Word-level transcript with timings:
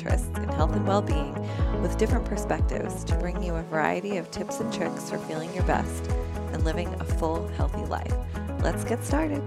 interests 0.00 0.30
in 0.38 0.48
health 0.48 0.74
and 0.74 0.86
well 0.86 1.02
being 1.02 1.34
with 1.82 1.98
different 1.98 2.24
perspectives 2.24 3.04
to 3.04 3.14
bring 3.16 3.42
you 3.42 3.54
a 3.54 3.62
variety 3.64 4.16
of 4.16 4.30
tips 4.30 4.60
and 4.60 4.72
tricks 4.72 5.10
for 5.10 5.18
feeling 5.18 5.52
your 5.54 5.64
best 5.64 6.10
and 6.52 6.64
living 6.64 6.88
a 7.00 7.04
full, 7.04 7.46
healthy 7.48 7.84
life. 7.84 8.14
Let's 8.62 8.82
get 8.84 9.04
started. 9.04 9.42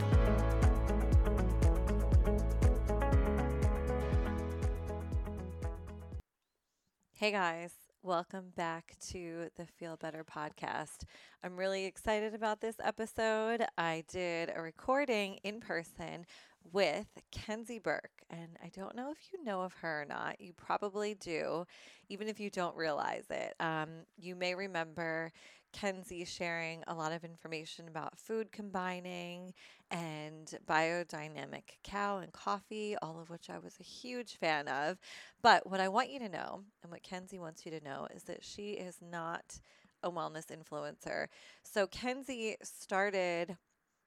Hey 7.14 7.32
guys, 7.32 7.74
welcome 8.04 8.52
back 8.56 8.96
to 9.10 9.50
the 9.56 9.66
Feel 9.66 9.98
Better 9.98 10.24
podcast. 10.24 11.06
I'm 11.44 11.58
really 11.58 11.86
excited 11.86 12.36
about 12.36 12.62
this 12.62 12.76
episode. 12.84 13.66
I 13.78 14.04
did 14.08 14.52
a 14.54 14.62
recording 14.62 15.40
in 15.44 15.62
person 15.62 16.28
with 16.72 17.08
Kenzie 17.32 17.80
Burke. 17.80 18.24
And 18.30 18.58
I 18.64 18.70
don't 18.70 18.96
know 18.96 19.12
if 19.12 19.18
you 19.32 19.44
know 19.44 19.62
of 19.62 19.74
her 19.76 20.02
or 20.02 20.06
not. 20.06 20.40
You 20.40 20.54
probably 20.54 21.16
do, 21.16 21.66
even 22.10 22.28
if 22.28 22.40
you 22.40 22.50
don't 22.50 22.76
realize 22.76 23.26
it. 23.30 23.54
Um, 23.60 23.90
you 24.18 24.36
may 24.36 24.56
remember 24.56 25.32
Kenzie 25.74 26.24
sharing 26.24 26.84
a 26.88 26.94
lot 26.94 27.12
of 27.12 27.24
information 27.24 27.88
about 27.88 28.18
food 28.18 28.52
combining 28.52 29.54
and 29.92 30.58
biodynamic 30.68 31.64
cacao 31.84 32.20
and 32.20 32.32
coffee, 32.32 32.96
all 33.02 33.20
of 33.20 33.30
which 33.30 33.50
I 33.50 33.60
was 33.60 33.76
a 33.80 33.84
huge 33.84 34.38
fan 34.38 34.68
of. 34.68 35.00
But 35.42 35.70
what 35.70 35.80
I 35.80 35.90
want 35.90 36.12
you 36.12 36.20
to 36.20 36.30
know, 36.30 36.64
and 36.82 36.92
what 36.92 37.04
Kenzie 37.04 37.40
wants 37.40 37.66
you 37.66 37.72
to 37.72 37.84
know, 37.84 38.08
is 38.16 38.24
that 38.24 38.44
she 38.44 38.72
is 38.72 38.98
not 39.02 39.60
a 40.04 40.12
wellness 40.12 40.48
influencer. 40.48 41.28
So 41.64 41.88
Kenzie 41.88 42.58
started 42.62 43.58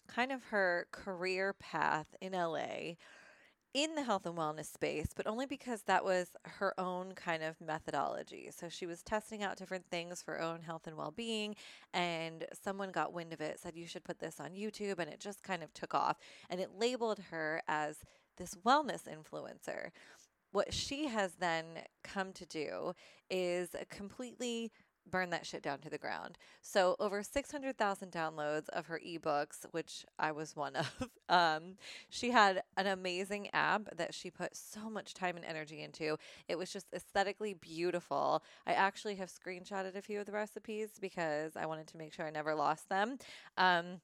kind 0.07 0.33
of 0.33 0.45
her 0.45 0.87
career 0.93 1.53
path 1.53 2.15
in 2.21 2.33
LA 2.33 2.95
in 3.77 3.95
the 3.95 4.03
health 4.03 4.25
and 4.25 4.39
wellness 4.39 4.73
space, 4.73 5.09
but 5.15 5.27
only 5.27 5.45
because 5.45 5.83
that 5.83 6.03
was 6.03 6.29
her 6.45 6.73
own 6.81 7.13
kind 7.13 7.43
of 7.43 7.61
methodology. 7.61 8.49
So 8.51 8.71
she 8.71 8.87
was 8.87 9.03
testing 9.03 9.43
out 9.43 9.59
different 9.59 9.85
things 9.91 10.23
for 10.23 10.33
her 10.33 10.41
own 10.41 10.63
health 10.63 10.87
and 10.87 10.97
well 10.97 11.11
being, 11.11 11.55
and 11.93 12.47
someone 12.65 12.91
got 12.91 13.13
wind 13.13 13.35
of 13.35 13.43
it, 13.43 13.61
said, 13.61 13.77
You 13.77 13.87
should 13.87 14.03
put 14.03 14.19
this 14.19 14.41
on 14.41 14.53
YouTube, 14.53 14.99
and 14.99 15.11
it 15.11 15.21
just 15.21 15.43
kind 15.43 15.63
of 15.63 15.75
took 15.75 15.95
off. 15.95 16.17
And 16.49 16.59
it 16.59 16.71
labeled 16.79 17.21
her 17.31 17.61
as 17.69 17.99
this 18.39 18.55
wellness 18.65 19.03
influencer. 19.07 19.91
What 20.53 20.73
she 20.73 21.09
has 21.09 21.35
then 21.35 21.65
come 22.03 22.33
to 22.33 22.47
do 22.47 22.95
is 23.29 23.77
completely 23.91 24.73
burn 25.11 25.31
that 25.31 25.47
shit 25.47 25.63
down 25.63 25.79
to 25.81 25.91
the 25.91 25.99
ground. 25.99 26.39
So 26.63 26.97
over 26.99 27.23
600,000 27.23 28.11
downloads 28.13 28.69
of 28.71 28.87
her 28.87 29.01
ebooks, 29.05 29.65
which 29.71 30.05
I 30.19 30.33
was 30.33 30.57
one 30.57 30.77
of. 30.77 30.91
Um, 31.29 31.75
she 32.09 32.31
had 32.31 32.63
an 32.77 32.87
amazing 32.87 33.49
app 33.53 33.97
that 33.97 34.15
she 34.15 34.31
put 34.31 34.55
so 34.55 34.89
much 34.89 35.13
time 35.13 35.35
and 35.35 35.45
energy 35.45 35.83
into. 35.83 36.17
It 36.47 36.57
was 36.57 36.73
just 36.73 36.87
aesthetically 36.95 37.55
beautiful. 37.55 38.45
I 38.65 38.75
actually 38.75 39.17
have 39.17 39.29
screenshotted 39.29 39.97
a 39.97 40.03
few 40.03 40.21
of 40.21 40.27
the 40.27 40.33
recipes 40.33 40.91
because 41.01 41.57
I 41.57 41.67
wanted 41.67 41.89
to 41.89 41.97
make 41.97 42.13
sure 42.13 42.27
I 42.27 42.31
never 42.31 42.55
lost 42.55 42.89
them. 42.89 43.19
Um, 43.59 44.01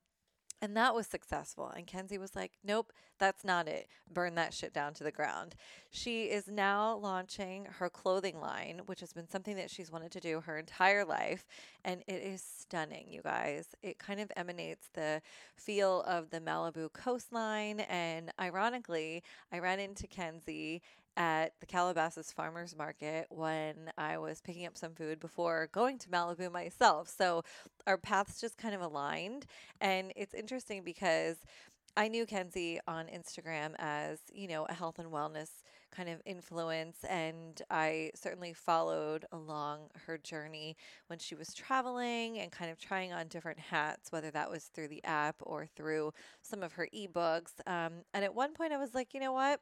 and 0.63 0.77
that 0.77 0.95
was 0.95 1.09
successful. 1.09 1.69
And 1.77 1.89
Kenzie 1.89 2.19
was 2.19 2.37
like, 2.37 2.53
nope, 2.63 2.93
that's 3.19 3.45
not 3.45 3.67
it. 3.67 3.89
Burn 4.09 4.37
that 4.37 4.55
shit 4.55 4.73
down 4.73 4.95
to 4.95 5.05
the 5.05 5.11
ground. 5.11 5.57
She 5.91 6.27
is 6.27 6.47
now 6.47 6.97
launching 6.97 7.67
her 7.79 7.91
clothing 7.91 8.41
line, 8.41 8.83
which 8.87 9.01
has 9.01 9.13
been 9.13 9.29
something 9.29 9.57
that 9.57 9.71
she's 9.71 9.91
wanted 9.91 10.13
to 10.13 10.21
do 10.21 10.41
her 10.41 10.57
entire 10.57 11.05
life. 11.05 11.47
And 11.85 12.03
it 12.07 12.23
is 12.23 12.43
stunning, 12.43 13.07
you 13.11 13.23
guys. 13.23 13.75
It 13.83 13.99
kind 13.99 14.21
of 14.21 14.31
emanates 14.37 14.89
the 14.95 15.21
feel 15.57 16.03
of 16.03 16.31
the 16.31 16.41
Malibu 16.41 16.93
coastline. 16.93 17.81
And 17.81 18.31
ironically, 18.41 19.25
I 19.53 19.59
ran 19.59 19.81
into 19.81 20.07
Kenzie 20.07 20.81
at 21.17 21.53
the 21.61 21.67
Calabasas 21.67 22.33
Farmers 22.33 22.77
Market 22.77 23.27
when 23.31 23.91
I 23.99 24.19
was 24.19 24.41
picking 24.41 24.67
up 24.67 24.77
some 24.77 24.95
food 24.95 25.21
before 25.21 25.69
going 25.73 25.99
to 25.99 26.09
Malibu 26.09 26.51
myself. 26.51 27.09
So 27.09 27.43
our 27.87 27.99
paths 27.99 28.41
just 28.41 28.57
kind 28.57 28.75
of 28.75 28.81
aligned. 28.81 29.47
And 29.81 30.13
it's 30.17 30.35
interesting 30.35 30.83
because 30.85 31.37
I 31.97 32.09
knew 32.09 32.25
Kenzie 32.25 32.81
on 32.89 33.07
Instagram 33.07 33.75
as, 33.79 34.21
you 34.33 34.49
know, 34.49 34.65
a 34.65 34.73
health 34.73 34.99
and 34.99 35.11
wellness 35.13 35.63
kind 35.95 36.09
of 36.09 36.23
influence. 36.25 37.05
And 37.09 37.61
I 37.71 38.13
certainly 38.15 38.55
followed 38.55 39.27
along 39.31 39.91
her 40.07 40.17
journey 40.17 40.77
when 41.09 41.19
she 41.19 41.35
was 41.35 41.53
traveling 41.53 42.39
and 42.39 42.51
kind 42.51 42.71
of 42.71 42.79
trying 42.79 43.13
on 43.13 43.29
different 43.29 43.59
hats, 43.59 44.11
whether 44.11 44.31
that 44.31 44.51
was 44.51 44.65
through 44.65 44.89
the 44.89 45.05
app 45.05 45.37
or 45.43 45.67
through 45.67 46.15
some 46.41 46.63
of 46.63 46.73
her 46.73 46.89
ebooks. 46.95 47.53
Um, 47.67 47.93
and 48.15 48.25
at 48.25 48.35
one 48.35 48.55
point, 48.55 48.73
I 48.73 48.79
was 48.79 48.95
like, 48.95 49.13
you 49.13 49.21
know 49.21 49.33
what? 49.33 49.61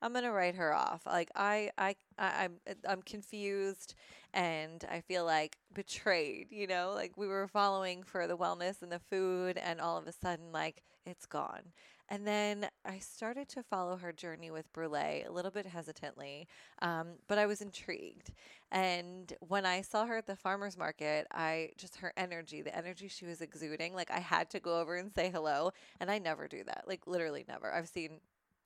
I'm 0.00 0.12
gonna 0.12 0.32
write 0.32 0.54
her 0.56 0.72
off. 0.74 1.02
Like 1.06 1.30
I, 1.34 1.70
I, 1.78 1.96
I, 2.18 2.44
I'm, 2.44 2.58
I'm 2.88 3.02
confused, 3.02 3.94
and 4.32 4.84
I 4.90 5.00
feel 5.00 5.24
like 5.24 5.56
betrayed. 5.74 6.48
You 6.50 6.66
know, 6.66 6.92
like 6.94 7.16
we 7.16 7.26
were 7.26 7.48
following 7.48 8.02
for 8.02 8.26
the 8.26 8.36
wellness 8.36 8.82
and 8.82 8.92
the 8.92 9.00
food, 9.00 9.58
and 9.58 9.80
all 9.80 9.96
of 9.98 10.06
a 10.06 10.12
sudden, 10.12 10.52
like 10.52 10.82
it's 11.06 11.26
gone. 11.26 11.72
And 12.10 12.26
then 12.26 12.68
I 12.86 13.00
started 13.00 13.48
to 13.50 13.62
follow 13.62 13.96
her 13.98 14.12
journey 14.12 14.50
with 14.50 14.72
Brûlé 14.72 15.28
a 15.28 15.32
little 15.32 15.50
bit 15.50 15.66
hesitantly, 15.66 16.48
um, 16.80 17.08
but 17.28 17.36
I 17.38 17.44
was 17.44 17.60
intrigued. 17.60 18.30
And 18.72 19.30
when 19.40 19.66
I 19.66 19.82
saw 19.82 20.06
her 20.06 20.16
at 20.16 20.26
the 20.26 20.36
farmer's 20.36 20.78
market, 20.78 21.26
I 21.32 21.70
just 21.76 21.96
her 21.96 22.14
energy, 22.16 22.62
the 22.62 22.74
energy 22.74 23.08
she 23.08 23.26
was 23.26 23.42
exuding, 23.42 23.94
like 23.94 24.10
I 24.10 24.20
had 24.20 24.48
to 24.50 24.60
go 24.60 24.80
over 24.80 24.96
and 24.96 25.12
say 25.12 25.30
hello. 25.30 25.72
And 26.00 26.10
I 26.10 26.18
never 26.18 26.48
do 26.48 26.64
that, 26.64 26.84
like 26.86 27.06
literally 27.06 27.44
never. 27.46 27.72
I've 27.72 27.88
seen 27.88 28.20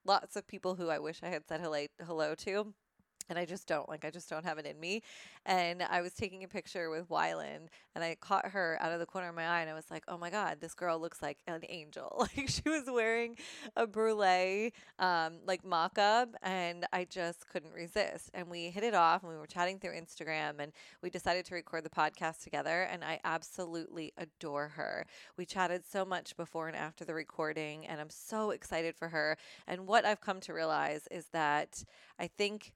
lots 0.05 0.37
of 0.37 0.47
people 0.47 0.75
who 0.77 0.89
I 0.89 0.99
wish 0.99 1.21
I 1.23 1.29
had 1.29 1.47
said 1.49 1.61
hello 1.61 1.87
hello 2.05 2.35
to 2.35 2.75
and 3.29 3.39
I 3.39 3.45
just 3.45 3.67
don't 3.67 3.89
like 3.89 4.05
I 4.05 4.11
just 4.11 4.29
don't 4.29 4.45
have 4.45 4.59
it 4.59 4.67
in 4.67 4.79
me. 4.79 5.03
And 5.45 5.83
I 5.83 6.01
was 6.01 6.13
taking 6.13 6.45
a 6.45 6.49
picture 6.49 6.91
with 6.91 7.09
Wyland 7.09 7.69
and 7.95 8.05
I 8.05 8.17
caught 8.21 8.49
her 8.49 8.79
out 8.81 8.93
of 8.93 9.01
the 9.01 9.07
corner 9.07 9.29
of 9.29 9.35
my 9.35 9.47
eye 9.47 9.61
and 9.61 9.71
I 9.71 9.75
was 9.75 9.91
like, 9.91 10.05
Oh 10.09 10.19
my 10.19 10.31
god, 10.31 10.59
this 10.61 10.75
girl 10.75 10.99
looks 10.99 11.23
like 11.23 11.39
an 11.47 11.63
angel. 11.69 12.27
Like 12.37 12.49
she 12.49 12.63
was 12.67 12.85
wearing 12.87 13.37
a 13.77 13.87
Brûlé 13.87 14.73
um 14.99 15.35
like 15.47 15.65
mock 15.65 15.99
up 15.99 16.31
and 16.43 16.87
I 16.93 17.05
just 17.05 17.49
couldn't 17.49 17.73
resist. 17.73 18.31
And 18.33 18.49
we 18.49 18.71
hit 18.71 18.85
it 18.85 18.95
off 18.95 19.23
and 19.23 19.31
we 19.31 19.37
were 19.37 19.47
chatting 19.47 19.79
through 19.79 19.93
Instagram 19.93 20.55
and 20.61 20.73
we 21.03 21.11
decided 21.11 21.45
to 21.47 21.55
record 21.55 21.85
the 21.85 21.91
podcast 21.91 22.43
together 22.43 22.83
and 22.83 23.05
I 23.05 23.21
absolutely 23.25 24.13
adore 24.17 24.69
her. 24.69 25.07
We 25.37 25.45
chatted 25.45 25.85
so 25.85 26.05
much 26.05 26.37
before 26.37 26.69
and 26.69 26.77
after 26.77 27.05
the 27.05 27.15
recording 27.15 27.87
and 27.87 28.01
I'm 28.01 28.11
so 28.11 28.51
excited 28.51 28.97
for 28.97 29.09
her. 29.09 29.37
And 29.67 29.87
what 29.87 30.05
I've 30.05 30.21
come 30.21 30.41
to 30.41 30.53
realize 30.53 31.07
is 31.11 31.27
that 31.33 31.85
I 32.19 32.27
think 32.27 32.73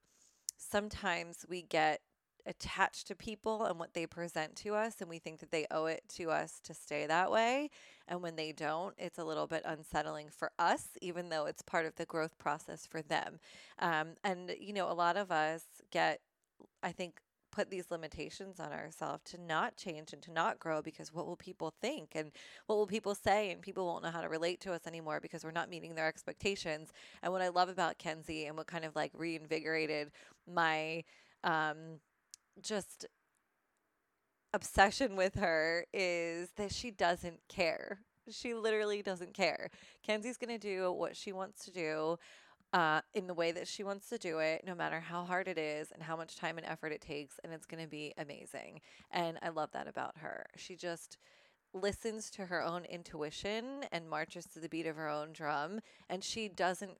sometimes 0.57 1.45
we 1.47 1.61
get 1.61 2.01
attached 2.45 3.07
to 3.07 3.15
people 3.15 3.65
and 3.65 3.77
what 3.77 3.93
they 3.93 4.05
present 4.05 4.55
to 4.55 4.73
us, 4.73 5.01
and 5.01 5.09
we 5.09 5.19
think 5.19 5.39
that 5.39 5.51
they 5.51 5.65
owe 5.69 5.85
it 5.85 6.01
to 6.07 6.31
us 6.31 6.61
to 6.63 6.73
stay 6.73 7.05
that 7.05 7.29
way. 7.29 7.69
And 8.07 8.21
when 8.21 8.37
they 8.37 8.53
don't, 8.53 8.93
it's 8.97 9.19
a 9.19 9.25
little 9.25 9.47
bit 9.47 9.63
unsettling 9.65 10.29
for 10.29 10.51
us, 10.57 10.87
even 11.01 11.29
though 11.29 11.45
it's 11.45 11.61
part 11.61 11.85
of 11.85 11.95
the 11.95 12.05
growth 12.05 12.37
process 12.37 12.87
for 12.87 13.01
them. 13.01 13.39
Um, 13.79 14.15
and, 14.23 14.55
you 14.59 14.71
know, 14.73 14.89
a 14.89 14.93
lot 14.93 15.17
of 15.17 15.29
us 15.29 15.65
get, 15.91 16.21
I 16.81 16.93
think, 16.93 17.19
put 17.51 17.69
these 17.69 17.91
limitations 17.91 18.59
on 18.59 18.71
ourselves 18.71 19.23
to 19.31 19.41
not 19.41 19.75
change 19.75 20.13
and 20.13 20.21
to 20.23 20.31
not 20.31 20.59
grow 20.59 20.81
because 20.81 21.13
what 21.13 21.25
will 21.25 21.35
people 21.35 21.73
think 21.81 22.11
and 22.15 22.31
what 22.65 22.75
will 22.77 22.87
people 22.87 23.15
say 23.15 23.51
and 23.51 23.61
people 23.61 23.85
won't 23.85 24.03
know 24.03 24.11
how 24.11 24.21
to 24.21 24.29
relate 24.29 24.59
to 24.61 24.73
us 24.73 24.87
anymore 24.87 25.19
because 25.19 25.43
we're 25.43 25.51
not 25.51 25.69
meeting 25.69 25.95
their 25.95 26.07
expectations. 26.07 26.91
And 27.23 27.31
what 27.31 27.41
I 27.41 27.49
love 27.49 27.69
about 27.69 27.97
Kenzie 27.97 28.45
and 28.45 28.57
what 28.57 28.67
kind 28.67 28.85
of 28.85 28.95
like 28.95 29.11
reinvigorated 29.13 30.11
my 30.51 31.03
um 31.43 31.99
just 32.61 33.05
obsession 34.53 35.15
with 35.15 35.35
her 35.35 35.85
is 35.93 36.49
that 36.55 36.73
she 36.73 36.91
doesn't 36.91 37.39
care. 37.47 37.99
She 38.29 38.53
literally 38.53 39.01
doesn't 39.01 39.33
care. 39.33 39.69
Kenzie's 40.03 40.37
going 40.37 40.57
to 40.57 40.75
do 40.75 40.91
what 40.91 41.15
she 41.15 41.31
wants 41.31 41.63
to 41.65 41.71
do 41.71 42.17
uh, 42.77 43.01
in 43.15 43.25
the 43.25 43.33
way 43.33 43.51
that 43.51 43.67
she 43.67 43.83
wants 43.83 44.07
to 44.07 44.19
do 44.19 44.37
it, 44.37 44.63
no 44.63 44.75
matter 44.75 44.99
how 44.99 45.23
hard 45.23 45.47
it 45.47 45.57
is 45.57 45.91
and 45.91 46.03
how 46.03 46.15
much 46.15 46.35
time 46.35 46.59
and 46.59 46.67
effort 46.67 46.91
it 46.91 47.01
takes. 47.01 47.39
And 47.43 47.51
it's 47.51 47.65
going 47.65 47.81
to 47.81 47.89
be 47.89 48.13
amazing. 48.19 48.81
And 49.09 49.39
I 49.41 49.49
love 49.49 49.71
that 49.71 49.87
about 49.87 50.19
her. 50.19 50.45
She 50.57 50.75
just 50.75 51.17
listens 51.73 52.29
to 52.29 52.45
her 52.45 52.61
own 52.61 52.85
intuition 52.85 53.85
and 53.91 54.07
marches 54.07 54.45
to 54.45 54.59
the 54.59 54.69
beat 54.69 54.85
of 54.85 54.95
her 54.95 55.09
own 55.09 55.33
drum. 55.33 55.79
And 56.07 56.23
she 56.23 56.49
doesn't 56.49 56.99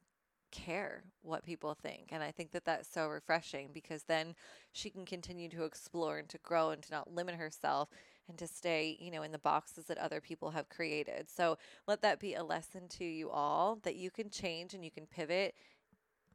care 0.51 1.03
what 1.21 1.45
people 1.45 1.75
think. 1.75 2.07
And 2.09 2.23
I 2.23 2.31
think 2.31 2.53
that 2.53 2.65
that's 2.65 2.91
so 2.91 3.07
refreshing 3.07 3.69
because 3.71 4.05
then 4.05 4.33
she 4.71 4.89
can 4.89 5.05
continue 5.05 5.49
to 5.49 5.63
explore 5.63 6.17
and 6.17 6.29
to 6.29 6.39
grow 6.39 6.71
and 6.71 6.81
to 6.81 6.91
not 6.91 7.13
limit 7.13 7.35
herself 7.35 7.89
and 8.27 8.37
to 8.37 8.47
stay, 8.47 8.97
you 8.99 9.11
know, 9.11 9.23
in 9.23 9.31
the 9.31 9.39
boxes 9.39 9.85
that 9.85 9.97
other 9.97 10.21
people 10.21 10.51
have 10.51 10.69
created. 10.69 11.29
So 11.29 11.57
let 11.87 12.01
that 12.01 12.19
be 12.19 12.33
a 12.33 12.43
lesson 12.43 12.87
to 12.89 13.05
you 13.05 13.29
all 13.29 13.79
that 13.83 13.95
you 13.95 14.11
can 14.11 14.29
change 14.29 14.73
and 14.73 14.83
you 14.83 14.91
can 14.91 15.05
pivot 15.05 15.55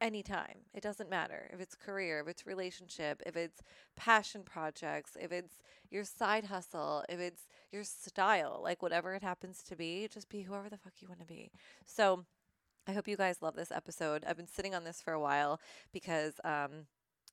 anytime. 0.01 0.59
It 0.73 0.83
doesn't 0.83 1.09
matter 1.09 1.49
if 1.53 1.59
it's 1.59 1.75
career, 1.75 2.19
if 2.19 2.27
it's 2.27 2.45
relationship, 2.45 3.21
if 3.25 3.35
it's 3.35 3.61
passion 3.95 4.43
projects, 4.43 5.15
if 5.19 5.31
it's 5.31 5.61
your 5.89 6.03
side 6.03 6.45
hustle, 6.45 7.03
if 7.07 7.19
it's 7.19 7.47
your 7.71 7.83
style, 7.83 8.59
like 8.61 8.81
whatever 8.81 9.13
it 9.15 9.23
happens 9.23 9.63
to 9.63 9.75
be, 9.75 10.07
just 10.11 10.29
be 10.29 10.41
whoever 10.41 10.69
the 10.69 10.77
fuck 10.77 10.93
you 10.99 11.07
want 11.07 11.21
to 11.21 11.25
be. 11.25 11.51
So 11.85 12.25
I 12.85 12.91
hope 12.91 13.07
you 13.07 13.15
guys 13.15 13.41
love 13.41 13.55
this 13.55 13.71
episode. 13.71 14.25
I've 14.27 14.37
been 14.37 14.47
sitting 14.47 14.75
on 14.75 14.83
this 14.83 15.01
for 15.01 15.13
a 15.13 15.19
while 15.19 15.61
because 15.93 16.33
um, 16.43 16.87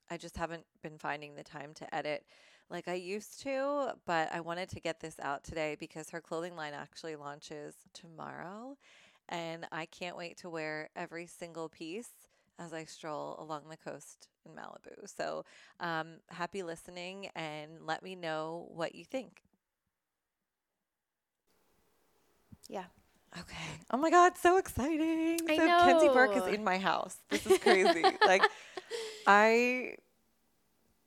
I 0.09 0.17
just 0.17 0.37
haven't 0.37 0.65
been 0.83 0.99
finding 0.99 1.35
the 1.35 1.43
time 1.43 1.75
to 1.75 1.95
edit 1.95 2.25
like 2.71 2.89
I 2.89 2.95
used 2.95 3.43
to, 3.43 3.95
but 4.07 4.33
I 4.33 4.41
wanted 4.41 4.69
to 4.71 4.81
get 4.81 5.01
this 5.01 5.19
out 5.21 5.45
today 5.45 5.77
because 5.79 6.11
her 6.11 6.21
clothing 6.21 6.57
line 6.57 6.73
actually 6.73 7.17
launches 7.17 7.75
tomorrow. 7.93 8.77
And 9.29 9.67
I 9.71 9.87
can't 9.87 10.17
wait 10.17 10.39
to 10.39 10.51
wear 10.51 10.89
every 10.97 11.27
single 11.27 11.69
piece 11.69 12.11
as 12.59 12.73
I 12.73 12.85
stroll 12.85 13.37
along 13.39 13.63
the 13.69 13.77
coast 13.77 14.29
in 14.45 14.53
Malibu. 14.53 15.09
So 15.17 15.45
um, 15.81 16.17
happy 16.29 16.63
listening 16.63 17.29
and 17.35 17.71
let 17.87 18.03
me 18.03 18.15
know 18.15 18.69
what 18.73 18.95
you 18.95 19.05
think. 19.05 19.43
Yeah. 22.69 22.85
Okay. 23.39 23.81
Oh 23.91 23.97
my 23.97 24.11
God, 24.11 24.37
so 24.37 24.57
exciting. 24.57 25.39
I 25.49 25.57
so 25.57 25.67
Kenzie 25.85 26.09
Burke 26.09 26.37
is 26.37 26.47
in 26.47 26.65
my 26.65 26.79
house. 26.79 27.17
This 27.31 27.47
is 27.47 27.59
crazy. 27.59 28.05
like 28.27 28.43
I 29.27 29.95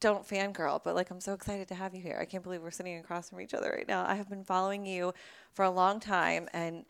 don't 0.03 0.27
fangirl, 0.27 0.81
but 0.83 0.95
like 0.95 1.09
I'm 1.09 1.21
so 1.21 1.33
excited 1.33 1.69
to 1.69 1.75
have 1.75 1.95
you 1.95 2.01
here. 2.01 2.17
I 2.19 2.25
can't 2.25 2.43
believe 2.43 2.61
we're 2.61 2.71
sitting 2.71 2.97
across 2.97 3.29
from 3.29 3.39
each 3.39 3.53
other 3.53 3.73
right 3.75 3.87
now. 3.87 4.05
I 4.05 4.15
have 4.15 4.29
been 4.29 4.43
following 4.43 4.85
you 4.85 5.13
for 5.53 5.63
a 5.63 5.71
long 5.71 6.01
time 6.01 6.49
and 6.51 6.83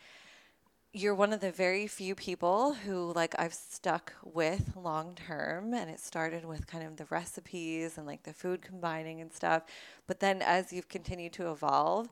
you're 0.93 1.13
one 1.13 1.31
of 1.31 1.39
the 1.39 1.51
very 1.51 1.85
few 1.85 2.15
people 2.15 2.73
who 2.73 3.13
like 3.13 3.35
I've 3.37 3.53
stuck 3.53 4.13
with 4.23 4.73
long 4.75 5.13
term 5.13 5.75
and 5.75 5.91
it 5.91 5.99
started 5.99 6.43
with 6.43 6.65
kind 6.65 6.83
of 6.83 6.97
the 6.97 7.05
recipes 7.11 7.99
and 7.99 8.07
like 8.07 8.23
the 8.23 8.33
food 8.33 8.63
combining 8.63 9.21
and 9.21 9.31
stuff. 9.31 9.61
But 10.07 10.19
then 10.19 10.41
as 10.41 10.73
you've 10.73 10.89
continued 10.89 11.33
to 11.33 11.51
evolve, 11.51 12.09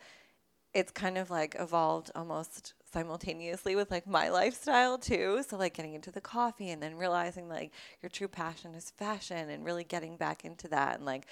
it's 0.74 0.92
kind 0.92 1.18
of 1.18 1.30
like 1.30 1.56
evolved 1.60 2.12
almost 2.16 2.74
simultaneously 2.92 3.76
with 3.76 3.92
like 3.92 4.08
my 4.08 4.30
lifestyle 4.30 4.98
too. 4.98 5.44
So 5.48 5.58
like 5.58 5.74
getting 5.74 5.94
into 5.94 6.12
the 6.12 6.22
coffee 6.22 6.70
and 6.70 6.82
then 6.82 6.96
realizing 6.96 7.50
like 7.50 7.72
your 8.02 8.10
true 8.10 8.28
passion 8.28 8.74
is 8.76 8.92
fashion 8.92 9.50
and 9.50 9.66
really 9.66 9.84
getting 9.84 10.18
back 10.18 10.46
into 10.46 10.68
that 10.70 10.98
and 10.98 11.06
like 11.06 11.28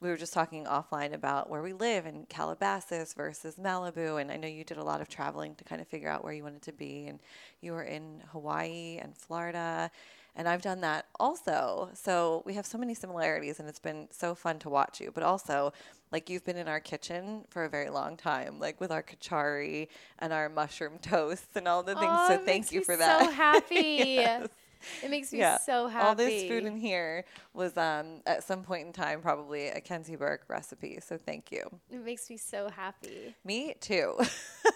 we 0.00 0.08
were 0.08 0.16
just 0.16 0.32
talking 0.32 0.64
offline 0.64 1.12
about 1.12 1.50
where 1.50 1.62
we 1.62 1.72
live 1.72 2.06
in 2.06 2.26
Calabasas 2.28 3.14
versus 3.14 3.56
Malibu 3.56 4.20
and 4.20 4.30
I 4.30 4.36
know 4.36 4.48
you 4.48 4.64
did 4.64 4.78
a 4.78 4.84
lot 4.84 5.00
of 5.00 5.08
traveling 5.08 5.54
to 5.56 5.64
kind 5.64 5.80
of 5.80 5.88
figure 5.88 6.08
out 6.08 6.22
where 6.22 6.32
you 6.32 6.44
wanted 6.44 6.62
to 6.62 6.72
be 6.72 7.06
and 7.06 7.18
you 7.60 7.72
were 7.72 7.82
in 7.82 8.22
Hawaii 8.32 8.98
and 8.98 9.16
Florida 9.16 9.90
and 10.38 10.48
I've 10.48 10.62
done 10.62 10.80
that 10.82 11.06
also. 11.18 11.90
So 11.94 12.44
we 12.46 12.54
have 12.54 12.64
so 12.64 12.78
many 12.78 12.94
similarities 12.94 13.58
and 13.58 13.68
it's 13.68 13.80
been 13.80 14.06
so 14.12 14.36
fun 14.36 14.60
to 14.60 14.68
watch 14.68 15.00
you. 15.00 15.10
But 15.12 15.24
also, 15.24 15.72
like 16.12 16.30
you've 16.30 16.44
been 16.44 16.56
in 16.56 16.68
our 16.68 16.78
kitchen 16.78 17.44
for 17.50 17.64
a 17.64 17.68
very 17.68 17.90
long 17.90 18.16
time, 18.16 18.60
like 18.60 18.80
with 18.80 18.92
our 18.92 19.02
kitchari 19.02 19.88
and 20.20 20.32
our 20.32 20.48
mushroom 20.48 20.98
toasts 21.02 21.56
and 21.56 21.66
all 21.66 21.82
the 21.82 21.96
things. 21.96 22.06
Oh, 22.08 22.38
so 22.38 22.44
thank 22.46 22.70
you 22.70 22.84
for 22.84 22.96
that. 22.96 23.20
So 23.20 23.30
happy. 23.32 24.14
Yes. 24.16 24.48
It 25.02 25.10
makes 25.10 25.32
me 25.32 25.38
Yeah. 25.40 25.58
so 25.58 25.88
happy. 25.88 26.06
All 26.06 26.14
this 26.14 26.48
food 26.48 26.64
in 26.64 26.76
here 26.76 27.24
was 27.54 27.76
um, 27.76 28.22
at 28.26 28.44
some 28.44 28.62
point 28.62 28.86
in 28.86 28.92
time 28.92 29.20
probably 29.20 29.68
a 29.68 29.80
Kenzie 29.80 30.16
Burke 30.16 30.44
recipe. 30.48 30.98
So 31.00 31.16
thank 31.16 31.50
you. 31.52 31.64
it 31.90 32.04
makes 32.04 32.28
me 32.30 32.36
so 32.36 32.68
happy. 32.68 33.34
Me 33.44 33.74
too. 33.80 34.18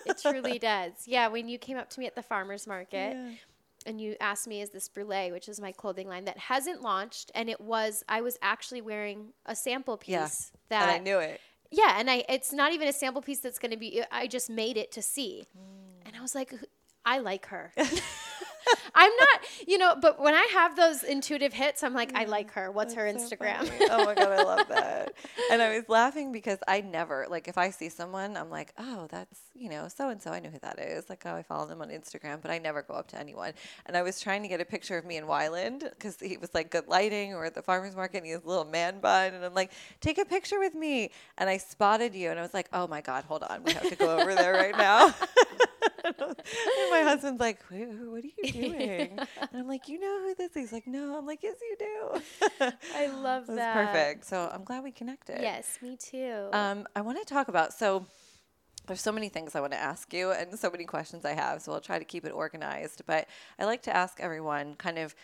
It 0.07 0.19
truly 0.21 0.59
does. 0.73 0.93
Yeah, 1.07 1.29
when 1.29 1.49
you 1.49 1.59
came 1.59 1.77
up 1.77 1.89
to 1.91 2.01
me 2.01 2.07
at 2.07 2.15
the 2.15 2.23
farmers 2.23 2.67
market 2.67 3.17
and 3.85 4.01
you 4.01 4.17
asked 4.21 4.47
me 4.47 4.61
is 4.63 4.71
this 4.71 4.89
Brûlé, 4.89 5.33
which 5.33 5.49
is 5.49 5.61
my 5.61 5.73
clothing 5.73 6.09
line 6.09 6.25
that 6.27 6.39
hasn't 6.39 6.83
launched 6.83 7.31
and 7.35 7.49
it 7.51 7.61
was 7.61 8.05
I 8.09 8.21
was 8.21 8.39
actually 8.43 8.81
wearing 8.81 9.33
a 9.47 9.57
sample 9.57 9.97
piece 9.97 10.11
Yeah, 10.11 10.29
that 10.69 10.83
and 10.83 10.91
I 10.91 10.99
knew 10.99 11.19
it. 11.19 11.41
Yeah, 11.71 11.97
and 11.99 12.11
I 12.11 12.25
it's 12.29 12.53
not 12.53 12.73
even 12.73 12.87
a 12.89 12.93
sample 12.93 13.23
piece 13.23 13.39
that's 13.41 13.59
going 13.59 13.73
to 13.73 13.77
be 13.79 14.03
I 14.11 14.27
just 14.27 14.51
made 14.51 14.77
it 14.77 14.93
to 14.93 15.03
see. 15.03 15.45
Mm. 15.57 16.07
And 16.07 16.17
I 16.17 16.21
was 16.21 16.35
like 16.35 16.53
I 17.05 17.19
like 17.19 17.47
her. 17.47 17.73
I'm 18.95 19.13
not, 19.19 19.41
you 19.67 19.79
know, 19.79 19.97
but 20.01 20.21
when 20.21 20.35
I 20.35 20.49
have 20.53 20.77
those 20.77 21.03
intuitive 21.03 21.53
hits, 21.53 21.83
I'm 21.83 21.95
like 21.95 22.15
I 22.15 22.25
like 22.25 22.51
mm, 22.51 22.55
her. 22.55 22.71
What's 22.71 22.95
her 22.95 23.11
so 23.13 23.19
Instagram? 23.19 23.67
funny. 23.67 23.89
oh 23.91 24.05
my 24.05 24.15
god, 24.15 24.33
I 24.33 24.43
love 24.43 24.69
that. 24.69 25.15
And 25.51 25.63
I 25.63 25.77
was 25.77 25.89
laughing 25.89 26.33
because 26.33 26.59
I 26.69 26.81
never 26.81 27.27
like 27.29 27.49
if 27.49 27.59
I 27.59 27.71
see 27.71 27.89
someone, 27.89 28.37
I'm 28.37 28.51
like, 28.51 28.73
oh, 28.79 29.07
that's 29.11 29.41
you 29.55 29.71
know 29.71 29.89
so 29.89 30.09
and 30.11 30.23
so. 30.23 30.31
I 30.33 30.41
know 30.41 30.51
who 30.51 30.59
that 30.61 30.79
is. 30.79 31.09
Like, 31.09 31.23
oh, 31.27 31.35
I 31.35 31.43
follow 31.43 31.67
them 31.67 31.83
on 31.83 31.89
Instagram, 31.89 32.41
but 32.41 32.51
I 32.51 32.59
never 32.59 32.83
go 32.83 32.95
up 32.95 33.09
to 33.09 33.19
anyone. 33.19 33.53
And 33.87 33.97
I 33.97 34.03
was 34.03 34.21
trying 34.21 34.43
to 34.43 34.49
get 34.49 34.61
a 34.61 34.65
picture 34.65 34.97
of 34.99 35.05
me 35.05 35.17
in 35.17 35.25
Wyland 35.25 35.81
because 35.91 36.19
he 36.21 36.37
was 36.37 36.55
like 36.55 36.71
good 36.71 36.89
lighting 36.89 37.35
or 37.35 37.45
at 37.45 37.55
the 37.55 37.63
farmers 37.63 37.97
market. 37.97 38.19
and 38.19 38.27
He 38.27 38.33
has 38.33 38.45
a 38.45 38.49
little 38.49 38.65
man 38.65 39.01
bun, 39.01 39.35
and 39.35 39.45
I'm 39.45 39.55
like, 39.55 39.73
take 40.01 40.19
a 40.19 40.25
picture 40.25 40.59
with 40.59 40.75
me. 40.75 41.11
And 41.39 41.49
I 41.49 41.57
spotted 41.57 42.15
you, 42.15 42.31
and 42.31 42.39
I 42.39 42.43
was 42.43 42.55
like, 42.55 42.69
oh 42.73 42.87
my 42.87 43.01
god, 43.01 43.25
hold 43.25 43.43
on, 43.45 43.63
we 43.65 43.73
have 43.73 43.89
to 43.89 43.97
go 43.97 44.19
over 44.19 44.35
there 44.35 44.55
right 44.55 44.77
now. 44.77 45.15
and 46.05 46.91
my 46.91 47.03
husband's 47.03 47.41
like, 47.41 47.61
"Wait, 47.71 47.87
what 47.89 48.25
are 48.25 48.27
you 48.27 48.53
doing? 48.53 49.19
And 49.19 49.51
I'm 49.55 49.69
like, 49.69 49.89
you 49.89 49.99
know 50.01 50.21
who 50.23 50.35
this 50.35 50.51
is? 50.51 50.57
He's 50.57 50.73
like, 50.73 50.87
no. 50.87 51.17
I'm 51.19 51.27
like, 51.27 51.43
yes, 51.43 51.57
you 51.61 51.77
do. 51.79 52.71
I 52.95 53.07
love 53.09 53.47
that. 53.49 53.75
perfect. 53.75 54.27
So 54.27 54.51
I'm 54.53 54.65
glad 54.65 54.83
we 54.85 54.93
connected. 54.93 55.39
Yes, 55.41 55.79
me 55.83 55.97
too. 55.97 56.49
Um, 56.53 56.87
I 56.97 57.01
want 57.01 57.19
to 57.19 57.25
talk 57.25 57.49
about 57.49 57.73
so. 57.73 58.07
There's 58.89 59.01
so 59.01 59.13
many 59.13 59.29
things 59.29 59.55
I 59.55 59.61
want 59.61 59.73
to 59.75 59.79
ask 59.79 60.13
you 60.13 60.33
and 60.33 60.59
so 60.59 60.69
many 60.69 60.85
questions 60.85 61.25
I 61.25 61.35
have, 61.35 61.63
so 61.63 61.73
I'll 61.73 61.81
try 61.81 62.01
to 62.01 62.05
keep 62.05 62.25
it 62.25 62.31
organized. 62.33 63.03
But 63.07 63.29
I 63.57 63.65
like 63.65 63.83
to 63.83 63.97
ask 63.97 64.19
everyone 64.19 64.75
kind 64.75 64.99
of 64.99 65.15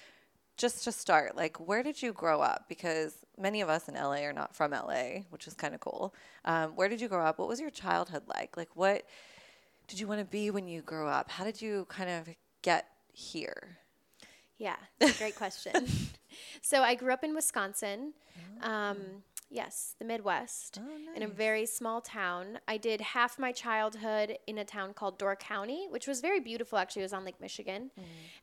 just 0.56 0.84
to 0.84 0.92
start, 0.92 1.36
like, 1.36 1.58
where 1.58 1.82
did 1.82 2.00
you 2.00 2.12
grow 2.12 2.40
up? 2.40 2.66
Because 2.68 3.14
many 3.36 3.60
of 3.60 3.68
us 3.68 3.88
in 3.88 3.94
LA 3.94 4.22
are 4.22 4.32
not 4.32 4.54
from 4.54 4.70
LA, 4.70 5.22
which 5.30 5.48
is 5.48 5.54
kind 5.54 5.74
of 5.74 5.80
cool. 5.80 6.14
Um, 6.44 6.76
where 6.76 6.88
did 6.88 7.00
you 7.00 7.08
grow 7.08 7.24
up? 7.24 7.40
What 7.40 7.48
was 7.48 7.58
your 7.60 7.70
childhood 7.70 8.22
like? 8.28 8.56
Like, 8.56 8.70
what 8.74 9.02
did 9.88 9.98
you 9.98 10.06
want 10.06 10.20
to 10.20 10.24
be 10.24 10.50
when 10.50 10.68
you 10.68 10.82
grow 10.82 11.08
up? 11.08 11.30
How 11.30 11.44
did 11.44 11.60
you 11.60 11.86
kind 11.88 12.08
of 12.10 12.28
get 12.62 12.86
here? 13.12 13.78
Yeah, 14.58 14.76
great 15.18 15.36
question. 15.36 15.72
so 16.62 16.82
I 16.82 16.94
grew 16.94 17.12
up 17.12 17.24
in 17.24 17.34
Wisconsin. 17.34 18.12
Um, 18.62 18.98
yes, 19.50 19.94
the 19.98 20.04
Midwest, 20.04 20.80
Oh, 20.82 21.14
in 21.16 21.22
a 21.22 21.28
very 21.28 21.64
small 21.64 22.00
town. 22.00 22.58
I 22.66 22.76
did 22.76 23.00
half 23.00 23.38
my 23.38 23.52
childhood 23.52 24.36
in 24.46 24.58
a 24.58 24.64
town 24.64 24.94
called 24.94 25.18
Door 25.18 25.36
County, 25.36 25.86
which 25.90 26.06
was 26.06 26.20
very 26.20 26.40
beautiful. 26.40 26.76
Actually, 26.78 27.02
it 27.02 27.04
was 27.06 27.12
on 27.12 27.24
Lake 27.24 27.40
Michigan, 27.40 27.90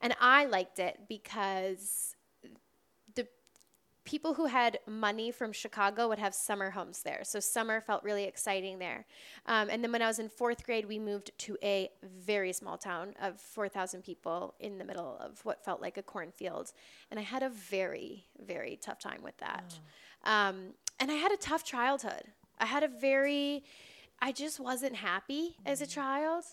and 0.01 0.15
I 0.21 0.45
liked 0.45 0.79
it 0.79 0.99
because 1.09 2.14
people 4.05 4.35
who 4.35 4.45
had 4.45 4.79
money 4.87 5.31
from 5.31 5.51
Chicago 5.51 6.07
would 6.07 6.19
have 6.19 6.33
summer 6.33 6.69
homes 6.69 7.01
there. 7.01 7.21
So 7.23 7.39
summer 7.39 7.81
felt 7.81 8.03
really 8.03 8.23
exciting 8.23 8.79
there. 8.79 9.05
Um, 9.47 9.69
and 9.69 9.83
then 9.83 9.91
when 9.91 10.01
I 10.01 10.07
was 10.07 10.19
in 10.19 10.29
fourth 10.29 10.63
grade, 10.63 10.85
we 10.85 10.99
moved 10.99 11.31
to 11.39 11.57
a 11.63 11.89
very 12.03 12.53
small 12.53 12.77
town 12.77 13.15
of 13.19 13.41
4,000 13.41 14.03
people 14.03 14.53
in 14.59 14.77
the 14.77 14.85
middle 14.85 15.17
of 15.19 15.43
what 15.43 15.65
felt 15.65 15.81
like 15.81 15.97
a 15.97 16.03
cornfield. 16.03 16.71
And 17.09 17.19
I 17.19 17.23
had 17.23 17.41
a 17.43 17.49
very, 17.49 18.25
very 18.45 18.77
tough 18.81 18.99
time 18.99 19.21
with 19.23 19.37
that. 19.37 19.79
Um, 20.23 20.73
and 20.99 21.11
I 21.11 21.15
had 21.15 21.31
a 21.31 21.37
tough 21.37 21.63
childhood. 21.63 22.23
I 22.59 22.65
had 22.67 22.83
a 22.83 22.87
very, 22.87 23.63
I 24.21 24.31
just 24.31 24.59
wasn't 24.59 24.95
happy 24.95 25.57
as 25.65 25.81
a 25.81 25.87
child. 25.87 26.45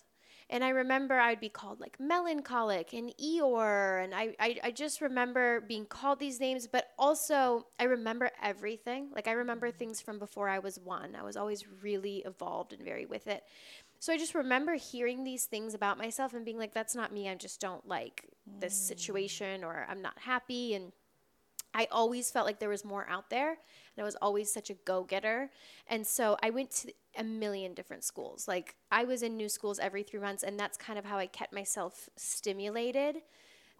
And 0.52 0.62
I 0.62 0.68
remember 0.68 1.18
I'd 1.18 1.40
be 1.40 1.48
called 1.48 1.80
like 1.80 1.98
melancholic 1.98 2.92
and 2.92 3.10
Eeyore. 3.16 4.04
And 4.04 4.14
I, 4.14 4.36
I, 4.38 4.58
I 4.64 4.70
just 4.70 5.00
remember 5.00 5.62
being 5.62 5.86
called 5.86 6.20
these 6.20 6.38
names, 6.40 6.66
but 6.66 6.90
also 6.98 7.66
I 7.80 7.84
remember 7.84 8.30
everything. 8.42 9.08
Like 9.14 9.28
I 9.28 9.32
remember 9.32 9.68
mm-hmm. 9.68 9.78
things 9.78 10.02
from 10.02 10.18
before 10.18 10.50
I 10.50 10.58
was 10.58 10.78
one. 10.78 11.16
I 11.18 11.22
was 11.22 11.38
always 11.38 11.64
really 11.82 12.18
evolved 12.26 12.74
and 12.74 12.84
very 12.84 13.06
with 13.06 13.28
it. 13.28 13.44
So 13.98 14.12
I 14.12 14.18
just 14.18 14.34
remember 14.34 14.74
hearing 14.74 15.24
these 15.24 15.46
things 15.46 15.72
about 15.72 15.96
myself 15.96 16.34
and 16.34 16.44
being 16.44 16.58
like, 16.58 16.74
that's 16.74 16.94
not 16.94 17.14
me. 17.14 17.30
I 17.30 17.34
just 17.34 17.58
don't 17.58 17.88
like 17.88 18.26
this 18.60 18.74
mm. 18.74 18.88
situation 18.88 19.64
or 19.64 19.86
I'm 19.88 20.02
not 20.02 20.18
happy. 20.18 20.74
And 20.74 20.92
I 21.74 21.88
always 21.90 22.30
felt 22.30 22.44
like 22.44 22.58
there 22.58 22.68
was 22.68 22.84
more 22.84 23.06
out 23.08 23.30
there, 23.30 23.50
and 23.50 24.02
I 24.02 24.02
was 24.02 24.16
always 24.20 24.52
such 24.52 24.68
a 24.68 24.74
go 24.74 25.04
getter. 25.04 25.50
And 25.86 26.06
so 26.06 26.36
I 26.42 26.50
went 26.50 26.70
to 26.72 26.92
a 27.16 27.24
million 27.24 27.74
different 27.74 28.04
schools. 28.04 28.48
Like 28.48 28.76
I 28.90 29.04
was 29.04 29.22
in 29.22 29.36
new 29.36 29.48
schools 29.48 29.78
every 29.78 30.02
three 30.02 30.20
months, 30.20 30.42
and 30.42 30.58
that's 30.58 30.76
kind 30.76 30.98
of 30.98 31.04
how 31.04 31.18
I 31.18 31.26
kept 31.26 31.52
myself 31.52 32.08
stimulated 32.16 33.16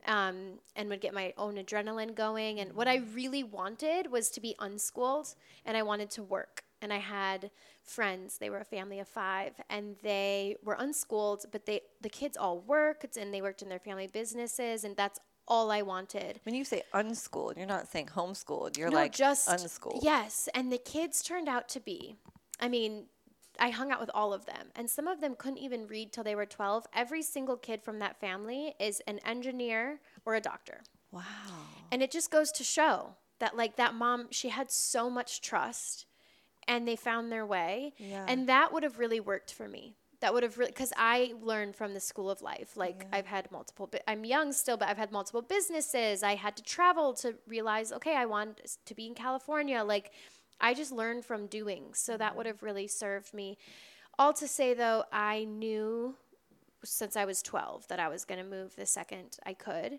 um, 0.07 0.59
and 0.77 0.89
would 0.89 1.01
get 1.01 1.15
my 1.15 1.33
own 1.39 1.57
adrenaline 1.57 2.15
going. 2.15 2.61
And 2.61 2.73
what 2.75 2.89
I 2.89 2.97
really 3.15 3.45
wanted 3.45 4.11
was 4.11 4.31
to 4.31 4.41
be 4.41 4.55
unschooled, 4.59 5.35
and 5.65 5.77
I 5.77 5.83
wanted 5.83 6.11
to 6.13 6.23
work. 6.23 6.65
And 6.81 6.93
I 6.93 6.99
had 6.99 7.51
friends; 7.85 8.39
they 8.39 8.51
were 8.51 8.59
a 8.59 8.65
family 8.65 8.99
of 8.99 9.09
five, 9.09 9.53
and 9.71 9.97
they 10.03 10.57
were 10.65 10.77
unschooled, 10.79 11.47
but 11.53 11.67
they 11.67 11.83
the 12.01 12.09
kids 12.09 12.37
all 12.37 12.61
worked, 12.61 13.17
and 13.17 13.33
they 13.33 13.41
worked 13.41 13.63
in 13.63 13.69
their 13.69 13.79
family 13.79 14.09
businesses, 14.09 14.83
and 14.85 14.97
that's 14.97 15.21
all 15.47 15.71
I 15.71 15.83
wanted. 15.83 16.41
When 16.45 16.55
you 16.55 16.65
say 16.65 16.83
unschooled, 16.93 17.57
you're 17.57 17.67
not 17.67 17.89
saying 17.89 18.07
homeschooled. 18.07 18.77
You're 18.77 18.91
No, 18.91 18.97
like 18.97 19.13
just 19.13 19.49
unschooled. 19.49 20.03
Yes, 20.03 20.49
and 20.55 20.73
the 20.73 20.79
kids 20.79 21.23
turned 21.23 21.49
out 21.49 21.69
to 21.71 21.81
be. 21.81 22.17
I 22.61 22.69
mean, 22.69 23.07
I 23.59 23.71
hung 23.71 23.91
out 23.91 24.01
with 24.01 24.11
all 24.15 24.33
of 24.33 24.47
them, 24.47 24.69
and 24.75 24.89
some 24.89 25.07
of 25.07 25.21
them 25.21 25.35
couldn't 25.37 25.59
even 25.59 25.87
read 25.87 26.13
till 26.13 26.25
they 26.25 26.35
were 26.35 26.47
12. 26.47 26.87
Every 26.95 27.23
single 27.23 27.57
kid 27.57 27.83
from 27.83 27.99
that 27.99 28.19
family 28.19 28.75
is 28.81 29.01
an 29.07 29.19
engineer 29.27 30.01
or 30.25 30.35
a 30.35 30.41
doctor. 30.41 30.83
Wow. 31.11 31.23
And 31.91 32.03
it 32.03 32.11
just 32.11 32.31
goes 32.31 32.51
to 32.53 32.65
show 32.65 33.17
that 33.39 33.57
like 33.57 33.77
that 33.77 33.95
mom, 33.95 34.29
she 34.31 34.49
had 34.49 34.71
so 34.71 35.11
much 35.11 35.41
trust 35.41 36.07
and 36.67 36.87
they 36.87 36.97
found 36.97 37.31
their 37.31 37.45
way. 37.45 37.93
Yeah. 37.99 38.25
And 38.27 38.49
that 38.49 38.73
would 38.73 38.83
have 38.83 38.99
really 38.99 39.21
worked 39.21 39.53
for 39.53 39.69
me 39.69 39.97
that 40.23 40.33
would 40.33 40.45
have 40.45 40.57
really 40.57 40.71
because 40.71 40.93
I 40.97 41.35
learned 41.43 41.75
from 41.77 41.95
the 41.95 42.01
school 42.01 42.31
of 42.31 42.43
life. 42.43 42.77
Like 42.77 43.07
I've 43.13 43.27
had 43.27 43.51
multiple. 43.51 43.89
bu- 43.89 43.99
I'm 44.07 44.25
young 44.25 44.53
still, 44.53 44.77
but 44.77 44.89
I've 44.89 44.97
had 44.97 45.11
multiple 45.11 45.43
businesses. 45.43 46.23
I 46.23 46.37
had 46.37 46.57
to 46.57 46.63
travel 46.63 47.13
to 47.15 47.35
realize, 47.47 47.93
okay, 47.93 48.17
I 48.17 48.25
want 48.25 48.61
to 48.87 48.95
be 48.95 49.07
in 49.07 49.15
California. 49.15 49.83
Like 49.83 50.13
I 50.63 50.75
just 50.75 50.93
learned 50.93 51.25
from 51.25 51.47
doing. 51.47 51.93
So 51.93 52.17
that 52.17 52.29
mm-hmm. 52.29 52.37
would 52.39 52.47
have 52.47 52.63
really 52.63 52.87
served 52.87 53.35
me. 53.35 53.59
All 54.19 54.33
to 54.35 54.47
say 54.47 54.73
though, 54.73 55.05
I 55.13 55.45
knew 55.45 56.15
since 56.85 57.17
I 57.17 57.25
was 57.25 57.43
12 57.43 57.89
that 57.89 58.01
I 58.01 58.09
was 58.09 58.25
going 58.25 58.43
to 58.43 58.49
move 58.49 58.77
the 58.77 58.87
second 58.87 59.39
I 59.45 59.55
could. 59.55 59.99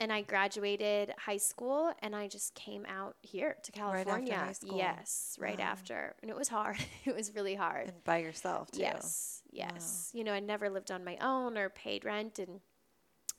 And 0.00 0.12
I 0.12 0.22
graduated 0.22 1.14
high 1.18 1.36
school 1.36 1.92
and 2.00 2.16
I 2.16 2.26
just 2.26 2.54
came 2.54 2.84
out 2.86 3.14
here 3.22 3.56
to 3.62 3.72
Right 3.80 3.98
after 3.98 4.04
California. 4.04 4.36
high 4.36 4.52
school. 4.52 4.76
Yes, 4.76 5.36
right 5.40 5.58
Wow. 5.58 5.64
after. 5.64 6.14
And 6.20 6.30
it 6.30 6.36
was 6.36 6.48
hard. 6.48 6.76
it 7.04 7.14
was 7.14 7.34
really 7.34 7.54
hard. 7.54 7.88
And 7.88 8.04
by 8.04 8.18
yourself 8.18 8.72
too. 8.72 8.80
Yes, 8.80 9.42
yes. 9.50 10.10
You 10.12 10.24
know, 10.24 10.32
I 10.32 10.40
never 10.40 10.68
lived 10.68 10.90
on 10.90 11.04
my 11.04 11.16
own 11.20 11.56
or 11.56 11.68
paid 11.68 12.04
rent. 12.04 12.40
And 12.40 12.60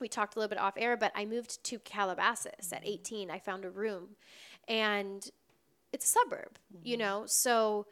we 0.00 0.08
talked 0.08 0.34
a 0.34 0.38
little 0.38 0.48
bit 0.48 0.58
off 0.58 0.74
air, 0.78 0.96
but 0.96 1.12
I 1.14 1.26
moved 1.26 1.62
to 1.64 1.78
Calabasas 1.78 2.72
at 2.72 2.82
mm-hmm. 2.82 2.88
18. 2.88 3.30
I 3.30 3.38
found 3.38 3.66
a 3.66 3.70
room 3.70 4.16
and 4.66 5.30
it's 5.96 6.04
a 6.04 6.08
suburb, 6.08 6.58
you 6.82 6.96
mm-hmm. 6.96 7.00
know? 7.00 7.24
So 7.26 7.86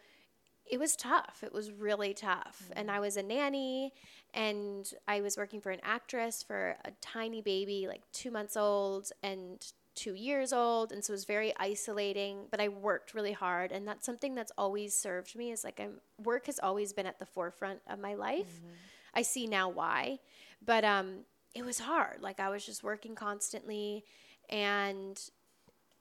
it 0.70 0.78
was 0.78 0.94
tough. 0.94 1.42
It 1.42 1.52
was 1.52 1.72
really 1.72 2.12
tough. 2.12 2.62
Mm-hmm. 2.64 2.78
And 2.78 2.90
I 2.90 3.00
was 3.00 3.16
a 3.16 3.22
nanny 3.22 3.92
and 4.34 4.90
I 5.08 5.22
was 5.22 5.36
working 5.36 5.60
for 5.60 5.70
an 5.70 5.80
actress 5.82 6.42
for 6.42 6.76
a 6.84 6.90
tiny 7.00 7.40
baby, 7.40 7.86
like 7.88 8.02
two 8.12 8.30
months 8.30 8.56
old 8.56 9.10
and 9.22 9.64
two 9.94 10.14
years 10.14 10.52
old. 10.52 10.92
And 10.92 11.02
so 11.02 11.12
it 11.12 11.14
was 11.14 11.24
very 11.24 11.54
isolating, 11.58 12.46
but 12.50 12.60
I 12.60 12.68
worked 12.68 13.14
really 13.14 13.32
hard. 13.32 13.72
And 13.72 13.88
that's 13.88 14.04
something 14.04 14.34
that's 14.34 14.52
always 14.58 14.94
served 14.94 15.34
me 15.34 15.50
is 15.50 15.64
like 15.64 15.80
I'm 15.80 16.00
work 16.22 16.46
has 16.46 16.58
always 16.58 16.92
been 16.92 17.06
at 17.06 17.18
the 17.18 17.26
forefront 17.26 17.80
of 17.88 17.98
my 17.98 18.14
life. 18.14 18.52
Mm-hmm. 18.58 18.74
I 19.14 19.22
see 19.22 19.46
now 19.46 19.70
why, 19.70 20.18
but 20.64 20.84
um, 20.84 21.20
it 21.54 21.64
was 21.64 21.78
hard. 21.78 22.20
Like 22.20 22.38
I 22.38 22.50
was 22.50 22.66
just 22.66 22.82
working 22.82 23.14
constantly 23.14 24.04
and 24.50 25.18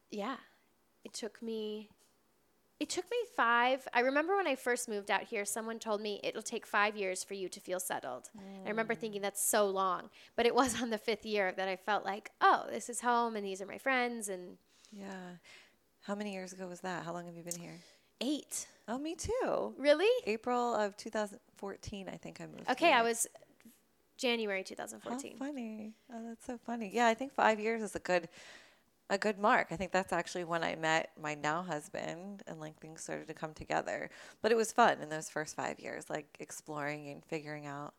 yeah, 0.09 0.37
it 1.03 1.13
took 1.13 1.41
me 1.41 1.89
it 2.79 2.89
took 2.89 3.05
me 3.09 3.17
five. 3.35 3.87
I 3.93 4.01
remember 4.01 4.35
when 4.35 4.47
I 4.47 4.55
first 4.55 4.89
moved 4.89 5.09
out 5.09 5.23
here, 5.23 5.45
someone 5.45 5.79
told 5.79 6.01
me 6.01 6.19
it'll 6.21 6.41
take 6.41 6.65
five 6.65 6.97
years 6.97 7.23
for 7.23 7.33
you 7.33 7.47
to 7.47 7.59
feel 7.61 7.79
settled. 7.79 8.29
I 8.65 8.67
remember 8.67 8.93
mm. 8.93 8.97
thinking 8.97 9.21
that's 9.21 9.41
so 9.41 9.67
long, 9.67 10.09
but 10.35 10.45
it 10.45 10.53
was 10.61 10.81
on 10.81 10.89
the 10.89 10.97
fifth 10.97 11.25
year 11.25 11.53
that 11.55 11.69
I 11.69 11.77
felt 11.77 12.03
like, 12.03 12.31
oh, 12.41 12.65
this 12.69 12.89
is 12.89 12.99
home 12.99 13.37
and 13.37 13.45
these 13.45 13.61
are 13.61 13.65
my 13.65 13.77
friends 13.77 14.27
and 14.27 14.57
Yeah. 14.91 15.37
How 16.01 16.15
many 16.15 16.33
years 16.33 16.51
ago 16.51 16.67
was 16.67 16.81
that? 16.81 17.03
How 17.03 17.13
long 17.13 17.25
have 17.27 17.35
you 17.37 17.43
been 17.43 17.59
here? 17.59 17.79
eight. 18.23 18.67
Oh, 18.87 18.97
me 18.97 19.15
too. 19.15 19.73
Really? 19.77 20.09
April 20.25 20.73
of 20.73 20.97
2014, 20.97 22.09
I 22.09 22.17
think 22.17 22.41
I 22.41 22.45
moved. 22.47 22.69
Okay, 22.69 22.87
here. 22.87 22.95
I 22.95 23.01
was 23.01 23.27
January 24.17 24.59
How 24.59 24.63
2014. 24.63 25.37
funny. 25.37 25.93
Oh, 26.13 26.21
that's 26.27 26.45
so 26.45 26.57
funny. 26.57 26.91
Yeah, 26.93 27.07
I 27.07 27.13
think 27.13 27.33
five 27.33 27.59
years 27.59 27.81
is 27.81 27.95
a 27.95 27.99
good 27.99 28.29
a 29.09 29.17
good 29.17 29.37
mark. 29.37 29.67
I 29.71 29.75
think 29.75 29.91
that's 29.91 30.13
actually 30.13 30.43
when 30.43 30.63
I 30.63 30.75
met 30.75 31.11
my 31.21 31.35
now 31.35 31.61
husband 31.61 32.43
and 32.47 32.59
like 32.59 32.79
things 32.79 33.01
started 33.01 33.27
to 33.27 33.33
come 33.33 33.53
together. 33.53 34.09
But 34.41 34.51
it 34.51 34.55
was 34.55 34.71
fun 34.71 35.01
in 35.01 35.09
those 35.09 35.29
first 35.29 35.55
five 35.55 35.79
years, 35.79 36.09
like 36.09 36.37
exploring 36.39 37.09
and 37.09 37.23
figuring 37.23 37.65
out 37.65 37.93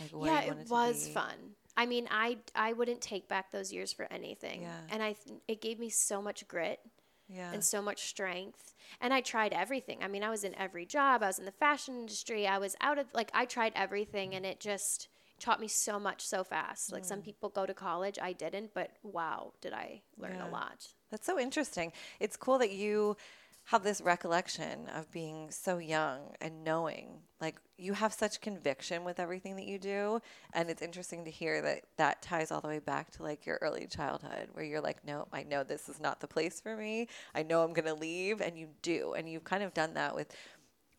like 0.00 0.10
what 0.10 0.26
yeah, 0.26 0.40
it 0.52 0.68
was 0.68 1.08
fun. 1.08 1.54
I 1.76 1.86
mean, 1.86 2.08
I 2.10 2.38
I 2.54 2.72
wouldn't 2.72 3.00
take 3.00 3.28
back 3.28 3.50
those 3.50 3.72
years 3.72 3.92
for 3.92 4.06
anything. 4.10 4.62
Yeah. 4.62 4.80
And 4.90 5.02
I 5.02 5.12
th- 5.12 5.38
it 5.46 5.60
gave 5.60 5.78
me 5.78 5.88
so 5.88 6.20
much 6.20 6.46
grit 6.48 6.80
Yeah. 7.28 7.52
and 7.52 7.62
so 7.62 7.80
much 7.80 8.08
strength. 8.08 8.74
And 9.00 9.14
I 9.14 9.20
tried 9.20 9.52
everything. 9.52 9.98
I 10.02 10.08
mean, 10.08 10.24
I 10.24 10.30
was 10.30 10.44
in 10.44 10.54
every 10.56 10.86
job. 10.86 11.22
I 11.22 11.28
was 11.28 11.38
in 11.38 11.44
the 11.44 11.52
fashion 11.52 11.94
industry. 11.94 12.46
I 12.46 12.58
was 12.58 12.74
out 12.80 12.98
of 12.98 13.06
like 13.14 13.30
I 13.32 13.44
tried 13.44 13.72
everything 13.76 14.32
mm. 14.32 14.36
and 14.36 14.46
it 14.46 14.60
just 14.60 15.08
taught 15.38 15.60
me 15.60 15.68
so 15.68 15.98
much 15.98 16.26
so 16.26 16.44
fast. 16.44 16.92
Like 16.92 17.04
Mm. 17.04 17.06
some 17.06 17.22
people 17.22 17.48
go 17.48 17.66
to 17.66 17.74
college, 17.74 18.18
I 18.20 18.32
didn't, 18.32 18.74
but 18.74 18.90
wow, 19.02 19.52
did 19.60 19.72
I 19.72 20.02
learn 20.16 20.32
Yeah. 20.34 20.48
a 20.48 20.50
lot. 20.50 20.86
That's 21.10 21.26
so 21.26 21.38
interesting. 21.38 21.92
It's 22.20 22.36
cool 22.36 22.58
that 22.58 22.70
you 22.72 23.16
have 23.64 23.82
this 23.82 24.00
recollection 24.00 24.88
of 24.88 25.10
being 25.10 25.50
so 25.50 25.76
young 25.76 26.34
and 26.40 26.64
knowing 26.64 27.20
like 27.38 27.56
you 27.76 27.92
have 27.92 28.14
such 28.14 28.40
conviction 28.40 29.04
with 29.04 29.20
everything 29.20 29.56
that 29.56 29.66
you 29.66 29.78
do 29.78 30.20
and 30.54 30.70
it's 30.70 30.80
interesting 30.80 31.22
to 31.24 31.30
hear 31.30 31.60
that 31.60 31.84
that 31.98 32.22
ties 32.22 32.50
all 32.50 32.62
the 32.62 32.68
way 32.68 32.78
back 32.78 33.10
to 33.10 33.22
like 33.22 33.44
your 33.44 33.58
early 33.60 33.86
childhood 33.86 34.48
where 34.54 34.64
you're 34.64 34.80
like 34.80 35.04
no 35.04 35.28
I 35.34 35.42
know 35.42 35.64
this 35.64 35.88
is 35.90 36.00
not 36.00 36.20
the 36.20 36.26
place 36.26 36.60
for 36.62 36.76
me. 36.76 37.08
I 37.34 37.42
know 37.42 37.62
I'm 37.62 37.74
going 37.74 37.84
to 37.84 37.94
leave 37.94 38.40
and 38.40 38.58
you 38.58 38.68
do 38.80 39.12
and 39.12 39.28
you've 39.28 39.44
kind 39.44 39.62
of 39.62 39.74
done 39.74 39.92
that 39.94 40.14
with 40.14 40.34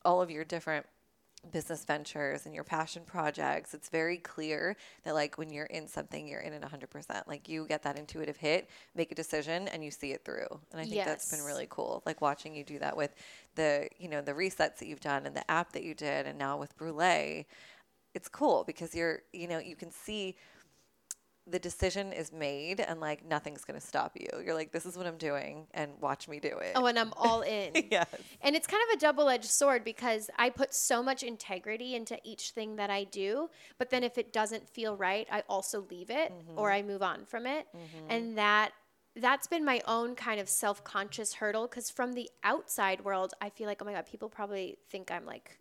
all 0.05 0.21
of 0.21 0.31
your 0.31 0.43
different 0.45 0.85
business 1.51 1.85
ventures 1.85 2.45
and 2.45 2.53
your 2.53 2.63
passion 2.63 3.01
projects 3.05 3.73
it's 3.73 3.89
very 3.89 4.17
clear 4.17 4.75
that 5.03 5.15
like 5.15 5.37
when 5.37 5.49
you're 5.49 5.65
in 5.67 5.87
something 5.87 6.27
you're 6.27 6.41
in 6.41 6.53
it 6.53 6.61
100% 6.61 7.27
like 7.27 7.47
you 7.47 7.65
get 7.65 7.81
that 7.81 7.97
intuitive 7.97 8.37
hit 8.37 8.69
make 8.93 9.11
a 9.11 9.15
decision 9.15 9.67
and 9.69 9.83
you 9.83 9.89
see 9.89 10.11
it 10.11 10.23
through. 10.25 10.47
And 10.71 10.81
i 10.81 10.85
think 10.85 11.05
that's 11.05 11.31
been 11.31 11.43
really 11.45 11.67
cool 11.69 12.03
like 12.05 12.21
watching 12.21 12.53
you 12.55 12.63
do 12.63 12.77
that 12.79 12.95
with 12.95 13.15
the 13.55 13.87
you 13.97 14.09
know 14.09 14.21
the 14.21 14.33
resets 14.33 14.77
that 14.77 14.87
you've 14.87 14.99
done 14.99 15.25
and 15.25 15.35
the 15.35 15.49
app 15.49 15.71
that 15.71 15.83
you 15.83 15.93
did 15.93 16.27
and 16.27 16.37
now 16.37 16.57
with 16.57 16.77
Brûlé 16.77 17.45
it's 18.13 18.27
cool 18.27 18.63
because 18.65 18.93
you're 18.93 19.21
you 19.33 19.47
know 19.47 19.59
you 19.59 19.75
can 19.75 19.91
see 19.91 20.35
the 21.49 21.59
decision 21.59 22.13
is 22.13 22.31
made 22.31 22.79
and 22.79 22.99
like 22.99 23.25
nothing's 23.25 23.63
going 23.63 23.79
to 23.79 23.85
stop 23.85 24.15
you 24.19 24.27
you're 24.43 24.53
like 24.53 24.71
this 24.71 24.85
is 24.85 24.97
what 24.97 25.05
i'm 25.05 25.17
doing 25.17 25.67
and 25.73 25.91
watch 25.99 26.27
me 26.27 26.39
do 26.39 26.57
it 26.59 26.73
Oh, 26.79 26.85
and 26.85 26.97
I'm 26.97 27.13
all 27.17 27.41
in. 27.41 27.71
yes 27.91 28.07
And 28.41 28.55
it's 28.55 28.67
kind 28.67 28.81
of 28.89 28.97
a 28.97 28.99
double 28.99 29.29
edged 29.29 29.49
sword 29.49 29.83
because 29.83 30.29
I 30.37 30.49
put 30.49 30.73
so 30.73 31.03
much 31.03 31.23
integrity 31.23 31.95
into 31.95 32.17
each 32.23 32.51
thing 32.51 32.77
that 32.77 32.89
I 32.89 33.03
do. 33.03 33.49
But 33.77 33.89
then 33.89 34.03
if 34.03 34.17
it 34.17 34.31
doesn't 34.31 34.67
feel 34.67 34.95
right, 34.95 35.27
I 35.31 35.43
also 35.49 35.85
leave 35.89 36.09
it 36.09 36.31
or 36.55 36.69
mm-hmm. 36.69 36.75
I 36.75 36.81
move 36.81 37.01
on 37.01 37.25
from 37.25 37.45
it. 37.45 37.67
Mm-hmm. 37.75 38.11
And 38.11 38.37
that. 38.37 38.71
That's 39.15 39.47
been 39.47 39.65
my 39.65 39.81
own 39.85 40.15
kind 40.15 40.39
of 40.39 40.47
self 40.47 40.83
conscious 40.83 41.33
hurdle 41.33 41.67
because 41.67 41.89
from 41.89 42.13
the 42.13 42.29
outside 42.43 43.03
world, 43.03 43.33
I 43.41 43.49
feel 43.49 43.67
like, 43.67 43.81
oh 43.81 43.85
my 43.85 43.91
God, 43.91 44.05
people 44.05 44.29
probably 44.29 44.77
think 44.89 45.11
I'm 45.11 45.25
like, 45.25 45.57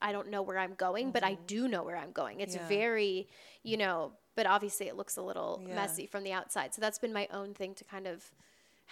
I 0.00 0.10
don't 0.10 0.30
know 0.30 0.42
where 0.42 0.58
I'm 0.58 0.74
going, 0.74 1.12
but 1.12 1.22
I 1.22 1.34
mm-hmm. 1.34 1.46
do 1.46 1.68
know 1.68 1.84
where 1.84 1.96
I'm 1.96 2.12
going. 2.12 2.40
It's 2.40 2.56
Yeah. 2.56 2.66
very, 2.66 3.28
you 3.62 3.76
know, 3.76 4.12
but 4.38 4.46
obviously 4.46 4.86
it 4.86 4.94
looks 4.94 5.16
a 5.16 5.22
little 5.22 5.60
Yeah. 5.66 5.74
messy 5.74 6.06
from 6.06 6.22
the 6.22 6.32
outside. 6.32 6.72
So 6.72 6.80
that's 6.80 7.00
been 7.00 7.12
my 7.12 7.26
own 7.32 7.54
thing 7.54 7.74
to 7.74 7.82
kind 7.82 8.06
of 8.06 8.30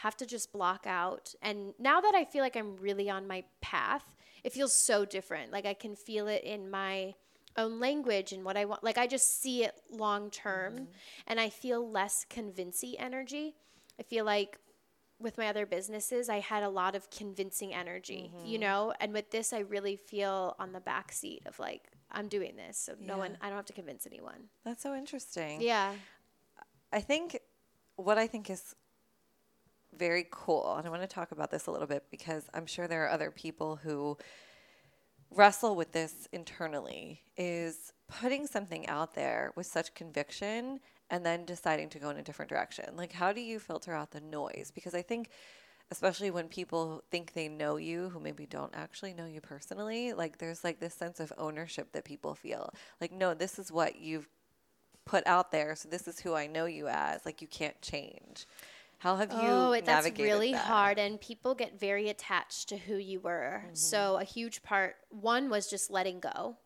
have 0.02 0.16
to 0.16 0.26
just 0.26 0.50
block 0.50 0.88
out. 0.88 1.36
And 1.40 1.72
now 1.78 2.00
that 2.00 2.16
I 2.16 2.24
feel 2.24 2.42
like 2.42 2.56
I'm 2.56 2.74
really 2.78 3.08
on 3.08 3.28
my 3.28 3.44
path, 3.60 4.16
it 4.42 4.52
feels 4.52 4.72
so 4.72 5.04
different. 5.04 5.52
Like 5.52 5.64
I 5.64 5.72
can 5.72 5.94
feel 5.94 6.26
it 6.26 6.42
in 6.42 6.68
my 6.68 7.14
own 7.56 7.78
language 7.78 8.32
and 8.32 8.44
what 8.44 8.56
I 8.56 8.64
want. 8.64 8.82
Like 8.82 8.98
I 8.98 9.06
just 9.06 9.40
see 9.40 9.62
it 9.62 9.80
long 9.88 10.30
term 10.30 10.74
mm-hmm. 10.74 10.84
and 11.28 11.38
I 11.38 11.48
feel 11.48 11.88
less 11.88 12.26
convincing 12.28 12.96
energy. 12.98 13.54
I 14.00 14.02
feel 14.02 14.24
like 14.24 14.58
with 15.20 15.38
my 15.38 15.46
other 15.46 15.64
businesses, 15.64 16.28
I 16.28 16.40
had 16.40 16.64
a 16.64 16.68
lot 16.68 16.96
of 16.96 17.08
convincing 17.10 17.72
energy, 17.72 18.32
you 18.44 18.58
mm-hmm. 18.58 18.60
know? 18.62 18.94
And 18.98 19.12
with 19.12 19.30
this, 19.30 19.52
I 19.52 19.60
really 19.60 19.94
feel 19.94 20.56
on 20.58 20.72
the 20.72 20.80
back 20.80 21.12
seat 21.12 21.42
of 21.46 21.56
like, 21.60 21.92
I'm 22.16 22.28
doing 22.28 22.56
this. 22.56 22.78
So 22.78 22.94
no 22.99 23.18
one, 23.18 23.37
I 23.40 23.49
don't 23.49 23.56
have 23.56 23.66
to 23.66 23.73
convince 23.73 24.06
anyone. 24.06 24.49
that's 24.64 24.82
so 24.82 24.94
interesting 24.94 25.61
Yeah. 25.61 25.92
I 26.92 27.00
think 27.00 27.38
what 27.96 28.18
I 28.18 28.26
think 28.26 28.50
is 28.50 28.75
very 29.96 30.26
cool, 30.30 30.76
and 30.76 30.87
I 30.87 30.90
want 30.90 31.02
to 31.02 31.08
talk 31.08 31.32
about 31.32 31.50
this 31.50 31.66
a 31.66 31.70
little 31.70 31.87
bit 31.87 32.04
because 32.11 32.49
I'm 32.52 32.66
sure 32.66 32.87
there 32.87 33.04
are 33.04 33.11
other 33.11 33.30
people 33.30 33.76
who 33.76 34.16
wrestle 35.30 35.75
with 35.75 35.92
this 35.92 36.28
internally, 36.32 37.20
is 37.37 37.92
putting 38.08 38.46
something 38.46 38.87
out 38.88 39.14
there 39.14 39.52
with 39.56 39.66
such 39.66 39.94
conviction 39.94 40.80
and 41.11 41.25
then 41.25 41.44
deciding 41.44 41.88
to 41.90 41.99
go 41.99 42.11
in 42.11 42.16
a 42.18 42.23
different 42.23 42.49
direction. 42.49 42.85
Like, 42.96 43.12
how 43.12 43.32
do 43.32 43.40
you 43.40 43.58
filter 43.58 43.92
out 43.92 44.11
the 44.11 44.20
noise? 44.20 44.70
Because 44.75 44.94
I 44.94 45.02
think, 45.02 45.30
especially 45.90 46.30
when 46.30 46.48
people 46.48 47.02
think 47.10 47.32
they 47.32 47.48
know 47.48 47.76
you 47.76 48.08
who 48.08 48.20
maybe 48.20 48.46
don't 48.46 48.74
actually 48.74 49.14
know 49.14 49.26
you 49.26 49.40
personally, 49.40 50.12
like, 50.12 50.38
there's 50.38 50.64
like 50.64 50.80
this 50.80 50.94
sense 50.94 51.20
of 51.20 51.32
ownership 51.38 51.92
that 51.92 52.04
people 52.04 52.34
feel. 52.34 52.72
Like, 53.00 53.12
no, 53.12 53.34
this 53.34 53.58
is 53.58 53.70
what 53.70 54.00
you've 54.00 54.28
put 55.06 55.26
out 55.26 55.52
there. 55.52 55.74
So 55.74 55.88
this 55.88 56.06
is 56.06 56.20
who 56.20 56.34
I 56.34 56.46
know 56.46 56.66
you 56.66 56.88
as. 56.88 57.24
Like 57.24 57.40
you 57.40 57.48
can't 57.48 57.80
change. 57.80 58.46
How 58.98 59.16
have 59.16 59.30
you 59.30 59.38
Oh, 59.40 59.72
it, 59.72 59.84
that's 59.84 60.18
really 60.18 60.52
that? 60.52 60.64
hard, 60.64 60.98
and 60.98 61.20
people 61.20 61.54
get 61.54 61.78
very 61.78 62.08
attached 62.08 62.68
to 62.70 62.76
who 62.76 62.96
you 62.96 63.20
were. 63.20 63.62
Mm-hmm. 63.64 63.74
So 63.74 64.16
a 64.16 64.24
huge 64.24 64.62
part, 64.62 64.96
one 65.10 65.48
was 65.50 65.68
just 65.68 65.90
letting 65.90 66.18
go. 66.18 66.56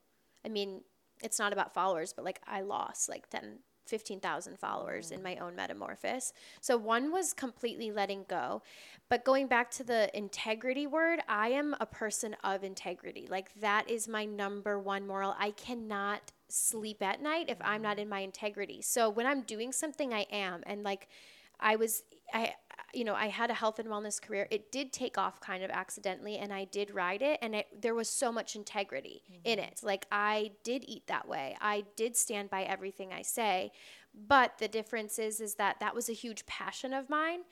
I 0.44 0.48
mean, 0.48 0.82
it's 1.22 1.38
not 1.38 1.52
about 1.52 1.74
followers, 1.74 2.12
but 2.12 2.24
like 2.24 2.40
I 2.46 2.62
lost 2.62 3.08
like 3.08 3.28
10, 3.30 3.58
15,000 3.90 4.58
followers 4.58 5.10
Mm. 5.10 5.14
in 5.16 5.22
my 5.22 5.36
own 5.36 5.54
metamorphosis. 5.56 6.32
So 6.60 6.76
one 6.76 7.12
was 7.12 7.32
completely 7.34 7.90
letting 7.90 8.24
go. 8.28 8.62
But 9.08 9.24
going 9.24 9.48
back 9.48 9.70
to 9.72 9.84
the 9.84 10.16
integrity 10.16 10.86
word, 10.86 11.20
I 11.28 11.48
am 11.48 11.74
a 11.80 11.86
person 11.86 12.36
of 12.44 12.62
integrity. 12.64 13.26
Like 13.28 13.52
that 13.60 13.90
is 13.90 14.06
my 14.08 14.24
number 14.24 14.78
one 14.78 15.06
moral. 15.06 15.34
I 15.38 15.50
cannot 15.50 16.32
sleep 16.48 17.02
at 17.02 17.20
night 17.20 17.46
if 17.48 17.58
I'm 17.60 17.80
Mm. 17.80 17.88
not 17.88 17.98
in 17.98 18.08
my 18.08 18.20
integrity. 18.20 18.80
So 18.82 19.10
when 19.10 19.26
I'm 19.26 19.42
doing 19.42 19.72
something, 19.72 20.14
I 20.14 20.26
am. 20.30 20.62
And 20.66 20.82
like 20.84 21.08
I 21.58 21.76
was, 21.76 22.04
I, 22.32 22.54
you 22.94 23.04
know, 23.04 23.14
I 23.14 23.28
had 23.28 23.50
a 23.50 23.54
health 23.54 23.78
and 23.78 23.88
wellness 23.88 24.20
career. 24.20 24.46
It 24.50 24.72
did 24.72 24.92
take 24.92 25.18
off 25.18 25.40
kind 25.40 25.62
of 25.62 25.70
accidentally, 25.70 26.38
and 26.38 26.52
I 26.52 26.64
did 26.64 26.94
ride 26.94 27.22
it, 27.22 27.38
and 27.42 27.54
it, 27.54 27.66
there 27.80 27.94
was 27.94 28.08
so 28.08 28.32
much 28.32 28.56
integrity 28.56 29.22
mm-hmm. 29.30 29.40
in 29.44 29.58
it. 29.58 29.80
Like, 29.82 30.06
I 30.10 30.52
did 30.64 30.84
eat 30.86 31.06
that 31.06 31.28
way, 31.28 31.56
I 31.60 31.84
did 31.96 32.16
stand 32.16 32.50
by 32.50 32.62
everything 32.62 33.12
I 33.12 33.22
say. 33.22 33.72
But 34.12 34.58
the 34.58 34.66
difference 34.66 35.20
is, 35.20 35.40
is 35.40 35.54
that 35.54 35.78
that 35.78 35.94
was 35.94 36.08
a 36.08 36.12
huge 36.12 36.44
passion 36.46 36.92
of 36.92 37.08
mine. 37.08 37.42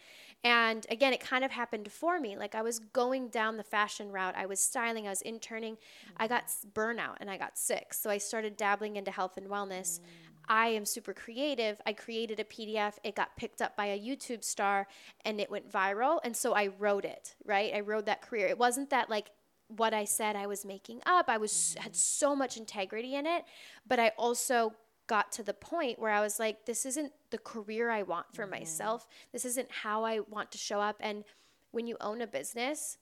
And 0.42 0.84
again, 0.90 1.12
it 1.12 1.20
kind 1.20 1.44
of 1.44 1.52
happened 1.52 1.90
for 1.92 2.18
me. 2.18 2.36
Like 2.36 2.56
I 2.56 2.62
was 2.62 2.80
going 2.80 3.28
down 3.28 3.56
the 3.56 3.62
fashion 3.62 4.10
route, 4.10 4.34
I 4.36 4.46
was 4.46 4.58
styling, 4.58 5.06
I 5.06 5.10
was 5.10 5.22
interning. 5.22 5.74
Mm-hmm. 5.74 6.22
I 6.22 6.26
got 6.26 6.52
burnout 6.74 7.16
and 7.20 7.30
I 7.30 7.36
got 7.36 7.56
sick. 7.56 7.94
So 7.94 8.10
I 8.10 8.18
started 8.18 8.56
dabbling 8.56 8.96
into 8.96 9.12
health 9.12 9.36
and 9.36 9.46
wellness. 9.46 10.00
Mm-hmm 10.00 10.27
I 10.48 10.68
am 10.68 10.84
super 10.84 11.12
creative. 11.12 11.80
I 11.86 11.92
created 11.92 12.40
a 12.40 12.44
PDF. 12.44 12.94
It 13.04 13.14
got 13.14 13.36
picked 13.36 13.60
up 13.60 13.76
by 13.76 13.86
a 13.86 13.98
YouTube 13.98 14.42
star 14.42 14.86
and 15.24 15.40
it 15.40 15.50
went 15.50 15.70
viral. 15.70 16.20
And 16.24 16.36
so 16.36 16.54
I 16.54 16.68
wrote 16.78 17.04
it, 17.04 17.34
right? 17.44 17.72
I 17.74 17.80
wrote 17.80 18.06
that 18.06 18.22
career. 18.22 18.46
It 18.46 18.58
wasn't 18.58 18.90
that 18.90 19.10
like 19.10 19.30
what 19.68 19.92
I 19.92 20.04
said 20.04 20.34
I 20.36 20.46
was 20.46 20.64
making 20.64 21.02
up. 21.04 21.26
I 21.28 21.36
was 21.36 21.52
mm-hmm. 21.52 21.82
had 21.82 21.94
so 21.94 22.34
much 22.34 22.56
integrity 22.56 23.14
in 23.14 23.26
it, 23.26 23.44
but 23.86 24.00
I 24.00 24.12
also 24.16 24.72
got 25.06 25.32
to 25.32 25.42
the 25.42 25.54
point 25.54 25.98
where 25.98 26.10
I 26.10 26.20
was 26.20 26.38
like 26.38 26.66
this 26.66 26.84
isn't 26.84 27.12
the 27.30 27.38
career 27.38 27.90
I 27.90 28.02
want 28.02 28.26
for 28.34 28.42
mm-hmm. 28.42 28.52
myself. 28.52 29.06
This 29.32 29.44
isn't 29.44 29.70
how 29.70 30.04
I 30.04 30.20
want 30.20 30.52
to 30.52 30.58
show 30.58 30.80
up 30.80 30.96
and 31.00 31.24
when 31.70 31.86
you 31.86 31.96
own 32.00 32.22
a 32.22 32.26
business, 32.26 32.96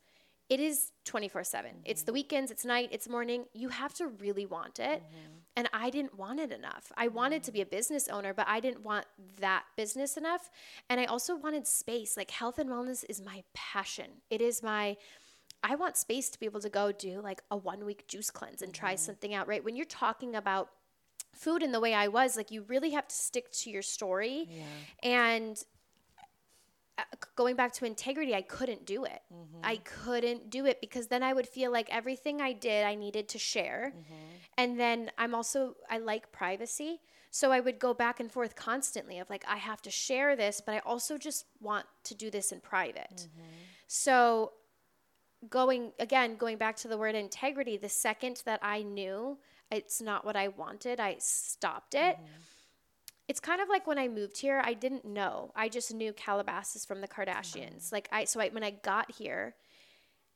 it 0.48 0.60
is 0.60 0.92
24 1.04 1.44
7. 1.44 1.70
It's 1.84 2.02
the 2.02 2.12
weekends, 2.12 2.50
it's 2.50 2.64
night, 2.64 2.90
it's 2.92 3.08
morning. 3.08 3.46
You 3.52 3.68
have 3.68 3.92
to 3.94 4.08
really 4.08 4.46
want 4.46 4.78
it. 4.78 5.02
Mm-hmm. 5.02 5.32
And 5.56 5.68
I 5.72 5.90
didn't 5.90 6.16
want 6.16 6.38
it 6.38 6.52
enough. 6.52 6.92
I 6.96 7.08
wanted 7.08 7.42
to 7.44 7.52
be 7.52 7.62
a 7.62 7.66
business 7.66 8.08
owner, 8.08 8.34
but 8.34 8.46
I 8.46 8.60
didn't 8.60 8.84
want 8.84 9.06
that 9.40 9.64
business 9.76 10.16
enough. 10.16 10.50
And 10.88 11.00
I 11.00 11.06
also 11.06 11.34
wanted 11.34 11.66
space. 11.66 12.16
Like 12.16 12.30
health 12.30 12.58
and 12.58 12.68
wellness 12.70 13.04
is 13.08 13.22
my 13.22 13.42
passion. 13.54 14.06
It 14.30 14.40
is 14.40 14.62
my, 14.62 14.96
I 15.62 15.74
want 15.74 15.96
space 15.96 16.28
to 16.30 16.38
be 16.38 16.46
able 16.46 16.60
to 16.60 16.68
go 16.68 16.92
do 16.92 17.20
like 17.22 17.42
a 17.50 17.56
one 17.56 17.84
week 17.84 18.06
juice 18.06 18.30
cleanse 18.30 18.62
and 18.62 18.72
try 18.72 18.94
mm-hmm. 18.94 19.04
something 19.04 19.34
out, 19.34 19.48
right? 19.48 19.64
When 19.64 19.74
you're 19.76 19.86
talking 19.86 20.36
about 20.36 20.68
food 21.34 21.62
in 21.62 21.72
the 21.72 21.80
way 21.80 21.94
I 21.94 22.08
was, 22.08 22.36
like 22.36 22.50
you 22.50 22.62
really 22.68 22.90
have 22.90 23.08
to 23.08 23.14
stick 23.14 23.50
to 23.52 23.70
your 23.70 23.82
story. 23.82 24.48
Yeah. 24.48 24.62
And 25.02 25.64
going 27.34 27.56
back 27.56 27.72
to 27.74 27.84
integrity, 27.84 28.34
I 28.34 28.42
couldn't 28.42 28.86
do 28.86 29.04
it. 29.04 29.22
Mm-hmm. 29.32 29.60
I 29.62 29.76
couldn't 29.76 30.50
do 30.50 30.66
it 30.66 30.80
because 30.80 31.08
then 31.08 31.22
I 31.22 31.32
would 31.32 31.46
feel 31.46 31.70
like 31.70 31.88
everything 31.90 32.40
I 32.40 32.52
did, 32.52 32.84
I 32.84 32.94
needed 32.94 33.28
to 33.30 33.38
share. 33.38 33.92
Mm-hmm. 33.94 34.14
And 34.58 34.80
then 34.80 35.10
I'm 35.18 35.34
also, 35.34 35.76
I 35.90 35.98
like 35.98 36.32
privacy. 36.32 37.00
So 37.30 37.52
I 37.52 37.60
would 37.60 37.78
go 37.78 37.92
back 37.92 38.18
and 38.20 38.32
forth 38.32 38.56
constantly 38.56 39.18
of 39.18 39.28
like, 39.28 39.44
I 39.46 39.56
have 39.56 39.82
to 39.82 39.90
share 39.90 40.36
this, 40.36 40.62
but 40.64 40.74
I 40.74 40.78
also 40.80 41.18
just 41.18 41.44
want 41.60 41.84
to 42.04 42.14
do 42.14 42.30
this 42.30 42.50
in 42.50 42.60
private. 42.60 43.10
Mm-hmm. 43.14 43.42
So 43.88 44.52
going, 45.50 45.92
again, 45.98 46.36
going 46.36 46.56
back 46.56 46.76
to 46.76 46.88
the 46.88 46.96
word 46.96 47.14
integrity, 47.14 47.76
the 47.76 47.90
second 47.90 48.42
that 48.46 48.60
I 48.62 48.82
knew 48.82 49.38
it's 49.70 50.00
not 50.00 50.24
what 50.24 50.36
I 50.36 50.48
wanted, 50.48 50.98
I 50.98 51.16
stopped 51.18 51.94
it 51.94 52.16
mm-hmm 52.16 52.42
it's 53.28 53.40
kind 53.40 53.60
of 53.60 53.68
like 53.68 53.86
when 53.86 53.98
I 53.98 54.08
moved 54.08 54.38
here, 54.38 54.62
I 54.64 54.74
didn't 54.74 55.04
know. 55.04 55.50
I 55.56 55.68
just 55.68 55.92
knew 55.92 56.12
Calabasas 56.12 56.84
from 56.84 57.00
the 57.00 57.08
Kardashians. 57.08 57.92
Like 57.92 58.08
I 58.12 58.24
so 58.24 58.40
I, 58.40 58.48
when 58.50 58.62
I 58.62 58.70
got 58.70 59.10
here, 59.12 59.56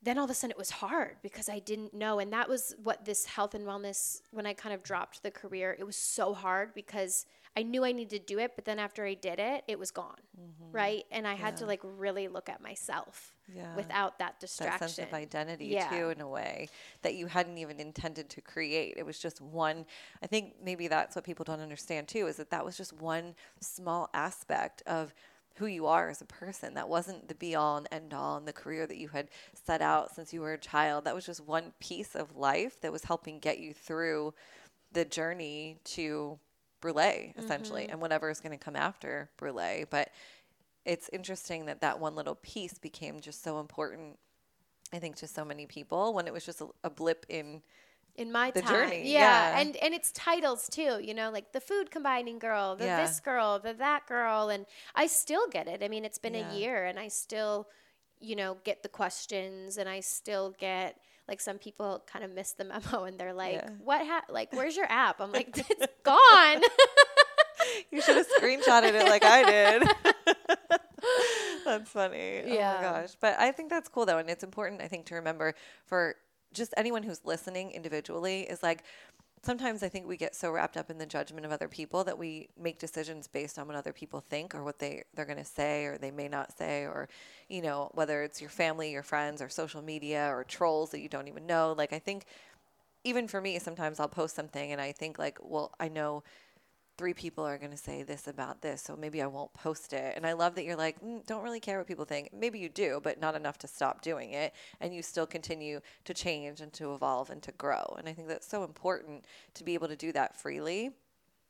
then 0.03 0.19
all 0.19 0.25
of 0.25 0.31
a 0.31 0.35
sudden 0.35 0.51
it 0.53 0.59
was 0.59 0.71
hard 0.71 1.17
because 1.23 1.49
I 1.49 1.59
didn't 1.59 1.95
know 1.95 2.19
and 2.19 2.33
that 2.33 2.49
was 2.49 2.75
what 2.83 3.05
this 3.05 3.27
health 3.27 3.55
and 3.55 3.67
wellness 3.67 4.23
when 4.31 4.47
I 4.47 4.55
kind 4.55 4.75
of 4.75 4.83
dropped 4.83 5.23
the 5.23 5.31
career, 5.31 5.77
it 5.79 5.85
was 5.85 5.97
so 5.97 6.35
hard 6.35 6.75
because 6.75 7.27
I 7.57 7.63
knew 7.63 7.85
I 7.85 7.93
needed 7.93 8.27
to 8.27 8.35
do 8.35 8.39
it, 8.39 8.53
but 8.55 8.65
then 8.65 8.79
after 8.79 9.05
I 9.05 9.15
did 9.15 9.39
it, 9.39 9.65
it 9.67 9.79
was 9.79 9.91
gone. 9.91 10.21
Mm-hmm. 10.41 10.73
Right? 10.73 11.05
And 11.11 11.27
I 11.27 11.35
had 11.35 11.57
to 11.59 11.67
like 11.67 11.81
really 11.83 12.29
look 12.29 12.49
at 12.49 12.63
myself 12.63 13.35
yeah. 13.55 13.75
without 13.75 14.19
that 14.19 14.39
distraction. 14.39 14.79
That 14.81 14.91
sense 14.91 15.09
of 15.09 15.15
identity 15.15 15.67
yeah. 15.67 15.89
too 15.89 16.11
in 16.11 16.21
a 16.21 16.29
way 16.29 16.69
that 17.03 17.15
you 17.15 17.27
hadn't 17.27 17.59
even 17.59 17.81
intended 17.81 18.31
to 18.31 18.41
create. 18.41 18.95
It 18.97 19.05
was 19.05 19.19
just 19.19 19.41
one 19.41 19.85
I 20.23 20.27
think 20.27 20.55
maybe 20.63 20.89
that's 20.89 21.17
what 21.17 21.25
people 21.25 21.45
don't 21.45 21.61
understand 21.61 22.09
too 22.09 22.27
is 22.27 22.37
that 22.37 22.51
that 22.51 22.65
was 22.65 22.77
just 22.77 22.93
one 22.93 23.35
small 23.61 24.09
aspect 24.15 24.83
of 24.87 25.13
who 25.57 25.67
you 25.67 25.87
are 25.87 26.09
as 26.09 26.21
a 26.21 26.27
person. 26.27 26.75
That 26.75 26.89
wasn't 26.89 27.29
the 27.29 27.35
be 27.35 27.55
all 27.55 27.77
and 27.77 27.89
end 27.91 28.15
all 28.15 28.39
in 28.39 28.45
the 28.45 28.53
career 28.53 28.87
that 28.87 28.97
you 28.97 29.09
had 29.09 29.29
set 29.53 29.83
out 29.83 30.15
since 30.15 30.33
you 30.33 30.41
were 30.41 30.55
a 30.55 30.59
child. 30.59 31.05
That 31.05 31.15
was 31.15 31.27
just 31.27 31.47
one 31.47 31.73
piece 31.81 32.15
of 32.15 32.37
life 32.37 32.81
that 32.81 32.93
was 32.93 33.05
helping 33.05 33.41
get 33.41 33.59
you 33.59 33.75
through 33.75 34.33
the 34.93 35.05
journey 35.05 35.79
to 35.85 36.39
Brûlé, 36.81 37.37
essentially, 37.39 37.83
mm-hmm. 37.83 37.93
and 37.93 38.01
whatever 38.01 38.31
is 38.31 38.41
going 38.41 38.57
to 38.57 38.65
come 38.65 38.77
after 38.77 39.31
Brûlé. 39.39 39.87
But 39.89 40.11
it's 40.85 41.11
interesting 41.13 41.67
that 41.67 41.81
that 41.81 42.01
one 42.01 42.15
little 42.15 42.37
piece 42.37 42.79
became 42.79 43.21
just 43.21 43.43
so 43.43 43.61
important, 43.61 44.19
I 44.93 44.99
think, 44.99 45.17
to 45.17 45.27
so 45.27 45.45
many 45.45 45.67
people 45.67 46.15
when 46.15 46.27
it 46.27 46.33
was 46.33 46.45
just 46.45 46.61
a, 46.61 46.69
a 46.85 46.91
blip 46.91 47.27
in 47.29 47.63
in 48.17 48.33
my 48.33 48.51
the 48.51 48.63
time. 48.63 48.71
journey. 48.71 49.13
Yeah. 49.13 49.21
yeah. 49.21 49.61
and 49.61 49.77
and 49.77 49.95
it's 49.95 50.13
titles 50.13 50.69
too. 50.69 51.01
You 51.03 51.15
know, 51.15 51.31
like 51.31 51.53
the 51.53 51.61
food 51.61 51.91
combining 51.91 52.39
girl, 52.39 52.77
the 52.77 52.85
yeah. 52.85 53.03
this 53.03 53.21
girl, 53.21 53.59
the 53.59 53.75
that 53.75 54.07
girl, 54.07 54.49
and 54.49 54.67
I 54.95 55.07
still 55.07 55.49
get 55.49 55.69
it. 55.69 55.83
I 55.83 55.89
mean, 55.89 56.05
it's 56.05 56.19
been 56.19 56.35
yeah. 56.35 56.51
a 56.51 56.55
year, 56.55 56.85
and 56.85 56.99
I 56.99 57.09
still, 57.09 57.69
you 58.21 58.37
know, 58.37 58.59
get 58.65 58.83
the 58.83 58.89
questions, 58.89 59.77
and 59.77 59.89
I 59.89 60.01
still 60.01 60.55
get 60.59 60.99
like 61.31 61.41
some 61.41 61.59
people 61.59 62.03
kind 62.07 62.25
of 62.25 62.35
miss 62.35 62.53
the 62.53 62.65
memo 62.65 63.05
and 63.05 63.19
they're 63.19 63.33
like, 63.33 63.55
yeah. 63.55 63.71
"What? 63.83 64.05
Ha- 64.07 64.25
like, 64.29 64.53
where's 64.53 64.77
your 64.77 64.91
app?" 64.91 65.21
I'm 65.21 65.33
like, 65.33 65.57
"It's 65.71 65.87
gone." 66.03 66.63
you 67.91 68.03
should 68.03 68.17
have 68.17 68.27
screenshotted 68.39 68.93
it 68.95 69.09
like 69.09 69.25
I 69.25 69.45
did. 69.45 69.89
that's 71.65 71.91
funny. 71.91 72.43
Yeah. 72.47 72.75
Oh 72.79 72.83
my 72.83 73.01
gosh. 73.01 73.17
But 73.21 73.39
I 73.39 73.53
think 73.53 73.71
that's 73.71 73.89
cool 73.89 74.05
though, 74.05 74.19
and 74.19 74.29
it's 74.29 74.43
important 74.43 74.83
I 74.83 74.89
think 74.89 75.07
to 75.07 75.15
remember 75.15 75.55
for 75.87 76.17
just 76.53 76.75
anyone 76.77 77.05
who's 77.05 77.21
listening 77.25 77.71
individually 77.71 78.41
is 78.43 78.61
like 78.61 78.83
sometimes 79.43 79.83
I 79.83 79.89
think 79.89 80.07
we 80.07 80.17
get 80.17 80.35
so 80.35 80.51
wrapped 80.51 80.77
up 80.77 80.91
in 80.91 80.99
the 80.99 81.07
judgment 81.07 81.47
of 81.47 81.53
other 81.53 81.69
people 81.69 82.05
that 82.05 82.19
we 82.19 82.49
make 82.61 82.79
decisions 82.79 83.27
based 83.27 83.59
on 83.59 83.67
what 83.67 83.77
other 83.77 83.93
people 83.93 84.21
think 84.21 84.55
or 84.55 84.63
what 84.63 84.79
they 84.79 85.05
they're 85.15 85.25
going 85.25 85.39
to 85.39 85.45
say 85.45 85.85
or 85.87 85.99
they 85.99 86.11
may 86.11 86.29
not 86.29 86.57
say 86.57 86.83
or 86.83 87.09
you 87.49 87.63
know 87.63 87.91
whether 87.95 88.23
it's 88.23 88.41
your 88.41 88.51
family, 88.51 88.91
your 88.91 89.03
friends 89.03 89.41
or 89.41 89.49
social 89.49 89.83
media 89.83 90.29
or 90.31 90.45
trolls 90.45 90.91
that 90.91 91.01
you 91.01 91.09
don't 91.09 91.29
even 91.29 91.47
know. 91.47 91.75
Like 91.77 91.93
I 91.93 91.99
think 91.99 92.27
even 93.05 93.27
for 93.29 93.41
me 93.41 93.59
sometimes 93.59 93.99
I'll 93.99 94.09
post 94.09 94.35
something 94.35 94.73
and 94.73 94.81
I 94.81 94.93
think 94.93 95.19
like, 95.19 95.39
well, 95.43 95.73
I 95.81 95.89
know 95.89 96.23
three 97.01 97.15
people 97.15 97.47
are 97.47 97.57
going 97.57 97.71
to 97.71 97.79
say 97.79 98.03
this 98.03 98.29
about 98.29 98.61
this, 98.61 98.83
so 98.83 98.95
maybe 98.95 99.23
I 99.23 99.27
won't 99.27 99.55
post 99.55 99.95
it. 99.95 100.13
And 100.17 100.27
I 100.27 100.35
love 100.35 100.55
that 100.57 100.65
you're 100.65 100.77
like, 100.77 101.03
mm, 101.03 101.25
don't 101.25 101.43
really 101.43 101.59
care 101.59 101.79
what 101.79 101.87
people 101.87 102.05
think. 102.05 102.29
Maybe 102.31 102.59
you 102.59 102.69
do, 102.69 103.01
but 103.03 103.19
not 103.19 103.35
enough 103.35 103.57
to 103.61 103.67
stop 103.67 104.03
doing 104.03 104.33
it. 104.33 104.53
And 104.83 104.95
you 104.95 105.01
still 105.01 105.27
continue 105.27 105.81
to 106.05 106.13
change 106.13 106.61
and 106.61 106.71
to 106.75 106.93
evolve 106.93 107.31
and 107.31 107.43
to 107.45 107.53
grow. 107.53 107.97
And 107.97 108.07
I 108.07 108.13
think 108.13 108.29
that's 108.29 108.47
so 108.47 108.65
important 108.65 109.25
to 109.55 109.65
be 109.65 109.73
able 109.73 109.89
to 109.89 109.97
do 109.97 110.13
that 110.13 110.37
freely 110.37 110.91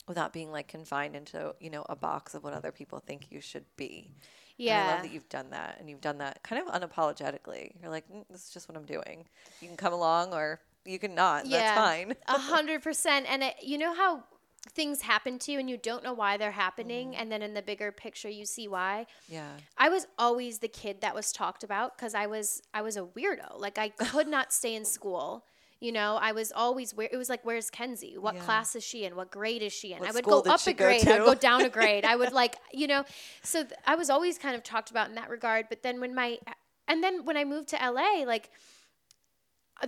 without 0.06 0.32
being 0.32 0.52
like 0.52 0.68
confined 0.68 1.16
into, 1.16 1.52
you 1.58 1.68
know, 1.68 1.84
a 1.88 1.96
box 1.96 2.36
of 2.36 2.44
what 2.44 2.52
other 2.52 2.70
people 2.70 3.00
think 3.00 3.26
you 3.32 3.40
should 3.40 3.64
be. 3.76 4.12
Yeah. 4.56 4.78
And 4.78 4.88
I 4.88 4.92
love 4.92 5.02
that 5.02 5.12
you've 5.12 5.28
done 5.28 5.50
that 5.50 5.78
and 5.80 5.90
you've 5.90 6.00
done 6.00 6.18
that 6.18 6.44
kind 6.44 6.62
of 6.64 6.72
unapologetically. 6.72 7.72
You're 7.82 7.90
like, 7.90 8.08
mm, 8.08 8.24
this 8.30 8.46
is 8.46 8.50
just 8.50 8.68
what 8.68 8.78
I'm 8.78 8.86
doing. 8.86 9.24
You 9.60 9.66
can 9.66 9.76
come 9.76 9.94
along 9.94 10.32
or 10.32 10.60
you 10.84 11.00
can 11.00 11.16
not. 11.16 11.46
Yeah, 11.46 11.58
that's 11.58 11.76
fine. 11.76 12.14
A 12.28 12.38
hundred 12.38 12.84
percent. 12.84 13.26
And 13.28 13.42
it, 13.42 13.56
you 13.64 13.76
know 13.78 13.92
how 13.92 14.22
things 14.68 15.02
happen 15.02 15.38
to 15.38 15.52
you 15.52 15.58
and 15.58 15.70
you 15.70 15.76
don't 15.76 16.04
know 16.04 16.12
why 16.12 16.36
they're 16.36 16.50
happening 16.50 17.12
mm. 17.12 17.14
and 17.18 17.32
then 17.32 17.42
in 17.42 17.54
the 17.54 17.62
bigger 17.62 17.90
picture 17.90 18.28
you 18.28 18.44
see 18.44 18.68
why. 18.68 19.06
Yeah. 19.28 19.48
I 19.78 19.88
was 19.88 20.06
always 20.18 20.58
the 20.58 20.68
kid 20.68 21.00
that 21.00 21.14
was 21.14 21.32
talked 21.32 21.64
about 21.64 21.96
because 21.96 22.14
i 22.14 22.26
was 22.26 22.62
i 22.74 22.82
was 22.82 22.96
a 22.96 23.02
weirdo. 23.02 23.58
Like 23.58 23.78
i 23.78 23.88
could 23.98 24.28
not 24.28 24.52
stay 24.52 24.74
in 24.74 24.84
school. 24.84 25.44
You 25.80 25.92
know 25.92 26.18
i 26.20 26.32
was 26.32 26.52
always 26.52 26.94
where 26.94 27.08
it 27.10 27.16
was 27.16 27.30
like 27.30 27.42
where's 27.42 27.70
kenzie? 27.70 28.18
What 28.18 28.34
yeah. 28.34 28.42
class 28.42 28.76
is 28.76 28.84
she 28.84 29.04
in? 29.04 29.16
What 29.16 29.30
grade 29.30 29.62
is 29.62 29.72
she 29.72 29.92
in? 29.92 30.00
What 30.00 30.10
i 30.10 30.12
would 30.12 30.24
go 30.24 30.40
up 30.40 30.66
a 30.66 30.74
grade 30.74 31.08
i'd 31.08 31.24
go 31.24 31.34
down 31.34 31.62
a 31.62 31.70
grade. 31.78 32.04
I 32.04 32.16
would 32.16 32.32
like 32.32 32.56
you 32.72 32.86
know 32.86 33.04
so 33.42 33.62
th- 33.62 33.74
i 33.86 33.94
was 33.94 34.10
always 34.10 34.36
kind 34.36 34.54
of 34.54 34.62
talked 34.62 34.90
about 34.90 35.08
in 35.08 35.14
that 35.14 35.30
regard 35.30 35.66
but 35.70 35.82
then 35.82 36.00
when 36.00 36.14
my 36.14 36.38
and 36.86 37.02
then 37.02 37.24
when 37.24 37.38
i 37.38 37.44
moved 37.44 37.68
to 37.68 37.76
la 37.76 38.24
like 38.26 38.50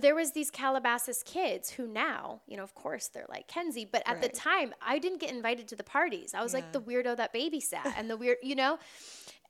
there 0.01 0.15
was 0.15 0.31
these 0.31 0.49
Calabasas 0.49 1.23
kids 1.23 1.69
who 1.69 1.87
now, 1.87 2.41
you 2.47 2.57
know, 2.57 2.63
of 2.63 2.73
course 2.75 3.07
they're 3.07 3.25
like 3.29 3.47
Kenzie, 3.47 3.87
but 3.89 4.01
at 4.05 4.13
right. 4.13 4.21
the 4.21 4.29
time 4.29 4.73
I 4.81 4.99
didn't 4.99 5.19
get 5.19 5.31
invited 5.31 5.67
to 5.69 5.75
the 5.75 5.83
parties. 5.83 6.33
I 6.33 6.41
was 6.41 6.53
yeah. 6.53 6.59
like 6.59 6.71
the 6.71 6.81
weirdo 6.81 7.17
that 7.17 7.33
babysat 7.33 7.93
and 7.97 8.09
the 8.09 8.17
weird, 8.23 8.37
you 8.41 8.55
know. 8.55 8.79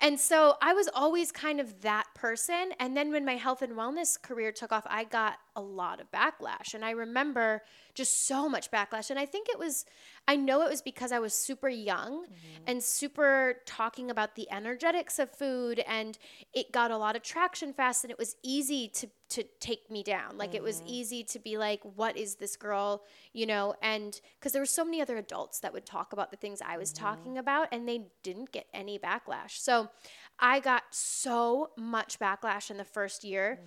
And 0.02 0.20
so 0.20 0.56
I 0.62 0.74
was 0.74 0.90
always 0.94 1.32
kind 1.32 1.62
of 1.62 1.82
that 1.82 2.08
person. 2.14 2.72
And 2.80 2.98
then 2.98 3.12
when 3.12 3.26
my 3.26 3.36
health 3.36 3.62
and 3.62 3.74
wellness 3.74 4.22
career 4.22 4.52
took 4.52 4.72
off, 4.72 4.86
I 4.90 5.06
got 5.06 5.38
a 5.56 5.62
lot 5.62 6.02
of 6.02 6.12
backlash. 6.12 6.74
And 6.74 6.84
I 6.84 6.92
remember 6.92 7.62
just 7.94 8.26
so 8.26 8.50
much 8.50 8.72
backlash. 8.72 9.10
And 9.10 9.20
I 9.20 9.26
think 9.26 9.50
it 9.50 9.60
was, 9.60 9.86
I 10.28 10.36
know 10.36 10.62
it 10.62 10.70
was 10.70 10.82
because 10.82 11.12
I 11.12 11.20
was 11.20 11.34
super 11.34 11.70
young 11.70 12.26
mm-hmm. 12.26 12.64
and 12.66 12.82
super 12.84 13.56
talking 13.66 14.10
about 14.10 14.36
the 14.36 14.50
energetics 14.52 15.20
of 15.20 15.30
food. 15.32 15.84
And 15.88 16.18
it 16.54 16.72
got 16.72 16.92
a 16.92 16.98
lot 16.98 17.16
of 17.16 17.22
traction 17.22 17.74
fast. 17.74 18.04
And 18.04 18.12
it 18.12 18.18
was 18.18 18.36
easy 18.42 18.88
to, 18.90 19.08
to 19.30 19.44
take 19.60 19.90
me 19.92 20.04
down. 20.04 20.38
Like 20.38 20.50
mm-hmm. 20.50 20.58
it 20.58 20.64
was 20.64 20.78
mm-hmm. 20.78 20.90
easy 20.90 21.24
to 21.26 21.40
be 21.40 21.58
like, 21.58 21.82
what 21.96 22.18
is 22.18 22.36
this 22.36 22.56
girl? 22.56 23.04
You 23.32 23.46
know, 23.46 23.76
and 23.82 24.20
because 24.40 24.54
there 24.54 24.62
were 24.62 24.66
so 24.66 24.86
many 24.86 25.02
other 25.02 25.18
adults 25.18 25.60
that 25.60 25.74
would 25.74 25.86
talk 25.86 26.14
about 26.14 26.32
the 26.32 26.38
things 26.38 26.62
I 26.66 26.78
was 26.78 26.94
mm-hmm. 26.94 27.06
talking 27.06 27.38
about 27.38 27.68
and 27.72 27.88
they 27.88 28.08
didn't 28.24 28.52
get 28.52 28.68
any 28.74 28.98
backlash. 28.98 29.60
So 29.60 29.90
I 30.40 30.60
got 30.60 30.84
so 30.92 31.72
much 31.78 32.20
backlash 32.20 32.72
in 32.72 32.78
the 32.78 32.84
first 32.84 33.24
year. 33.24 33.60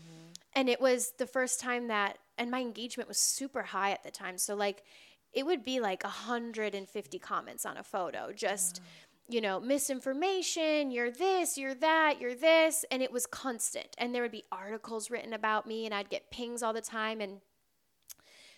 And 0.56 0.70
it 0.70 0.80
was 0.80 1.12
the 1.18 1.26
first 1.26 1.60
time 1.60 1.88
that, 1.88 2.18
and 2.38 2.50
my 2.50 2.60
engagement 2.60 3.08
was 3.08 3.18
super 3.18 3.62
high 3.62 3.92
at 3.92 4.02
the 4.02 4.10
time. 4.10 4.38
So, 4.38 4.56
like, 4.56 4.82
it 5.34 5.44
would 5.44 5.64
be 5.64 5.80
like 5.80 6.02
150 6.02 7.18
comments 7.18 7.66
on 7.66 7.76
a 7.76 7.82
photo, 7.82 8.32
just, 8.32 8.76
mm. 8.76 9.34
you 9.34 9.42
know, 9.42 9.60
misinformation, 9.60 10.90
you're 10.90 11.10
this, 11.10 11.58
you're 11.58 11.74
that, 11.74 12.22
you're 12.22 12.34
this. 12.34 12.86
And 12.90 13.02
it 13.02 13.12
was 13.12 13.26
constant. 13.26 13.88
And 13.98 14.14
there 14.14 14.22
would 14.22 14.32
be 14.32 14.44
articles 14.50 15.10
written 15.10 15.34
about 15.34 15.66
me, 15.66 15.84
and 15.84 15.94
I'd 15.94 16.08
get 16.08 16.30
pings 16.30 16.62
all 16.62 16.72
the 16.72 16.80
time. 16.80 17.20
And 17.20 17.40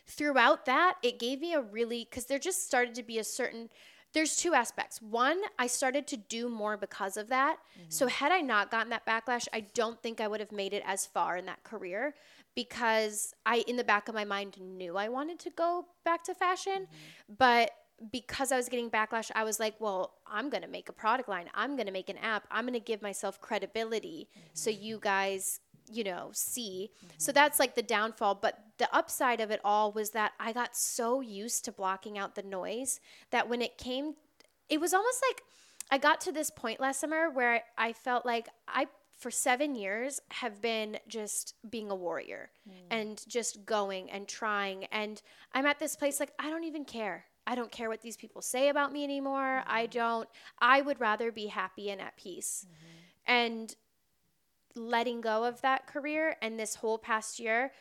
throughout 0.07 0.67
that, 0.67 0.95
it 1.03 1.19
gave 1.19 1.41
me 1.41 1.53
a 1.53 1.61
really, 1.61 2.07
because 2.09 2.27
there 2.27 2.39
just 2.39 2.65
started 2.65 2.95
to 2.95 3.03
be 3.03 3.19
a 3.19 3.25
certain, 3.25 3.71
there's 4.15 4.37
two 4.37 4.55
aspects. 4.55 5.03
One, 5.03 5.39
I 5.59 5.67
started 5.67 6.07
to 6.09 6.17
do 6.17 6.49
more 6.49 6.77
because 6.77 7.17
of 7.17 7.29
that. 7.29 7.59
So, 7.89 8.07
mm-hmm. 8.07 8.13
had 8.13 8.33
I 8.33 8.41
not 8.41 8.71
gotten 8.71 8.91
that 8.91 9.07
backlash, 9.07 9.47
I 9.53 9.61
don't 9.75 10.01
think 10.03 10.21
I 10.21 10.29
would 10.29 10.41
have 10.41 10.53
made 10.53 10.73
it 10.73 10.83
as 10.87 11.07
far 11.07 11.37
in 11.37 11.47
that 11.47 11.63
career 11.63 12.15
because 12.55 13.35
I, 13.47 13.65
in 13.69 13.77
the 13.77 13.85
back 13.85 14.09
of 14.09 14.15
my 14.15 14.25
mind, 14.25 14.59
knew 14.61 14.97
I 14.97 15.09
wanted 15.09 15.39
to 15.41 15.51
go 15.51 15.87
back 16.05 16.25
to 16.25 16.35
fashion. 16.35 16.83
Mm-hmm. 16.83 17.35
But 17.39 17.71
because 18.13 18.53
I 18.53 18.57
was 18.57 18.69
getting 18.69 18.91
backlash, 18.91 19.31
I 19.35 19.45
was 19.45 19.59
like, 19.59 19.75
well, 19.81 20.15
I'm 20.27 20.51
going 20.51 20.63
to 20.63 20.69
make 20.69 20.89
a 20.89 20.93
product 20.93 21.29
line. 21.29 21.47
I'm 21.55 21.77
going 21.77 21.87
to 21.87 21.93
make 21.93 22.09
an 22.09 22.19
app. 22.19 22.47
I'm 22.51 22.65
going 22.65 22.75
to 22.75 22.81
give 22.81 23.03
myself 23.03 23.41
credibility 23.41 24.29
so 24.55 24.71
mm-hmm. 24.71 24.83
you 24.83 24.99
guys, 25.01 25.61
you 25.91 26.05
know, 26.05 26.31
see. 26.33 26.91
So 27.17 27.31
mm-hmm. 27.31 27.35
that's 27.35 27.59
like 27.59 27.75
the 27.75 27.83
downfall. 27.83 28.37
But 28.37 28.59
the 28.79 28.95
upside 28.95 29.41
of 29.41 29.51
it 29.51 29.61
all 29.65 29.93
was 29.93 30.11
that 30.11 30.33
I 30.39 30.53
got 30.53 30.77
so 30.77 31.21
used 31.21 31.65
to 31.65 31.73
blocking 31.73 32.19
out 32.19 32.35
the 32.35 32.43
noise 32.43 33.01
that 33.31 33.49
when 33.49 33.63
it 33.63 33.79
came, 33.79 34.15
it 34.69 34.81
was 34.81 34.95
almost 34.95 35.23
like 35.29 35.43
I 35.91 35.99
got 35.99 36.21
to 36.23 36.33
this 36.33 36.51
point 36.51 36.81
last 36.81 37.01
summer 37.01 37.31
where 37.31 37.63
I 37.77 37.93
felt 37.93 38.27
like 38.27 38.49
I 38.67 38.87
for 39.19 39.31
seven 39.33 39.75
years 39.75 40.21
have 40.31 40.61
been 40.61 40.97
just 41.09 41.55
being 41.69 41.91
a 41.91 41.95
warrior 41.95 42.51
mm. 42.69 42.73
and 42.91 43.23
just 43.27 43.67
going 43.67 44.11
and 44.11 44.29
trying. 44.29 44.85
And 44.87 45.21
i'm 45.53 45.67
at 45.67 45.81
this 45.81 45.97
place 45.97 46.21
like 46.21 46.33
i 46.39 46.49
don't 46.49 46.65
even 46.65 46.85
care. 46.85 47.25
I 47.47 47.55
don't 47.55 47.73
care 47.73 47.89
what 47.89 48.03
these 48.03 48.19
people 48.19 48.43
say 48.43 48.69
about 48.69 48.93
me 48.93 49.05
anymore. 49.05 49.65
I 49.67 49.85
mm-hmm. 49.85 49.99
don't 49.99 50.29
i 50.61 50.81
would 50.81 51.01
rather 51.01 51.33
be 51.33 51.47
happy 51.47 51.91
and 51.91 52.01
at 52.01 52.17
peace. 52.17 52.65
Mm-hmm. 52.67 53.33
And 53.33 53.77
letting 54.75 55.21
go 55.21 55.45
of 55.45 55.61
that 55.63 55.87
career 55.87 56.37
and 56.43 56.59
this 56.59 56.77
whole 56.77 56.99
past 56.99 57.41
year 57.41 57.73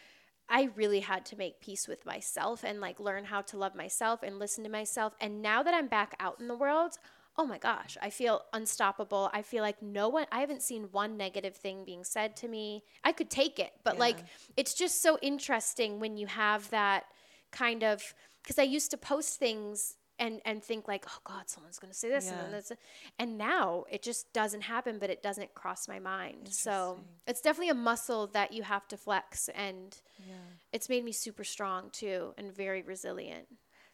I 0.50 0.70
really 0.76 1.02
had 1.02 1.26
to 1.28 1.38
make 1.38 1.60
peace 1.60 1.88
with 1.88 2.06
myself 2.06 2.64
and 2.64 2.80
like 2.80 3.00
learn 3.00 3.26
how 3.26 3.42
to 3.42 3.58
love 3.58 3.76
myself 3.76 4.24
and 4.24 4.40
listen 4.40 4.64
to 4.64 4.70
myself. 4.70 5.14
And 5.20 5.42
now 5.42 5.62
that 5.64 5.74
I'm 5.74 5.88
back 5.88 6.16
out 6.20 6.40
in 6.40 6.48
the 6.48 6.56
world, 6.56 6.98
oh 7.36 7.46
my 7.46 7.58
gosh, 7.58 7.98
I 8.02 8.10
feel 8.10 8.44
unstoppable. 8.54 9.30
I 9.34 9.42
feel 9.42 9.62
like 9.62 9.82
no 9.82 10.10
one, 10.10 10.26
I 10.32 10.40
haven't 10.40 10.64
seen 10.64 10.88
one 10.92 11.18
negative 11.18 11.56
thing 11.56 11.84
being 11.86 12.04
said 12.04 12.36
to 12.38 12.48
me. 12.48 12.84
I 13.04 13.12
could 13.12 13.30
take 13.30 13.60
it, 13.60 13.74
but 13.84 14.00
like 14.00 14.20
it's 14.56 14.74
just 14.74 15.02
so 15.02 15.20
interesting 15.22 16.00
when 16.00 16.18
you 16.18 16.28
have 16.28 16.70
that 16.70 17.06
kind 17.52 17.84
of, 17.84 18.14
because 18.42 18.58
I 18.58 18.64
used 18.64 18.92
to 18.92 18.98
post 18.98 19.38
things 19.38 19.98
and 20.20 20.42
and 20.46 20.64
think 20.64 20.88
like 20.88 21.06
oh 21.08 21.20
god 21.24 21.50
someone's 21.50 21.80
going 21.80 21.92
to 21.92 21.98
say 21.98 22.10
this 22.10 22.30
and 22.30 22.38
Yeah. 22.38 22.44
then 22.44 22.52
this 22.52 22.72
and 23.20 23.38
now 23.38 23.86
it 23.90 24.02
just 24.02 24.32
doesn't 24.34 24.62
happen 24.62 24.98
but 25.00 25.10
it 25.10 25.22
doesn't 25.22 25.54
cross 25.54 25.88
my 25.88 26.00
mind 26.00 26.50
so 26.52 27.00
it's 27.28 27.42
definitely 27.42 27.70
a 27.70 27.76
muscle 27.76 28.28
that 28.28 28.52
you 28.54 28.64
have 28.64 28.88
to 28.90 28.98
flex 28.98 29.50
and 29.50 30.02
Yeah. 30.28 30.34
it's 30.72 30.90
made 30.90 31.04
me 31.04 31.12
super 31.12 31.44
strong 31.44 31.90
too 31.92 32.34
and 32.38 32.54
very 32.56 32.82
resilient 32.82 33.48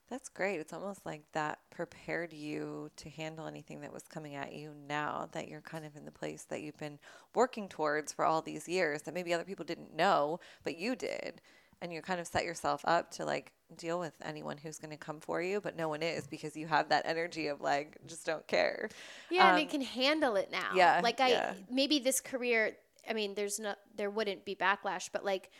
That's 0.10 0.30
great. 0.30 0.60
It's 0.60 0.74
almost 0.74 1.06
like 1.06 1.24
that 1.32 1.60
prepared 1.72 2.34
you 2.34 2.92
to 2.98 3.10
handle 3.10 3.48
anything 3.48 3.82
that 3.82 3.94
was 3.94 4.04
coming 4.04 4.36
at 4.36 4.52
you 4.54 4.74
now 4.88 5.30
that 5.32 5.48
you're 5.48 5.62
kind 5.62 5.86
of 5.86 5.96
in 5.96 6.06
the 6.06 6.12
place 6.12 6.44
that 6.50 6.62
you've 6.62 6.78
been 6.78 7.00
working 7.34 7.68
towards 7.70 8.12
for 8.14 8.24
all 8.26 8.42
these 8.42 8.68
years 8.68 9.02
that 9.04 9.14
maybe 9.14 9.34
other 9.34 9.46
people 9.46 9.66
didn't 9.66 9.96
know, 9.96 10.40
but 10.64 10.78
you 10.78 10.96
did. 10.96 11.42
And 11.84 11.92
you 11.94 12.02
kind 12.02 12.22
of 12.22 12.28
set 12.28 12.46
yourself 12.46 12.82
up 12.86 13.12
to 13.12 13.26
like 13.26 13.52
deal 13.78 14.00
with 14.00 14.14
anyone 14.24 14.56
who's 14.58 14.80
going 14.80 14.92
to 14.92 14.98
come 14.98 15.20
for 15.20 15.42
you, 15.42 15.60
but 15.60 15.76
no 15.76 15.90
one 15.90 16.02
is 16.02 16.26
because 16.28 16.56
you 16.56 16.66
have 16.66 16.88
that 16.90 17.04
energy 17.06 17.48
of 17.48 17.60
like, 17.60 17.98
just 18.08 18.26
don't 18.26 18.48
care. 18.48 18.90
yeah 19.30 19.50
and 19.50 19.58
Um, 19.58 19.62
it 19.64 19.70
can 19.70 19.82
handle 19.82 20.38
it 20.38 20.50
now 20.50 20.72
yeah, 20.76 21.02
like 21.04 21.20
i 21.20 21.30
yeah. 21.30 21.54
maybe 21.70 22.00
this 22.00 22.22
career 22.22 22.78
i 23.10 23.14
mean 23.14 23.36
there's 23.36 23.60
no 23.60 23.76
there 23.98 24.10
wouldn't 24.10 24.46
be 24.46 24.56
backlash 24.56 25.10
but 25.12 25.26
like 25.26 25.52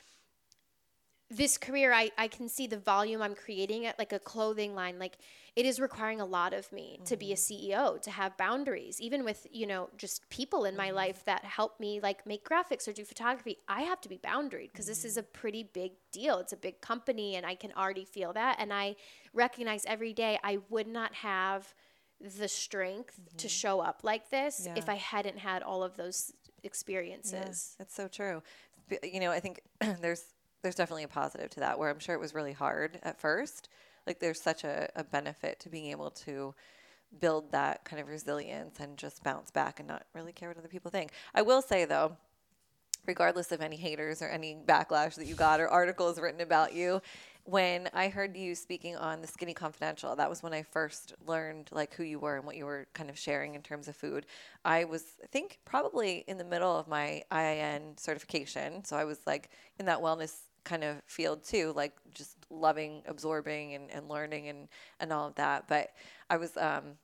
this 1.36 1.58
career 1.58 1.92
I, 1.92 2.12
I 2.18 2.28
can 2.28 2.48
see 2.48 2.68
the 2.68 2.78
volume 2.78 3.22
i'm 3.22 3.36
creating 3.36 3.86
at 3.86 3.98
like 3.98 4.14
a 4.14 4.20
clothing 4.20 4.76
line 4.76 5.00
like 5.00 5.18
it 5.56 5.66
is 5.66 5.80
requiring 5.80 6.22
a 6.22 6.26
lot 6.26 6.54
of 6.54 6.72
me 6.72 7.00
to 7.06 7.18
be 7.18 7.32
a 7.32 7.36
mm-hmm. 7.36 7.72
ceo 7.72 8.02
to 8.02 8.12
have 8.12 8.38
boundaries 8.38 9.02
even 9.02 9.24
with 9.24 9.48
you 9.52 9.66
know 9.66 9.90
just 9.98 10.28
people 10.30 10.66
in 10.66 10.76
my 10.76 10.88
mm-hmm. 10.88 10.98
life 10.98 11.26
that 11.26 11.44
help 11.44 11.80
me 11.80 12.00
like 12.02 12.26
make 12.26 12.48
graphics 12.48 12.88
or 12.88 12.94
do 12.94 13.04
photography 13.04 13.58
i 13.68 13.82
have 13.82 14.00
to 14.02 14.10
be 14.10 14.18
boundaried 14.18 14.72
because 14.72 14.86
this 14.86 15.04
is 15.06 15.18
a 15.18 15.22
mm-hmm. 15.22 15.32
pretty 15.34 15.64
big 15.64 15.92
deal. 16.12 16.38
It's 16.38 16.54
a 16.54 16.58
big 16.58 16.80
company 16.82 17.36
and 17.36 17.46
i 17.46 17.56
can 17.56 17.72
already 17.74 18.06
feel 18.06 18.34
that 18.34 18.58
and 18.60 18.72
i 18.72 18.96
recognize 19.34 19.84
every 19.86 20.14
day 20.14 20.40
i 20.44 20.60
would 20.70 20.88
not 20.88 21.14
have 21.16 21.74
the 22.38 22.48
strength 22.48 23.20
to 23.38 23.50
show 23.50 23.80
up 23.80 24.02
like 24.04 24.30
this 24.30 24.68
if 24.76 24.88
i 24.88 24.96
hadn't 24.96 25.40
had 25.40 25.64
all 25.64 25.84
of 25.84 25.98
those 25.98 26.34
experiences. 26.64 27.34
Yes, 27.34 27.76
it's 27.80 27.96
so 27.96 28.08
true. 28.08 28.42
You 29.04 29.20
know, 29.20 29.32
I 29.32 29.40
think 29.40 29.62
there's 30.02 30.24
there's 30.64 30.76
definitely 30.76 31.04
a 31.04 31.10
positive 31.10 31.52
to 31.52 31.60
that 31.60 31.78
where 31.78 31.90
I'm 31.90 32.00
sure 32.00 32.16
it 32.16 32.22
was 32.22 32.34
really 32.34 32.54
hard 32.54 32.98
at 33.04 33.20
first. 33.20 33.70
Like 34.08 34.20
there's 34.20 34.42
such 34.42 34.64
a, 34.64 34.90
a 34.96 35.04
benefit 35.04 35.60
to 35.62 35.70
being 35.70 35.92
able 35.92 36.10
to 36.12 36.56
build 37.20 37.52
that 37.52 37.86
kind 37.86 38.02
of 38.02 38.08
resilience 38.08 38.80
and 38.80 38.98
just 38.98 39.24
bounce 39.24 39.52
back 39.52 39.80
and 39.80 39.88
not 39.88 40.06
really 40.16 40.32
care 40.32 40.50
what 40.50 40.58
other 40.58 40.68
people 40.68 40.90
think. 40.90 41.12
I 41.36 41.44
will 41.44 41.62
say 41.62 41.86
though, 41.86 42.18
regardless 43.06 43.52
of 43.52 43.62
any 43.62 43.76
haters 43.76 44.22
or 44.22 44.30
any 44.30 44.58
backlash 44.66 45.16
that 45.16 45.28
you 45.28 45.36
got 45.36 45.60
or 45.60 45.68
articles 45.68 46.20
written 46.20 46.42
about 46.42 46.74
you, 46.74 47.02
when 47.46 47.90
I 47.94 48.08
heard 48.08 48.38
you 48.38 48.56
speaking 48.56 48.96
on 48.96 49.20
the 49.20 49.28
Skinny 49.28 49.54
Confidential, 49.54 50.16
that 50.16 50.30
was 50.30 50.42
when 50.42 50.54
I 50.54 50.64
first 50.64 51.14
learned 51.28 51.68
like 51.74 51.94
who 51.94 52.04
you 52.04 52.18
were 52.18 52.38
and 52.38 52.46
what 52.46 52.56
you 52.56 52.66
were 52.66 52.88
kind 52.94 53.10
of 53.10 53.20
sharing 53.20 53.56
in 53.56 53.62
terms 53.62 53.90
of 53.90 53.98
food. 53.98 54.26
I 54.64 54.86
was, 54.86 55.04
I 55.22 55.28
think, 55.28 55.60
probably 55.66 56.24
in 56.28 56.38
the 56.38 56.46
middle 56.46 56.78
of 56.78 56.88
my 56.88 57.24
IIN 57.32 58.00
certification, 58.00 58.86
so 58.86 58.96
I 58.96 59.04
was 59.04 59.20
like 59.28 59.50
in 59.78 59.88
that 59.88 60.00
wellness 60.00 60.38
kind 60.64 60.84
of 60.84 60.98
field 61.06 61.44
too, 61.44 61.74
like 61.76 61.94
just 62.14 62.38
loving 62.50 63.04
absorbing 63.08 63.74
and, 63.76 63.92
and 63.92 64.10
learning 64.10 64.50
and 64.50 64.68
and 65.00 65.12
all 65.14 65.28
of 65.28 65.36
that. 65.36 65.68
But 65.68 65.92
I 66.30 66.38
was 66.38 66.56
um, 66.58 66.98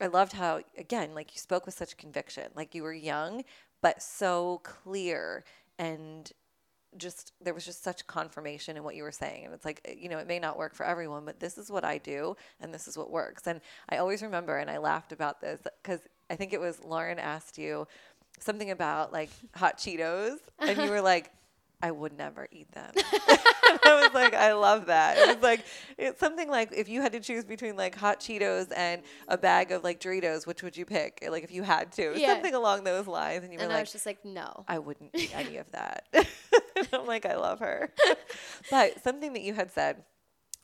I 0.00 0.06
loved 0.06 0.32
how 0.32 0.60
again, 0.76 1.14
like 1.14 1.34
you 1.34 1.38
spoke 1.38 1.66
with 1.66 1.74
such 1.74 1.96
conviction, 1.96 2.44
like 2.54 2.74
you 2.74 2.82
were 2.82 2.94
young 2.94 3.44
but 3.82 4.00
so 4.00 4.60
clear 4.62 5.44
and 5.78 6.32
just 6.98 7.32
there 7.40 7.54
was 7.54 7.64
just 7.64 7.82
such 7.82 8.06
confirmation 8.06 8.76
in 8.76 8.84
what 8.84 8.94
you 8.94 9.02
were 9.02 9.12
saying. 9.12 9.44
And 9.44 9.54
it's 9.54 9.64
like 9.64 9.96
you 9.98 10.08
know 10.08 10.18
it 10.18 10.26
may 10.26 10.38
not 10.38 10.56
work 10.56 10.74
for 10.74 10.86
everyone 10.86 11.24
but 11.24 11.40
this 11.40 11.58
is 11.58 11.70
what 11.70 11.84
i 11.84 11.98
do 11.98 12.36
and 12.60 12.72
this 12.72 12.88
is 12.88 12.96
what 12.96 13.10
works. 13.10 13.46
And 13.46 13.60
i 13.88 13.98
always 13.98 14.22
remember 14.22 14.56
and 14.58 14.70
i 14.70 14.78
laughed 14.78 15.12
about 15.12 15.40
this 15.40 15.60
because 15.82 16.00
i 16.30 16.36
think 16.36 16.52
it 16.52 16.60
was 16.60 16.78
Lauryn 16.78 17.18
asked 17.18 17.58
you 17.58 17.86
something 18.40 18.70
about 18.70 19.12
like 19.12 19.30
hot 19.54 19.78
cheetos 19.78 20.38
and 20.58 20.78
you 20.78 20.90
were 20.90 21.00
like 21.00 21.30
i 21.82 21.90
would 21.90 22.16
never 22.16 22.46
eat 22.52 22.70
them 22.72 22.92
I 23.84 24.02
was 24.04 24.12
like, 24.12 24.34
I 24.34 24.52
love 24.52 24.86
that. 24.86 25.16
It 25.16 25.26
was 25.34 25.42
like 25.42 25.64
it's 25.96 26.20
something 26.20 26.48
like 26.48 26.72
if 26.76 26.90
you 26.90 27.00
had 27.00 27.12
to 27.12 27.20
choose 27.20 27.44
between 27.44 27.74
like 27.74 27.94
hot 27.94 28.20
Cheetos 28.20 28.70
and 28.76 29.00
a 29.28 29.38
bag 29.38 29.72
of 29.72 29.82
like 29.82 29.98
Doritos, 29.98 30.46
which 30.46 30.62
would 30.62 30.76
you 30.76 30.84
pick? 30.84 31.26
Like 31.28 31.42
if 31.42 31.50
you 31.50 31.62
had 31.62 31.90
to, 31.92 32.12
Yeah. 32.14 32.34
something 32.34 32.54
along 32.54 32.84
those 32.84 33.06
lines. 33.06 33.44
And 33.44 33.52
you 33.52 33.58
were 33.58 33.64
and 33.64 33.72
i 33.72 33.76
like, 33.76 33.84
was 33.84 33.92
just 33.92 34.04
like 34.04 34.22
no 34.26 34.64
I 34.68 34.78
wouldn't 34.78 35.10
eat 35.14 35.30
any 35.34 35.56
of 35.56 35.70
that. 35.72 36.04
I'm 36.92 37.06
like, 37.06 37.24
I 37.24 37.36
love 37.36 37.60
her. 37.60 37.90
but 38.70 39.02
something 39.02 39.32
that 39.32 39.42
you 39.42 39.54
had 39.54 39.72
said, 39.72 40.02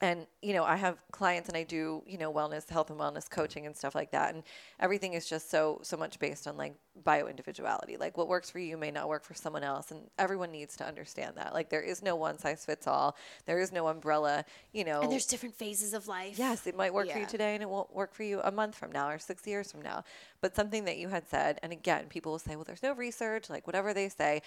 and 0.00 0.26
you 0.42 0.54
know, 0.54 0.64
I 0.64 0.76
have 0.76 0.96
clients 1.10 1.48
and 1.48 1.56
I 1.56 1.64
do, 1.64 2.02
you 2.06 2.18
know, 2.18 2.32
wellness, 2.32 2.68
health 2.68 2.90
and 2.90 3.00
wellness 3.00 3.28
coaching 3.28 3.66
and 3.66 3.76
stuff 3.76 3.94
like 3.94 4.12
that. 4.12 4.34
And 4.34 4.44
everything 4.78 5.14
is 5.14 5.28
just 5.28 5.50
so 5.50 5.80
so 5.82 5.96
much 5.96 6.18
based 6.18 6.46
on 6.46 6.56
like 6.56 6.74
bio 7.04 7.26
individuality. 7.26 7.96
Like 7.96 8.16
what 8.16 8.28
works 8.28 8.48
for 8.48 8.60
you 8.60 8.76
may 8.76 8.90
not 8.90 9.08
work 9.08 9.24
for 9.24 9.34
someone 9.34 9.64
else. 9.64 9.90
And 9.90 10.02
everyone 10.18 10.52
needs 10.52 10.76
to 10.76 10.86
understand 10.86 11.36
that. 11.36 11.52
Like 11.52 11.68
there 11.68 11.82
is 11.82 12.02
no 12.02 12.14
one 12.14 12.38
size 12.38 12.64
fits 12.64 12.86
all. 12.86 13.16
There 13.46 13.58
is 13.58 13.72
no 13.72 13.88
umbrella, 13.88 14.44
you 14.72 14.84
know. 14.84 15.00
and 15.00 15.10
there's 15.10 15.26
different 15.26 15.56
phases 15.56 15.94
of 15.94 16.06
life 16.06 16.38
Yes, 16.38 16.66
it 16.66 16.76
might 16.76 16.94
work 16.94 17.10
for 17.10 17.18
you 17.18 17.26
today 17.26 17.54
and 17.54 17.62
it 17.62 17.68
won't 17.68 17.92
work 17.94 18.14
for 18.14 18.22
you 18.22 18.40
a 18.42 18.52
month 18.52 18.76
from 18.76 18.92
now 18.92 19.08
or 19.08 19.18
six 19.18 19.46
years 19.46 19.72
from 19.72 19.82
now. 19.82 20.04
But 20.40 20.54
something 20.54 20.84
that 20.84 20.98
you 20.98 21.08
had 21.08 21.28
said, 21.28 21.58
and 21.62 21.72
again, 21.72 22.06
people 22.08 22.32
will 22.32 22.38
say, 22.38 22.54
well, 22.54 22.64
there's 22.64 22.82
no 22.82 22.94
research, 22.94 23.50
like 23.50 23.66
whatever 23.66 23.92
they 23.92 24.08
say. 24.08 24.42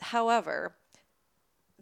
However, 0.00 0.74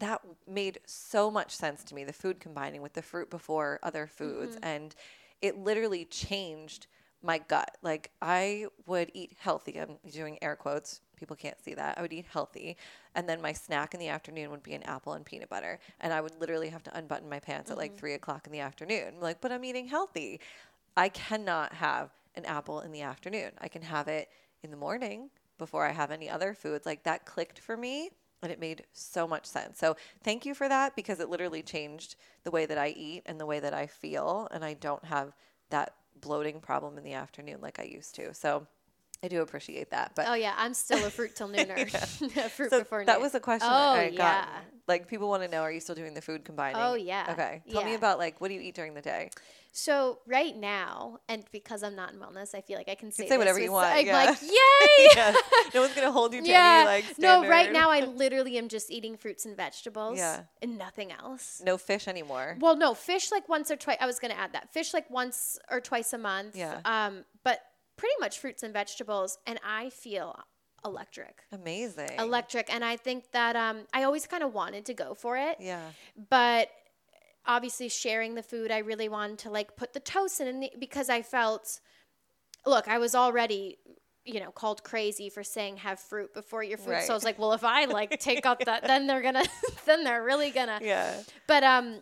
that 0.01 0.21
made 0.47 0.79
so 0.85 1.31
much 1.31 1.55
sense 1.55 1.83
to 1.85 1.95
me 1.95 2.03
the 2.03 2.13
food 2.13 2.39
combining 2.39 2.81
with 2.81 2.93
the 2.93 3.01
fruit 3.01 3.29
before 3.29 3.79
other 3.83 4.07
foods. 4.07 4.55
Mm-hmm. 4.55 4.65
And 4.65 4.95
it 5.41 5.57
literally 5.57 6.05
changed 6.05 6.87
my 7.23 7.37
gut. 7.37 7.77
Like 7.81 8.11
I 8.21 8.65
would 8.85 9.11
eat 9.13 9.37
healthy. 9.39 9.79
I'm 9.79 9.97
doing 10.11 10.37
air 10.41 10.55
quotes. 10.55 11.01
People 11.15 11.35
can't 11.35 11.61
see 11.63 11.75
that. 11.75 11.97
I 11.97 12.01
would 12.01 12.13
eat 12.13 12.25
healthy. 12.25 12.77
And 13.13 13.29
then 13.29 13.41
my 13.41 13.53
snack 13.53 13.93
in 13.93 13.99
the 13.99 14.07
afternoon 14.07 14.49
would 14.49 14.63
be 14.63 14.73
an 14.73 14.83
apple 14.83 15.13
and 15.13 15.23
peanut 15.23 15.49
butter. 15.49 15.79
And 15.99 16.11
I 16.11 16.19
would 16.19 16.39
literally 16.39 16.69
have 16.69 16.83
to 16.83 16.97
unbutton 16.97 17.29
my 17.29 17.39
pants 17.39 17.69
at 17.69 17.77
like 17.77 17.91
mm-hmm. 17.91 17.99
three 17.99 18.13
o'clock 18.13 18.47
in 18.47 18.53
the 18.53 18.59
afternoon. 18.59 19.15
Like, 19.19 19.39
but 19.39 19.51
I'm 19.51 19.63
eating 19.63 19.87
healthy. 19.87 20.39
I 20.97 21.09
cannot 21.09 21.73
have 21.73 22.09
an 22.35 22.45
apple 22.45 22.81
in 22.81 22.91
the 22.91 23.01
afternoon. 23.01 23.51
I 23.59 23.67
can 23.67 23.83
have 23.83 24.07
it 24.07 24.29
in 24.63 24.71
the 24.71 24.77
morning, 24.77 25.29
before 25.61 25.85
I 25.85 25.91
have 25.91 26.09
any 26.09 26.27
other 26.27 26.55
foods. 26.55 26.87
Like 26.87 27.03
that 27.03 27.23
clicked 27.25 27.59
for 27.59 27.77
me 27.77 28.09
and 28.41 28.51
it 28.51 28.59
made 28.59 28.83
so 28.93 29.27
much 29.27 29.45
sense. 29.45 29.77
So 29.79 29.95
thank 30.23 30.45
you 30.45 30.53
for 30.55 30.67
that 30.67 30.95
because 30.95 31.19
it 31.19 31.29
literally 31.29 31.61
changed 31.61 32.15
the 32.43 32.51
way 32.51 32.65
that 32.65 32.77
I 32.77 32.89
eat 32.89 33.23
and 33.25 33.39
the 33.39 33.45
way 33.45 33.59
that 33.59 33.73
I 33.73 33.87
feel. 33.87 34.47
And 34.51 34.63
I 34.65 34.73
don't 34.73 35.03
have 35.05 35.33
that 35.69 35.93
bloating 36.19 36.59
problem 36.59 36.97
in 36.97 37.03
the 37.03 37.13
afternoon 37.13 37.59
like 37.61 37.79
I 37.79 37.83
used 37.83 38.15
to. 38.15 38.33
So 38.33 38.65
I 39.23 39.27
do 39.27 39.41
appreciate 39.41 39.91
that. 39.91 40.13
But 40.15 40.25
Oh 40.27 40.33
yeah, 40.33 40.53
I'm 40.57 40.73
still 40.73 41.05
a 41.05 41.09
fruit 41.09 41.35
till 41.35 41.47
nooner. 41.53 41.87
fruit 42.51 42.69
so 42.71 42.79
before 42.79 43.05
that 43.05 43.13
noon. 43.13 43.21
was 43.21 43.35
a 43.35 43.39
question 43.39 43.69
Oh, 43.71 43.93
that 43.93 43.99
I 43.99 44.09
got. 44.09 44.17
yeah. 44.17 44.47
Like 44.87 45.07
people 45.07 45.29
want 45.29 45.43
to 45.43 45.47
know, 45.49 45.61
are 45.61 45.71
you 45.71 45.79
still 45.79 45.95
doing 45.95 46.13
the 46.15 46.21
food 46.21 46.43
combining? 46.43 46.81
Oh, 46.81 46.95
yeah. 46.95 47.27
Okay. 47.31 47.61
Tell 47.71 47.83
me 47.85 47.93
about 47.93 48.17
like 48.17 48.41
what 48.41 48.47
do 48.47 48.55
you 48.55 48.61
eat 48.61 48.75
during 48.75 48.93
the 48.95 49.01
day? 49.01 49.29
So 49.73 50.19
right 50.27 50.55
now, 50.55 51.19
and 51.29 51.45
because 51.51 51.81
I'm 51.81 51.95
not 51.95 52.11
in 52.11 52.19
wellness, 52.19 52.53
I 52.53 52.61
feel 52.61 52.77
like 52.77 52.89
I 52.89 52.95
can 52.95 53.11
say, 53.11 53.27
say 53.27 53.37
whatever 53.37 53.59
you 53.59 53.71
want, 53.71 53.87
I'm 53.87 54.05
yeah. 54.05 54.25
like, 54.25 54.41
yay! 54.41 55.07
yeah. 55.15 55.33
No 55.73 55.81
one's 55.81 55.93
gonna 55.93 56.11
hold 56.11 56.33
you 56.33 56.41
to 56.41 56.47
yeah. 56.47 56.85
any 56.85 56.85
like 56.85 57.19
no, 57.19 57.47
right 57.47 57.71
now 57.71 57.89
I 57.89 58.01
literally 58.05 58.57
am 58.57 58.67
just 58.67 58.91
eating 58.91 59.15
fruits 59.15 59.45
and 59.45 59.55
vegetables. 59.55 60.17
Yeah. 60.17 60.41
And 60.61 60.77
nothing 60.77 61.11
else. 61.11 61.61
no 61.63 61.77
fish 61.77 62.07
anymore. 62.07 62.57
Well, 62.59 62.75
no, 62.75 62.93
fish 62.93 63.31
like 63.31 63.47
once 63.47 63.71
or 63.71 63.77
twice. 63.77 63.97
I 64.01 64.05
was 64.05 64.19
gonna 64.19 64.33
add 64.33 64.53
that 64.53 64.73
fish 64.73 64.93
like 64.93 65.09
once 65.09 65.57
or 65.69 65.79
twice 65.79 66.11
a 66.11 66.17
month. 66.17 66.55
Yeah. 66.55 66.81
Um, 66.83 67.23
but 67.43 67.61
pretty 67.95 68.15
much 68.19 68.39
fruits 68.39 68.63
and 68.63 68.73
vegetables, 68.73 69.37
and 69.47 69.59
I 69.65 69.89
feel 69.89 70.37
electric. 70.83 71.43
Amazing. 71.51 72.09
Electric, 72.17 72.73
and 72.73 72.83
I 72.83 72.97
think 72.97 73.31
that 73.31 73.55
um, 73.55 73.81
I 73.93 74.03
always 74.03 74.27
kind 74.27 74.43
of 74.43 74.53
wanted 74.53 74.85
to 74.87 74.93
go 74.93 75.13
for 75.13 75.37
it. 75.37 75.57
yeah. 75.59 75.81
but 76.29 76.69
obviously 77.45 77.89
sharing 77.89 78.35
the 78.35 78.43
food 78.43 78.71
i 78.71 78.77
really 78.77 79.09
wanted 79.09 79.37
to 79.37 79.49
like 79.49 79.75
put 79.75 79.93
the 79.93 79.99
toast 79.99 80.39
in 80.39 80.59
the, 80.59 80.71
because 80.79 81.09
i 81.09 81.21
felt 81.21 81.79
look 82.65 82.87
i 82.87 82.97
was 82.97 83.15
already 83.15 83.77
you 84.25 84.39
know 84.39 84.51
called 84.51 84.83
crazy 84.83 85.29
for 85.29 85.43
saying 85.43 85.77
have 85.77 85.99
fruit 85.99 86.33
before 86.33 86.63
your 86.63 86.77
food. 86.77 86.91
Right. 86.91 87.03
so 87.03 87.13
i 87.13 87.15
was 87.15 87.23
like 87.23 87.39
well 87.39 87.53
if 87.53 87.63
i 87.63 87.85
like 87.85 88.11
take 88.19 88.45
out 88.45 88.63
that 88.65 88.83
then 88.83 89.07
they're 89.07 89.21
gonna 89.21 89.43
then 89.85 90.03
they're 90.03 90.23
really 90.23 90.51
gonna. 90.51 90.79
Yeah. 90.81 91.15
but 91.47 91.63
um 91.63 92.01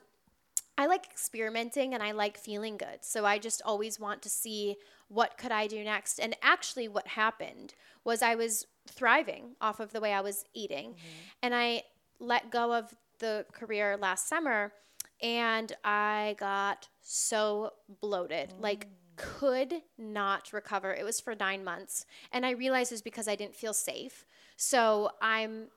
i 0.77 0.85
like 0.85 1.05
experimenting 1.05 1.93
and 1.93 2.03
i 2.03 2.11
like 2.11 2.37
feeling 2.37 2.77
good. 2.77 2.99
So 3.01 3.25
i 3.25 3.37
just 3.37 3.61
always 3.63 3.99
want 3.99 4.21
to 4.23 4.29
see 4.29 4.75
what 5.07 5.37
could 5.37 5.51
i 5.51 5.67
do 5.67 5.83
next. 5.83 6.19
And 6.19 6.35
actually 6.41 6.87
what 6.87 7.07
happened 7.07 7.73
was 8.03 8.21
i 8.21 8.35
was 8.35 8.65
thriving 8.87 9.55
off 9.61 9.79
of 9.79 9.93
the 9.93 10.01
way 10.01 10.13
i 10.13 10.21
was 10.21 10.43
eating. 10.53 10.95
And 11.41 11.55
i 11.55 11.83
let 12.19 12.51
go 12.51 12.73
of 12.73 12.93
the 13.19 13.45
career 13.53 13.97
last 13.97 14.27
summer 14.27 14.73
and 15.21 15.73
i 15.83 16.35
got 16.39 16.87
so 17.01 17.73
bloated 18.01 18.53
like 18.59 18.85
mm. 18.85 18.89
could 19.15 19.73
not 19.97 20.53
recover 20.53 20.93
it 20.93 21.03
was 21.03 21.19
for 21.19 21.35
nine 21.35 21.63
months 21.63 22.05
and 22.31 22.45
i 22.45 22.51
realized 22.51 22.91
it 22.91 22.95
was 22.95 23.01
because 23.01 23.27
i 23.27 23.35
didn't 23.35 23.55
feel 23.55 23.73
safe 23.73 24.25
so 24.57 25.09
i'm 25.21 25.67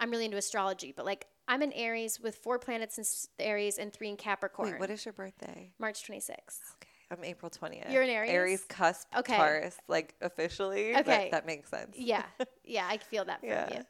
I'm 0.00 0.10
really 0.10 0.24
into 0.24 0.38
astrology, 0.38 0.92
but 0.96 1.04
like 1.04 1.26
I'm 1.46 1.62
in 1.62 1.72
Aries 1.74 2.18
with 2.18 2.36
four 2.36 2.58
planets 2.58 2.98
in 2.98 3.04
Aries 3.44 3.78
and 3.78 3.92
three 3.92 4.08
in 4.08 4.16
Capricorn. 4.16 4.72
Wait, 4.72 4.80
what 4.80 4.90
is 4.90 5.04
your 5.04 5.12
birthday? 5.12 5.72
March 5.78 6.02
26th. 6.08 6.30
Okay. 6.30 6.88
I'm 7.10 7.24
April 7.24 7.50
20th. 7.50 7.92
You're 7.92 8.02
an 8.02 8.08
Aries? 8.08 8.30
Aries 8.30 8.64
cusp 8.64 9.08
Okay. 9.16 9.36
Taurus, 9.36 9.76
like 9.88 10.14
officially. 10.22 10.96
Okay. 10.96 11.28
that 11.30 11.44
makes 11.44 11.70
sense. 11.70 11.96
Yeah. 11.96 12.24
Yeah, 12.64 12.86
I 12.88 12.98
feel 12.98 13.24
that 13.24 13.40
from 13.40 13.48
Yeah. 13.48 13.78
you. 13.78 13.84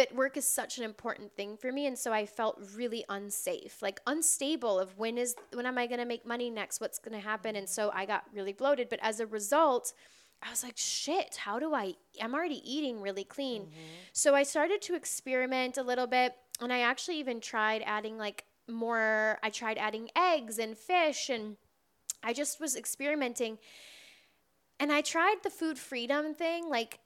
But 0.00 0.14
work 0.14 0.38
is 0.38 0.46
such 0.46 0.78
an 0.78 0.84
important 0.84 1.36
thing 1.36 1.58
for 1.58 1.70
me 1.70 1.86
and 1.86 1.98
so 1.98 2.10
I 2.10 2.24
felt 2.24 2.58
really 2.74 3.04
unsafe, 3.10 3.82
like 3.82 4.00
unstable 4.06 4.78
of 4.78 4.96
when 4.96 5.18
is 5.18 5.34
when 5.52 5.66
am 5.66 5.76
I 5.76 5.86
going 5.86 5.98
to 5.98 6.06
make 6.06 6.24
money 6.24 6.48
next? 6.48 6.80
What's 6.80 6.98
going 6.98 7.12
to 7.12 7.22
happen? 7.22 7.54
And 7.54 7.68
so 7.68 7.90
I 7.94 8.06
got 8.06 8.24
really 8.32 8.54
bloated, 8.54 8.88
but 8.88 8.98
as 9.02 9.20
a 9.20 9.26
result, 9.26 9.92
I 10.42 10.48
was 10.48 10.64
like, 10.64 10.78
shit, 10.78 11.36
how 11.36 11.58
do 11.58 11.74
I? 11.74 11.96
I'm 12.18 12.32
already 12.32 12.62
eating 12.64 13.02
really 13.02 13.24
clean. 13.24 13.64
Mm-hmm. 13.64 13.80
So 14.14 14.34
I 14.34 14.42
started 14.42 14.80
to 14.82 14.94
experiment 14.94 15.76
a 15.76 15.82
little 15.82 16.06
bit. 16.06 16.34
And 16.62 16.72
I 16.72 16.80
actually 16.80 17.18
even 17.18 17.38
tried 17.38 17.82
adding 17.84 18.16
like 18.16 18.44
more, 18.66 19.38
I 19.42 19.50
tried 19.50 19.76
adding 19.76 20.08
eggs 20.16 20.58
and 20.58 20.78
fish. 20.78 21.28
And 21.28 21.58
I 22.22 22.32
just 22.32 22.58
was 22.58 22.74
experimenting. 22.74 23.58
And 24.78 24.90
I 24.90 25.02
tried 25.02 25.42
the 25.42 25.50
food 25.50 25.78
freedom 25.78 26.32
thing. 26.32 26.70
Like, 26.70 27.00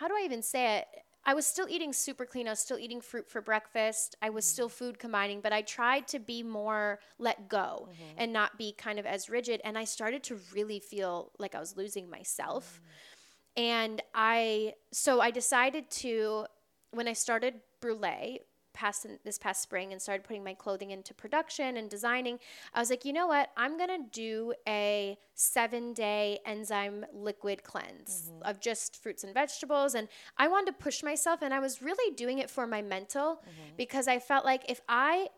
how 0.00 0.08
do 0.08 0.14
I 0.16 0.22
even 0.24 0.42
say 0.42 0.78
it? 0.78 0.86
I 1.26 1.34
was 1.34 1.44
still 1.44 1.68
eating 1.68 1.92
super 1.92 2.24
clean. 2.24 2.46
I 2.46 2.52
was 2.52 2.60
still 2.60 2.78
eating 2.78 3.02
fruit 3.02 3.28
for 3.28 3.42
breakfast. 3.42 4.16
I 4.22 4.30
was 4.30 4.46
still 4.46 4.68
mm-hmm. 4.68 4.84
food 4.84 4.98
combining, 4.98 5.42
but 5.42 5.52
I 5.52 5.60
tried 5.60 6.08
to 6.08 6.18
be 6.18 6.42
more 6.42 7.00
let 7.18 7.50
go 7.50 7.88
mm-hmm. 7.90 8.14
and 8.16 8.32
not 8.32 8.56
be 8.56 8.72
kind 8.72 8.98
of 8.98 9.04
as 9.04 9.28
rigid. 9.28 9.60
And 9.62 9.76
I 9.76 9.84
started 9.84 10.22
to 10.24 10.38
really 10.54 10.80
feel 10.80 11.32
like 11.38 11.54
I 11.54 11.60
was 11.60 11.76
losing 11.76 12.08
myself. 12.08 12.80
Mm-hmm. 12.80 13.62
And 13.62 14.02
I, 14.14 14.74
so 14.90 15.20
I 15.20 15.30
decided 15.30 15.90
to, 15.90 16.46
when 16.92 17.06
I 17.06 17.12
started 17.12 17.60
Brûlé 17.82 18.38
past 18.80 19.06
this 19.24 19.38
past 19.38 19.62
spring 19.62 19.92
and 19.92 20.00
started 20.00 20.24
putting 20.24 20.42
my 20.42 20.54
clothing 20.54 20.90
into 20.90 21.12
production 21.12 21.76
and 21.76 21.90
designing, 21.90 22.38
I 22.72 22.80
was 22.80 22.88
like, 22.88 23.04
you 23.04 23.12
know 23.12 23.26
what? 23.26 23.50
I'm 23.56 23.76
gonna 23.76 23.98
do 24.10 24.54
a 24.66 25.18
seven 25.34 25.92
day 25.92 26.38
enzyme 26.46 27.04
liquid 27.12 27.62
cleanse 27.62 28.30
mm-hmm. 28.30 28.48
of 28.48 28.60
just 28.60 29.02
fruits 29.02 29.22
and 29.22 29.34
vegetables. 29.34 29.94
And 29.94 30.08
I 30.38 30.48
wanted 30.48 30.72
to 30.72 30.82
push 30.84 31.02
myself, 31.02 31.42
and 31.42 31.52
I 31.52 31.60
was 31.60 31.82
really 31.82 32.14
doing 32.14 32.38
it 32.38 32.48
for 32.48 32.66
my 32.66 32.80
mental 32.80 33.36
mm-hmm. 33.36 33.76
because 33.76 34.08
I 34.08 34.18
felt 34.18 34.44
like 34.46 34.62
if 34.68 34.80
I, 34.88 35.28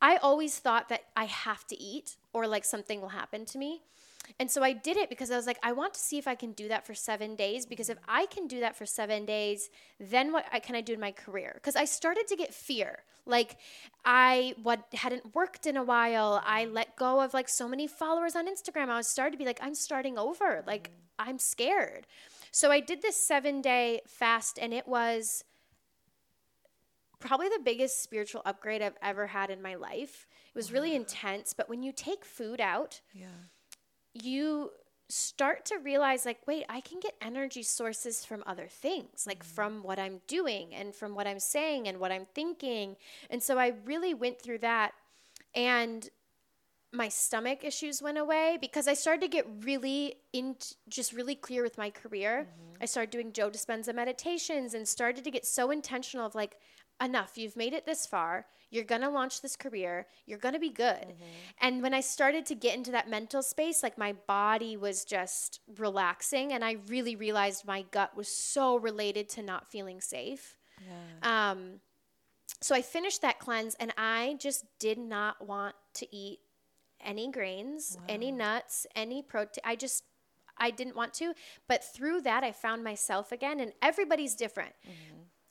I 0.00 0.16
always 0.16 0.58
thought 0.58 0.88
that 0.88 1.02
I 1.16 1.26
have 1.26 1.64
to 1.68 1.80
eat 1.80 2.16
or 2.32 2.48
like 2.48 2.64
something 2.64 3.00
will 3.00 3.10
happen 3.10 3.44
to 3.46 3.58
me. 3.58 3.82
And 4.38 4.50
so 4.50 4.62
I 4.62 4.72
did 4.72 4.96
it 4.96 5.08
because 5.08 5.30
I 5.30 5.36
was 5.36 5.46
like, 5.46 5.58
I 5.62 5.72
want 5.72 5.94
to 5.94 6.00
see 6.00 6.18
if 6.18 6.26
I 6.26 6.34
can 6.34 6.52
do 6.52 6.68
that 6.68 6.86
for 6.86 6.94
seven 6.94 7.36
days. 7.36 7.66
Because 7.66 7.88
if 7.88 7.98
I 8.08 8.26
can 8.26 8.46
do 8.46 8.60
that 8.60 8.76
for 8.76 8.86
seven 8.86 9.24
days, 9.24 9.70
then 9.98 10.32
what 10.32 10.46
I, 10.52 10.58
can 10.58 10.74
I 10.74 10.80
do 10.80 10.92
in 10.92 11.00
my 11.00 11.12
career? 11.12 11.52
Because 11.54 11.76
I 11.76 11.84
started 11.84 12.26
to 12.28 12.36
get 12.36 12.54
fear. 12.54 13.04
Like 13.24 13.56
I 14.04 14.54
what 14.62 14.86
hadn't 14.94 15.34
worked 15.34 15.66
in 15.66 15.76
a 15.76 15.84
while. 15.84 16.42
I 16.44 16.64
let 16.64 16.96
go 16.96 17.20
of 17.20 17.34
like 17.34 17.48
so 17.48 17.68
many 17.68 17.86
followers 17.86 18.34
on 18.34 18.48
Instagram. 18.48 18.88
I 18.88 18.96
was 18.96 19.06
starting 19.06 19.32
to 19.32 19.38
be 19.38 19.44
like, 19.44 19.60
I'm 19.62 19.74
starting 19.74 20.18
over. 20.18 20.64
Like 20.66 20.90
I'm 21.18 21.38
scared. 21.38 22.06
So 22.50 22.70
I 22.70 22.80
did 22.80 23.00
this 23.00 23.16
seven 23.16 23.62
day 23.62 24.00
fast, 24.06 24.58
and 24.60 24.74
it 24.74 24.86
was 24.86 25.44
probably 27.18 27.48
the 27.48 27.60
biggest 27.64 28.02
spiritual 28.02 28.42
upgrade 28.44 28.82
I've 28.82 28.98
ever 29.00 29.28
had 29.28 29.48
in 29.50 29.62
my 29.62 29.76
life. 29.76 30.26
It 30.48 30.58
was 30.58 30.72
really 30.72 30.94
intense, 30.94 31.54
but 31.54 31.68
when 31.68 31.82
you 31.82 31.92
take 31.92 32.24
food 32.24 32.60
out, 32.60 33.00
Yeah. 33.14 33.28
You 34.14 34.70
start 35.12 35.66
to 35.66 35.76
realize 35.76 36.24
like 36.24 36.38
wait 36.46 36.64
i 36.70 36.80
can 36.80 36.98
get 36.98 37.12
energy 37.20 37.62
sources 37.62 38.24
from 38.24 38.42
other 38.46 38.66
things 38.66 39.26
like 39.26 39.44
mm. 39.44 39.46
from 39.46 39.82
what 39.82 39.98
i'm 39.98 40.22
doing 40.26 40.74
and 40.74 40.94
from 40.94 41.14
what 41.14 41.26
i'm 41.26 41.38
saying 41.38 41.86
and 41.86 42.00
what 42.00 42.10
i'm 42.10 42.26
thinking. 42.34 42.96
And 43.28 43.42
so 43.42 43.58
i 43.58 43.74
really 43.84 44.14
went 44.14 44.40
through 44.40 44.58
that 44.58 44.92
and 45.54 46.08
my 46.94 47.08
stomach 47.08 47.62
issues 47.62 48.00
went 48.00 48.16
away 48.16 48.56
because 48.58 48.88
i 48.88 48.94
started 48.94 49.20
to 49.20 49.28
get 49.28 49.46
really 49.60 50.14
in 50.32 50.56
just 50.88 51.12
really 51.12 51.34
clear 51.34 51.62
with 51.62 51.76
my 51.76 51.90
career. 51.90 52.48
Mm-hmm. 52.48 52.82
I 52.82 52.86
started 52.86 53.10
doing 53.10 53.32
joe 53.34 53.50
dispenza 53.50 53.94
meditations 53.94 54.72
and 54.72 54.88
started 54.88 55.24
to 55.24 55.30
get 55.30 55.44
so 55.44 55.70
intentional 55.70 56.24
of 56.24 56.34
like 56.34 56.56
enough 57.02 57.36
you've 57.36 57.56
made 57.56 57.72
it 57.72 57.84
this 57.86 58.06
far 58.06 58.46
you're 58.70 58.84
going 58.84 59.00
to 59.02 59.08
launch 59.10 59.42
this 59.42 59.56
career 59.56 60.06
you're 60.26 60.38
going 60.38 60.54
to 60.54 60.60
be 60.60 60.70
good 60.70 61.06
and 61.60 61.82
when 61.82 61.92
i 61.94 62.00
started 62.00 62.46
to 62.46 62.54
get 62.54 62.74
into 62.76 62.90
that 62.92 63.08
mental 63.10 63.42
space 63.42 63.82
like 63.82 63.98
my 63.98 64.12
body 64.26 64.76
was 64.76 65.04
just 65.04 65.60
relaxing 65.78 66.52
and 66.52 66.64
i 66.64 66.76
really 66.88 67.16
realized 67.16 67.66
my 67.66 67.82
gut 67.90 68.16
was 68.16 68.28
so 68.28 68.76
related 68.76 69.28
to 69.28 69.42
not 69.42 69.70
feeling 69.70 70.00
safe 70.00 70.56
Yeah. 71.22 71.50
um, 71.50 71.80
so 72.60 72.76
I 72.76 72.82
finished 72.82 73.22
that 73.22 73.40
cleanse 73.40 73.74
and 73.76 73.92
I 73.98 74.36
just 74.38 74.64
did 74.78 74.96
not 74.98 75.44
want 75.44 75.74
to 75.94 76.06
eat 76.14 76.38
any 77.04 77.28
grains, 77.30 77.98
any 78.08 78.30
nuts, 78.30 78.86
any 78.94 79.20
protein. 79.20 79.62
I 79.64 79.74
just, 79.74 80.04
I 80.56 80.70
didn't 80.70 80.94
want 80.94 81.12
to. 81.14 81.34
But 81.66 81.82
through 81.82 82.20
that, 82.20 82.44
I 82.44 82.52
found 82.52 82.84
myself 82.84 83.32
again, 83.32 83.58
and 83.58 83.72
everybody's 83.82 84.36
different. 84.36 84.74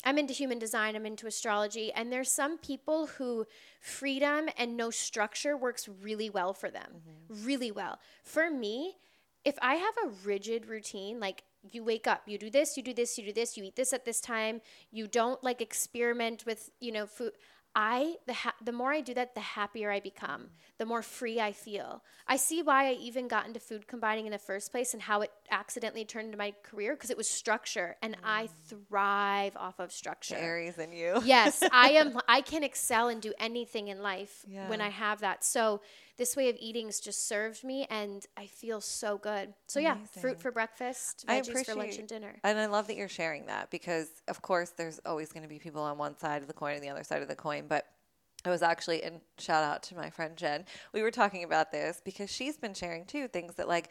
I'm 0.03 0.17
into 0.17 0.33
human 0.33 0.59
design, 0.59 0.95
I'm 0.95 1.05
into 1.05 1.27
astrology, 1.27 1.91
and 1.93 2.11
there's 2.11 2.31
some 2.31 2.57
people 2.57 3.07
who 3.07 3.45
freedom 3.79 4.49
and 4.57 4.75
no 4.75 4.89
structure 4.89 5.55
works 5.55 5.87
really 6.01 6.29
well 6.29 6.53
for 6.53 6.69
them. 6.71 6.87
Mm-hmm. 6.95 7.45
Really 7.45 7.71
well. 7.71 7.99
For 8.23 8.49
me, 8.49 8.97
if 9.45 9.57
I 9.61 9.75
have 9.75 9.93
a 10.05 10.09
rigid 10.23 10.67
routine, 10.67 11.19
like 11.19 11.43
you 11.71 11.83
wake 11.83 12.07
up, 12.07 12.23
you 12.25 12.37
do 12.37 12.49
this, 12.49 12.77
you 12.77 12.83
do 12.83 12.93
this, 12.93 13.17
you 13.17 13.25
do 13.25 13.33
this, 13.33 13.57
you 13.57 13.63
eat 13.63 13.75
this 13.75 13.93
at 13.93 14.05
this 14.05 14.21
time, 14.21 14.61
you 14.91 15.07
don't 15.07 15.43
like 15.43 15.61
experiment 15.61 16.45
with, 16.45 16.71
you 16.79 16.91
know, 16.91 17.05
food. 17.05 17.33
I 17.75 18.15
the 18.27 18.33
ha- 18.33 18.55
the 18.63 18.71
more 18.71 18.91
I 18.91 19.01
do 19.01 19.13
that, 19.13 19.33
the 19.33 19.41
happier 19.41 19.89
I 19.91 19.99
become, 19.99 20.49
the 20.77 20.85
more 20.85 21.01
free 21.01 21.39
I 21.39 21.53
feel. 21.53 22.03
I 22.27 22.35
see 22.35 22.61
why 22.61 22.89
I 22.89 22.93
even 22.93 23.27
got 23.27 23.47
into 23.47 23.59
food 23.59 23.87
combining 23.87 24.25
in 24.25 24.31
the 24.31 24.37
first 24.37 24.71
place 24.71 24.93
and 24.93 25.01
how 25.01 25.21
it 25.21 25.31
accidentally 25.49 26.03
turned 26.03 26.25
into 26.25 26.37
my 26.37 26.53
career 26.63 26.95
because 26.95 27.09
it 27.09 27.17
was 27.17 27.29
structure, 27.29 27.95
and 28.01 28.17
I 28.23 28.45
mm. 28.45 28.49
thrive 28.67 29.55
off 29.55 29.79
of 29.79 29.91
structure. 29.91 30.35
The 30.35 30.41
Aries 30.41 30.77
in 30.77 30.91
you. 30.91 31.21
yes, 31.23 31.63
I 31.71 31.91
am. 31.91 32.19
I 32.27 32.41
can 32.41 32.63
excel 32.63 33.07
and 33.07 33.21
do 33.21 33.33
anything 33.39 33.87
in 33.87 34.01
life 34.01 34.45
when 34.67 34.81
I 34.81 34.89
have 34.89 35.21
that. 35.21 35.43
So 35.43 35.81
this 36.21 36.35
way 36.35 36.49
of 36.49 36.55
eating's 36.59 36.99
just 36.99 37.27
served 37.27 37.63
me 37.63 37.87
and 37.89 38.23
I 38.37 38.45
feel 38.45 38.79
so 38.79 39.17
good. 39.17 39.55
So 39.67 39.79
yeah, 39.79 39.97
fruit 40.19 40.39
for 40.39 40.51
breakfast, 40.51 41.25
I 41.27 41.41
veggies 41.41 41.65
for 41.65 41.73
lunch 41.73 41.97
and 41.97 42.07
dinner. 42.07 42.35
And 42.43 42.59
I 42.59 42.67
love 42.67 42.85
that 42.87 42.95
you're 42.95 43.09
sharing 43.09 43.47
that 43.47 43.71
because, 43.71 44.07
of 44.27 44.39
course, 44.43 44.69
there's 44.69 44.99
always 45.03 45.31
going 45.31 45.41
to 45.41 45.49
be 45.49 45.57
people 45.57 45.81
on 45.81 45.97
one 45.97 46.15
side 46.19 46.43
of 46.43 46.47
the 46.47 46.53
coin 46.53 46.75
and 46.75 46.83
the 46.83 46.89
other 46.89 47.03
side 47.03 47.23
of 47.23 47.27
the 47.27 47.35
coin. 47.35 47.60
But 47.67 47.85
I 48.45 48.49
was 48.49 48.61
actually, 48.61 49.03
and 49.03 49.21
shout 49.37 49.63
out 49.63 49.83
to 49.83 49.95
my 49.95 50.09
friend 50.09 50.35
Jen, 50.35 50.65
we 50.93 51.01
were 51.01 51.11
talking 51.11 51.43
about 51.43 51.71
this 51.71 52.01
because 52.03 52.31
she's 52.31 52.57
been 52.57 52.73
sharing 52.73 53.05
too 53.05 53.27
things 53.27 53.55
that 53.55 53.67
like 53.67 53.89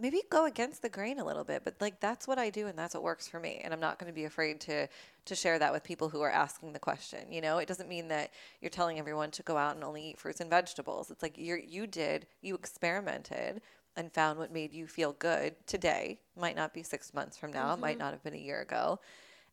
maybe 0.00 0.20
go 0.28 0.46
against 0.46 0.82
the 0.82 0.88
grain 0.88 1.20
a 1.20 1.24
little 1.24 1.44
bit, 1.44 1.62
but 1.64 1.76
like 1.80 2.00
that's 2.00 2.26
what 2.26 2.38
I 2.38 2.50
do 2.50 2.66
and 2.66 2.76
that's 2.76 2.94
what 2.94 3.02
works 3.02 3.28
for 3.28 3.38
me. 3.38 3.60
And 3.62 3.72
I'm 3.72 3.80
not 3.80 3.98
going 3.98 4.10
to 4.10 4.14
be 4.14 4.24
afraid 4.24 4.60
to 4.62 4.88
to 5.26 5.34
share 5.34 5.58
that 5.58 5.72
with 5.72 5.84
people 5.84 6.08
who 6.08 6.20
are 6.20 6.30
asking 6.30 6.72
the 6.72 6.78
question. 6.78 7.30
You 7.30 7.40
know, 7.40 7.58
it 7.58 7.68
doesn't 7.68 7.88
mean 7.88 8.08
that 8.08 8.30
you're 8.60 8.70
telling 8.70 8.98
everyone 8.98 9.30
to 9.32 9.42
go 9.42 9.56
out 9.56 9.76
and 9.76 9.84
only 9.84 10.10
eat 10.10 10.18
fruits 10.18 10.40
and 10.40 10.50
vegetables. 10.50 11.10
It's 11.10 11.22
like 11.22 11.34
you're 11.36 11.58
you 11.58 11.86
did, 11.86 12.26
you 12.42 12.54
experimented 12.54 13.60
and 13.96 14.12
found 14.12 14.38
what 14.40 14.52
made 14.52 14.72
you 14.72 14.88
feel 14.88 15.12
good 15.12 15.54
today. 15.66 16.18
Might 16.36 16.56
not 16.56 16.74
be 16.74 16.82
six 16.82 17.14
months 17.14 17.36
from 17.36 17.52
now, 17.52 17.72
it 17.72 17.78
might 17.78 17.92
mm-hmm. 17.92 18.00
not 18.00 18.12
have 18.12 18.24
been 18.24 18.34
a 18.34 18.38
year 18.38 18.60
ago. 18.60 18.98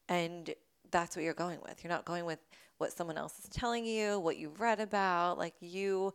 And 0.10 0.54
that's 0.89 1.15
what 1.15 1.24
you're 1.24 1.34
going 1.34 1.60
with. 1.62 1.84
You're 1.84 1.91
not 1.91 2.06
going 2.06 2.26
with 2.26 2.39
what 2.82 2.91
someone 2.91 3.17
else 3.17 3.39
is 3.39 3.48
telling 3.50 3.86
you, 3.86 4.20
what 4.20 4.38
you've 4.38 4.60
read 4.60 4.82
about. 4.82 5.38
Like 5.38 5.54
you 5.62 6.13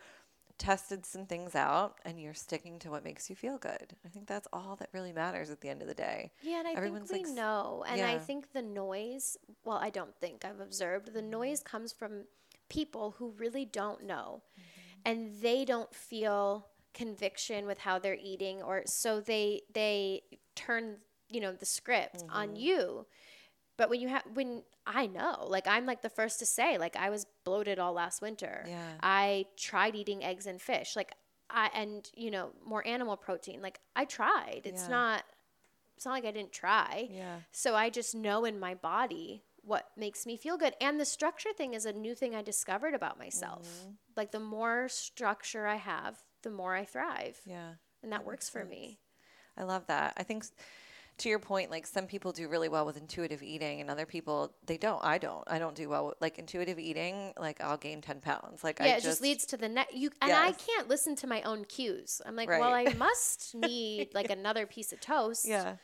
tested 0.58 1.04
some 1.06 1.26
things 1.26 1.54
out 1.54 1.98
and 2.04 2.20
you're 2.20 2.34
sticking 2.34 2.78
to 2.80 2.90
what 2.90 3.04
makes 3.04 3.30
you 3.30 3.36
feel 3.36 3.56
good. 3.56 3.94
I 4.04 4.08
think 4.08 4.26
that's 4.26 4.48
all 4.52 4.76
that 4.76 4.88
really 4.92 5.12
matters 5.12 5.48
at 5.50 5.60
the 5.60 5.68
end 5.68 5.80
of 5.80 5.88
the 5.88 5.94
day. 5.94 6.32
Yeah, 6.42 6.58
and 6.58 6.68
I 6.68 6.72
Everyone's 6.72 7.10
think 7.10 7.26
we 7.26 7.32
like 7.32 7.36
know. 7.36 7.84
And 7.88 8.00
I 8.02 8.18
think 8.18 8.52
the 8.52 8.62
noise, 8.62 9.36
well, 9.64 9.78
I 9.78 9.90
don't 9.90 10.14
think 10.16 10.44
I've 10.44 10.60
observed, 10.60 11.12
the 11.12 11.20
mm-hmm. 11.20 11.30
noise 11.30 11.62
comes 11.62 11.92
from 11.92 12.24
people 12.68 13.14
who 13.18 13.32
really 13.38 13.64
don't 13.64 14.04
know. 14.04 14.42
Mm-hmm. 14.52 15.00
And 15.04 15.40
they 15.40 15.64
don't 15.64 15.94
feel 15.94 16.66
conviction 16.94 17.66
with 17.66 17.78
how 17.78 17.98
they're 17.98 18.18
eating 18.20 18.62
or 18.62 18.82
so 18.86 19.20
they 19.20 19.60
they 19.72 20.22
turn, 20.56 20.96
you 21.30 21.40
know, 21.40 21.52
the 21.52 21.66
script 21.66 22.24
on 22.30 22.48
mm-hmm. 22.48 22.56
you. 22.56 23.06
But 23.76 23.90
when 23.90 24.00
you 24.00 24.08
have 24.08 24.24
when 24.34 24.62
I 24.86 25.06
know, 25.06 25.46
like 25.48 25.66
I'm 25.66 25.84
like 25.84 26.02
the 26.02 26.08
first 26.08 26.38
to 26.38 26.46
say, 26.46 26.78
like 26.78 26.96
I 26.96 27.10
was 27.10 27.26
bloated 27.44 27.78
all 27.78 27.92
last 27.92 28.22
winter. 28.22 28.64
Yeah. 28.68 28.92
I 29.02 29.46
tried 29.56 29.94
eating 29.96 30.22
eggs 30.24 30.46
and 30.46 30.60
fish. 30.62 30.94
Like 30.94 31.12
I 31.50 31.70
and 31.74 32.08
you 32.14 32.30
know, 32.30 32.50
more 32.64 32.86
animal 32.86 33.16
protein. 33.16 33.60
Like 33.62 33.80
I 33.96 34.04
tried. 34.04 34.62
It's 34.64 34.84
Yeah. 34.84 34.88
not 34.90 35.24
it's 35.96 36.04
not 36.04 36.12
like 36.12 36.24
I 36.24 36.30
didn't 36.30 36.52
try. 36.52 37.08
Yeah. 37.10 37.38
So 37.52 37.74
I 37.74 37.90
just 37.90 38.14
know 38.14 38.44
in 38.44 38.60
my 38.60 38.74
body 38.74 39.42
what 39.62 39.88
makes 39.96 40.24
me 40.26 40.36
feel 40.36 40.56
good. 40.56 40.74
And 40.80 41.00
the 41.00 41.04
structure 41.04 41.52
thing 41.52 41.74
is 41.74 41.86
a 41.86 41.92
new 41.92 42.14
thing 42.14 42.34
I 42.36 42.42
discovered 42.42 42.94
about 42.94 43.18
myself. 43.18 43.66
Mm-hmm. 43.66 43.90
Like 44.16 44.30
the 44.30 44.38
more 44.40 44.88
structure 44.88 45.66
I 45.66 45.76
have, 45.76 46.22
the 46.42 46.50
more 46.50 46.76
I 46.76 46.84
thrive. 46.84 47.40
Yeah. 47.44 47.70
And 48.02 48.12
that, 48.12 48.24
works 48.24 48.48
for 48.48 48.64
me. 48.64 49.00
I 49.56 49.64
love 49.64 49.86
that. 49.88 50.12
I 50.16 50.22
think 50.22 50.44
to 51.18 51.28
your 51.30 51.38
point, 51.38 51.70
like 51.70 51.86
some 51.86 52.06
people 52.06 52.30
do 52.32 52.46
really 52.48 52.68
well 52.68 52.84
with 52.84 52.98
intuitive 52.98 53.42
eating 53.42 53.80
and 53.80 53.90
other 53.90 54.04
people 54.04 54.52
they 54.66 54.76
don't. 54.76 55.02
I 55.02 55.16
don't. 55.16 55.44
I 55.46 55.58
don't 55.58 55.74
do 55.74 55.88
well 55.88 56.08
with 56.08 56.16
like 56.20 56.38
intuitive 56.38 56.78
eating, 56.78 57.32
like 57.38 57.60
I'll 57.60 57.78
gain 57.78 58.02
10 58.02 58.20
pounds. 58.20 58.62
Like 58.62 58.78
Yeah, 58.78 58.86
I 58.86 58.88
it 58.96 59.02
just, 59.02 59.22
leads 59.22 59.46
to 59.46 59.56
the 59.56 59.68
next. 59.68 59.94
You 59.94 60.10
and 60.20 60.32
I 60.32 60.52
can't 60.52 60.88
listen 60.88 61.16
to 61.16 61.26
my 61.26 61.40
own 61.42 61.64
cues. 61.64 62.20
I'm 62.26 62.36
like, 62.36 62.48
well, 62.48 62.74
I 62.74 62.92
must 62.98 63.54
need 63.54 64.14
like 64.14 64.30
another 64.30 64.66
piece 64.66 64.92
of 64.92 65.00
toast. 65.00 65.46
Yeah. 65.48 65.76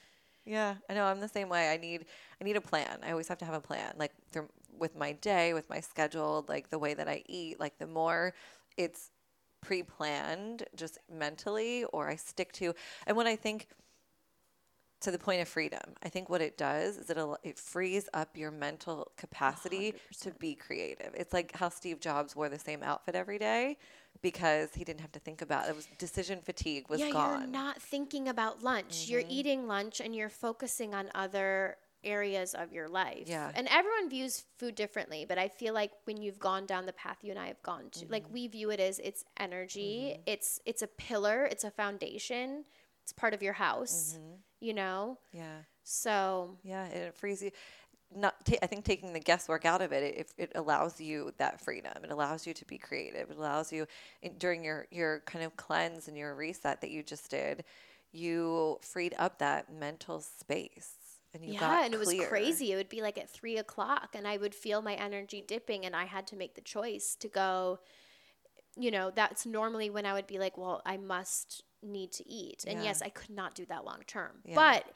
Yeah. 0.45 0.75
I 0.91 0.95
know 0.95 1.05
I'm 1.05 1.21
the 1.21 1.29
same 1.29 1.49
way. 1.49 1.71
I 1.71 1.79
need 1.79 2.05
I 2.41 2.45
need 2.45 2.57
a 2.57 2.61
plan. 2.61 2.99
I 3.03 3.11
always 3.11 3.29
have 3.29 3.39
to 3.39 3.47
have 3.47 3.55
a 3.55 3.61
plan. 3.61 3.95
Like 3.97 4.13
through, 4.33 4.49
with 4.79 4.97
my 4.97 5.13
day, 5.13 5.55
with 5.55 5.71
my 5.71 5.81
schedule, 5.81 6.45
like 6.47 6.69
the 6.69 6.79
way 6.79 6.93
that 6.93 7.09
I 7.09 7.23
eat, 7.27 7.59
like 7.59 7.79
the 7.79 7.87
more 7.87 8.35
it's 8.77 9.11
pre-planned 9.63 10.65
just 10.75 10.99
mentally 11.11 11.85
or 11.93 12.09
I 12.11 12.17
stick 12.17 12.53
to 12.55 12.75
and 13.07 13.17
when 13.17 13.29
I 13.29 13.37
think 13.37 13.69
to 15.03 15.11
the 15.11 15.19
point 15.19 15.41
of 15.43 15.49
freedom. 15.49 15.81
I 16.03 16.09
think 16.09 16.29
what 16.29 16.41
it 16.41 16.57
does 16.59 16.97
is 16.97 17.11
it 17.11 17.19
it 17.43 17.59
frees 17.59 18.09
up 18.15 18.37
your 18.37 18.51
mental 18.51 19.13
capacity 19.17 19.95
to 20.21 20.31
be 20.33 20.55
creative. 20.55 21.13
It's 21.15 21.33
like 21.33 21.55
how 21.57 21.69
Steve 21.69 22.01
Jobs 22.01 22.35
wore 22.35 22.49
the 22.49 22.59
same 22.59 22.83
outfit 22.83 23.15
every 23.15 23.39
day 23.39 23.77
because 24.23 24.75
he 24.75 24.85
didn't 24.85 25.01
have 25.01 25.13
to 25.13 25.19
think 25.19 25.43
about 25.43 25.69
it. 25.69 25.77
Was 25.77 25.87
decision 25.99 26.41
fatigue 26.43 26.89
was 26.89 27.01
yeah, 27.01 27.11
gone. 27.11 27.41
you're 27.41 27.51
not 27.51 27.81
thinking 27.83 28.29
about 28.29 28.63
lunch. 28.63 29.07
You're 29.09 29.23
Mm-hmm. 29.23 29.31
eating 29.31 29.67
lunch 29.67 30.01
and 30.01 30.15
you're 30.15 30.29
focusing 30.29 30.95
on 30.95 31.11
other 31.15 31.77
areas 32.05 32.55
of 32.55 32.73
your 32.73 32.89
life. 32.89 33.25
Yeah. 33.29 33.51
And 33.55 33.69
everyone 33.71 34.11
views 34.11 34.45
food 34.59 34.75
differently, 34.75 35.25
but 35.29 35.39
I 35.39 35.49
feel 35.49 35.73
like 35.73 35.93
when 36.05 36.17
you've 36.21 36.39
gone 36.41 36.67
down 36.67 36.85
the 36.87 36.93
path 36.93 37.19
you 37.23 37.31
and 37.31 37.39
I 37.39 37.47
have 37.47 37.63
gone 37.63 37.91
to, 37.93 38.07
like 38.09 38.25
Mm-hmm. 38.25 38.33
we 38.33 38.49
view 38.49 38.71
it 38.71 38.81
as 38.81 38.99
it's 38.99 39.25
energy, 39.39 40.17
it's 40.27 40.61
it's 40.67 40.83
a 40.83 40.89
pillar, 40.89 41.45
it's 41.45 41.63
a 41.65 41.71
foundation, 41.71 42.65
it's 43.03 43.13
part 43.13 43.35
of 43.35 43.43
your 43.43 43.53
house, 43.55 44.17
Mm-hmm. 44.19 44.35
You 44.63 44.75
know? 44.75 45.19
yeah. 45.33 45.63
So 45.85 46.57
Yeah, 46.63 46.85
and 46.85 47.05
it 47.05 47.15
frees 47.15 47.43
you. 47.43 47.51
Not, 48.15 48.45
ta- 48.45 48.59
I 48.63 48.67
think 48.67 48.85
taking 48.85 49.13
the 49.15 49.21
guesswork 49.21 49.65
out 49.65 49.81
of 49.81 49.93
it, 49.93 50.03
it, 50.03 50.33
it 50.37 50.53
allows 50.55 51.01
you 51.01 51.33
that 51.39 51.61
freedom. 51.61 51.93
It 52.05 52.11
allows 52.11 52.47
you 52.47 52.55
to 52.55 52.65
be 52.67 52.79
creative. 52.79 53.31
It 53.31 53.39
allows 53.39 53.73
you 53.73 53.87
in, 54.23 54.37
during 54.39 54.65
your 54.65 54.87
your 54.91 55.21
kind 55.27 55.45
of 55.45 55.57
cleanse 55.57 56.09
and 56.09 56.17
your 56.17 56.35
reset 56.35 56.81
that 56.83 56.91
you 56.91 57.03
just 57.03 57.31
did, 57.31 57.65
you 58.13 58.79
freed 58.83 59.15
up 59.19 59.39
that 59.39 59.73
mental 59.73 60.21
space, 60.21 60.93
and 61.33 61.43
you 61.45 61.53
yeah, 61.53 61.85
and 61.85 61.95
it 61.95 61.99
was 61.99 62.13
crazy. 62.29 62.73
It 62.73 62.77
would 62.77 62.91
be 62.91 63.01
like 63.03 63.19
at 63.19 63.31
three 63.31 63.57
o'clock, 63.57 64.11
and 64.15 64.29
I 64.29 64.37
would 64.37 64.55
feel 64.55 64.83
my 64.83 64.95
energy 64.95 65.43
dipping, 65.47 65.87
and 65.87 65.97
I 65.97 66.05
had 66.05 66.27
to 66.29 66.37
make 66.37 66.55
the 66.55 66.61
choice 66.61 67.17
to 67.21 67.29
go. 67.29 67.81
You 68.77 68.91
know, 68.91 69.11
that's 69.11 69.45
normally 69.47 69.91
when 69.91 70.07
I 70.07 70.13
would 70.13 70.27
be 70.27 70.39
like, 70.39 70.57
well, 70.57 70.83
I 70.87 70.97
must 70.97 71.63
need 71.83 72.13
to 72.13 72.29
eat, 72.29 72.65
and 72.67 72.79
Yeah. 72.79 72.85
yes, 72.85 73.03
I 73.03 73.09
could 73.11 73.31
not 73.31 73.55
do 73.55 73.67
that 73.67 73.85
long 73.85 74.03
term, 74.07 74.41
Yeah. 74.45 74.55
but 74.55 74.87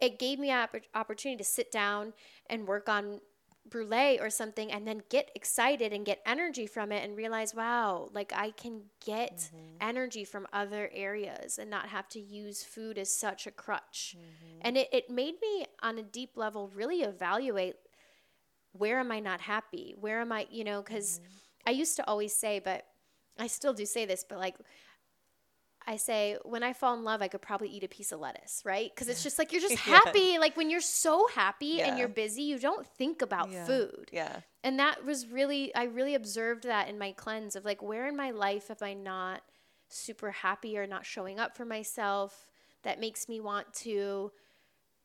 it 0.00 0.18
gave 0.18 0.38
me 0.38 0.50
an 0.50 0.66
oppor- 0.68 0.84
opportunity 0.94 1.38
to 1.38 1.44
sit 1.44 1.70
down 1.72 2.12
and 2.48 2.66
work 2.68 2.88
on 2.88 3.20
Brûlé 3.68 4.18
or 4.22 4.30
something 4.30 4.72
and 4.72 4.86
then 4.88 5.02
get 5.10 5.30
excited 5.34 5.92
and 5.92 6.06
get 6.06 6.22
energy 6.24 6.66
from 6.66 6.90
it 6.90 7.04
and 7.04 7.14
realize 7.14 7.54
wow 7.54 8.08
like 8.14 8.32
i 8.34 8.50
can 8.52 8.84
get 9.04 9.36
Mm-hmm. 9.36 9.76
energy 9.82 10.24
from 10.24 10.46
other 10.54 10.88
areas 10.94 11.58
and 11.58 11.68
not 11.68 11.88
have 11.88 12.08
to 12.10 12.18
use 12.20 12.64
food 12.64 12.96
as 12.96 13.10
such 13.10 13.46
a 13.46 13.50
crutch 13.50 14.16
Mm-hmm. 14.16 14.58
and 14.62 14.78
it, 14.78 14.88
it 14.90 15.10
made 15.10 15.34
me 15.42 15.66
on 15.82 15.98
a 15.98 16.02
deep 16.02 16.36
level 16.36 16.68
really 16.74 17.02
evaluate 17.02 17.76
where 18.72 18.98
am 19.00 19.10
i 19.12 19.20
not 19.20 19.40
happy 19.42 19.94
where 20.00 20.20
am 20.20 20.32
i 20.32 20.46
you 20.50 20.64
know 20.64 20.80
because 20.82 21.20
i 21.66 21.70
used 21.70 21.96
to 21.96 22.06
always 22.08 22.34
say 22.34 22.58
but 22.60 22.86
i 23.38 23.46
still 23.46 23.74
do 23.74 23.84
say 23.84 24.06
this 24.06 24.24
but 24.26 24.38
like 24.38 24.56
I 25.88 25.96
say 25.96 26.36
when 26.44 26.62
I 26.62 26.74
fall 26.74 26.94
in 26.94 27.02
love, 27.02 27.22
I 27.22 27.28
could 27.28 27.40
probably 27.40 27.68
eat 27.70 27.82
a 27.82 27.88
piece 27.88 28.12
of 28.12 28.20
lettuce, 28.20 28.60
right? 28.64 28.90
Because 28.94 29.08
it's 29.08 29.22
just 29.22 29.38
like 29.38 29.52
you're 29.52 29.62
just 29.62 29.78
Yeah. 29.86 30.00
happy. 30.04 30.38
Like 30.38 30.54
when 30.54 30.68
you're 30.68 30.82
so 30.82 31.26
happy 31.34 31.80
and 31.80 31.98
you're 31.98 32.08
busy, 32.08 32.42
you 32.42 32.58
don't 32.58 32.86
think 32.86 33.22
about 33.22 33.50
Yeah. 33.50 33.64
food. 33.66 34.10
Yeah, 34.12 34.40
And 34.62 34.78
that 34.78 35.04
was 35.06 35.26
really, 35.28 35.74
I 35.74 35.84
really 35.84 36.14
observed 36.14 36.64
that 36.64 36.88
in 36.88 36.98
my 36.98 37.12
cleanse 37.12 37.56
of 37.56 37.64
like, 37.64 37.82
where 37.82 38.06
in 38.06 38.16
my 38.16 38.32
life 38.32 38.70
am 38.70 38.76
I 38.82 38.92
not 38.92 39.40
super 39.88 40.30
happy 40.30 40.76
or 40.76 40.86
not 40.86 41.06
showing 41.06 41.40
up 41.40 41.56
for 41.56 41.64
myself 41.64 42.46
that 42.82 43.00
makes 43.00 43.26
me 43.26 43.40
want 43.40 43.72
to, 43.72 44.30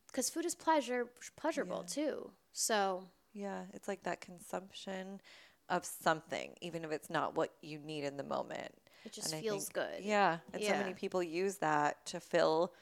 because 0.08 0.30
food 0.30 0.46
is 0.46 0.54
pleasure, 0.54 1.08
pleasurable 1.38 1.84
too. 1.84 2.30
So 2.52 3.06
yeah. 3.34 3.64
It's 3.74 3.88
like 3.88 4.04
that 4.04 4.20
consumption 4.22 5.22
of 5.70 5.86
something, 5.86 6.56
even 6.62 6.84
if 6.84 6.92
it's 6.92 7.10
not 7.10 7.36
what 7.36 7.52
you 7.62 7.80
need 7.80 8.04
in 8.04 8.18
the 8.18 8.24
moment. 8.24 8.74
It 9.06 9.12
just 9.12 9.34
And 9.34 9.42
feels 9.42 9.66
think- 9.66 9.74
good. 9.74 10.04
Yeah, 10.04 10.40
and 10.54 10.64
so 10.64 10.72
many 10.72 10.94
people 10.94 11.22
use 11.24 11.58
that 11.58 12.06
to 12.08 12.20
fill 12.20 12.74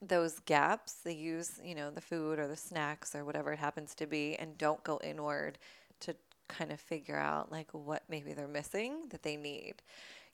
those 0.00 0.40
gaps. 0.40 0.94
They 1.04 1.14
use, 1.14 1.60
you 1.62 1.74
know, 1.74 1.90
the 1.90 2.00
food 2.00 2.38
or 2.38 2.48
the 2.48 2.56
snacks 2.56 3.14
or 3.14 3.24
whatever 3.24 3.52
it 3.52 3.58
happens 3.58 3.94
to 3.96 4.06
be 4.06 4.34
and 4.36 4.58
don't 4.58 4.82
go 4.82 5.00
inward 5.04 5.58
to 6.00 6.16
kind 6.48 6.72
of 6.72 6.80
figure 6.80 7.16
out 7.16 7.52
like 7.52 7.70
what 7.72 8.02
maybe 8.08 8.32
they're 8.32 8.48
missing 8.48 9.08
that 9.10 9.22
they 9.22 9.36
need. 9.36 9.74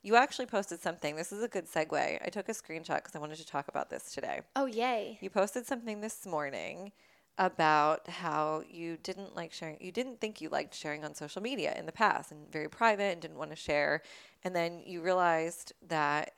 You 0.01 0.15
actually 0.15 0.45
posted 0.47 0.81
something. 0.81 1.15
This 1.15 1.31
is 1.31 1.43
a 1.43 1.47
good 1.47 1.65
segue. 1.69 1.93
I 2.25 2.29
took 2.29 2.49
a 2.49 2.53
screenshot 2.53 2.95
because 2.97 3.15
I 3.15 3.19
wanted 3.19 3.37
to 3.37 3.45
talk 3.45 3.67
about 3.67 3.89
this 3.89 4.11
today. 4.11 4.41
Oh, 4.55 4.65
yay. 4.65 5.17
You 5.21 5.29
posted 5.29 5.65
something 5.65 6.01
this 6.01 6.25
morning 6.25 6.93
about 7.37 8.07
how 8.09 8.63
you 8.69 8.97
didn't 9.03 9.35
like 9.35 9.53
sharing, 9.53 9.77
you 9.79 9.91
didn't 9.91 10.19
think 10.19 10.41
you 10.41 10.49
liked 10.49 10.73
sharing 10.73 11.05
on 11.05 11.13
social 11.13 11.41
media 11.41 11.73
in 11.77 11.85
the 11.85 11.91
past 11.91 12.31
and 12.31 12.51
very 12.51 12.67
private 12.69 13.11
and 13.13 13.21
didn't 13.21 13.37
want 13.37 13.49
to 13.49 13.55
share. 13.55 14.01
And 14.43 14.55
then 14.55 14.81
you 14.85 15.01
realized 15.01 15.73
that 15.87 16.33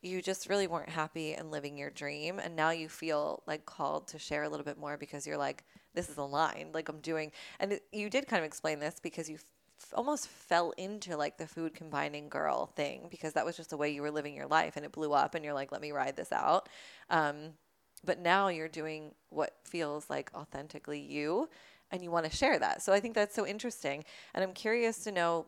you 0.00 0.22
just 0.22 0.48
really 0.48 0.66
weren't 0.66 0.88
happy 0.88 1.34
and 1.34 1.50
living 1.50 1.76
your 1.76 1.90
dream. 1.90 2.38
And 2.38 2.54
now 2.54 2.70
you 2.70 2.88
feel 2.88 3.42
like 3.46 3.66
called 3.66 4.06
to 4.08 4.18
share 4.18 4.44
a 4.44 4.48
little 4.48 4.64
bit 4.64 4.78
more 4.78 4.96
because 4.96 5.26
you're 5.26 5.36
like, 5.36 5.64
this 5.94 6.08
is 6.08 6.16
aligned. 6.16 6.74
Like 6.74 6.88
I'm 6.88 7.00
doing, 7.00 7.32
and 7.58 7.80
you 7.92 8.08
did 8.08 8.28
kind 8.28 8.40
of 8.40 8.46
explain 8.46 8.78
this 8.78 9.00
because 9.02 9.28
you 9.28 9.36
f- 9.36 9.92
almost 9.94 10.28
fell 10.28 10.72
into 10.76 11.16
like 11.16 11.36
the 11.36 11.46
food 11.46 11.74
combining 11.74 12.28
girl 12.28 12.66
thing 12.66 13.08
because 13.10 13.32
that 13.32 13.44
was 13.44 13.56
just 13.56 13.70
the 13.70 13.76
way 13.76 13.90
you 13.90 14.02
were 14.02 14.10
living 14.10 14.34
your 14.34 14.46
life 14.46 14.76
and 14.76 14.84
it 14.84 14.92
blew 14.92 15.12
up 15.12 15.34
and 15.34 15.44
you're 15.44 15.54
like, 15.54 15.72
let 15.72 15.80
me 15.80 15.90
ride 15.90 16.16
this 16.16 16.30
out. 16.30 16.68
Um, 17.10 17.54
but 18.04 18.20
now 18.20 18.48
you're 18.48 18.68
doing 18.68 19.12
what 19.30 19.56
feels 19.64 20.08
like 20.08 20.30
authentically 20.34 21.00
you 21.00 21.48
and 21.90 22.02
you 22.02 22.10
want 22.10 22.30
to 22.30 22.36
share 22.36 22.58
that. 22.58 22.82
So 22.82 22.92
I 22.92 23.00
think 23.00 23.14
that's 23.14 23.34
so 23.34 23.46
interesting. 23.46 24.04
And 24.34 24.44
I'm 24.44 24.52
curious 24.52 24.98
to 25.04 25.12
know 25.12 25.46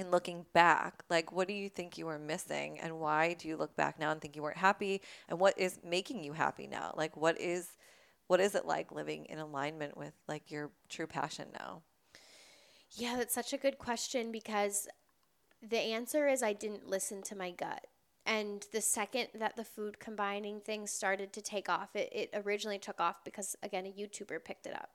and 0.00 0.10
looking 0.10 0.46
back, 0.52 1.04
like 1.08 1.30
what 1.32 1.46
do 1.46 1.54
you 1.54 1.68
think 1.68 1.98
you 1.98 2.06
were 2.06 2.18
missing 2.18 2.80
and 2.80 2.98
why 2.98 3.34
do 3.34 3.46
you 3.46 3.56
look 3.56 3.76
back 3.76 3.98
now 3.98 4.10
and 4.10 4.20
think 4.20 4.34
you 4.34 4.42
weren't 4.42 4.56
happy 4.56 5.02
and 5.28 5.38
what 5.38 5.58
is 5.58 5.78
making 5.84 6.24
you 6.24 6.32
happy 6.32 6.66
now? 6.66 6.94
Like 6.96 7.16
what 7.16 7.40
is 7.40 7.76
what 8.26 8.40
is 8.40 8.54
it 8.54 8.64
like 8.64 8.92
living 8.92 9.26
in 9.26 9.38
alignment 9.38 9.96
with 9.96 10.14
like 10.28 10.50
your 10.50 10.70
true 10.88 11.06
passion 11.06 11.48
now? 11.52 11.82
Yeah, 12.92 13.16
that's 13.16 13.34
such 13.34 13.52
a 13.52 13.58
good 13.58 13.78
question 13.78 14.32
because 14.32 14.88
the 15.62 15.78
answer 15.78 16.28
is 16.28 16.42
I 16.42 16.52
didn't 16.52 16.88
listen 16.88 17.22
to 17.22 17.36
my 17.36 17.50
gut. 17.50 17.86
And 18.26 18.64
the 18.72 18.80
second 18.80 19.28
that 19.34 19.56
the 19.56 19.64
food 19.64 19.98
combining 19.98 20.60
thing 20.60 20.86
started 20.86 21.32
to 21.32 21.40
take 21.40 21.68
off, 21.68 21.96
it, 21.96 22.08
it 22.12 22.30
originally 22.32 22.78
took 22.78 23.00
off 23.00 23.24
because, 23.24 23.56
again, 23.62 23.86
a 23.86 23.90
YouTuber 23.90 24.44
picked 24.44 24.66
it 24.66 24.74
up. 24.74 24.90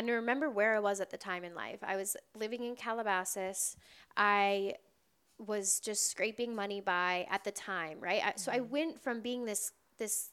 And 0.00 0.08
I 0.08 0.14
remember 0.14 0.48
where 0.48 0.74
I 0.74 0.78
was 0.78 1.02
at 1.02 1.10
the 1.10 1.18
time 1.18 1.44
in 1.44 1.54
life. 1.54 1.80
I 1.82 1.96
was 1.96 2.16
living 2.34 2.64
in 2.64 2.74
Calabasas. 2.74 3.76
I 4.16 4.76
was 5.36 5.78
just 5.78 6.10
scraping 6.10 6.54
money 6.54 6.80
by 6.80 7.26
at 7.30 7.44
the 7.44 7.50
time, 7.50 7.98
right? 8.00 8.22
I, 8.24 8.32
so 8.36 8.50
I 8.50 8.60
mm-hmm. 8.60 8.70
went 8.70 9.02
from 9.02 9.20
being 9.20 9.44
this 9.44 9.72
this 9.98 10.30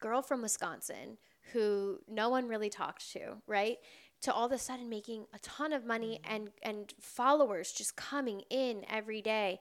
girl 0.00 0.20
from 0.20 0.42
Wisconsin 0.42 1.16
who 1.54 2.00
no 2.06 2.28
one 2.28 2.46
really 2.46 2.68
talked 2.68 3.10
to, 3.12 3.40
right? 3.46 3.78
To 4.20 4.34
all 4.34 4.44
of 4.44 4.52
a 4.52 4.58
sudden 4.58 4.90
making 4.90 5.24
a 5.32 5.38
ton 5.38 5.72
of 5.72 5.86
money 5.86 6.20
mm-hmm. 6.22 6.34
and 6.34 6.50
and 6.62 6.94
followers 7.00 7.72
just 7.72 7.96
coming 7.96 8.42
in 8.50 8.84
every 8.86 9.22
day. 9.22 9.60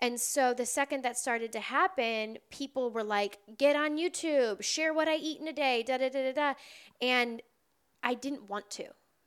And 0.00 0.18
so 0.18 0.54
the 0.54 0.64
second 0.64 1.02
that 1.04 1.18
started 1.18 1.52
to 1.52 1.60
happen, 1.60 2.38
people 2.48 2.90
were 2.90 3.04
like, 3.04 3.38
"Get 3.58 3.76
on 3.76 3.98
YouTube, 3.98 4.62
share 4.62 4.94
what 4.94 5.08
I 5.08 5.16
eat 5.16 5.42
in 5.42 5.46
a 5.46 5.52
day, 5.52 5.82
da 5.82 5.98
da 5.98 6.08
da 6.08 6.32
da 6.32 6.32
da," 6.32 6.54
and 7.02 7.42
I 8.06 8.14
didn't 8.14 8.48
want 8.48 8.70
to. 8.70 8.84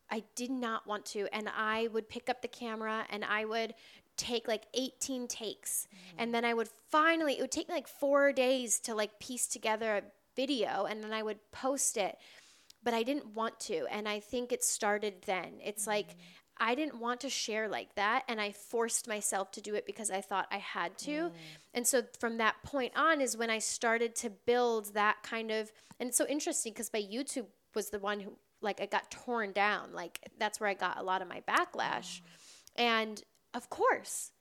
I 0.09 0.23
did 0.35 0.49
not 0.49 0.87
want 0.87 1.05
to. 1.07 1.27
And 1.33 1.49
I 1.49 1.89
would 1.91 2.07
pick 2.07 2.29
up 2.29 2.41
the 2.41 2.47
camera 2.47 3.05
and 3.09 3.25
I 3.25 3.43
would 3.43 3.73
take 4.15 4.47
like 4.47 4.63
18 4.73 5.27
takes. 5.27 5.85
Mm-hmm. 5.87 6.15
And 6.17 6.33
then 6.33 6.45
I 6.45 6.53
would 6.53 6.69
finally, 6.89 7.33
it 7.33 7.41
would 7.41 7.51
take 7.51 7.67
me 7.67 7.75
like 7.75 7.89
four 7.89 8.31
days 8.31 8.79
to 8.81 8.95
like 8.95 9.19
piece 9.19 9.47
together 9.47 9.97
a 9.97 10.01
video 10.35 10.85
and 10.85 11.03
then 11.03 11.11
I 11.11 11.23
would 11.23 11.39
post 11.51 11.97
it. 11.97 12.17
But 12.81 12.93
I 12.93 13.03
didn't 13.03 13.35
want 13.35 13.59
to. 13.61 13.85
And 13.91 14.07
I 14.07 14.21
think 14.21 14.53
it 14.53 14.63
started 14.63 15.15
then. 15.25 15.55
It's 15.61 15.81
mm-hmm. 15.81 15.91
like, 15.91 16.15
I 16.57 16.73
didn't 16.73 17.01
want 17.01 17.19
to 17.21 17.29
share 17.29 17.67
like 17.67 17.95
that. 17.95 18.23
And 18.29 18.39
I 18.39 18.53
forced 18.53 19.09
myself 19.09 19.51
to 19.51 19.61
do 19.61 19.75
it 19.75 19.85
because 19.85 20.09
I 20.09 20.21
thought 20.21 20.47
I 20.51 20.57
had 20.57 20.97
to. 20.99 21.11
Mm. 21.11 21.31
And 21.73 21.87
so 21.87 22.03
from 22.17 22.37
that 22.37 22.55
point 22.63 22.93
on 22.95 23.19
is 23.19 23.35
when 23.35 23.49
I 23.49 23.59
started 23.59 24.15
to 24.17 24.29
build 24.29 24.93
that 24.93 25.17
kind 25.21 25.51
of, 25.51 25.71
and 25.99 26.07
it's 26.07 26.17
so 26.17 26.27
interesting 26.27 26.71
because 26.71 26.91
my 26.93 27.01
YouTube 27.01 27.47
was 27.75 27.89
the 27.89 27.99
one 27.99 28.21
who 28.21 28.33
like 28.61 28.79
it 28.79 28.91
got 28.91 29.09
torn 29.11 29.51
down. 29.51 29.93
Like 29.93 30.19
that's 30.37 30.59
where 30.59 30.69
I 30.69 30.73
got 30.73 30.97
a 30.97 31.03
lot 31.03 31.21
of 31.21 31.27
my 31.27 31.41
backlash. 31.47 32.21
And 32.75 33.21
of 33.53 33.69
course, 33.69 34.31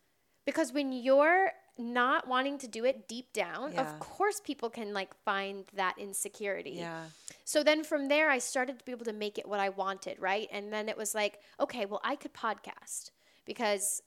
because 0.44 0.72
when 0.72 0.92
you're 0.92 1.52
not 1.76 2.26
wanting 2.26 2.58
to 2.58 2.66
do 2.66 2.84
it 2.84 3.06
deep 3.08 3.32
down, 3.32 3.72
yeah. 3.72 3.80
of 3.80 4.00
course 4.00 4.40
people 4.40 4.68
can 4.68 4.92
like 4.92 5.14
find 5.24 5.64
that 5.74 5.94
insecurity. 5.98 6.76
Yeah. 6.78 7.04
So 7.44 7.62
then 7.62 7.84
from 7.84 8.08
there 8.08 8.30
I 8.30 8.38
started 8.38 8.78
to 8.78 8.84
be 8.84 8.92
able 8.92 9.04
to 9.06 9.12
make 9.12 9.38
it 9.38 9.48
what 9.48 9.60
I 9.60 9.68
wanted, 9.68 10.18
right? 10.18 10.48
And 10.50 10.72
then 10.72 10.88
it 10.88 10.96
was 10.96 11.14
like, 11.14 11.38
okay, 11.60 11.86
well 11.86 12.00
I 12.02 12.16
could 12.16 12.34
podcast 12.34 13.10
because 13.44 14.02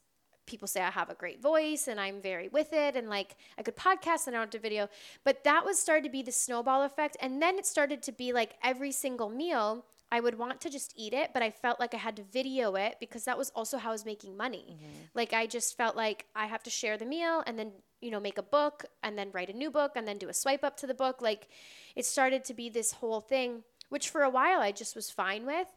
people 0.45 0.67
say 0.67 0.81
I 0.81 0.91
have 0.91 1.09
a 1.09 1.15
great 1.15 1.41
voice 1.41 1.87
and 1.87 1.99
I'm 1.99 2.21
very 2.21 2.49
with 2.49 2.73
it 2.73 2.95
and 2.95 3.09
like 3.09 3.37
I 3.57 3.63
could 3.63 3.75
podcast 3.75 4.27
and 4.27 4.35
I 4.35 4.39
don't 4.39 4.51
do 4.51 4.59
video. 4.59 4.89
But 5.23 5.43
that 5.45 5.65
was 5.65 5.79
started 5.79 6.03
to 6.03 6.09
be 6.09 6.23
the 6.23 6.31
snowball 6.31 6.83
effect. 6.83 7.15
And 7.21 7.41
then 7.41 7.57
it 7.57 7.65
started 7.65 8.03
to 8.03 8.11
be 8.11 8.33
like 8.33 8.55
every 8.63 8.91
single 8.91 9.29
meal 9.29 9.85
I 10.11 10.19
would 10.19 10.37
want 10.37 10.59
to 10.61 10.69
just 10.69 10.93
eat 10.97 11.13
it, 11.13 11.31
but 11.33 11.41
I 11.41 11.51
felt 11.51 11.79
like 11.79 11.93
I 11.93 11.97
had 11.97 12.17
to 12.17 12.23
video 12.23 12.75
it 12.75 12.97
because 12.99 13.23
that 13.23 13.37
was 13.37 13.49
also 13.51 13.77
how 13.77 13.89
I 13.89 13.93
was 13.93 14.05
making 14.05 14.35
money. 14.35 14.75
Mm-hmm. 14.77 15.03
Like 15.13 15.31
I 15.31 15.47
just 15.47 15.77
felt 15.77 15.95
like 15.95 16.25
I 16.35 16.47
have 16.47 16.63
to 16.63 16.69
share 16.69 16.97
the 16.97 17.05
meal 17.05 17.43
and 17.47 17.57
then, 17.57 17.71
you 18.01 18.11
know, 18.11 18.19
make 18.19 18.37
a 18.37 18.43
book 18.43 18.85
and 19.03 19.17
then 19.17 19.29
write 19.31 19.49
a 19.49 19.53
new 19.53 19.71
book 19.71 19.93
and 19.95 20.05
then 20.05 20.17
do 20.17 20.27
a 20.27 20.33
swipe 20.33 20.65
up 20.65 20.75
to 20.77 20.87
the 20.87 20.93
book. 20.93 21.21
Like 21.21 21.47
it 21.95 22.05
started 22.05 22.43
to 22.45 22.53
be 22.53 22.69
this 22.69 22.91
whole 22.91 23.21
thing, 23.21 23.63
which 23.87 24.09
for 24.09 24.23
a 24.23 24.29
while 24.29 24.59
I 24.59 24.73
just 24.73 24.97
was 24.97 25.09
fine 25.09 25.45
with, 25.45 25.67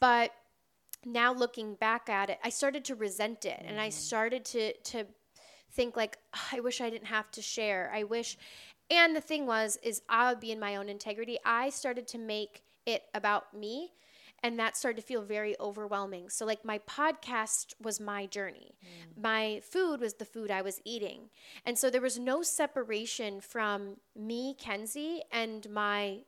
but 0.00 0.32
now 1.04 1.34
looking 1.34 1.74
back 1.74 2.08
at 2.08 2.30
it, 2.30 2.38
I 2.42 2.48
started 2.48 2.86
to 2.86 2.94
resent 2.94 3.44
it 3.44 3.58
mm-hmm. 3.58 3.68
and 3.68 3.80
I 3.80 3.88
mm-hmm. 3.88 3.98
started 3.98 4.44
to 4.46 4.72
to 4.72 5.04
think 5.72 5.94
like 5.94 6.16
oh, 6.34 6.48
I 6.52 6.60
wish 6.60 6.80
I 6.80 6.88
didn't 6.88 7.08
have 7.08 7.30
to 7.32 7.42
share. 7.42 7.92
I 7.94 8.04
wish 8.04 8.38
and 8.90 9.14
the 9.14 9.20
thing 9.20 9.46
was 9.46 9.78
is 9.82 10.00
I 10.08 10.30
would 10.30 10.40
be 10.40 10.52
in 10.52 10.58
my 10.60 10.76
own 10.76 10.88
integrity. 10.88 11.36
I 11.44 11.68
started 11.68 12.08
to 12.08 12.18
make 12.18 12.62
it 12.86 13.04
about 13.14 13.54
me 13.54 13.92
and 14.44 14.58
that 14.58 14.76
started 14.76 15.00
to 15.00 15.06
feel 15.06 15.22
very 15.22 15.56
overwhelming. 15.58 16.28
So 16.28 16.44
like 16.44 16.66
my 16.66 16.78
podcast 16.80 17.72
was 17.80 17.98
my 17.98 18.26
journey. 18.26 18.74
Mm. 18.84 19.22
My 19.22 19.60
food 19.64 20.02
was 20.02 20.14
the 20.14 20.26
food 20.26 20.50
I 20.50 20.60
was 20.60 20.82
eating. 20.84 21.30
And 21.64 21.78
so 21.78 21.88
there 21.88 22.02
was 22.02 22.18
no 22.18 22.42
separation 22.42 23.40
from 23.40 23.96
me, 24.14 24.54
Kenzie, 24.58 25.22
and 25.32 25.68
my 25.70 26.18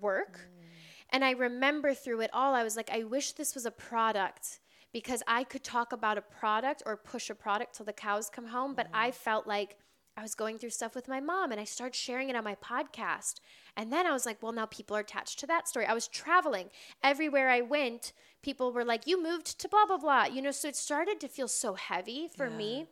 work. 0.00 0.38
Mm. 0.38 0.64
And 1.10 1.24
I 1.24 1.30
remember 1.30 1.94
through 1.94 2.22
it 2.22 2.30
all 2.32 2.52
I 2.54 2.64
was 2.64 2.76
like 2.76 2.90
I 2.90 3.04
wish 3.04 3.32
this 3.32 3.54
was 3.54 3.64
a 3.64 3.70
product 3.70 4.58
because 4.92 5.22
I 5.28 5.44
could 5.44 5.62
talk 5.62 5.92
about 5.92 6.18
a 6.18 6.22
product 6.22 6.82
or 6.84 6.96
push 6.96 7.30
a 7.30 7.34
product 7.34 7.76
till 7.76 7.86
the 7.86 7.92
cows 7.92 8.28
come 8.28 8.46
home, 8.46 8.74
but 8.74 8.86
mm. 8.88 8.94
I 8.94 9.12
felt 9.12 9.46
like 9.46 9.76
I 10.16 10.22
was 10.22 10.34
going 10.34 10.58
through 10.58 10.70
stuff 10.70 10.94
with 10.94 11.08
my 11.08 11.20
mom 11.20 11.52
and 11.52 11.60
I 11.60 11.64
started 11.64 11.94
sharing 11.94 12.28
it 12.28 12.36
on 12.36 12.44
my 12.44 12.54
podcast. 12.54 13.40
And 13.76 13.92
then 13.92 14.06
I 14.06 14.12
was 14.12 14.26
like, 14.26 14.42
well, 14.42 14.52
now 14.52 14.66
people 14.66 14.96
are 14.96 15.00
attached 15.00 15.38
to 15.40 15.46
that 15.46 15.68
story. 15.68 15.86
I 15.86 15.94
was 15.94 16.06
traveling. 16.06 16.68
Everywhere 17.02 17.48
I 17.48 17.62
went, 17.62 18.12
people 18.42 18.72
were 18.72 18.84
like, 18.84 19.06
you 19.06 19.22
moved 19.22 19.58
to 19.58 19.68
blah, 19.68 19.86
blah, 19.86 19.96
blah. 19.96 20.24
You 20.26 20.42
know, 20.42 20.50
so 20.50 20.68
it 20.68 20.76
started 20.76 21.18
to 21.20 21.28
feel 21.28 21.48
so 21.48 21.74
heavy 21.74 22.28
for 22.28 22.48
yeah. 22.48 22.56
me. 22.56 22.86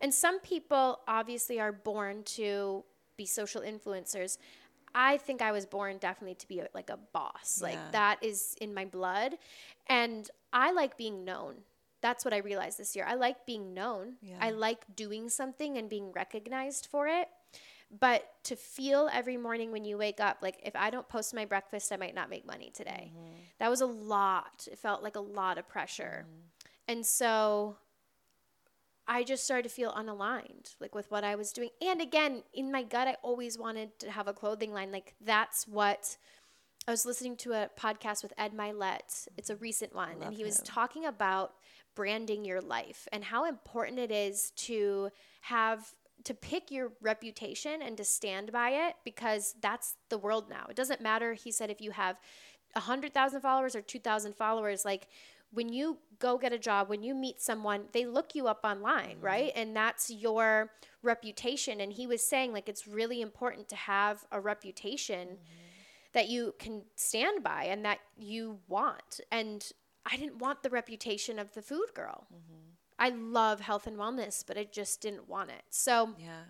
And 0.00 0.12
some 0.12 0.40
people 0.40 1.00
obviously 1.06 1.60
are 1.60 1.72
born 1.72 2.24
to 2.24 2.84
be 3.16 3.26
social 3.26 3.62
influencers. 3.62 4.38
I 4.94 5.18
think 5.18 5.42
I 5.42 5.52
was 5.52 5.66
born 5.66 5.98
definitely 5.98 6.34
to 6.36 6.48
be 6.48 6.60
a, 6.60 6.68
like 6.74 6.90
a 6.90 6.98
boss. 7.12 7.58
Yeah. 7.60 7.68
Like 7.68 7.92
that 7.92 8.18
is 8.22 8.56
in 8.60 8.74
my 8.74 8.86
blood. 8.86 9.36
And 9.88 10.28
I 10.52 10.72
like 10.72 10.96
being 10.96 11.24
known 11.24 11.56
that's 12.06 12.24
what 12.24 12.32
I 12.32 12.38
realized 12.38 12.78
this 12.78 12.94
year. 12.94 13.04
I 13.04 13.16
like 13.16 13.46
being 13.46 13.74
known. 13.74 14.14
Yeah. 14.22 14.36
I 14.40 14.50
like 14.50 14.84
doing 14.94 15.28
something 15.28 15.76
and 15.76 15.90
being 15.90 16.12
recognized 16.12 16.86
for 16.88 17.08
it. 17.08 17.26
But 17.90 18.24
to 18.44 18.54
feel 18.54 19.10
every 19.12 19.36
morning 19.36 19.72
when 19.72 19.84
you 19.84 19.98
wake 19.98 20.20
up, 20.20 20.38
like 20.40 20.60
if 20.64 20.76
I 20.76 20.90
don't 20.90 21.08
post 21.08 21.34
my 21.34 21.44
breakfast, 21.44 21.92
I 21.92 21.96
might 21.96 22.14
not 22.14 22.30
make 22.30 22.46
money 22.46 22.70
today. 22.72 23.10
Mm-hmm. 23.12 23.34
That 23.58 23.70
was 23.70 23.80
a 23.80 23.86
lot. 23.86 24.68
It 24.70 24.78
felt 24.78 25.02
like 25.02 25.16
a 25.16 25.20
lot 25.20 25.58
of 25.58 25.68
pressure. 25.68 26.26
Mm-hmm. 26.28 26.92
And 26.92 27.04
so 27.04 27.76
I 29.08 29.24
just 29.24 29.42
started 29.42 29.64
to 29.64 29.68
feel 29.68 29.92
unaligned, 29.92 30.76
like 30.80 30.94
with 30.94 31.10
what 31.10 31.24
I 31.24 31.34
was 31.34 31.50
doing. 31.50 31.70
And 31.82 32.00
again, 32.00 32.44
in 32.54 32.70
my 32.70 32.84
gut, 32.84 33.08
I 33.08 33.16
always 33.22 33.58
wanted 33.58 33.98
to 33.98 34.12
have 34.12 34.28
a 34.28 34.32
clothing 34.32 34.72
line. 34.72 34.92
Like 34.92 35.14
that's 35.20 35.66
what 35.66 36.16
I 36.86 36.92
was 36.92 37.04
listening 37.04 37.36
to 37.38 37.52
a 37.52 37.68
podcast 37.76 38.22
with 38.22 38.32
Ed 38.38 38.52
Mylett. 38.52 39.26
It's 39.36 39.50
a 39.50 39.56
recent 39.56 39.92
one, 39.92 40.20
Love 40.20 40.28
and 40.28 40.36
he 40.36 40.42
him. 40.42 40.46
was 40.46 40.60
talking 40.64 41.04
about 41.04 41.54
branding 41.96 42.44
your 42.44 42.60
life 42.60 43.08
and 43.10 43.24
how 43.24 43.46
important 43.46 43.98
it 43.98 44.12
is 44.12 44.52
to 44.52 45.10
have 45.40 45.92
to 46.24 46.34
pick 46.34 46.70
your 46.70 46.92
reputation 47.00 47.82
and 47.82 47.96
to 47.96 48.04
stand 48.04 48.52
by 48.52 48.70
it 48.70 48.94
because 49.04 49.54
that's 49.60 49.96
the 50.08 50.18
world 50.18 50.48
now. 50.48 50.66
It 50.70 50.76
doesn't 50.76 51.00
matter, 51.00 51.34
he 51.34 51.50
said, 51.50 51.70
if 51.70 51.80
you 51.80 51.90
have 51.90 52.16
100,000 52.76 53.40
followers 53.40 53.74
or 53.74 53.82
2,000 53.82 54.36
followers. 54.36 54.84
Like 54.84 55.08
when 55.50 55.72
you 55.72 55.98
go 56.18 56.38
get 56.38 56.52
a 56.52 56.58
job, 56.58 56.88
when 56.88 57.02
you 57.02 57.14
meet 57.14 57.40
someone, 57.40 57.84
they 57.92 58.06
look 58.06 58.34
you 58.34 58.46
up 58.46 58.60
online, 58.64 59.16
mm-hmm. 59.16 59.24
right? 59.24 59.52
And 59.56 59.74
that's 59.74 60.10
your 60.10 60.70
reputation. 61.02 61.80
And 61.80 61.92
he 61.92 62.06
was 62.06 62.22
saying, 62.22 62.52
like, 62.52 62.68
it's 62.68 62.86
really 62.86 63.20
important 63.20 63.68
to 63.70 63.76
have 63.76 64.24
a 64.30 64.40
reputation 64.40 65.28
mm-hmm. 65.28 65.66
that 66.12 66.28
you 66.28 66.54
can 66.58 66.82
stand 66.96 67.42
by 67.42 67.64
and 67.64 67.84
that 67.84 67.98
you 68.16 68.58
want. 68.68 69.20
And 69.32 69.64
I 70.06 70.16
didn't 70.16 70.38
want 70.38 70.62
the 70.62 70.70
reputation 70.70 71.38
of 71.38 71.52
the 71.54 71.62
food 71.62 71.88
girl. 71.94 72.26
Mm-hmm. 72.32 72.66
I 72.98 73.10
love 73.10 73.60
health 73.60 73.86
and 73.86 73.96
wellness, 73.96 74.44
but 74.46 74.56
I 74.56 74.64
just 74.64 75.00
didn't 75.00 75.28
want 75.28 75.50
it. 75.50 75.62
So 75.68 76.14
yeah. 76.18 76.44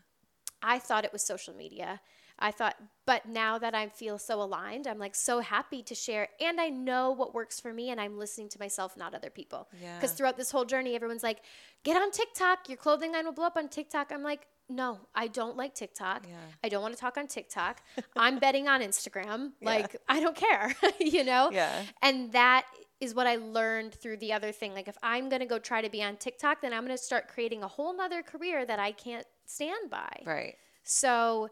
I 0.63 0.79
thought 0.79 1.05
it 1.05 1.13
was 1.13 1.23
social 1.23 1.55
media. 1.55 2.01
I 2.39 2.51
thought, 2.51 2.77
but 3.07 3.27
now 3.27 3.59
that 3.59 3.75
I 3.75 3.89
feel 3.89 4.19
so 4.19 4.43
aligned, 4.43 4.87
I'm 4.87 4.99
like 4.99 5.15
so 5.15 5.41
happy 5.41 5.83
to 5.85 5.95
share. 5.95 6.29
And 6.39 6.61
I 6.61 6.69
know 6.69 7.11
what 7.11 7.35
works 7.35 7.59
for 7.59 7.73
me, 7.73 7.91
and 7.91 7.99
I'm 7.99 8.19
listening 8.19 8.51
to 8.51 8.59
myself, 8.59 8.95
not 8.97 9.15
other 9.15 9.31
people. 9.31 9.69
Because 9.71 10.11
yeah. 10.11 10.17
throughout 10.17 10.37
this 10.37 10.51
whole 10.51 10.67
journey, 10.67 10.95
everyone's 10.95 11.23
like, 11.23 11.41
get 11.83 11.97
on 11.97 12.11
TikTok. 12.11 12.69
Your 12.69 12.77
clothing 12.77 13.13
line 13.13 13.25
will 13.25 13.33
blow 13.33 13.47
up 13.47 13.57
on 13.57 13.69
TikTok. 13.69 14.13
I'm 14.13 14.23
like, 14.23 14.47
no, 14.69 14.99
I 15.15 15.29
don't 15.29 15.57
like 15.57 15.75
TikTok. 15.75 16.27
Yeah. 16.29 16.35
I 16.63 16.69
don't 16.69 16.83
want 16.83 16.95
to 16.95 17.01
talk 17.01 17.17
on 17.17 17.27
TikTok. 17.27 17.81
I'm 18.17 18.39
betting 18.39 18.69
on 18.69 18.83
Instagram. 18.83 19.53
Like, 19.63 19.95
yeah. 19.95 20.01
I 20.09 20.21
don't 20.21 20.37
care, 20.37 20.75
you 21.01 21.25
know? 21.25 21.51
Yeah. 21.51 21.85
And 22.03 22.33
that 22.33 22.67
is 23.01 23.15
what 23.15 23.27
I 23.27 23.37
learned 23.37 23.95
through 23.95 24.19
the 24.19 24.33
other 24.33 24.53
thing. 24.53 24.73
Like 24.75 24.89
if 24.89 24.97
I'm 25.03 25.29
gonna 25.29 25.47
go 25.47 25.59
try 25.59 25.83
to 25.83 25.91
be 25.91 26.03
on 26.03 26.17
TikTok, 26.17 26.63
then 26.63 26.73
I'm 26.73 26.83
gonna 26.83 26.99
start 26.99 27.29
creating 27.29 27.63
a 27.63 27.69
whole 27.69 27.97
nother 27.97 28.23
career 28.23 28.65
that 28.65 28.79
I 28.79 28.93
can't 28.93 29.27
stand 29.45 29.91
by. 29.91 30.23
Right. 30.25 30.55
So 30.83 31.49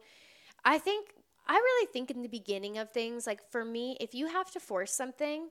I 0.64 0.78
think 0.78 1.10
I 1.46 1.54
really 1.54 1.86
think 1.92 2.10
in 2.10 2.22
the 2.22 2.28
beginning 2.28 2.78
of 2.78 2.90
things, 2.90 3.26
like 3.26 3.40
for 3.50 3.64
me, 3.64 3.96
if 4.00 4.14
you 4.14 4.28
have 4.28 4.50
to 4.52 4.60
force 4.60 4.92
something, 4.92 5.48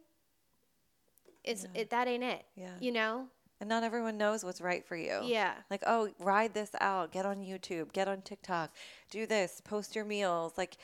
it's 1.43 1.65
yeah. 1.75 1.81
it, 1.81 1.89
that 1.91 2.07
ain't 2.07 2.23
it. 2.23 2.43
Yeah. 2.55 2.73
You 2.79 2.91
know? 2.91 3.27
And 3.59 3.69
not 3.69 3.83
everyone 3.83 4.17
knows 4.17 4.43
what's 4.43 4.59
right 4.59 4.85
for 4.85 4.97
you. 4.97 5.21
Yeah. 5.23 5.53
Like, 5.69 5.83
oh, 5.87 6.09
ride 6.19 6.53
this 6.53 6.71
out, 6.81 7.11
get 7.11 7.25
on 7.25 7.37
YouTube, 7.37 7.93
get 7.93 8.07
on 8.07 8.21
TikTok, 8.21 8.71
do 9.09 9.25
this, 9.25 9.61
post 9.63 9.95
your 9.95 10.03
meals. 10.03 10.53
Like, 10.57 10.75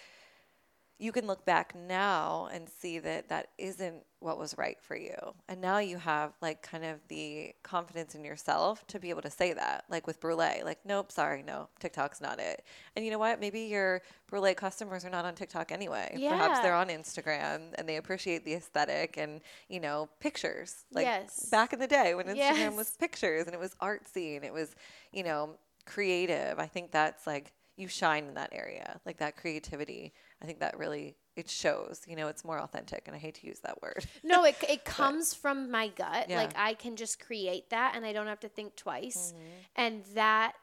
you 1.02 1.14
can 1.14 1.26
look 1.26 1.45
back 1.45 1.74
now 1.74 2.50
and 2.52 2.68
see 2.68 3.00
that 3.00 3.30
that 3.30 3.47
isn't 3.58 4.04
what 4.20 4.38
was 4.38 4.58
right 4.58 4.78
for 4.82 4.97
you. 4.97 5.16
And 5.47 5.62
now 5.62 5.78
you 5.78 5.97
have 5.97 6.34
like 6.41 6.62
kind 6.62 6.84
of 6.84 7.00
the 7.08 7.54
confidence 7.64 8.16
in 8.16 8.26
yourself 8.26 8.86
to 8.88 9.00
be 9.00 9.10
able 9.10 9.22
to 9.22 9.30
say 9.30 9.54
that, 9.54 9.86
like 9.89 10.06
with 10.06 10.20
Brûlé, 10.20 10.62
like, 10.66 10.80
nope, 10.84 11.10
sorry, 11.10 11.41
no, 11.41 11.70
TikTok's 11.80 12.20
not 12.20 12.38
it. 12.38 12.66
And 12.97 13.06
you 13.06 13.12
know 13.12 13.18
what? 13.18 13.39
Maybe 13.39 13.62
your 13.62 14.02
Brûlé 14.30 14.54
customers 14.58 15.06
are 15.06 15.10
not 15.10 15.24
on 15.24 15.36
TikTok 15.36 15.72
anyway. 15.72 16.14
Yeah. 16.18 16.32
Perhaps 16.32 16.60
they're 16.60 16.76
on 16.76 16.89
Instagram 16.89 17.74
and 17.76 17.88
they 17.88 17.95
appreciate 17.95 18.43
the 18.43 18.56
aesthetic 18.56 19.16
and, 19.16 19.39
you 19.70 19.80
know, 19.80 20.10
pictures. 20.20 20.84
Like 20.91 21.06
Yes. 21.06 21.47
back 21.50 21.72
in 21.72 21.80
the 21.80 21.88
day 21.88 22.14
when 22.14 22.26
Instagram 22.26 22.36
Yes. 22.36 22.76
was 22.76 22.91
pictures 22.97 23.45
and 23.45 23.54
it 23.54 23.60
was 23.60 23.74
artsy 23.82 24.36
and 24.36 24.43
it 24.43 24.52
was, 24.52 24.76
you 25.14 25.24
know, 25.24 25.56
creative. 25.86 26.60
I 26.60 26.68
think 26.68 26.91
that's 26.91 27.26
like 27.26 27.54
you 27.78 27.88
shine 27.88 28.26
in 28.26 28.34
that 28.34 28.50
area, 28.52 29.00
like 29.06 29.18
that 29.20 29.38
creativity. 29.38 30.14
I 30.42 30.46
think 30.46 30.60
that 30.60 30.78
really 30.78 31.16
it 31.36 31.50
shows. 31.50 32.02
You 32.08 32.16
know, 32.16 32.28
it's 32.28 32.46
more 32.46 32.60
authentic, 32.60 33.04
and 33.08 33.16
I 33.16 33.20
hate 33.20 33.36
to 33.36 33.48
use 33.48 33.60
that 33.60 33.82
word. 33.82 34.06
No, 34.24 34.44
it, 34.46 34.56
it 34.70 34.86
comes 34.86 35.34
from 35.34 35.72
my 35.72 35.88
gut. 35.90 36.28
Yeah. 36.30 36.38
Like 36.38 36.54
I 36.56 36.74
can 36.74 36.96
just 36.96 37.20
create 37.20 37.70
that 37.70 37.94
and 37.96 38.06
I 38.06 38.14
don't 38.14 38.28
have 38.28 38.40
to 38.42 38.50
think 38.50 38.76
twice. 38.76 39.34
Mm-hmm. 39.34 39.46
And 39.76 40.04
that 40.16 40.54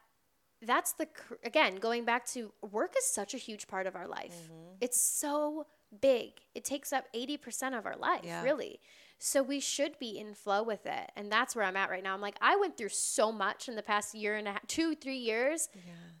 that's 0.61 0.93
the 0.93 1.07
again 1.43 1.75
going 1.75 2.03
back 2.05 2.25
to 2.27 2.51
work 2.71 2.93
is 2.97 3.05
such 3.05 3.33
a 3.33 3.37
huge 3.37 3.67
part 3.67 3.87
of 3.87 3.95
our 3.95 4.07
life. 4.07 4.35
Mm-hmm. 4.35 4.75
It's 4.81 4.99
so 4.99 5.67
big. 6.01 6.31
It 6.53 6.65
takes 6.65 6.91
up 6.91 7.05
80% 7.15 7.77
of 7.77 7.85
our 7.85 7.95
life, 7.95 8.21
Yeah. 8.23 8.43
really. 8.43 8.79
So 9.19 9.41
we 9.41 9.59
should 9.59 9.97
be 9.99 10.19
in 10.19 10.33
flow 10.33 10.61
with 10.61 10.85
it. 10.85 11.11
And 11.15 11.31
that's 11.31 11.55
where 11.55 11.65
I'm 11.65 11.77
at 11.77 11.89
right 11.89 12.03
now. 12.03 12.13
I'm 12.13 12.21
like 12.21 12.37
I 12.41 12.55
went 12.57 12.77
through 12.77 12.89
so 12.89 13.31
much 13.31 13.67
in 13.67 13.75
the 13.75 13.83
past 13.83 14.13
year 14.13 14.35
and 14.35 14.47
a 14.47 14.51
half, 14.51 14.67
2 14.67 14.95
3 14.95 15.15
years 15.15 15.69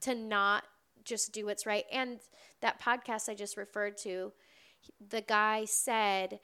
to 0.01 0.15
not 0.15 0.63
just 1.03 1.31
do 1.31 1.45
what's 1.45 1.65
right. 1.65 1.85
And 1.91 2.19
that 2.61 2.81
podcast 2.81 3.29
I 3.29 3.35
just 3.35 3.57
referred 3.57 3.97
to, 3.99 4.33
the 5.09 5.21
guy 5.21 5.65
said 5.65 6.39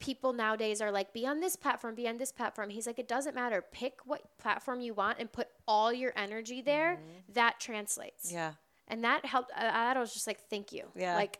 people 0.00 0.32
nowadays 0.32 0.80
are 0.80 0.90
like 0.90 1.12
be 1.12 1.26
on 1.26 1.40
this 1.40 1.56
platform 1.56 1.94
be 1.94 2.08
on 2.08 2.16
this 2.16 2.32
platform. 2.32 2.70
He's 2.70 2.86
like 2.86 2.98
it 2.98 3.08
doesn't 3.08 3.34
matter. 3.34 3.62
Pick 3.72 3.98
what 4.04 4.22
platform 4.38 4.80
you 4.80 4.94
want 4.94 5.18
and 5.18 5.30
put 5.30 5.48
all 5.68 5.92
your 5.92 6.12
energy 6.16 6.62
there. 6.62 6.94
Mm-hmm. 6.94 7.32
That 7.34 7.60
translates. 7.60 8.32
Yeah, 8.32 8.52
and 8.88 9.04
that 9.04 9.24
helped 9.24 9.50
that 9.56 9.96
I 9.96 10.00
was 10.00 10.12
just 10.12 10.26
like 10.26 10.40
thank 10.48 10.72
you. 10.72 10.84
Yeah. 10.96 11.14
like 11.14 11.38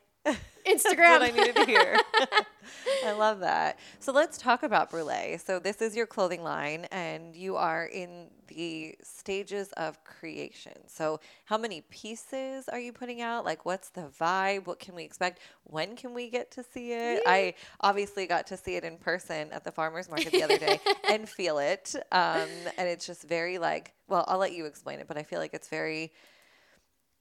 instagram 0.67 1.21
what 1.21 1.23
I 1.23 1.31
needed 1.31 1.57
to 1.57 1.65
hear. 1.65 1.97
I 3.07 3.13
love 3.13 3.41
that. 3.41 3.79
So 3.99 4.13
let's 4.13 4.39
talk 4.39 4.63
about 4.63 4.91
Brûlé. 4.91 5.45
So 5.45 5.59
this 5.59 5.81
is 5.81 5.97
your 5.97 6.07
clothing 6.07 6.43
line, 6.43 6.87
and 6.91 7.35
you 7.35 7.57
are 7.57 7.87
in 7.87 8.29
the 8.49 8.95
stages 9.03 9.73
of 9.73 10.03
creation. 10.05 10.73
So 10.87 11.21
how 11.45 11.57
many 11.57 11.83
pieces 11.91 12.69
are 12.69 12.79
you 12.79 12.93
putting 12.93 13.21
out? 13.21 13.45
Like, 13.45 13.65
what's 13.65 13.91
the 13.91 14.11
vibe? 14.21 14.67
What 14.67 14.79
can 14.79 14.95
we 14.95 15.05
expect? 15.05 15.41
When 15.65 15.97
can 15.97 16.15
we 16.15 16.29
get 16.31 16.51
to 16.53 16.65
see 16.65 16.93
it? 16.93 17.23
I 17.27 17.55
obviously 17.81 18.27
got 18.27 18.47
to 18.49 18.57
see 18.57 18.77
it 18.77 18.85
in 18.85 18.99
person 18.99 19.51
at 19.53 19.65
the 19.65 19.71
farmers 19.71 20.09
market 20.09 20.33
the 20.33 20.43
other 20.43 20.59
day 20.59 20.81
and 21.11 21.29
feel 21.29 21.59
it. 21.59 21.95
Um, 22.13 22.49
and 22.77 22.89
it's 22.89 23.07
just 23.07 23.23
very 23.23 23.59
like, 23.59 23.95
well, 24.09 24.25
I'll 24.29 24.39
let 24.39 24.53
you 24.53 24.67
explain 24.67 24.99
it, 24.99 25.09
but 25.09 25.17
I 25.17 25.23
feel 25.23 25.39
like 25.39 25.55
it's 25.55 25.69
very 25.69 26.13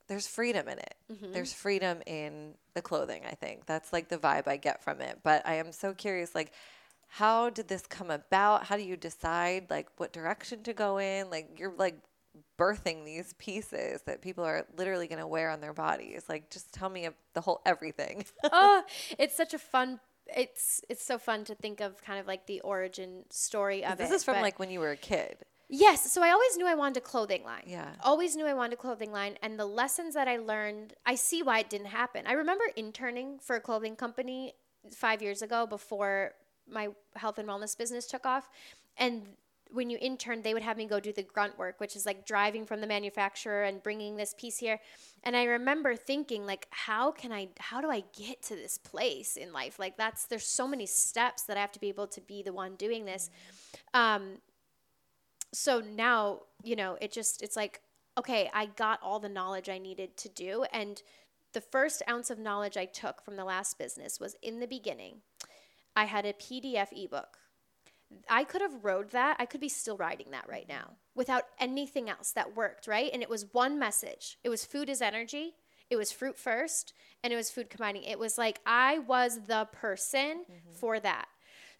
there's 0.07 0.27
freedom 0.27 0.67
in 0.67 0.79
it. 0.79 0.95
There's 1.33 1.53
freedom 1.53 2.01
in 2.07 2.55
the 2.79 2.83
clothing, 2.83 3.23
I 3.29 3.35
think. 3.35 3.65
That's 3.65 3.91
like 3.91 4.07
the 4.07 4.17
vibe 4.17 4.47
I 4.47 4.55
get 4.55 4.81
from 4.81 5.01
it. 5.01 5.19
But 5.21 5.45
I 5.45 5.55
am 5.55 5.73
so 5.73 5.93
curious 5.93 6.33
like 6.33 6.53
how 7.11 7.49
did 7.49 7.67
this 7.67 7.81
come 7.87 8.11
about? 8.11 8.65
How 8.65 8.77
do 8.77 8.83
you 8.83 8.95
decide 8.95 9.67
like 9.69 9.87
what 9.97 10.13
direction 10.13 10.63
to 10.63 10.73
go 10.73 10.99
in? 10.99 11.29
Like 11.29 11.57
you're 11.57 11.73
like 11.75 11.97
birthing 12.57 13.03
these 13.03 13.33
pieces 13.33 14.03
that 14.03 14.21
people 14.21 14.43
are 14.43 14.65
literally 14.77 15.07
going 15.07 15.19
to 15.19 15.27
wear 15.27 15.49
on 15.49 15.59
their 15.59 15.73
bodies. 15.73 16.25
Like 16.29 16.49
just 16.51 16.71
tell 16.71 16.87
me 16.89 17.05
of 17.05 17.15
the 17.33 17.41
whole 17.41 17.61
everything. 17.65 18.25
oh 18.51 18.83
it's 19.17 19.35
such 19.35 19.53
a 19.53 19.59
fun 19.59 19.99
it's 20.37 20.81
it's 20.87 21.03
so 21.03 21.17
fun 21.17 21.43
to 21.45 21.55
think 21.55 21.81
of 21.81 22.01
kind 22.03 22.19
of 22.19 22.27
like 22.27 22.45
the 22.45 22.61
origin 22.61 23.23
story 23.31 23.83
of 23.83 23.93
it. 23.93 23.97
this 23.97 24.11
is 24.11 24.23
from 24.23 24.39
like 24.41 24.59
when 24.59 24.69
you 24.69 24.79
were 24.79 24.91
a 24.91 24.97
kid. 24.97 25.37
Yes, 25.71 26.11
so 26.11 26.23
I 26.23 26.31
always 26.31 26.57
knew 26.57 26.65
I 26.65 26.73
wanted 26.73 26.97
a 26.97 27.01
clothing 27.01 27.43
line. 27.43 27.63
Yeah. 27.67 27.89
Always 28.01 28.35
knew 28.35 28.47
I 28.47 28.53
wanted 28.53 28.73
a 28.73 28.77
clothing 28.77 29.11
line 29.11 29.37
and 29.43 29.59
the 29.59 29.65
lessons 29.65 30.15
that 30.15 30.27
I 30.27 30.37
learned, 30.37 30.95
I 31.05 31.13
see 31.13 31.43
why 31.43 31.59
it 31.59 31.69
didn't 31.69 31.87
happen. 31.87 32.25
I 32.25 32.33
remember 32.33 32.63
interning 32.75 33.37
for 33.39 33.55
a 33.55 33.61
clothing 33.61 33.95
company 33.95 34.53
5 34.91 35.21
years 35.21 35.43
ago 35.43 35.67
before 35.67 36.33
my 36.67 36.89
health 37.15 37.37
and 37.37 37.47
wellness 37.47 37.77
business 37.77 38.07
took 38.07 38.25
off 38.25 38.49
and 38.97 39.27
when 39.71 39.89
you 39.89 39.97
intern, 40.01 40.41
they 40.41 40.53
would 40.53 40.63
have 40.63 40.77
me 40.77 40.85
go 40.85 40.99
do 40.99 41.13
the 41.13 41.21
grunt 41.21 41.57
work, 41.57 41.79
which 41.79 41.95
is 41.95 42.05
like 42.05 42.25
driving 42.25 42.65
from 42.65 42.81
the 42.81 42.87
manufacturer 42.87 43.63
and 43.63 43.83
bringing 43.83 44.15
this 44.15 44.33
piece 44.37 44.57
here. 44.57 44.79
And 45.23 45.35
I 45.35 45.43
remember 45.43 45.95
thinking, 45.95 46.45
like, 46.45 46.67
how 46.71 47.11
can 47.11 47.31
I, 47.31 47.49
how 47.59 47.79
do 47.81 47.89
I 47.89 48.03
get 48.17 48.41
to 48.43 48.55
this 48.55 48.79
place 48.79 49.37
in 49.37 49.53
life? 49.53 49.77
Like, 49.77 49.95
that's, 49.95 50.25
there's 50.25 50.47
so 50.47 50.67
many 50.67 50.87
steps 50.87 51.43
that 51.43 51.55
I 51.55 51.61
have 51.61 51.71
to 51.73 51.79
be 51.79 51.89
able 51.89 52.07
to 52.07 52.21
be 52.21 52.41
the 52.41 52.53
one 52.53 52.75
doing 52.75 53.05
this. 53.05 53.29
Um, 53.93 54.39
so 55.53 55.81
now 55.81 56.41
you 56.63 56.75
know 56.75 56.97
it 57.01 57.11
just 57.11 57.41
it's 57.41 57.55
like 57.55 57.81
okay 58.17 58.49
i 58.53 58.65
got 58.65 58.99
all 59.01 59.19
the 59.19 59.29
knowledge 59.29 59.69
i 59.69 59.77
needed 59.77 60.15
to 60.17 60.29
do. 60.29 60.65
And 60.71 61.01
the 61.53 61.61
first 61.61 62.03
ounce 62.09 62.29
of 62.29 62.39
knowledge 62.39 62.77
i 62.77 62.85
took 62.85 63.23
from 63.23 63.35
the 63.35 63.45
last 63.45 63.77
business 63.77 64.19
was 64.19 64.35
in 64.41 64.59
the 64.59 64.67
beginning 64.67 65.21
i 65.95 66.05
had 66.05 66.25
a 66.25 66.33
pdf 66.33 66.87
ebook. 66.91 67.37
I 68.27 68.43
could 68.43 68.61
have 68.61 68.83
rode 68.83 69.11
that. 69.11 69.37
I 69.39 69.45
could 69.45 69.61
be 69.61 69.69
still 69.69 69.95
riding 69.95 70.31
that 70.31 70.49
right 70.49 70.67
now 70.67 70.93
without 71.13 71.43
anything 71.59 72.09
else 72.09 72.31
that 72.31 72.55
worked 72.55 72.87
right? 72.87 73.11
And 73.13 73.21
it 73.21 73.29
was 73.29 73.53
one 73.53 73.77
message. 73.77 74.37
It 74.43 74.49
was 74.49 74.65
food 74.65 74.89
is 74.89 75.01
energy. 75.01 75.53
It 75.89 75.95
was 75.95 76.11
fruit 76.11 76.37
first 76.37 76.93
and 77.23 77.33
it 77.33 77.35
was 77.35 77.51
food 77.51 77.69
combining. 77.69 78.03
It 78.03 78.19
was 78.19 78.37
like 78.37 78.59
i 78.65 78.99
was 78.99 79.41
the 79.47 79.67
person 79.71 80.45
mm-hmm. 80.49 80.73
for 80.73 80.99
that 80.99 81.27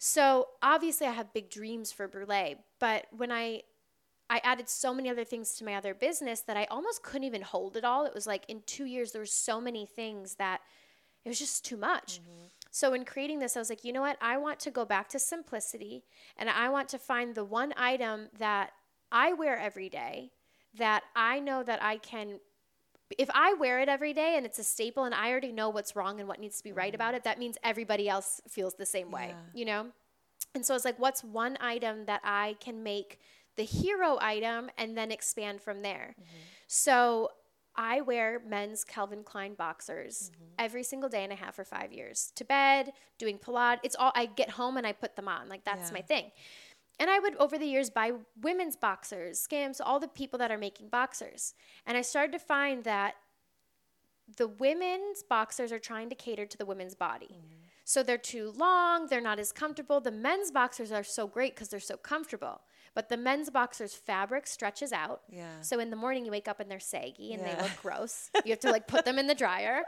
so 0.02 0.48
obviously 0.62 1.06
I 1.06 1.12
have 1.12 1.30
big 1.34 1.50
dreams 1.50 1.92
for 1.92 2.08
Brûlé, 2.08 2.56
but 2.78 3.06
when 3.10 3.30
I 3.30 3.62
I 4.30 4.40
added 4.44 4.68
so 4.68 4.94
many 4.94 5.10
other 5.10 5.24
things 5.24 5.56
to 5.56 5.64
my 5.64 5.74
other 5.74 5.92
business 5.92 6.40
that 6.42 6.56
I 6.56 6.64
almost 6.70 7.02
couldn't 7.02 7.24
even 7.24 7.42
hold 7.42 7.76
it 7.76 7.84
all. 7.84 8.06
It 8.06 8.14
was 8.14 8.26
like 8.26 8.44
in 8.48 8.62
2 8.64 8.86
years 8.86 9.12
there 9.12 9.20
were 9.20 9.26
so 9.26 9.60
many 9.60 9.84
things 9.84 10.36
that 10.36 10.60
it 11.24 11.28
was 11.28 11.38
just 11.38 11.66
too 11.66 11.76
much. 11.76 12.20
Mm-hmm. 12.20 12.46
So 12.70 12.94
in 12.94 13.04
creating 13.04 13.40
this 13.40 13.56
I 13.56 13.60
was 13.60 13.68
like, 13.68 13.84
you 13.84 13.92
know 13.92 14.00
what? 14.00 14.16
I 14.22 14.38
want 14.38 14.58
to 14.60 14.70
go 14.70 14.86
back 14.86 15.08
to 15.10 15.18
simplicity 15.18 16.04
and 16.38 16.48
I 16.48 16.70
want 16.70 16.88
to 16.90 16.98
find 16.98 17.34
the 17.34 17.44
one 17.44 17.74
item 17.76 18.28
that 18.38 18.70
I 19.12 19.34
wear 19.34 19.58
every 19.58 19.90
day 19.90 20.30
that 20.78 21.02
I 21.14 21.40
know 21.40 21.62
that 21.62 21.82
I 21.82 21.98
can 21.98 22.38
if 23.18 23.28
I 23.34 23.54
wear 23.54 23.80
it 23.80 23.88
every 23.88 24.12
day 24.12 24.36
and 24.36 24.46
it's 24.46 24.58
a 24.58 24.64
staple 24.64 25.04
and 25.04 25.14
I 25.14 25.30
already 25.30 25.52
know 25.52 25.68
what's 25.70 25.96
wrong 25.96 26.20
and 26.20 26.28
what 26.28 26.40
needs 26.40 26.58
to 26.58 26.64
be 26.64 26.72
right 26.72 26.88
mm-hmm. 26.88 26.94
about 26.96 27.14
it, 27.14 27.24
that 27.24 27.38
means 27.38 27.56
everybody 27.64 28.08
else 28.08 28.40
feels 28.48 28.74
the 28.74 28.86
same 28.86 29.10
way, 29.10 29.28
Yeah. 29.30 29.58
you 29.58 29.64
know? 29.64 29.86
And 30.54 30.64
so 30.64 30.74
it's 30.74 30.84
like, 30.84 30.98
what's 30.98 31.22
one 31.22 31.56
item 31.60 32.06
that 32.06 32.20
I 32.24 32.56
can 32.60 32.82
make 32.82 33.20
the 33.56 33.62
hero 33.62 34.18
item 34.20 34.70
and 34.78 34.96
then 34.96 35.12
expand 35.12 35.60
from 35.60 35.82
there? 35.82 36.14
Mm-hmm. 36.18 36.36
So 36.66 37.30
I 37.76 38.00
wear 38.00 38.40
men's 38.46 38.84
Calvin 38.84 39.22
Klein 39.22 39.54
boxers 39.54 40.30
mm-hmm. 40.34 40.44
every 40.58 40.82
single 40.82 41.08
day 41.08 41.24
and 41.24 41.32
a 41.32 41.36
half 41.36 41.54
for 41.54 41.64
five 41.64 41.92
years 41.92 42.32
to 42.36 42.44
bed, 42.44 42.92
doing 43.18 43.38
Pilates. 43.38 43.78
It's 43.84 43.96
all, 43.96 44.12
I 44.14 44.26
get 44.26 44.50
home 44.50 44.76
and 44.76 44.86
I 44.86 44.92
put 44.92 45.16
them 45.16 45.28
on. 45.28 45.48
Like, 45.48 45.64
that's 45.64 45.90
Yeah. 45.90 45.94
my 45.94 46.02
thing. 46.02 46.30
And 47.00 47.08
I 47.08 47.18
would, 47.18 47.34
over 47.36 47.56
the 47.56 47.66
years, 47.66 47.88
buy 47.88 48.12
women's 48.42 48.76
boxers, 48.76 49.40
Skims, 49.40 49.80
all 49.80 49.98
the 49.98 50.06
people 50.06 50.38
that 50.38 50.50
are 50.50 50.58
making 50.58 50.88
boxers. 50.88 51.54
And 51.86 51.96
I 51.96 52.02
started 52.02 52.32
to 52.32 52.38
find 52.38 52.84
that 52.84 53.14
the 54.36 54.46
women's 54.46 55.22
boxers 55.22 55.72
are 55.72 55.78
trying 55.78 56.10
to 56.10 56.14
cater 56.14 56.44
to 56.44 56.58
the 56.58 56.66
women's 56.66 56.94
body. 56.94 57.30
Mm-hmm. 57.32 57.60
So 57.84 58.02
they're 58.02 58.18
too 58.18 58.52
long, 58.56 59.06
they're 59.06 59.20
not 59.20 59.40
as 59.40 59.50
comfortable. 59.50 60.00
The 60.00 60.12
men's 60.12 60.52
boxers 60.52 60.92
are 60.92 61.02
so 61.02 61.26
great 61.26 61.54
because 61.54 61.70
they're 61.70 61.80
so 61.80 61.96
comfortable. 61.96 62.60
But 62.94 63.08
the 63.08 63.16
men's 63.16 63.50
boxers 63.50 63.94
fabric 63.94 64.46
stretches 64.48 64.92
out. 64.92 65.22
Yeah. 65.30 65.60
So 65.60 65.78
in 65.78 65.90
the 65.90 65.96
morning 65.96 66.24
you 66.24 66.32
wake 66.32 66.48
up 66.48 66.58
and 66.60 66.68
they're 66.70 66.80
saggy 66.80 67.32
and 67.32 67.40
Yeah. 67.42 67.54
they 67.54 67.62
look 67.62 67.70
gross. 67.80 68.30
You 68.44 68.50
have 68.50 68.60
to 68.60 68.70
like 68.70 68.88
put 68.88 69.04
them 69.04 69.18
in 69.18 69.26
the 69.28 69.34
dryer. 69.34 69.82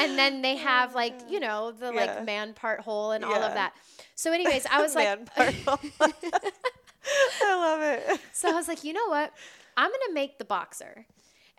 And 0.00 0.18
then 0.18 0.42
they 0.42 0.56
have 0.56 0.94
like, 0.96 1.14
you 1.30 1.38
know, 1.38 1.70
the 1.70 1.92
Yeah. 1.92 2.00
like 2.00 2.24
man 2.24 2.52
part 2.54 2.80
hole 2.80 3.12
and 3.12 3.24
all 3.24 3.34
of 3.42 3.54
that. 3.54 3.74
So 4.16 4.32
anyways, 4.32 4.66
I 4.70 4.80
was 4.82 4.94
like. 4.96 5.06
I 7.42 7.54
love 7.56 7.82
it. 7.82 8.20
So 8.32 8.48
I 8.50 8.52
was 8.54 8.68
like, 8.68 8.82
you 8.84 8.92
know 8.92 9.08
what? 9.08 9.32
I'm 9.76 9.90
going 9.90 10.00
to 10.08 10.14
make 10.14 10.38
the 10.38 10.44
boxer. 10.44 11.06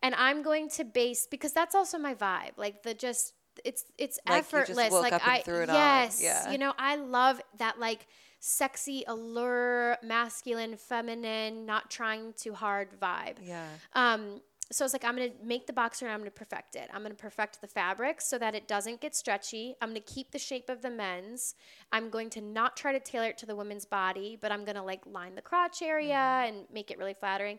And 0.02 0.14
I'm 0.16 0.42
going 0.42 0.70
to 0.72 0.84
base 0.84 1.28
because 1.30 1.54
that's 1.54 1.76
also 1.76 1.98
my 1.98 2.14
vibe. 2.16 2.52
Like 2.58 2.84
the 2.84 2.94
just 2.94 3.34
it's 3.64 3.86
it's 3.98 4.20
Like, 4.28 4.40
effortless. 4.40 4.92
like 4.92 5.14
I 5.26 5.40
threw 5.40 5.62
it 5.64 5.70
on. 5.70 5.76
yes, 5.76 6.20
Yeah. 6.22 6.52
you 6.52 6.58
know, 6.58 6.74
I 6.78 6.98
love 6.98 7.42
that 7.60 7.80
like 7.80 8.06
sexy 8.46 9.04
allure, 9.08 9.98
masculine, 10.04 10.78
feminine, 10.78 11.66
not 11.66 11.90
trying 11.90 12.32
too 12.34 12.54
hard 12.54 12.90
vibe. 13.02 13.38
Yeah. 13.42 13.66
Um 13.94 14.42
so 14.72 14.84
I 14.84 14.86
was 14.86 14.94
like, 14.94 15.04
I'm 15.04 15.16
gonna 15.16 15.30
make 15.44 15.68
the 15.68 15.74
boxer 15.74 16.06
and 16.06 16.14
I'm 16.14 16.20
gonna 16.20 16.32
perfect 16.32 16.76
it. 16.76 16.90
I'm 16.94 17.02
gonna 17.02 17.16
perfect 17.16 17.62
the 17.62 17.68
fabric 17.68 18.22
so 18.22 18.38
that 18.38 18.54
it 18.54 18.68
doesn't 18.68 19.02
get 19.02 19.16
stretchy. 19.16 19.76
I'm 19.82 19.90
gonna 19.90 20.00
keep 20.00 20.32
the 20.32 20.40
shape 20.40 20.70
of 20.70 20.84
the 20.84 20.92
men's. 20.92 21.56
I'm 21.92 22.10
going 22.10 22.30
to 22.32 22.42
not 22.42 22.78
try 22.78 22.92
to 22.92 23.00
tailor 23.00 23.30
it 23.30 23.38
to 23.40 23.48
the 23.48 23.56
women's 23.56 23.86
body, 23.86 24.38
but 24.40 24.52
I'm 24.52 24.64
gonna 24.64 24.84
like 24.84 25.06
line 25.08 25.34
the 25.34 25.42
crotch 25.42 25.82
area 25.82 26.44
and 26.46 26.66
make 26.72 26.92
it 26.92 27.00
really 27.00 27.16
flattering. 27.16 27.58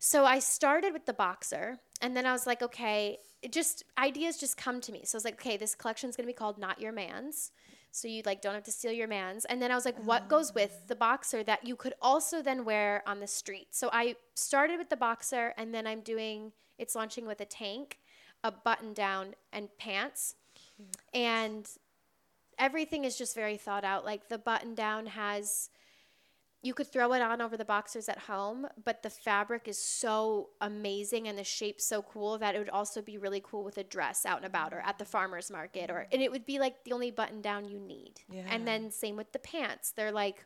So 0.00 0.24
I 0.24 0.40
started 0.40 0.92
with 0.92 1.06
the 1.06 1.12
boxer 1.12 1.78
and 2.02 2.16
then 2.16 2.26
I 2.26 2.32
was 2.32 2.46
like, 2.46 2.62
okay, 2.62 3.18
it 3.42 3.52
just 3.52 3.84
ideas 3.96 4.36
just 4.36 4.56
come 4.56 4.80
to 4.80 4.92
me. 4.92 5.02
So 5.04 5.16
I 5.16 5.18
was 5.18 5.24
like, 5.24 5.34
okay, 5.34 5.56
this 5.56 5.74
collection's 5.76 6.16
gonna 6.16 6.26
be 6.26 6.32
called 6.32 6.58
Not 6.58 6.80
Your 6.80 6.92
Man's. 6.92 7.52
So 7.90 8.08
you 8.08 8.22
like 8.24 8.42
don't 8.42 8.54
have 8.54 8.64
to 8.64 8.72
steal 8.72 8.92
your 8.92 9.08
man's. 9.08 9.44
And 9.44 9.60
then 9.60 9.70
I 9.70 9.74
was 9.74 9.84
like, 9.84 9.98
what 10.04 10.24
oh. 10.26 10.28
goes 10.28 10.54
with 10.54 10.86
the 10.86 10.96
boxer 10.96 11.42
that 11.44 11.66
you 11.66 11.76
could 11.76 11.94
also 12.00 12.42
then 12.42 12.64
wear 12.64 13.02
on 13.06 13.20
the 13.20 13.26
street? 13.26 13.68
So 13.70 13.90
I 13.92 14.16
started 14.34 14.78
with 14.78 14.90
the 14.90 14.96
boxer 14.96 15.54
and 15.56 15.74
then 15.74 15.86
I'm 15.86 16.00
doing 16.00 16.52
it's 16.78 16.94
launching 16.94 17.26
with 17.26 17.40
a 17.40 17.44
tank, 17.44 17.98
a 18.44 18.52
button 18.52 18.92
down 18.92 19.34
and 19.52 19.68
pants. 19.78 20.36
And 21.12 21.68
everything 22.58 23.04
is 23.04 23.16
just 23.16 23.34
very 23.34 23.56
thought 23.56 23.84
out. 23.84 24.04
Like 24.04 24.28
the 24.28 24.38
button 24.38 24.74
down 24.74 25.06
has 25.06 25.70
you 26.62 26.74
could 26.74 26.90
throw 26.90 27.12
it 27.12 27.22
on 27.22 27.40
over 27.40 27.56
the 27.56 27.64
boxers 27.64 28.08
at 28.08 28.18
home, 28.18 28.66
but 28.84 29.02
the 29.02 29.10
fabric 29.10 29.68
is 29.68 29.78
so 29.78 30.50
amazing 30.60 31.28
and 31.28 31.38
the 31.38 31.44
shape's 31.44 31.84
so 31.84 32.02
cool 32.02 32.38
that 32.38 32.54
it 32.54 32.58
would 32.58 32.68
also 32.68 33.00
be 33.00 33.16
really 33.16 33.40
cool 33.44 33.62
with 33.62 33.78
a 33.78 33.84
dress 33.84 34.26
out 34.26 34.38
and 34.38 34.46
about 34.46 34.72
or 34.72 34.80
at 34.80 34.98
the 34.98 35.04
farmer's 35.04 35.50
market 35.50 35.88
or 35.88 36.06
and 36.12 36.20
it 36.20 36.32
would 36.32 36.44
be 36.44 36.58
like 36.58 36.84
the 36.84 36.92
only 36.92 37.10
button 37.10 37.40
down 37.40 37.68
you 37.68 37.78
need. 37.78 38.14
Yeah. 38.28 38.44
And 38.48 38.66
then 38.66 38.90
same 38.90 39.16
with 39.16 39.32
the 39.32 39.38
pants. 39.38 39.92
They're 39.92 40.12
like 40.12 40.44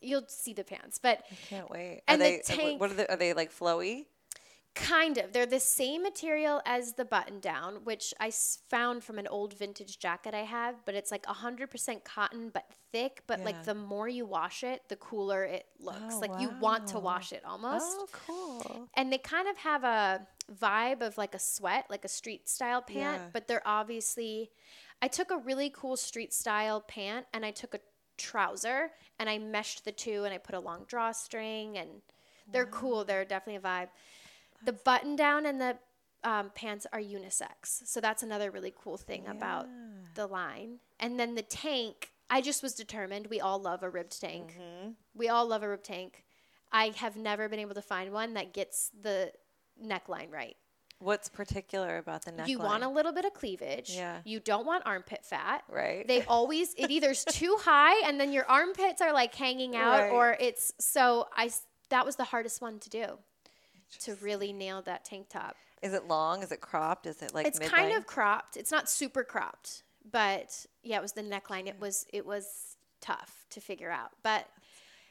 you'll 0.00 0.28
see 0.28 0.52
the 0.52 0.64
pants, 0.64 0.98
but 1.02 1.24
I 1.30 1.34
can't 1.48 1.70
wait. 1.70 2.02
And 2.06 2.20
are 2.20 2.24
the 2.24 2.30
they 2.30 2.40
uh, 2.40 2.56
tank- 2.56 2.80
what 2.80 2.90
are 2.92 2.94
they 2.94 3.06
are 3.06 3.16
they 3.16 3.32
like 3.32 3.52
flowy? 3.52 4.06
Kind 4.74 5.18
of. 5.18 5.32
They're 5.32 5.46
the 5.46 5.60
same 5.60 6.02
material 6.02 6.60
as 6.66 6.94
the 6.94 7.04
button 7.04 7.38
down, 7.38 7.84
which 7.84 8.12
I 8.18 8.26
s- 8.28 8.58
found 8.68 9.04
from 9.04 9.18
an 9.20 9.28
old 9.28 9.54
vintage 9.56 10.00
jacket 10.00 10.34
I 10.34 10.40
have, 10.42 10.84
but 10.84 10.96
it's 10.96 11.12
like 11.12 11.24
100% 11.26 12.02
cotton, 12.04 12.48
but 12.52 12.66
thick. 12.90 13.22
But 13.28 13.38
Yeah. 13.38 13.44
like 13.44 13.64
the 13.64 13.74
more 13.74 14.08
you 14.08 14.26
wash 14.26 14.64
it, 14.64 14.88
the 14.88 14.96
cooler 14.96 15.44
it 15.44 15.68
looks. 15.78 16.14
Oh, 16.14 16.18
like 16.18 16.40
you 16.40 16.48
want 16.60 16.88
to 16.88 16.98
wash 16.98 17.32
it 17.32 17.44
almost. 17.44 17.86
Oh, 17.88 18.08
cool. 18.12 18.88
And 18.94 19.12
they 19.12 19.18
kind 19.18 19.46
of 19.46 19.56
have 19.58 19.84
a 19.84 20.26
vibe 20.52 21.02
of 21.02 21.16
like 21.18 21.34
a 21.36 21.38
sweat, 21.38 21.86
like 21.88 22.04
a 22.04 22.08
street 22.08 22.48
style 22.48 22.82
pant, 22.82 23.20
Yeah. 23.22 23.28
but 23.32 23.46
they're 23.46 23.66
obviously. 23.66 24.50
I 25.00 25.06
took 25.08 25.30
a 25.30 25.36
really 25.38 25.70
cool 25.70 25.96
street 25.96 26.32
style 26.34 26.80
pant 26.80 27.26
and 27.32 27.44
I 27.46 27.50
took 27.52 27.74
a 27.74 27.80
trouser 28.16 28.90
and 29.18 29.28
I 29.30 29.38
meshed 29.38 29.84
the 29.84 29.92
two 29.92 30.24
and 30.24 30.34
I 30.34 30.38
put 30.38 30.54
a 30.54 30.60
long 30.60 30.84
drawstring 30.88 31.78
and 31.78 32.02
they're 32.48 32.66
cool. 32.66 33.04
They're 33.04 33.24
definitely 33.24 33.56
a 33.56 33.60
vibe. 33.60 33.88
The 34.64 34.72
button 34.72 35.16
down 35.16 35.46
and 35.46 35.60
the 35.60 35.78
um, 36.22 36.50
pants 36.54 36.86
are 36.92 37.00
unisex. 37.00 37.82
So 37.86 38.00
that's 38.00 38.22
another 38.22 38.50
really 38.50 38.72
cool 38.76 38.96
thing 38.96 39.26
about 39.26 39.66
the 40.14 40.26
line. 40.26 40.78
And 40.98 41.20
then 41.20 41.34
the 41.34 41.42
tank, 41.42 42.10
I 42.30 42.40
just 42.40 42.62
was 42.62 42.74
determined. 42.74 43.26
We 43.28 43.40
all 43.40 43.58
love 43.58 43.82
a 43.82 43.90
ribbed 43.90 44.18
tank. 44.20 44.56
Mm-hmm. 44.58 44.90
We 45.14 45.28
all 45.28 45.46
love 45.46 45.62
a 45.62 45.68
ribbed 45.68 45.84
tank. 45.84 46.24
I 46.72 46.92
have 46.96 47.16
never 47.16 47.48
been 47.48 47.60
able 47.60 47.74
to 47.74 47.82
find 47.82 48.10
one 48.12 48.34
that 48.34 48.52
gets 48.54 48.90
the 49.00 49.32
neckline 49.84 50.30
right. 50.32 50.56
What's 50.98 51.28
particular 51.28 51.98
about 51.98 52.24
the 52.24 52.32
neckline? 52.32 52.48
You 52.48 52.58
want 52.58 52.82
a 52.84 52.88
little 52.88 53.12
bit 53.12 53.24
of 53.26 53.34
cleavage. 53.34 53.90
Yeah. 53.90 54.20
You 54.24 54.40
don't 54.40 54.64
want 54.64 54.86
armpit 54.86 55.24
fat. 55.24 55.64
right? 55.68 56.06
They 56.08 56.22
always 56.28 56.72
it 56.78 56.90
either's 56.90 57.24
too 57.26 57.56
high 57.60 58.08
and 58.08 58.18
then 58.18 58.32
your 58.32 58.46
armpits 58.48 59.02
are 59.02 59.12
like 59.12 59.34
hanging 59.34 59.76
out 59.76 59.98
Right. 60.00 60.10
or 60.10 60.36
it's 60.40 60.72
so 60.80 61.26
I 61.36 61.50
that 61.90 62.06
was 62.06 62.16
the 62.16 62.24
hardest 62.24 62.62
one 62.62 62.78
to 62.78 62.88
do 62.88 63.18
to 64.00 64.14
really 64.16 64.52
nail 64.52 64.82
that 64.82 65.04
tank 65.04 65.28
top. 65.28 65.56
Is 65.82 65.92
it 65.92 66.08
long? 66.08 66.42
Is 66.42 66.50
it 66.50 66.60
cropped? 66.60 67.06
Is 67.06 67.22
it 67.22 67.34
like 67.34 67.46
it's 67.46 67.58
kind 67.58 67.94
of 67.94 68.06
cropped. 68.06 68.56
It's 68.56 68.70
not 68.70 68.88
super 68.88 69.22
cropped, 69.22 69.82
but 70.10 70.66
yeah, 70.82 70.98
it 70.98 71.02
was 71.02 71.12
the 71.12 71.22
neckline. 71.22 71.66
It 71.66 71.78
was 71.78 72.06
it 72.12 72.24
was 72.24 72.76
tough 73.00 73.44
to 73.50 73.60
figure 73.60 73.90
out. 73.90 74.10
But 74.22 74.46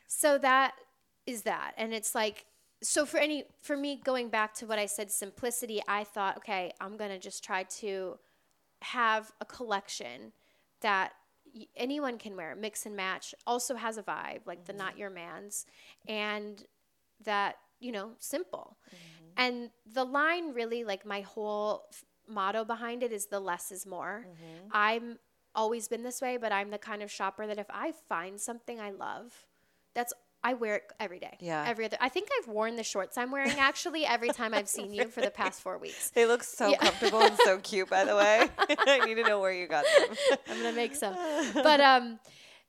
so 0.08 0.38
that 0.40 0.74
is 1.26 1.44
that. 1.44 1.74
And 1.78 1.94
it's 1.94 2.16
like 2.16 2.46
so 2.82 3.06
for 3.06 3.18
any 3.18 3.46
for 3.62 3.78
me 3.78 4.00
going 4.04 4.30
back 4.30 4.54
to 4.56 4.66
what 4.66 4.80
I 4.80 4.86
said 4.86 5.12
simplicity, 5.12 5.82
I 5.88 6.04
thought, 6.04 6.38
okay, 6.38 6.72
I'm 6.82 6.98
going 6.98 7.12
to 7.12 7.20
just 7.20 7.44
try 7.44 7.64
to 7.64 8.18
have 8.82 9.32
a 9.40 9.46
collection 9.46 10.34
that 10.82 11.14
anyone 11.76 12.18
can 12.18 12.36
wear, 12.36 12.56
mix 12.56 12.86
and 12.86 12.96
match, 12.96 13.34
also 13.48 13.76
has 13.76 13.98
a 13.98 14.04
vibe, 14.04 14.42
like 14.46 14.66
the 14.66 14.74
mm-hmm. 14.74 14.80
not 14.80 14.98
your 14.98 15.10
man's 15.10 15.66
and 16.08 16.66
that, 17.24 17.56
you 17.84 17.92
know, 17.92 18.12
simple. 18.20 18.78
And 19.36 19.70
the 19.92 20.04
line 20.06 20.54
really 20.54 20.84
like 20.84 21.06
my 21.06 21.22
whole 21.22 21.86
f- 21.92 22.06
motto 22.28 22.64
behind 22.64 23.02
it 23.04 23.12
is 23.12 23.26
the 23.28 23.40
less 23.40 23.72
is 23.72 23.86
more. 23.86 24.26
Mm-hmm. 24.28 24.68
I'm 24.72 25.18
always 25.56 25.88
been 25.88 26.04
this 26.04 26.22
way, 26.22 26.38
but 26.38 26.52
I'm 26.52 26.70
the 26.70 26.78
kind 26.78 27.02
of 27.02 27.10
shopper 27.12 27.48
that 27.48 27.58
if 27.58 27.68
I 27.70 27.94
find 28.08 28.40
something 28.40 28.80
I 28.80 28.92
love, 28.92 29.34
that's 29.96 30.14
I 30.46 30.54
wear 30.56 30.76
it 30.76 30.84
every 31.00 31.20
day. 31.20 31.38
Yeah. 31.40 31.64
Every 31.66 31.86
other. 31.86 31.98
I 32.02 32.10
think 32.10 32.28
I've 32.38 32.50
worn 32.50 32.76
the 32.76 32.84
shorts 32.84 33.18
I'm 33.18 33.32
wearing 33.32 33.52
actually 33.60 34.06
every 34.06 34.30
time 34.30 34.54
I've 34.54 34.68
seen 34.68 34.94
you 34.94 35.08
for 35.08 35.22
the 35.22 35.32
past 35.32 35.62
four 35.62 35.78
weeks. 35.78 36.10
They 36.12 36.26
look 36.26 36.44
so 36.44 36.70
Yeah. 36.70 36.78
comfortable 36.78 37.22
and 37.22 37.38
so 37.46 37.58
cute, 37.60 37.90
by 37.90 38.04
the 38.04 38.16
way. 38.16 38.50
I 38.70 39.06
need 39.06 39.16
to 39.16 39.24
know 39.24 39.40
where 39.40 39.54
you 39.54 39.68
got 39.68 39.86
them. 39.98 40.16
I'm 40.50 40.58
gonna 40.62 40.74
make 40.76 40.96
some. 40.96 41.16
But 41.54 41.80
um, 41.80 42.20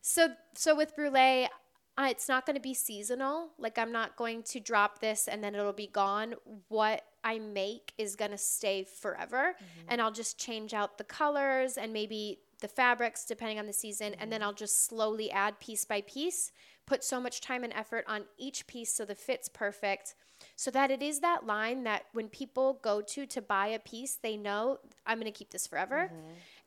so 0.00 0.28
so 0.54 0.74
with 0.76 0.96
Brûlé, 0.96 1.48
uh, 1.96 2.08
it's 2.10 2.28
not 2.28 2.46
gonna 2.46 2.60
be 2.60 2.74
seasonal. 2.74 3.50
Like 3.58 3.78
I'm 3.78 3.92
not 3.92 4.16
going 4.16 4.42
to 4.44 4.60
drop 4.60 5.00
this 5.00 5.28
and 5.28 5.42
then 5.42 5.54
it'll 5.54 5.72
be 5.72 5.86
gone. 5.86 6.34
What 6.68 7.04
I 7.22 7.38
make 7.38 7.92
is 7.98 8.16
gonna 8.16 8.38
stay 8.38 8.84
forever, 8.84 9.54
and 9.88 10.00
I'll 10.00 10.12
just 10.12 10.38
change 10.38 10.74
out 10.74 10.98
the 10.98 11.04
colors 11.04 11.76
and 11.78 11.92
maybe 11.92 12.40
the 12.60 12.68
fabrics 12.68 13.24
depending 13.24 13.58
on 13.58 13.66
the 13.66 13.72
season, 13.72 14.14
and 14.18 14.30
then 14.32 14.42
I'll 14.42 14.52
just 14.52 14.86
slowly 14.86 15.30
add 15.30 15.60
piece 15.60 15.84
by 15.84 16.00
piece. 16.02 16.52
Put 16.86 17.02
so 17.02 17.20
much 17.20 17.40
time 17.40 17.64
and 17.64 17.72
effort 17.72 18.04
on 18.06 18.24
each 18.38 18.66
piece 18.66 18.92
so 18.92 19.04
the 19.04 19.14
fit's 19.14 19.48
perfect. 19.48 20.14
So 20.56 20.70
that 20.72 20.90
it 20.90 21.02
is 21.02 21.20
that 21.20 21.46
line 21.46 21.84
that 21.84 22.04
when 22.12 22.28
people 22.28 22.78
go 22.82 23.00
to 23.00 23.24
to 23.24 23.40
buy 23.40 23.68
a 23.68 23.78
piece, 23.78 24.16
they 24.22 24.36
know 24.36 24.78
I'm 25.06 25.18
going 25.18 25.32
to 25.32 25.38
keep 25.38 25.50
this 25.50 25.66
forever. 25.66 26.10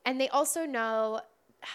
And 0.06 0.20
they 0.20 0.30
also 0.30 0.66
know 0.66 1.22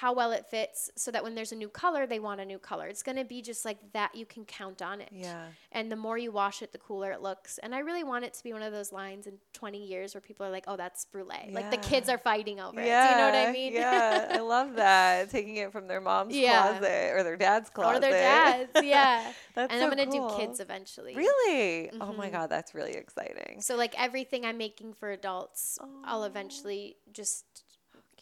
how 0.00 0.12
well 0.14 0.32
it 0.32 0.46
fits 0.46 0.90
so 0.96 1.10
that 1.10 1.22
when 1.22 1.34
there's 1.34 1.52
a 1.52 1.56
new 1.56 1.68
color, 1.68 2.06
they 2.06 2.18
want 2.18 2.40
a 2.40 2.44
new 2.44 2.58
color. 2.58 2.86
It's 2.86 3.02
going 3.02 3.16
to 3.18 3.24
be 3.24 3.42
just 3.42 3.64
like 3.64 3.78
that 3.92 4.14
you 4.14 4.24
can 4.24 4.44
count 4.44 4.80
on 4.80 5.00
it. 5.00 5.10
Yeah. 5.12 5.44
And 5.70 5.92
the 5.92 5.96
more 5.96 6.16
you 6.16 6.32
wash 6.32 6.62
it, 6.62 6.72
the 6.72 6.78
cooler 6.78 7.12
it 7.12 7.20
looks. 7.20 7.58
And 7.58 7.74
I 7.74 7.80
really 7.80 8.04
want 8.04 8.24
it 8.24 8.32
to 8.34 8.42
be 8.42 8.52
one 8.52 8.62
of 8.62 8.72
those 8.72 8.90
lines 8.92 9.26
in 9.26 9.34
20 9.52 9.84
years 9.84 10.14
where 10.14 10.20
people 10.20 10.46
are 10.46 10.50
like, 10.50 10.64
oh, 10.66 10.76
that's 10.76 11.06
Brûlé. 11.14 11.52
Like 11.52 11.70
the 11.70 11.76
kids 11.76 12.08
are 12.08 12.16
fighting 12.18 12.58
over 12.60 12.80
Yeah. 12.82 13.04
it. 13.04 13.08
Do 13.08 13.10
you 13.10 13.18
know 13.18 13.38
what 13.38 13.48
I 13.48 13.52
mean? 13.52 13.72
Yeah. 13.74 14.28
I 14.32 14.38
love 14.40 14.76
that. 14.76 15.30
Taking 15.30 15.56
it 15.56 15.72
from 15.72 15.88
their 15.88 16.00
mom's 16.00 16.34
Yeah. 16.34 16.62
closet 16.78 17.12
or 17.14 17.22
their 17.22 17.36
dad's 17.36 17.68
closet. 17.70 17.98
or 17.98 18.00
their 18.00 18.10
dads. 18.12 18.70
Yeah. 18.82 19.32
That's 19.54 19.72
and 19.72 19.82
I'm 19.82 19.90
going 19.94 20.10
to 20.10 20.16
cool. 20.18 20.30
do 20.30 20.36
kids 20.38 20.60
eventually. 20.60 21.14
Really? 21.14 21.90
Oh 22.00 22.12
my 22.12 22.28
Mhm. 22.28 22.32
God, 22.32 22.50
that's 22.50 22.74
really 22.74 22.92
exciting. 22.92 23.60
So 23.60 23.76
like 23.76 23.94
everything 24.00 24.46
I'm 24.46 24.56
making 24.58 24.94
for 24.94 25.10
adults, 25.10 25.78
I'll 26.04 26.24
eventually 26.24 26.96
just. 27.12 27.44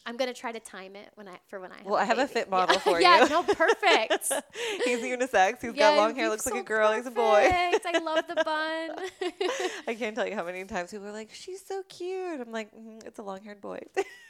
I'm 0.07 0.17
gonna 0.17 0.33
try 0.35 0.51
to 0.51 0.61
time 0.61 0.97
it 0.97 1.11
when 1.15 1.29
I 1.29 1.39
for 1.49 1.61
when 1.61 1.71
I. 1.73 1.77
Have 1.79 1.87
Well, 1.87 1.97
I 1.97 2.05
have 2.05 2.19
a 2.19 2.27
fit 2.27 2.47
Yeah. 2.49 2.57
model 2.57 2.79
for 2.81 3.01
yeah, 3.01 3.17
you. 3.19 3.23
Yeah, 3.25 3.29
no, 3.29 3.43
perfect. 3.43 4.33
He's 4.85 4.99
unisex. 5.01 5.61
He's 5.61 5.75
Yeah, 5.75 5.91
got 5.91 5.97
long 5.99 6.15
hair. 6.17 6.29
Looks 6.31 6.47
like 6.47 6.61
a 6.61 6.63
girl. 6.65 6.93
He's 6.93 7.07
a 7.07 7.11
boy. 7.11 7.49
perfect. 7.51 7.87
I 7.87 7.99
love 7.99 8.25
the 8.27 8.35
bun. 8.37 9.41
I 9.87 9.95
can't 9.95 10.17
tell 10.17 10.27
you 10.27 10.35
how 10.35 10.45
many 10.45 10.65
times 10.65 10.91
people 10.91 11.07
are 11.07 11.13
like, 11.13 11.31
"She's 11.33 11.65
so 11.65 11.83
cute." 11.89 12.41
I'm 12.41 12.51
like, 12.51 12.75
mm, 12.75 13.05
"It's 13.07 13.19
a 13.19 13.23
long-haired 13.23 13.61
boy." 13.61 13.81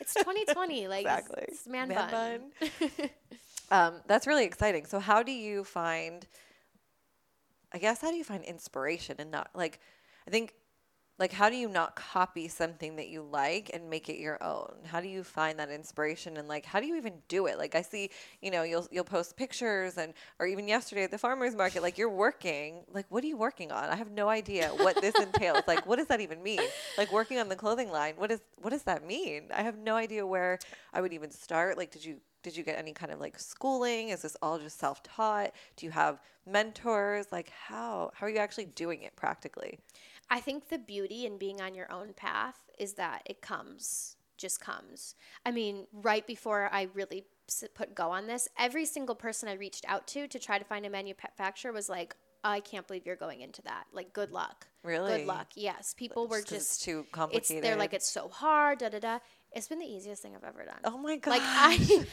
it's 0.00 0.14
2020, 0.14 0.88
like 0.88 1.00
Exactly. 1.02 1.44
It's 1.48 1.66
man, 1.68 1.88
Man 1.88 2.10
bun. 2.10 2.90
um, 3.70 3.94
that's 4.06 4.26
really 4.26 4.44
exciting. 4.44 4.86
So, 4.86 4.98
how 4.98 5.22
do 5.22 5.32
you 5.32 5.62
find? 5.64 6.26
I 7.72 7.78
guess 7.78 8.00
how 8.00 8.10
do 8.10 8.16
you 8.16 8.24
find 8.24 8.42
inspiration 8.44 9.16
and 9.20 9.30
not 9.30 9.50
like? 9.54 9.78
I 10.26 10.30
think, 10.30 10.52
like, 11.20 11.32
how 11.32 11.50
do 11.50 11.56
you 11.56 11.68
not 11.68 11.94
copy 11.96 12.48
something 12.48 12.96
that 12.96 13.10
you 13.10 13.20
like 13.20 13.70
and 13.74 13.90
make 13.90 14.08
it 14.08 14.16
your 14.16 14.42
own? 14.42 14.72
How 14.86 15.02
do 15.02 15.06
you 15.06 15.22
find 15.22 15.58
that 15.58 15.68
inspiration 15.68 16.38
and 16.38 16.48
like, 16.48 16.64
how 16.64 16.80
do 16.80 16.86
you 16.86 16.96
even 16.96 17.12
do 17.28 17.44
it? 17.44 17.58
Like, 17.58 17.74
I 17.74 17.82
see, 17.82 18.08
you 18.40 18.50
know, 18.50 18.62
you'll 18.62 18.88
you'll 18.90 19.04
post 19.04 19.36
pictures 19.36 19.98
and 19.98 20.14
or 20.38 20.46
even 20.46 20.66
yesterday 20.66 21.04
at 21.04 21.10
the 21.10 21.18
farmers 21.18 21.54
market, 21.54 21.82
like 21.82 21.98
you're 21.98 22.08
working. 22.08 22.84
Like, 22.90 23.04
what 23.10 23.22
are 23.22 23.26
you 23.26 23.36
working 23.36 23.70
on? 23.70 23.90
I 23.90 23.96
have 23.96 24.10
no 24.10 24.30
idea 24.30 24.70
what 24.70 24.98
this 25.02 25.14
entails. 25.14 25.62
Like, 25.66 25.86
what 25.86 25.96
does 25.96 26.06
that 26.06 26.22
even 26.22 26.42
mean? 26.42 26.62
Like, 26.96 27.12
working 27.12 27.38
on 27.38 27.50
the 27.50 27.56
clothing 27.56 27.90
line. 27.90 28.14
What 28.16 28.30
is 28.30 28.40
what 28.56 28.70
does 28.70 28.84
that 28.84 29.06
mean? 29.06 29.48
I 29.54 29.60
have 29.60 29.76
no 29.76 29.96
idea 29.96 30.26
where 30.26 30.58
I 30.94 31.02
would 31.02 31.12
even 31.12 31.30
start. 31.30 31.76
Like, 31.76 31.90
did 31.90 32.02
you 32.02 32.16
did 32.42 32.56
you 32.56 32.64
get 32.64 32.78
any 32.78 32.92
kind 32.92 33.12
of 33.12 33.20
like 33.20 33.38
schooling? 33.38 34.08
Is 34.08 34.22
this 34.22 34.38
all 34.40 34.58
just 34.58 34.78
self 34.78 35.02
taught? 35.02 35.52
Do 35.76 35.84
you 35.84 35.92
have 35.92 36.18
mentors? 36.46 37.26
Like, 37.30 37.50
how 37.50 38.10
how 38.14 38.26
are 38.26 38.30
you 38.30 38.38
actually 38.38 38.66
doing 38.66 39.02
it 39.02 39.14
practically? 39.16 39.78
I 40.30 40.40
think 40.40 40.68
the 40.68 40.78
beauty 40.78 41.26
in 41.26 41.38
being 41.38 41.60
on 41.60 41.74
your 41.74 41.90
own 41.90 42.12
path 42.14 42.56
is 42.78 42.94
that 42.94 43.22
it 43.26 43.40
comes, 43.42 44.16
just 44.38 44.60
comes. 44.60 45.14
I 45.44 45.50
mean, 45.50 45.86
right 45.92 46.26
before 46.26 46.68
I 46.72 46.88
really 46.94 47.24
put 47.74 47.94
go 47.96 48.10
on 48.10 48.26
this, 48.26 48.48
every 48.58 48.86
single 48.86 49.16
person 49.16 49.48
I 49.48 49.54
reached 49.54 49.84
out 49.88 50.06
to 50.08 50.28
to 50.28 50.38
try 50.38 50.58
to 50.58 50.64
find 50.64 50.86
a 50.86 50.90
manufacturer 50.90 51.72
was 51.72 51.88
like, 51.88 52.14
I 52.42 52.60
can't 52.60 52.86
believe 52.86 53.04
you're 53.04 53.16
going 53.16 53.42
into 53.42 53.60
that. 53.62 53.84
Like, 53.92 54.14
good 54.14 54.30
luck. 54.30 54.66
Really? 54.82 55.18
Good 55.18 55.26
luck. 55.26 55.48
Yes. 55.56 55.94
People 55.98 56.26
were 56.26 56.38
'cause 56.40 56.52
it's 56.52 56.68
just, 56.78 56.84
too 56.84 57.00
it's, 57.00 57.10
complicated. 57.12 57.62
they're 57.64 57.76
like, 57.76 57.92
it's 57.92 58.08
so 58.10 58.28
hard, 58.28 58.78
da 58.78 58.88
da 58.88 58.98
da. 58.98 59.18
It's 59.52 59.68
been 59.68 59.78
the 59.80 59.84
easiest 59.86 60.22
thing 60.22 60.34
I've 60.34 60.44
ever 60.44 60.64
done. 60.64 60.78
oh 60.84 60.96
my 60.96 61.16
god. 61.16 61.32
Like, 61.32 61.42
I, 61.44 62.06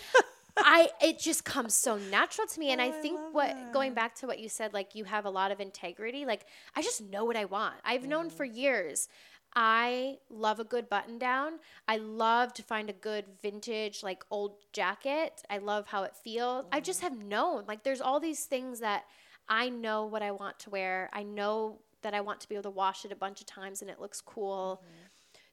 I, 0.60 0.90
it 1.02 1.20
just 1.20 1.46
comes 1.46 1.74
so 1.74 1.98
natural 1.98 2.48
to 2.48 2.60
me. 2.60 2.72
And 2.72 2.82
Oh, 2.82 2.86
I 2.86 2.92
think 2.92 3.20
what, 3.32 3.74
going 3.74 3.94
back 3.94 4.16
to 4.16 4.28
what 4.28 4.40
you 4.40 4.50
said, 4.50 4.74
like, 4.74 4.96
you 4.96 5.04
have 5.06 5.26
a 5.26 5.30
lot 5.30 5.52
of 5.52 5.60
integrity. 5.60 6.26
Like, 6.26 6.46
I 6.76 6.82
just 6.82 7.02
know 7.02 7.26
what 7.26 7.36
I 7.36 7.46
want. 7.46 7.76
I've 7.86 8.08
known 8.08 8.30
for 8.30 8.46
years. 8.46 9.08
I 9.56 10.18
love 10.30 10.60
a 10.60 10.64
good 10.64 10.90
button 10.90 11.18
down. 11.18 11.54
I 11.88 11.98
love 11.98 12.54
to 12.56 12.64
find 12.64 12.90
a 12.90 12.94
good 12.94 13.26
vintage, 13.42 14.04
like 14.04 14.24
old 14.30 14.58
jacket. 14.74 15.42
I 15.50 15.58
love 15.60 15.88
how 15.88 16.04
it 16.04 16.16
feels. 16.16 16.66
I 16.72 16.80
just 16.80 17.02
have 17.02 17.18
known. 17.18 17.64
Like, 17.68 17.84
there's 17.84 18.02
all 18.02 18.20
these 18.20 18.46
things 18.46 18.80
that 18.82 19.06
I 19.50 19.70
know 19.70 20.06
what 20.06 20.22
I 20.22 20.32
want 20.32 20.60
to 20.60 20.70
wear. 20.70 21.10
I 21.14 21.24
know 21.24 21.80
that 22.02 22.14
I 22.14 22.22
want 22.22 22.40
to 22.42 22.50
be 22.50 22.56
able 22.56 22.64
to 22.64 22.70
wash 22.70 23.06
it 23.06 23.12
a 23.12 23.16
bunch 23.16 23.42
of 23.42 23.48
times 23.48 23.82
and 23.82 23.90
it 23.90 24.00
looks 24.00 24.22
cool. 24.22 24.82
Mm-hmm. 24.84 25.07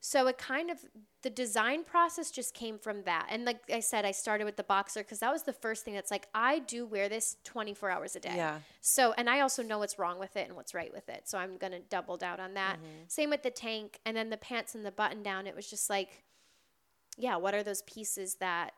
So 0.07 0.27
it 0.27 0.37
kind 0.37 0.71
of 0.71 0.85
the 1.23 1.31
design 1.31 1.83
process 1.83 2.31
just 2.31 2.53
came 2.53 2.79
from 2.79 3.05
that. 3.05 3.27
And 3.31 3.47
like 3.47 3.63
I 3.73 3.81
said, 3.81 4.05
I 4.05 4.11
started 4.11 4.45
with 4.45 4.59
the 4.59 4.63
boxer 4.63 5.01
because 5.01 5.21
that 5.21 5.33
was 5.33 5.45
the 5.45 5.55
first 5.55 5.83
thing 5.83 5.95
that's 5.95 6.11
like 6.11 6.29
I 6.35 6.59
do 6.59 6.85
wear 6.85 7.09
this 7.09 7.39
24 7.45 7.89
hours 7.91 8.15
a 8.15 8.21
day. 8.21 8.35
Yeah. 8.37 8.59
So 8.83 9.15
and 9.17 9.31
I 9.31 9.41
also 9.41 9.63
know 9.63 9.79
what's 9.79 9.99
wrong 9.99 10.19
with 10.19 10.37
it 10.37 10.47
and 10.47 10.57
what's 10.57 10.75
right 10.75 10.93
with 10.93 11.09
it. 11.09 11.23
So 11.25 11.39
I'm 11.39 11.57
gonna 11.57 11.81
double 11.89 12.19
down 12.19 12.39
on 12.39 12.53
that. 12.53 12.77
Mm-hmm. 12.77 13.05
Same 13.09 13.31
with 13.31 13.43
the 13.43 13.51
tank 13.51 13.99
and 14.05 14.15
then 14.15 14.29
the 14.29 14.37
pants 14.37 14.75
and 14.75 14.85
the 14.85 14.93
button 14.93 15.23
down. 15.23 15.47
It 15.47 15.57
was 15.57 15.71
just 15.71 15.89
like, 15.89 16.23
yeah, 17.17 17.37
what 17.37 17.55
are 17.55 17.63
those 17.63 17.81
pieces 17.81 18.35
that 18.41 18.75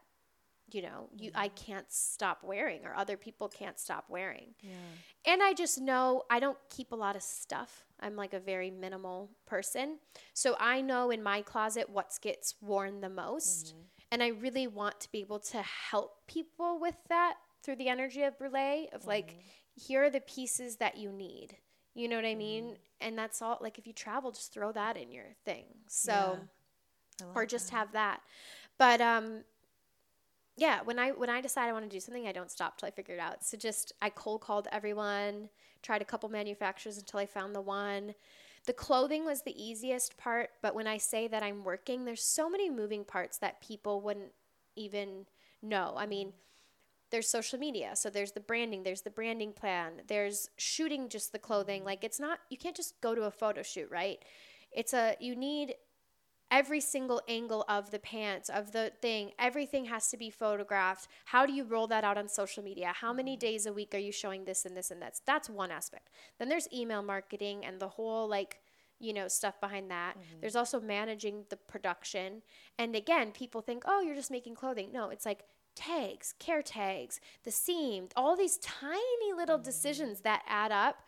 you 0.71 0.83
know 0.83 1.09
you 1.17 1.31
I 1.35 1.49
mm-hmm. 1.49 1.73
can't 1.73 1.87
stop 1.89 2.43
wearing 2.43 2.85
or 2.85 2.95
other 2.95 3.17
people 3.17 3.49
can't 3.49 3.79
stop 3.79 4.05
wearing. 4.09 4.55
Yeah. 4.62 5.33
And 5.33 5.43
I 5.43 5.55
just 5.55 5.81
know 5.81 6.23
I 6.31 6.41
don't 6.41 6.59
keep 6.71 6.93
a 6.93 6.97
lot 6.97 7.17
of 7.17 7.23
stuff. 7.23 7.85
I'm 8.01 8.17
like 8.17 8.35
a 8.35 8.41
very 8.41 8.71
minimal 8.71 9.31
person. 9.47 9.99
So 10.35 10.57
I 10.61 10.81
know 10.81 11.11
in 11.11 11.23
my 11.23 11.43
closet 11.43 11.89
what 11.89 12.12
gets 12.21 12.55
worn 12.61 13.01
the 13.01 13.09
most. 13.09 13.69
Mm-hmm. 13.69 13.81
And 14.12 14.23
I 14.23 14.29
really 14.29 14.69
want 14.69 15.01
to 15.01 15.11
be 15.11 15.19
able 15.21 15.41
to 15.41 15.62
help 15.91 16.27
people 16.29 16.79
with 16.81 16.95
that 17.09 17.35
through 17.64 17.77
the 17.77 17.89
energy 17.89 18.23
of 18.23 18.39
Brûlé 18.39 18.87
of 18.95 19.05
like, 19.05 19.31
mm-hmm. 19.31 19.41
here 19.75 20.05
are 20.05 20.11
the 20.11 20.21
pieces 20.21 20.77
that 20.77 20.97
you 20.97 21.11
need. 21.11 21.57
You 21.95 22.09
know 22.09 22.17
what 22.17 22.25
I 22.25 22.37
mean? 22.37 22.77
And 23.01 23.19
that's 23.19 23.43
all. 23.43 23.59
Like, 23.61 23.79
if 23.79 23.87
you 23.87 23.93
travel, 23.93 24.31
just 24.31 24.53
throw 24.53 24.71
that 24.73 24.97
in 24.97 25.11
your 25.11 25.35
thing. 25.45 25.64
So, 25.89 26.12
love 26.12 26.39
or 27.35 27.47
just 27.47 27.71
that. 27.71 27.77
have 27.77 27.93
that. 27.93 28.21
But 28.79 29.01
um 29.01 29.45
yeah, 30.57 30.81
when 30.85 30.99
I 30.99 31.11
when 31.11 31.29
I 31.29 31.41
decide 31.41 31.69
I 31.69 31.73
want 31.73 31.85
to 31.85 31.95
do 31.95 32.01
something, 32.01 32.27
I 32.27 32.33
don't 32.33 32.51
stop 32.51 32.79
till 32.79 32.87
I 32.87 32.91
figure 32.91 33.15
it 33.15 33.21
out. 33.21 33.45
So 33.45 33.57
just 33.57 33.93
I 34.01 34.09
cold 34.09 34.41
called 34.41 34.69
everyone, 34.73 35.51
tried 35.83 36.03
a 36.03 36.07
couple 36.07 36.29
manufacturers 36.31 36.97
until 36.97 37.21
I 37.21 37.27
found 37.27 37.55
the 37.55 37.61
one. 37.61 38.15
The 38.65 38.73
clothing 38.73 39.25
was 39.25 39.43
the 39.43 39.63
easiest 39.63 40.17
part, 40.17 40.51
but 40.61 40.75
when 40.75 40.89
I 40.89 40.97
say 40.97 41.29
that 41.29 41.43
I'm 41.43 41.63
working, 41.63 42.05
there's 42.05 42.25
so 42.25 42.51
many 42.51 42.69
moving 42.69 43.05
parts 43.05 43.39
that 43.39 43.61
people 43.61 44.01
wouldn't 44.01 44.33
even 44.75 45.27
know. 45.63 45.95
I 45.97 46.07
mean, 46.07 46.33
there's 47.11 47.29
social 47.29 47.59
media. 47.59 47.95
So 47.95 48.11
there's 48.11 48.33
the 48.33 48.41
branding, 48.41 48.83
there's 48.83 49.03
the 49.03 49.11
branding 49.11 49.53
plan, 49.53 50.03
there's 50.09 50.51
shooting 50.57 51.09
just 51.09 51.33
the 51.33 51.39
clothing. 51.39 51.81
Mm-hmm. 51.81 51.87
Like 51.87 52.03
it's 52.03 52.19
not 52.19 52.41
you 52.51 52.57
can't 52.57 52.77
just 52.77 53.01
go 53.01 53.15
to 53.15 53.25
a 53.25 53.31
photo 53.31 53.63
shoot, 53.63 53.91
right? 53.91 54.25
It's 54.73 54.95
a 54.95 55.17
you 55.21 55.37
need 55.37 55.75
every 56.51 56.80
single 56.80 57.20
angle 57.28 57.64
of 57.68 57.90
the 57.90 57.99
pants, 57.99 58.49
of 58.49 58.72
the 58.72 58.92
thing, 59.01 59.32
everything 59.38 59.86
has 59.86 60.09
to 60.09 60.16
be 60.16 60.30
photographed. 60.30 61.09
How 61.26 61.47
do 61.47 61.53
you 61.53 61.64
roll 61.64 61.86
that 61.88 62.05
out 62.05 62.18
on 62.18 62.28
social 62.28 62.62
media? 62.62 62.92
How 62.94 63.12
many 63.12 63.32
mm-hmm. 63.32 63.40
days 63.40 63.66
a 63.66 63.72
week 63.72 63.94
are 63.94 63.99
you 63.99 64.12
showing 64.12 64.44
this 64.44 64.64
and 64.64 64.76
this 64.76 64.90
and 64.90 65.01
that's 65.01 65.20
that's 65.20 65.51
one 65.51 65.70
aspect. 65.70 66.11
Then 66.38 66.49
there's 66.49 66.68
email 66.72 67.03
marketing 67.03 67.64
and 67.64 67.80
the 67.80 67.88
whole 67.88 68.28
like 68.28 68.61
you 68.99 69.12
know 69.12 69.28
stuff 69.28 69.61
behind 69.61 69.90
that. 69.90 70.14
Mm-hmm. 70.14 70.40
There's 70.40 70.57
also 70.57 70.80
managing 70.80 71.44
the 71.51 71.57
production. 71.57 72.42
And 72.78 72.94
again, 72.94 73.32
people 73.32 73.61
think, 73.61 73.84
"Oh, 73.86 74.01
you're 74.01 74.14
just 74.14 74.30
making 74.30 74.55
clothing." 74.55 74.90
No, 74.92 75.11
it's 75.11 75.26
like 75.26 75.44
tags, 75.74 76.34
care 76.38 76.62
tags, 76.62 77.20
the 77.44 77.51
seam, 77.51 78.09
all 78.16 78.36
these 78.36 78.57
tiny 78.59 79.32
little 79.36 79.57
mm-hmm. 79.57 79.64
decisions 79.64 80.20
that 80.20 80.42
add 80.49 80.72
up. 80.72 81.03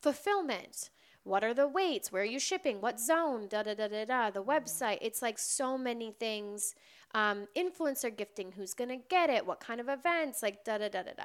Fulfillment. 0.00 0.90
What 1.24 1.44
are 1.44 1.54
the 1.54 1.68
weights? 1.68 2.10
Where 2.10 2.22
are 2.22 2.26
you 2.26 2.38
shipping? 2.38 2.80
What 2.80 2.98
zone? 3.00 3.48
Da 3.48 3.62
da 3.62 3.74
da 3.74 3.88
da 3.88 4.04
da. 4.04 4.30
The 4.30 4.42
website. 4.42 4.98
It's 5.00 5.20
like 5.22 5.38
so 5.38 5.76
many 5.76 6.12
things. 6.12 6.74
Um, 7.14 7.46
influencer 7.56 8.14
gifting. 8.14 8.52
Who's 8.52 8.74
gonna 8.74 8.98
get 9.08 9.30
it? 9.30 9.46
What 9.46 9.60
kind 9.60 9.80
of 9.80 9.88
events? 9.88 10.42
Like 10.42 10.64
da 10.64 10.78
da 10.78 10.88
da 10.88 11.02
da 11.02 11.12
da. 11.16 11.24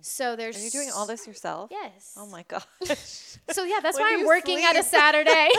So 0.00 0.36
there's. 0.36 0.56
Are 0.56 0.60
you 0.60 0.70
doing 0.70 0.90
all 0.94 1.06
this 1.06 1.26
yourself? 1.26 1.70
Yes. 1.70 2.14
Oh 2.16 2.26
my 2.26 2.44
gosh. 2.48 2.64
So 3.50 3.62
yeah, 3.64 3.80
that's 3.82 3.98
why 3.98 4.16
I'm 4.18 4.26
working 4.26 4.64
at 4.64 4.74
a? 4.74 4.82
Saturday. 4.82 5.50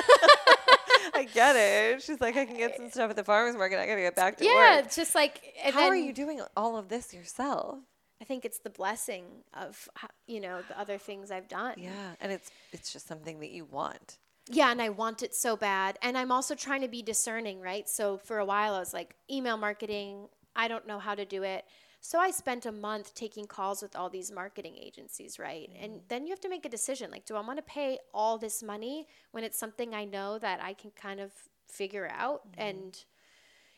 I 1.13 1.27
get 1.33 1.55
it. 1.55 2.01
She's 2.01 2.19
like, 2.19 2.35
I 2.35 2.45
can 2.45 2.57
get 2.57 2.75
some 2.75 2.89
stuff 2.89 3.11
at 3.11 3.15
the 3.15 3.23
farmer's 3.23 3.55
market. 3.55 3.79
I 3.79 3.85
gotta 3.85 4.01
get 4.01 4.15
back 4.15 4.37
to 4.37 4.45
yeah, 4.45 4.77
work. 4.77 4.85
it's 4.85 4.95
just 4.95 5.15
like. 5.15 5.41
And 5.63 5.73
How 5.73 5.87
are 5.87 5.95
you 5.95 6.13
doing 6.13 6.41
all 6.57 6.77
of 6.77 6.89
this 6.89 7.13
yourself? 7.13 7.79
I 8.21 8.25
think 8.25 8.45
it's 8.45 8.59
the 8.59 8.69
blessing 8.69 9.25
of 9.53 9.89
you 10.27 10.39
know 10.39 10.61
the 10.67 10.79
other 10.79 10.97
things 10.97 11.31
I've 11.31 11.47
done. 11.47 11.75
Yeah, 11.77 11.91
and 12.21 12.31
it's 12.31 12.51
it's 12.71 12.91
just 12.93 13.07
something 13.07 13.39
that 13.39 13.51
you 13.51 13.65
want. 13.65 14.17
Yeah, 14.49 14.71
and 14.71 14.81
I 14.81 14.89
want 14.89 15.23
it 15.23 15.33
so 15.33 15.57
bad. 15.57 15.97
And 16.01 16.17
I'm 16.17 16.31
also 16.31 16.53
trying 16.53 16.81
to 16.81 16.87
be 16.87 17.01
discerning, 17.01 17.61
right? 17.61 17.89
So 17.89 18.17
for 18.17 18.37
a 18.37 18.45
while, 18.45 18.75
I 18.75 18.79
was 18.79 18.93
like, 18.93 19.15
email 19.29 19.57
marketing, 19.57 20.27
I 20.55 20.67
don't 20.67 20.85
know 20.85 20.99
how 20.99 21.15
to 21.15 21.25
do 21.25 21.41
it. 21.43 21.65
So 21.99 22.19
I 22.19 22.29
spent 22.29 22.67
a 22.67 22.71
month 22.71 23.15
taking 23.15 23.47
calls 23.47 23.81
with 23.81 23.95
all 23.95 24.11
these 24.11 24.31
marketing 24.31 24.75
agencies, 24.79 25.39
right? 25.39 25.71
And 25.81 25.93
mm. 25.93 26.01
then 26.07 26.27
you 26.27 26.29
have 26.29 26.39
to 26.41 26.49
make 26.49 26.63
a 26.63 26.69
decision 26.69 27.09
like, 27.09 27.25
do 27.25 27.35
I 27.35 27.41
want 27.41 27.57
to 27.57 27.63
pay 27.63 27.97
all 28.13 28.37
this 28.37 28.61
money 28.61 29.07
when 29.31 29.43
it's 29.43 29.57
something 29.57 29.95
I 29.95 30.05
know 30.05 30.37
that 30.37 30.61
I 30.61 30.73
can 30.73 30.91
kind 30.91 31.19
of 31.19 31.31
figure 31.67 32.07
out? 32.15 32.47
Mm-hmm. 32.51 32.61
And 32.61 33.05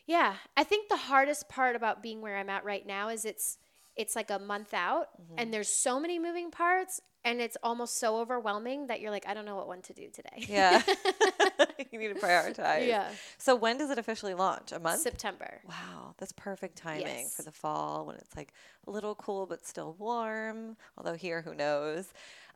yeah, 0.06 0.34
I 0.58 0.64
think 0.64 0.90
the 0.90 0.96
hardest 0.98 1.48
part 1.48 1.74
about 1.74 2.02
being 2.02 2.20
where 2.20 2.36
I'm 2.36 2.50
at 2.50 2.66
right 2.66 2.86
now 2.86 3.08
is 3.08 3.24
it's 3.24 3.56
it's 3.98 4.16
like 4.16 4.30
a 4.30 4.38
month 4.38 4.72
out 4.72 5.08
and 5.36 5.52
there's 5.52 5.68
so 5.68 5.98
many 6.00 6.18
moving 6.18 6.50
parts 6.50 7.00
and 7.24 7.40
it's 7.40 7.56
almost 7.62 7.98
so 7.98 8.18
overwhelming 8.20 8.86
that 8.86 9.00
you're 9.00 9.10
like, 9.10 9.26
I 9.26 9.34
don't 9.34 9.44
know 9.44 9.56
what 9.56 9.66
one 9.66 9.82
to 9.82 9.92
do 9.92 10.08
today. 10.08 10.46
Yeah. 10.48 10.80
you 11.90 11.98
need 11.98 12.08
to 12.08 12.14
prioritize. 12.14 12.86
Yeah. 12.86 13.10
So 13.38 13.56
when 13.56 13.76
does 13.76 13.90
it 13.90 13.98
officially 13.98 14.34
launch? 14.34 14.72
A 14.72 14.78
month? 14.78 15.00
September. 15.00 15.60
Wow, 15.68 16.14
that's 16.16 16.32
perfect 16.32 16.76
timing 16.78 17.06
Yes. 17.06 17.34
for 17.34 17.42
the 17.42 17.50
fall 17.50 18.06
when 18.06 18.16
it's 18.16 18.36
like 18.36 18.52
a 18.86 18.90
little 18.90 19.16
cool 19.16 19.46
but 19.46 19.66
still 19.66 19.96
warm. 19.98 20.76
Although 20.96 21.14
here, 21.14 21.42
who 21.42 21.54
knows? 21.54 22.06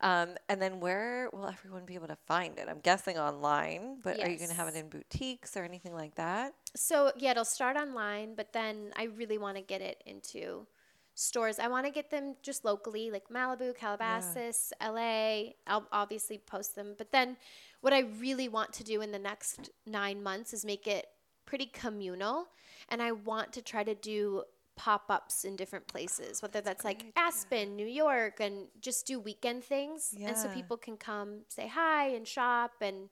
Um, 0.00 0.30
and 0.48 0.60
then 0.60 0.80
where 0.80 1.28
will 1.32 1.46
everyone 1.46 1.84
be 1.84 1.94
able 1.94 2.08
to 2.08 2.16
find 2.26 2.58
it? 2.58 2.66
I'm 2.68 2.80
guessing 2.80 3.18
online, 3.18 3.98
but 4.02 4.18
are 4.20 4.28
you 4.28 4.36
going 4.36 4.50
to 4.50 4.56
have 4.56 4.68
it 4.68 4.74
in 4.74 4.88
boutiques 4.88 5.56
or 5.56 5.64
anything 5.64 5.94
like 5.94 6.16
that? 6.16 6.54
So 6.74 7.12
yeah, 7.16 7.32
it'll 7.32 7.44
start 7.44 7.76
online, 7.76 8.34
but 8.34 8.52
then 8.52 8.92
I 8.96 9.04
really 9.04 9.38
want 9.38 9.56
to 9.58 9.62
get 9.62 9.80
it 9.80 10.02
into 10.06 10.66
stores. 11.14 11.58
I 11.58 11.68
want 11.68 11.86
to 11.86 11.92
get 11.92 12.10
them 12.10 12.36
just 12.42 12.64
locally, 12.64 13.10
like 13.10 13.28
Malibu, 13.28 13.76
Calabasas, 13.76 14.72
LA. 14.80 15.52
I'll 15.66 15.86
obviously 15.92 16.38
post 16.38 16.74
them, 16.74 16.94
but 16.96 17.12
then 17.12 17.36
what 17.80 17.92
I 17.92 18.00
really 18.20 18.48
want 18.48 18.72
to 18.74 18.84
do 18.84 19.00
in 19.02 19.12
the 19.12 19.18
next 19.18 19.70
nine 19.86 20.22
months 20.22 20.52
is 20.52 20.64
make 20.64 20.86
it 20.86 21.06
pretty 21.44 21.66
communal, 21.66 22.46
and 22.88 23.02
I 23.02 23.12
want 23.12 23.52
to 23.54 23.62
try 23.62 23.84
to 23.84 23.94
do 23.94 24.44
pop-ups 24.74 25.44
in 25.44 25.54
different 25.54 25.86
places 25.86 26.40
whether 26.40 26.62
that's 26.62 26.82
like 26.82 27.04
aspen 27.14 27.76
new 27.76 27.86
york 27.86 28.40
and 28.40 28.68
just 28.80 29.06
do 29.06 29.20
weekend 29.20 29.62
things 29.62 30.14
and 30.18 30.34
so 30.34 30.48
people 30.48 30.78
can 30.78 30.96
come 30.96 31.40
say 31.48 31.68
hi 31.68 32.08
and 32.08 32.26
shop 32.26 32.72
and 32.80 33.10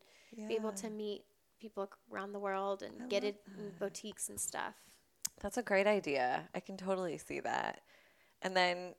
be 0.49 0.55
able 0.55 0.73
to 0.73 0.89
meet 0.89 1.23
people 1.61 1.91
around 2.11 2.33
the 2.33 2.39
world 2.39 2.83
and 2.83 3.11
get 3.11 3.25
it 3.25 3.37
in 3.59 3.71
boutiques 3.79 4.31
and 4.31 4.41
stuff. 4.41 4.75
That's 5.41 5.57
a 5.57 5.63
great 5.63 5.87
idea. 5.87 6.49
I 6.55 6.61
can 6.61 6.77
totally 6.77 7.19
see 7.19 7.41
that. 7.41 7.81
And 8.43 8.57
then 8.57 8.95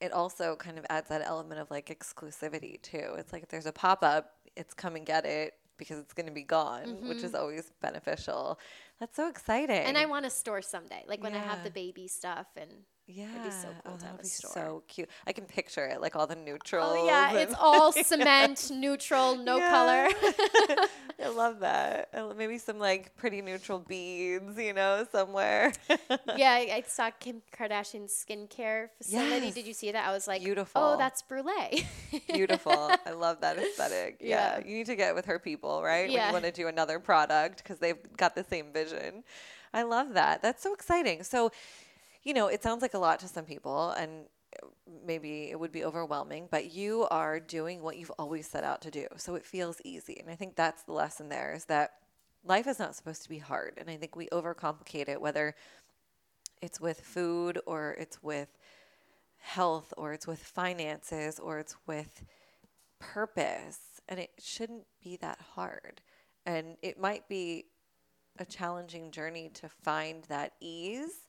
it 0.00 0.12
also 0.12 0.56
kind 0.56 0.78
of 0.78 0.84
adds 0.90 1.08
that 1.08 1.22
element 1.24 1.60
of 1.60 1.70
like 1.70 1.86
exclusivity 1.88 2.80
too. 2.82 3.14
It's 3.16 3.32
like 3.32 3.42
if 3.42 3.48
there's 3.48 3.66
a 3.66 3.72
pop 3.72 4.02
up, 4.02 4.32
it's 4.56 4.74
come 4.74 4.96
and 4.96 5.06
get 5.06 5.24
it 5.24 5.54
because 5.76 5.98
it's 5.98 6.12
going 6.12 6.26
to 6.26 6.32
be 6.32 6.42
gone, 6.42 7.08
which 7.08 7.18
is 7.18 7.32
mm-hmm. 7.32 7.36
always 7.36 7.72
beneficial. 7.80 8.58
That's 9.00 9.16
so 9.16 9.28
exciting. 9.28 9.76
And 9.76 9.98
I 9.98 10.06
want 10.06 10.24
a 10.24 10.30
store 10.30 10.62
someday, 10.62 11.04
like 11.08 11.22
when 11.22 11.34
I 11.34 11.38
have 11.38 11.64
the 11.64 11.70
baby 11.70 12.06
stuff 12.06 12.46
and 12.56 12.70
yeah, 13.06 13.24
it'd 13.30 13.44
be 13.44 13.50
so 13.50 13.68
cool 13.84 13.92
oh, 13.94 13.96
to 13.96 13.98
that 13.98 14.06
have 14.06 14.12
would 14.12 14.20
a 14.20 14.22
be 14.22 14.28
store. 14.28 14.50
so 14.52 14.82
cute. 14.88 15.08
I 15.26 15.32
can 15.32 15.44
picture 15.44 15.86
it, 15.86 16.00
like 16.00 16.16
all 16.16 16.26
the 16.26 16.36
neutrals. 16.36 16.94
oh 16.96 17.06
yeah, 17.06 17.32
it's 17.34 17.54
all 17.60 17.92
cement, 18.10 18.70
neutral, 18.74 19.36
no 19.36 19.58
Yeah. 19.58 19.70
color. 19.70 20.08
I 21.22 21.28
love 21.28 21.60
that. 21.60 22.08
Maybe 22.36 22.58
some 22.58 22.78
like 22.78 23.14
pretty 23.16 23.40
neutral 23.42 23.78
beads, 23.78 24.56
you 24.58 24.72
know, 24.72 25.06
somewhere. 25.12 25.72
yeah, 26.36 26.50
I, 26.52 26.70
I 26.76 26.84
saw 26.86 27.10
Kim 27.10 27.42
Kardashian's 27.56 28.12
skincare 28.12 28.88
facility. 28.98 29.46
Yes. 29.46 29.54
Did 29.54 29.66
you 29.66 29.74
see 29.74 29.92
that? 29.92 30.06
I 30.08 30.12
was 30.12 30.26
like, 30.26 30.42
Beautiful. 30.42 30.80
Oh, 30.82 30.96
that's 30.98 31.22
Brûlé. 31.22 31.84
Beautiful. 32.32 32.90
I 33.06 33.10
love 33.12 33.40
that 33.42 33.58
aesthetic. 33.58 34.16
Yeah. 34.20 34.58
Yeah. 34.58 34.66
You 34.66 34.76
need 34.76 34.86
to 34.86 34.96
get 34.96 35.14
with 35.14 35.26
her 35.26 35.38
people, 35.38 35.82
right? 35.82 36.08
When 36.08 36.12
you 36.26 36.32
want 36.32 36.44
to 36.44 36.52
do 36.52 36.68
another 36.68 36.98
product 36.98 37.58
because 37.62 37.78
they've 37.78 37.98
got 38.16 38.34
the 38.34 38.44
same 38.44 38.72
vision. 38.72 39.24
I 39.72 39.82
love 39.82 40.14
that. 40.14 40.40
That's 40.42 40.62
so 40.62 40.72
exciting. 40.72 41.22
So, 41.24 41.50
you 42.24 42.34
know, 42.34 42.48
it 42.48 42.62
sounds 42.62 42.82
like 42.82 42.94
a 42.94 42.98
lot 42.98 43.20
to 43.20 43.28
some 43.28 43.44
people 43.44 43.90
and 43.90 44.24
uh, 44.62 44.66
maybe 45.06 45.50
it 45.50 45.58
would 45.58 45.72
be 45.72 45.84
overwhelming, 45.84 46.48
but 46.50 46.72
you 46.72 47.06
are 47.10 47.38
doing 47.38 47.82
what 47.82 47.96
you've 47.96 48.12
always 48.18 48.46
set 48.46 48.64
out 48.64 48.80
to 48.82 48.90
do. 48.90 49.06
So 49.16 49.34
it 49.34 49.44
feels 49.44 49.80
easy. 49.84 50.18
And 50.20 50.30
I 50.30 50.34
think 50.34 50.56
that's 50.56 50.82
the 50.82 50.92
lesson 50.92 51.28
there 51.28 51.52
is 51.54 51.66
that 51.66 51.92
life 52.44 52.66
is 52.66 52.78
not 52.78 52.94
supposed 52.94 53.22
to 53.22 53.28
be 53.28 53.38
hard. 53.38 53.74
And 53.76 53.90
I 53.90 53.96
think 53.96 54.16
we 54.16 54.28
overcomplicate 54.28 55.08
it, 55.08 55.20
whether 55.20 55.54
it's 56.62 56.80
with 56.80 57.00
food 57.00 57.60
or 57.66 57.94
it's 57.98 58.22
with 58.22 58.48
health 59.38 59.92
or 59.96 60.12
it's 60.14 60.26
with 60.26 60.42
finances 60.42 61.38
or 61.38 61.58
it's 61.58 61.76
with 61.86 62.24
purpose. 62.98 64.00
And 64.08 64.18
it 64.18 64.30
shouldn't 64.38 64.86
be 65.02 65.16
that 65.18 65.40
hard. 65.54 66.00
And 66.46 66.76
it 66.82 66.98
might 66.98 67.28
be 67.28 67.66
a 68.38 68.44
challenging 68.44 69.10
journey 69.10 69.50
to 69.54 69.68
find 69.68 70.24
that 70.24 70.52
ease, 70.60 71.23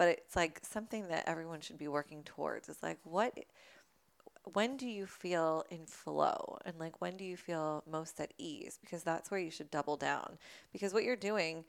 but 0.00 0.08
it's 0.08 0.34
like 0.34 0.60
something 0.62 1.08
that 1.08 1.24
everyone 1.26 1.60
should 1.60 1.76
be 1.76 1.86
working 1.86 2.22
towards. 2.22 2.70
It's 2.70 2.82
like, 2.82 2.96
what, 3.04 3.38
when 4.54 4.78
do 4.78 4.88
you 4.88 5.04
feel 5.04 5.66
in 5.68 5.84
flow? 5.84 6.56
And 6.64 6.78
like, 6.78 7.02
when 7.02 7.18
do 7.18 7.24
you 7.24 7.36
feel 7.36 7.84
most 7.86 8.18
at 8.18 8.32
ease? 8.38 8.78
Because 8.80 9.02
that's 9.02 9.30
where 9.30 9.38
you 9.38 9.50
should 9.50 9.70
double 9.70 9.98
down. 9.98 10.38
Because 10.72 10.94
what 10.94 11.04
you're 11.04 11.16
doing, 11.16 11.66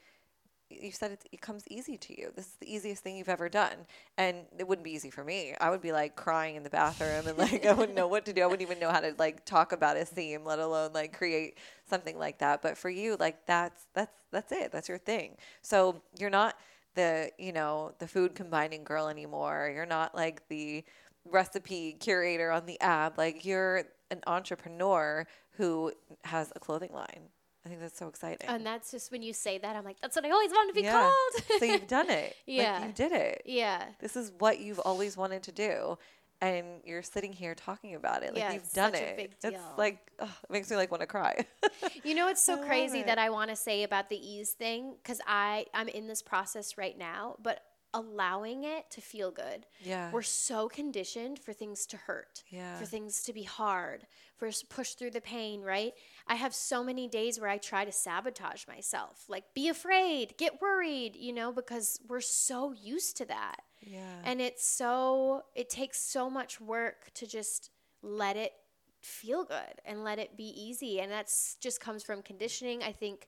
you 0.69 0.93
said 0.93 1.11
it, 1.29 1.41
comes 1.41 1.65
easy 1.67 1.97
to 1.97 2.17
you. 2.17 2.31
This 2.33 2.45
is 2.45 2.53
the 2.61 2.73
easiest 2.73 3.03
thing 3.03 3.17
you've 3.17 3.27
ever 3.27 3.49
done. 3.49 3.75
And 4.17 4.45
it 4.57 4.65
wouldn't 4.65 4.85
be 4.85 4.93
easy 4.93 5.09
for 5.09 5.25
me. 5.25 5.53
I 5.59 5.69
would 5.69 5.81
be 5.81 5.91
like 5.91 6.15
crying 6.15 6.55
in 6.55 6.63
the 6.63 6.69
bathroom 6.69 7.27
and 7.27 7.37
like 7.37 7.65
I 7.65 7.73
wouldn't 7.73 7.97
know 7.97 8.07
what 8.07 8.23
to 8.27 8.31
do. 8.31 8.43
I 8.43 8.45
wouldn't 8.45 8.61
even 8.61 8.79
know 8.79 8.91
how 8.91 9.01
to 9.01 9.13
like 9.19 9.43
talk 9.43 9.73
about 9.73 9.97
a 9.97 10.05
theme, 10.05 10.45
let 10.45 10.59
alone 10.59 10.93
like 10.93 11.11
create 11.17 11.57
something 11.89 12.17
like 12.17 12.39
that. 12.39 12.61
But 12.61 12.77
for 12.77 12.89
you, 12.89 13.17
like 13.19 13.45
that's 13.45 13.87
that's 13.93 14.15
that's 14.31 14.53
it. 14.53 14.71
That's 14.71 14.87
your 14.87 14.99
thing. 14.99 15.35
So 15.61 16.01
you're 16.17 16.29
not 16.29 16.55
the, 16.95 17.31
you 17.37 17.51
know, 17.51 17.93
the 17.99 18.07
food 18.07 18.35
combining 18.35 18.83
girl 18.83 19.07
anymore. 19.07 19.71
You're 19.73 19.85
not 19.85 20.15
like 20.15 20.47
the 20.47 20.83
recipe 21.25 21.93
curator 21.93 22.51
on 22.51 22.65
the 22.65 22.79
app. 22.81 23.17
Like 23.17 23.45
you're 23.45 23.83
an 24.09 24.21
entrepreneur 24.27 25.25
who 25.51 25.93
has 26.23 26.51
a 26.55 26.59
clothing 26.59 26.93
line 26.93 27.29
I 27.65 27.69
think 27.69 27.81
that's 27.81 27.97
so 27.97 28.07
exciting. 28.07 28.49
And 28.49 28.65
that's 28.65 28.89
just 28.89 29.11
when 29.11 29.21
you 29.21 29.33
say 29.33 29.59
that, 29.59 29.75
I'm 29.75 29.85
like, 29.85 29.99
that's 29.99 30.15
what 30.15 30.25
I 30.25 30.31
always 30.31 30.49
wanted 30.49 30.73
to 30.73 30.81
be 30.81 30.81
yeah. 30.81 30.93
called. 30.93 31.59
so 31.59 31.65
you've 31.65 31.87
done 31.87 32.09
it. 32.09 32.35
Yeah. 32.47 32.79
Like 32.79 32.87
you 32.87 32.93
did 32.93 33.11
it. 33.11 33.43
Yeah. 33.45 33.83
This 33.99 34.15
is 34.15 34.31
what 34.39 34.59
you've 34.59 34.79
always 34.79 35.15
wanted 35.15 35.43
to 35.43 35.51
do. 35.51 35.97
And 36.41 36.81
you're 36.83 37.03
sitting 37.03 37.33
here 37.33 37.53
talking 37.53 37.93
about 37.93 38.23
it. 38.23 38.33
Like 38.33 38.39
yeah, 38.39 38.53
you've 38.53 38.71
done 38.71 38.95
it. 38.95 39.35
It's 39.43 39.57
like, 39.77 39.99
ugh, 40.19 40.29
it 40.43 40.51
makes 40.51 40.71
me 40.71 40.75
like 40.75 40.89
want 40.89 41.01
to 41.01 41.07
cry. 41.07 41.45
you 42.03 42.15
know, 42.15 42.27
it's 42.29 42.41
so 42.41 42.57
crazy 42.57 42.99
it. 42.99 43.05
that 43.05 43.19
I 43.19 43.29
want 43.29 43.51
to 43.51 43.55
say 43.55 43.83
about 43.83 44.09
the 44.09 44.15
ease 44.15 44.51
thing 44.51 44.95
because 45.01 45.21
I, 45.27 45.67
I'm 45.73 45.87
in 45.87 46.07
this 46.07 46.23
process 46.23 46.77
right 46.77 46.97
now, 46.97 47.35
but 47.43 47.61
allowing 47.93 48.63
it 48.63 48.89
to 48.91 49.01
feel 49.01 49.31
good. 49.31 49.65
Yeah. 49.81 50.11
We're 50.11 50.21
so 50.21 50.69
conditioned 50.69 51.39
for 51.39 51.53
things 51.53 51.85
to 51.87 51.97
hurt. 51.97 52.43
Yeah. 52.49 52.77
For 52.77 52.85
things 52.85 53.23
to 53.23 53.33
be 53.33 53.43
hard, 53.43 54.07
for 54.37 54.47
us 54.47 54.61
to 54.61 54.67
push 54.67 54.93
through 54.93 55.11
the 55.11 55.21
pain, 55.21 55.61
right? 55.61 55.93
I 56.27 56.35
have 56.35 56.53
so 56.53 56.83
many 56.83 57.07
days 57.07 57.39
where 57.39 57.49
I 57.49 57.57
try 57.57 57.85
to 57.85 57.91
sabotage 57.91 58.67
myself, 58.67 59.25
like 59.27 59.53
be 59.53 59.69
afraid, 59.69 60.35
get 60.37 60.61
worried, 60.61 61.15
you 61.15 61.33
know, 61.33 61.51
because 61.51 61.99
we're 62.07 62.21
so 62.21 62.73
used 62.73 63.17
to 63.17 63.25
that. 63.25 63.57
Yeah. 63.81 63.99
And 64.23 64.41
it's 64.41 64.65
so, 64.65 65.43
it 65.55 65.69
takes 65.69 65.99
so 65.99 66.29
much 66.29 66.61
work 66.61 67.11
to 67.15 67.27
just 67.27 67.71
let 68.01 68.37
it 68.37 68.53
feel 69.01 69.43
good 69.43 69.81
and 69.85 70.03
let 70.03 70.19
it 70.19 70.37
be 70.37 70.53
easy. 70.55 70.99
And 70.99 71.11
that's 71.11 71.57
just 71.59 71.79
comes 71.79 72.03
from 72.03 72.21
conditioning. 72.21 72.83
I 72.83 72.91
think 72.91 73.27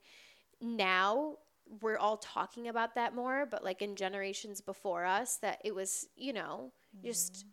now 0.62 1.38
we're 1.82 1.98
all 1.98 2.18
talking 2.18 2.68
about 2.68 2.96
that 2.96 3.16
more, 3.16 3.48
but 3.50 3.64
like 3.64 3.82
in 3.82 3.96
generations 3.96 4.62
before 4.62 5.06
us, 5.06 5.38
that 5.38 5.60
it 5.64 5.74
was, 5.74 6.08
you 6.16 6.34
know, 6.34 6.72
mm-hmm. 6.96 7.08
just 7.08 7.46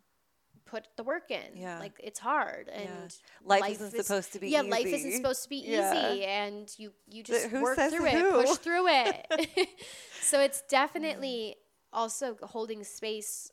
put 0.65 0.87
the 0.95 1.03
work 1.03 1.31
in. 1.31 1.55
Yeah. 1.55 1.79
Like 1.79 1.93
it's 2.01 2.19
hard 2.19 2.69
and 2.69 2.85
yeah. 2.85 3.07
life, 3.43 3.61
life, 3.61 3.71
isn't 3.73 3.99
is, 3.99 4.07
supposed 4.07 4.33
to 4.33 4.39
be 4.39 4.47
easy. 4.47 4.53
yeah, 4.53 4.61
easy. 4.61 4.69
life 4.69 4.85
isn't 4.85 5.11
supposed 5.13 5.43
to 5.43 5.49
be 5.49 5.63
yeah. 5.65 6.11
easy 6.11 6.23
and 6.23 6.73
you 6.77 6.91
you 7.09 7.23
just 7.23 7.51
work 7.51 7.77
through 7.77 8.05
who? 8.05 8.39
it, 8.39 8.45
push 8.45 8.57
through 8.57 8.87
it. 8.87 9.69
so 10.21 10.39
it's 10.39 10.61
definitely 10.69 11.55
also 11.93 12.37
holding 12.41 12.83
space 12.83 13.51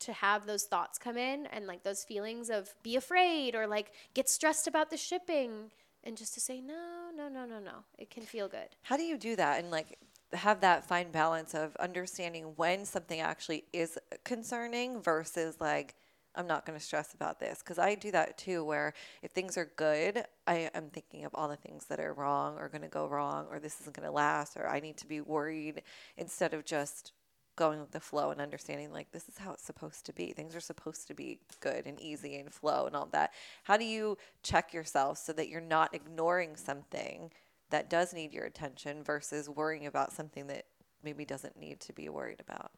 to 0.00 0.12
have 0.12 0.46
those 0.46 0.64
thoughts 0.64 0.98
come 0.98 1.16
in 1.16 1.46
and 1.46 1.66
like 1.66 1.82
those 1.82 2.04
feelings 2.04 2.50
of 2.50 2.74
be 2.82 2.96
afraid 2.96 3.54
or 3.54 3.66
like 3.66 3.92
get 4.14 4.28
stressed 4.28 4.66
about 4.66 4.90
the 4.90 4.96
shipping 4.96 5.70
and 6.04 6.16
just 6.16 6.34
to 6.34 6.40
say 6.40 6.60
no 6.60 7.10
no 7.14 7.28
no 7.28 7.44
no 7.44 7.58
no. 7.58 7.84
It 7.98 8.10
can 8.10 8.22
feel 8.22 8.48
good. 8.48 8.68
How 8.82 8.96
do 8.96 9.02
you 9.02 9.18
do 9.18 9.36
that 9.36 9.58
and 9.60 9.70
like 9.70 9.98
have 10.32 10.60
that 10.60 10.86
fine 10.86 11.10
balance 11.10 11.54
of 11.54 11.74
understanding 11.76 12.52
when 12.56 12.84
something 12.84 13.20
actually 13.20 13.64
is 13.72 13.98
concerning 14.24 15.00
versus 15.00 15.56
like 15.60 15.94
I'm 16.34 16.46
not 16.46 16.64
going 16.64 16.78
to 16.78 16.84
stress 16.84 17.14
about 17.14 17.40
this. 17.40 17.58
Because 17.58 17.80
I 17.80 17.96
do 17.96 18.12
that 18.12 18.38
too 18.38 18.62
where 18.62 18.94
if 19.22 19.32
things 19.32 19.56
are 19.58 19.72
good 19.76 20.24
I 20.46 20.70
am 20.74 20.90
thinking 20.90 21.24
of 21.24 21.34
all 21.34 21.48
the 21.48 21.56
things 21.56 21.86
that 21.86 21.98
are 21.98 22.14
wrong 22.14 22.56
or 22.58 22.68
going 22.68 22.82
to 22.82 22.88
go 22.88 23.08
wrong 23.08 23.46
or 23.50 23.58
this 23.58 23.80
isn't 23.80 23.96
going 23.96 24.06
to 24.06 24.12
last 24.12 24.56
or 24.56 24.68
I 24.68 24.78
need 24.78 24.96
to 24.98 25.06
be 25.06 25.20
worried 25.20 25.82
instead 26.16 26.54
of 26.54 26.64
just 26.64 27.12
going 27.58 27.80
with 27.80 27.90
the 27.90 28.00
flow 28.00 28.30
and 28.30 28.40
understanding 28.40 28.92
like 28.92 29.10
this 29.10 29.28
is 29.28 29.36
how 29.36 29.52
it's 29.52 29.64
supposed 29.64 30.06
to 30.06 30.12
be 30.12 30.32
things 30.32 30.54
are 30.54 30.60
supposed 30.60 31.06
to 31.08 31.14
be 31.14 31.40
good 31.60 31.86
and 31.86 32.00
easy 32.00 32.36
and 32.36 32.52
flow 32.52 32.86
and 32.86 32.96
all 32.96 33.08
that 33.12 33.32
how 33.64 33.76
do 33.76 33.84
you 33.84 34.16
check 34.42 34.72
yourself 34.72 35.18
so 35.18 35.32
that 35.32 35.48
you're 35.48 35.60
not 35.60 35.94
ignoring 35.94 36.56
something 36.56 37.30
that 37.70 37.90
does 37.90 38.12
need 38.12 38.32
your 38.32 38.44
attention 38.44 39.02
versus 39.02 39.48
worrying 39.48 39.86
about 39.86 40.12
something 40.12 40.46
that 40.46 40.64
maybe 41.02 41.24
doesn't 41.24 41.58
need 41.58 41.80
to 41.80 41.92
be 41.92 42.08
worried 42.08 42.40
about. 42.40 42.70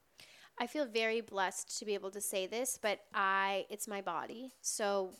I 0.59 0.67
feel 0.67 0.85
very 0.85 1.21
blessed 1.21 1.79
to 1.79 1.85
be 1.85 1.95
able 1.95 2.11
to 2.11 2.21
say 2.21 2.47
this, 2.47 2.79
but 2.81 3.01
I 3.15 3.67
it's 3.71 3.89
my 3.89 4.03
body. 4.03 4.53
So 4.61 5.13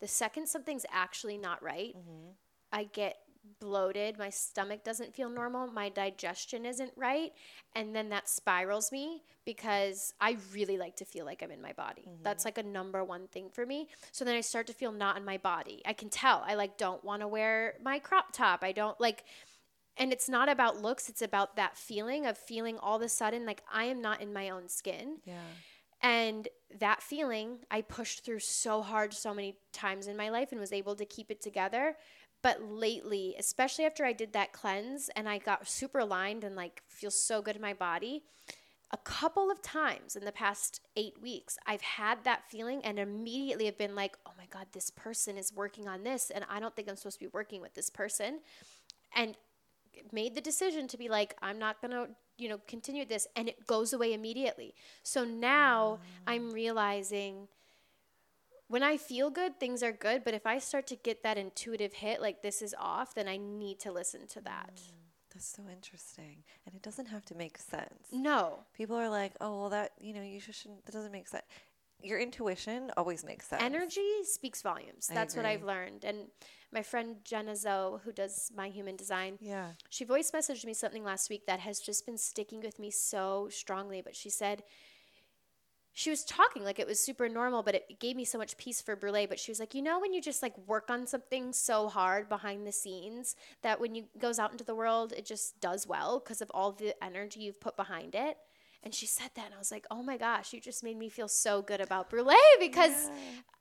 the 0.00 0.06
second 0.06 0.48
something's 0.48 0.86
actually 0.92 1.38
not 1.38 1.62
right, 1.62 1.94
mm-hmm. 1.96 2.30
I 2.72 2.84
get 2.84 3.16
bloated, 3.60 4.18
my 4.18 4.30
stomach 4.30 4.84
doesn't 4.84 5.14
feel 5.14 5.28
normal, 5.28 5.66
my 5.66 5.88
digestion 5.88 6.66
isn't 6.66 6.92
right, 6.96 7.32
and 7.74 7.94
then 7.94 8.08
that 8.10 8.28
spirals 8.28 8.92
me 8.92 9.22
because 9.44 10.14
I 10.20 10.36
really 10.52 10.78
like 10.78 10.96
to 10.96 11.04
feel 11.04 11.24
like 11.24 11.42
I'm 11.42 11.50
in 11.50 11.62
my 11.62 11.72
body. 11.72 12.02
Mm-hmm. 12.02 12.22
That's 12.22 12.44
like 12.44 12.58
a 12.58 12.62
number 12.62 13.04
one 13.04 13.28
thing 13.28 13.50
for 13.50 13.66
me. 13.66 13.88
So 14.12 14.24
then 14.24 14.36
I 14.36 14.40
start 14.40 14.66
to 14.68 14.72
feel 14.72 14.92
not 14.92 15.16
in 15.16 15.24
my 15.24 15.38
body. 15.38 15.82
I 15.84 15.92
can 15.92 16.08
tell. 16.08 16.42
I 16.46 16.54
like 16.54 16.76
don't 16.76 17.04
want 17.04 17.22
to 17.22 17.28
wear 17.28 17.74
my 17.82 17.98
crop 17.98 18.32
top. 18.32 18.62
I 18.62 18.72
don't 18.72 18.98
like 19.00 19.24
and 19.96 20.12
it's 20.12 20.28
not 20.28 20.48
about 20.48 20.82
looks, 20.82 21.08
it's 21.08 21.22
about 21.22 21.56
that 21.56 21.76
feeling 21.76 22.26
of 22.26 22.36
feeling 22.36 22.78
all 22.78 22.96
of 22.96 23.02
a 23.02 23.08
sudden 23.08 23.46
like 23.46 23.62
I 23.72 23.84
am 23.84 24.00
not 24.00 24.20
in 24.20 24.32
my 24.32 24.50
own 24.50 24.68
skin. 24.68 25.18
Yeah. 25.24 25.34
And 26.02 26.48
that 26.80 27.02
feeling 27.02 27.60
I 27.70 27.80
pushed 27.80 28.24
through 28.24 28.40
so 28.40 28.82
hard 28.82 29.14
so 29.14 29.32
many 29.32 29.56
times 29.72 30.06
in 30.06 30.18
my 30.18 30.28
life 30.28 30.52
and 30.52 30.60
was 30.60 30.72
able 30.72 30.94
to 30.96 31.06
keep 31.06 31.30
it 31.30 31.40
together. 31.40 31.96
But 32.44 32.62
lately, 32.62 33.34
especially 33.38 33.86
after 33.86 34.04
I 34.04 34.12
did 34.12 34.34
that 34.34 34.52
cleanse 34.52 35.08
and 35.16 35.26
I 35.26 35.38
got 35.38 35.66
super 35.66 36.00
aligned 36.00 36.44
and 36.44 36.54
like 36.54 36.82
feel 36.86 37.10
so 37.10 37.40
good 37.40 37.56
in 37.56 37.62
my 37.62 37.72
body, 37.72 38.22
a 38.90 38.98
couple 38.98 39.50
of 39.50 39.62
times 39.62 40.14
in 40.14 40.26
the 40.26 40.30
past 40.30 40.82
eight 40.94 41.14
weeks, 41.22 41.56
I've 41.66 41.80
had 41.80 42.22
that 42.24 42.42
feeling 42.50 42.82
and 42.84 42.98
immediately 42.98 43.64
have 43.64 43.78
been 43.78 43.94
like, 43.94 44.18
oh 44.26 44.32
my 44.36 44.44
God, 44.50 44.66
this 44.72 44.90
person 44.90 45.38
is 45.38 45.54
working 45.54 45.88
on 45.88 46.04
this. 46.04 46.28
And 46.28 46.44
I 46.50 46.60
don't 46.60 46.76
think 46.76 46.86
I'm 46.90 46.96
supposed 46.96 47.18
to 47.18 47.24
be 47.24 47.30
working 47.32 47.62
with 47.62 47.72
this 47.72 47.88
person. 47.88 48.40
And 49.16 49.38
made 50.12 50.34
the 50.34 50.42
decision 50.42 50.86
to 50.88 50.98
be 50.98 51.08
like, 51.08 51.34
I'm 51.40 51.58
not 51.58 51.80
going 51.80 51.92
to, 51.92 52.08
you 52.36 52.50
know, 52.50 52.60
continue 52.68 53.06
this. 53.06 53.26
And 53.36 53.48
it 53.48 53.66
goes 53.66 53.94
away 53.94 54.12
immediately. 54.12 54.74
So 55.02 55.24
now 55.24 55.98
mm. 56.02 56.06
I'm 56.26 56.50
realizing 56.50 57.48
when 58.68 58.82
I 58.82 58.96
feel 58.96 59.30
good, 59.30 59.58
things 59.60 59.82
are 59.82 59.92
good. 59.92 60.24
But 60.24 60.34
if 60.34 60.46
I 60.46 60.58
start 60.58 60.86
to 60.88 60.96
get 60.96 61.22
that 61.22 61.36
intuitive 61.36 61.92
hit, 61.92 62.20
like 62.20 62.42
this 62.42 62.62
is 62.62 62.74
off, 62.78 63.14
then 63.14 63.28
I 63.28 63.36
need 63.36 63.80
to 63.80 63.92
listen 63.92 64.26
to 64.28 64.40
that. 64.42 64.76
Mm, 64.76 64.92
that's 65.32 65.46
so 65.46 65.62
interesting. 65.70 66.44
And 66.66 66.74
it 66.74 66.82
doesn't 66.82 67.06
have 67.06 67.24
to 67.26 67.34
make 67.34 67.58
sense. 67.58 68.08
No. 68.12 68.60
People 68.74 68.96
are 68.96 69.08
like, 69.10 69.32
oh, 69.40 69.60
well, 69.60 69.70
that, 69.70 69.92
you 70.00 70.14
know, 70.14 70.22
you 70.22 70.40
shouldn't, 70.40 70.84
that 70.86 70.92
doesn't 70.92 71.12
make 71.12 71.28
sense. 71.28 71.44
Your 72.02 72.18
intuition 72.18 72.90
always 72.98 73.24
makes 73.24 73.46
sense. 73.46 73.62
Energy 73.62 74.24
speaks 74.24 74.60
volumes. 74.60 75.08
I 75.10 75.14
That's 75.14 75.34
agree. 75.34 75.44
what 75.44 75.50
I've 75.50 75.62
learned. 75.62 76.04
And 76.04 76.28
my 76.70 76.82
friend 76.82 77.16
Jenna 77.24 77.56
Zoe, 77.56 77.98
who 78.04 78.12
does 78.12 78.50
my 78.54 78.68
human 78.68 78.96
design, 78.96 79.38
yeah, 79.40 79.68
she 79.88 80.04
voice 80.04 80.30
messaged 80.30 80.66
me 80.66 80.74
something 80.74 81.02
last 81.02 81.30
week 81.30 81.46
that 81.46 81.60
has 81.60 81.80
just 81.80 82.04
been 82.04 82.18
sticking 82.18 82.60
with 82.60 82.78
me 82.78 82.90
so 82.90 83.48
strongly. 83.50 84.02
But 84.02 84.16
she 84.16 84.28
said, 84.28 84.64
she 85.96 86.10
was 86.10 86.24
talking 86.24 86.64
like 86.64 86.80
it 86.80 86.88
was 86.88 86.98
super 86.98 87.28
normal, 87.28 87.62
but 87.62 87.76
it 87.76 88.00
gave 88.00 88.16
me 88.16 88.24
so 88.24 88.36
much 88.36 88.56
peace 88.56 88.82
for 88.82 88.96
Brûlé. 88.96 89.28
But 89.28 89.38
she 89.38 89.52
was 89.52 89.60
like, 89.60 89.74
you 89.74 89.80
know, 89.80 90.00
when 90.00 90.12
you 90.12 90.20
just 90.20 90.42
like 90.42 90.58
work 90.66 90.90
on 90.90 91.06
something 91.06 91.52
so 91.52 91.88
hard 91.88 92.28
behind 92.28 92.66
the 92.66 92.72
scenes 92.72 93.36
that 93.62 93.80
when 93.80 93.94
you 93.94 94.06
goes 94.18 94.40
out 94.40 94.50
into 94.50 94.64
the 94.64 94.74
world, 94.74 95.12
it 95.16 95.24
just 95.24 95.60
does 95.60 95.86
well 95.86 96.18
because 96.18 96.42
of 96.42 96.50
all 96.52 96.72
the 96.72 96.96
energy 97.02 97.40
you've 97.40 97.60
put 97.60 97.76
behind 97.76 98.16
it. 98.16 98.36
And 98.82 98.92
she 98.92 99.06
said 99.06 99.30
that, 99.36 99.46
and 99.46 99.54
I 99.54 99.58
was 99.58 99.70
like, 99.70 99.86
oh 99.88 100.02
my 100.02 100.16
gosh, 100.16 100.52
you 100.52 100.60
just 100.60 100.82
made 100.82 100.98
me 100.98 101.08
feel 101.08 101.28
so 101.28 101.62
good 101.62 101.80
about 101.80 102.10
Brûlé 102.10 102.34
because 102.58 103.08
yeah. 103.08 103.14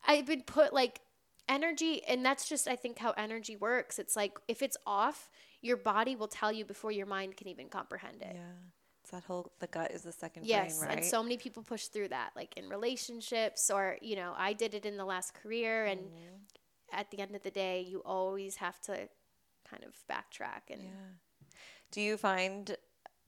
I've 0.07 0.25
been 0.25 0.41
put 0.41 0.73
like 0.73 1.01
energy, 1.47 2.03
and 2.07 2.25
that's 2.25 2.49
just 2.49 2.67
I 2.67 2.75
think 2.75 2.97
how 2.97 3.11
energy 3.11 3.55
works. 3.55 3.99
It's 3.99 4.15
like 4.15 4.39
if 4.47 4.63
it's 4.63 4.77
off, 4.87 5.29
your 5.61 5.77
body 5.77 6.15
will 6.15 6.27
tell 6.27 6.51
you 6.51 6.65
before 6.65 6.91
your 6.91 7.05
mind 7.05 7.37
can 7.37 7.47
even 7.47 7.69
comprehend 7.69 8.23
it. 8.23 8.31
Yeah 8.33 8.71
that 9.13 9.23
whole 9.29 9.45
the 9.59 9.67
gut 9.67 9.89
is 9.91 10.01
the 10.01 10.11
second 10.11 10.45
yes 10.45 10.77
brain, 10.79 10.89
right? 10.89 10.97
Yes, 10.97 11.05
and 11.05 11.11
so 11.15 11.23
many 11.23 11.37
people 11.37 11.61
push 11.63 11.85
through 11.93 12.09
that 12.09 12.29
like 12.35 12.51
in 12.57 12.65
relationships 12.77 13.69
or 13.75 13.97
you 14.01 14.15
know 14.21 14.31
i 14.37 14.51
did 14.53 14.71
it 14.73 14.85
in 14.85 14.95
the 14.97 15.05
last 15.13 15.29
career 15.41 15.85
and 15.85 16.01
Mm-hmm. 16.01 16.99
at 16.99 17.09
the 17.11 17.19
end 17.23 17.33
of 17.35 17.41
the 17.47 17.51
day 17.65 17.75
you 17.91 17.99
always 18.17 18.53
have 18.65 18.77
to 18.87 18.93
kind 19.71 19.83
of 19.89 19.93
backtrack 20.11 20.63
and 20.73 20.81
yeah. 20.83 21.11
Do 21.91 22.01
you 22.01 22.17
find 22.17 22.75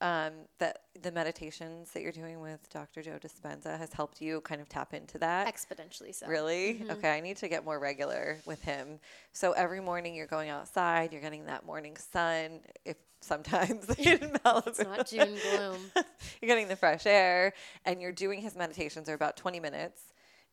um, 0.02 0.34
that 0.60 0.80
the 1.02 1.12
meditations 1.12 1.92
that 1.92 2.02
you're 2.02 2.12
doing 2.12 2.42
with 2.42 2.70
Dr. 2.70 3.02
Joe 3.02 3.18
Dispenza 3.22 3.78
has 3.78 3.94
helped 3.94 4.22
you 4.22 4.42
kind 4.42 4.62
of 4.62 4.68
tap 4.68 4.94
into 4.94 5.18
that? 5.20 5.54
exponentially 5.54 6.14
so 6.14 6.28
Really? 6.28 6.84
Okay, 6.90 7.12
I 7.12 7.22
need 7.22 7.38
to 7.38 7.48
get 7.48 7.64
more 7.64 7.80
regular 7.80 8.40
with 8.46 8.62
him. 8.64 9.00
So 9.32 9.54
every 9.54 9.80
morning 9.80 10.16
you're 10.16 10.28
going 10.28 10.50
outside, 10.50 11.12
you're 11.12 11.22
getting 11.22 11.46
that 11.46 11.66
morning 11.66 11.96
sun. 11.98 12.60
If 12.84 12.98
sometimes 13.22 13.90
in 13.98 14.20
Malibu, 14.46 14.68
it's 14.68 14.84
not 14.84 15.08
june 15.08 15.38
gloom 15.52 15.80
you're 16.42 16.48
getting 16.48 16.68
the 16.68 16.76
fresh 16.76 17.06
air, 17.06 17.54
and 17.86 18.02
you're 18.02 18.12
doing 18.12 18.42
his 18.42 18.56
meditations. 18.56 19.06
They're 19.08 19.16
about 19.16 19.38
20 19.38 19.60
minutes, 19.60 20.02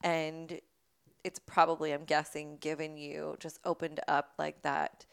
and 0.03 0.61
it's 1.25 1.39
probably, 1.39 1.93
I'm 1.93 2.05
guessing, 2.05 2.59
given 2.61 2.97
you 2.97 3.37
just 3.39 3.59
opened 3.65 4.01
up 4.09 4.33
like 4.39 4.63
that 4.63 5.07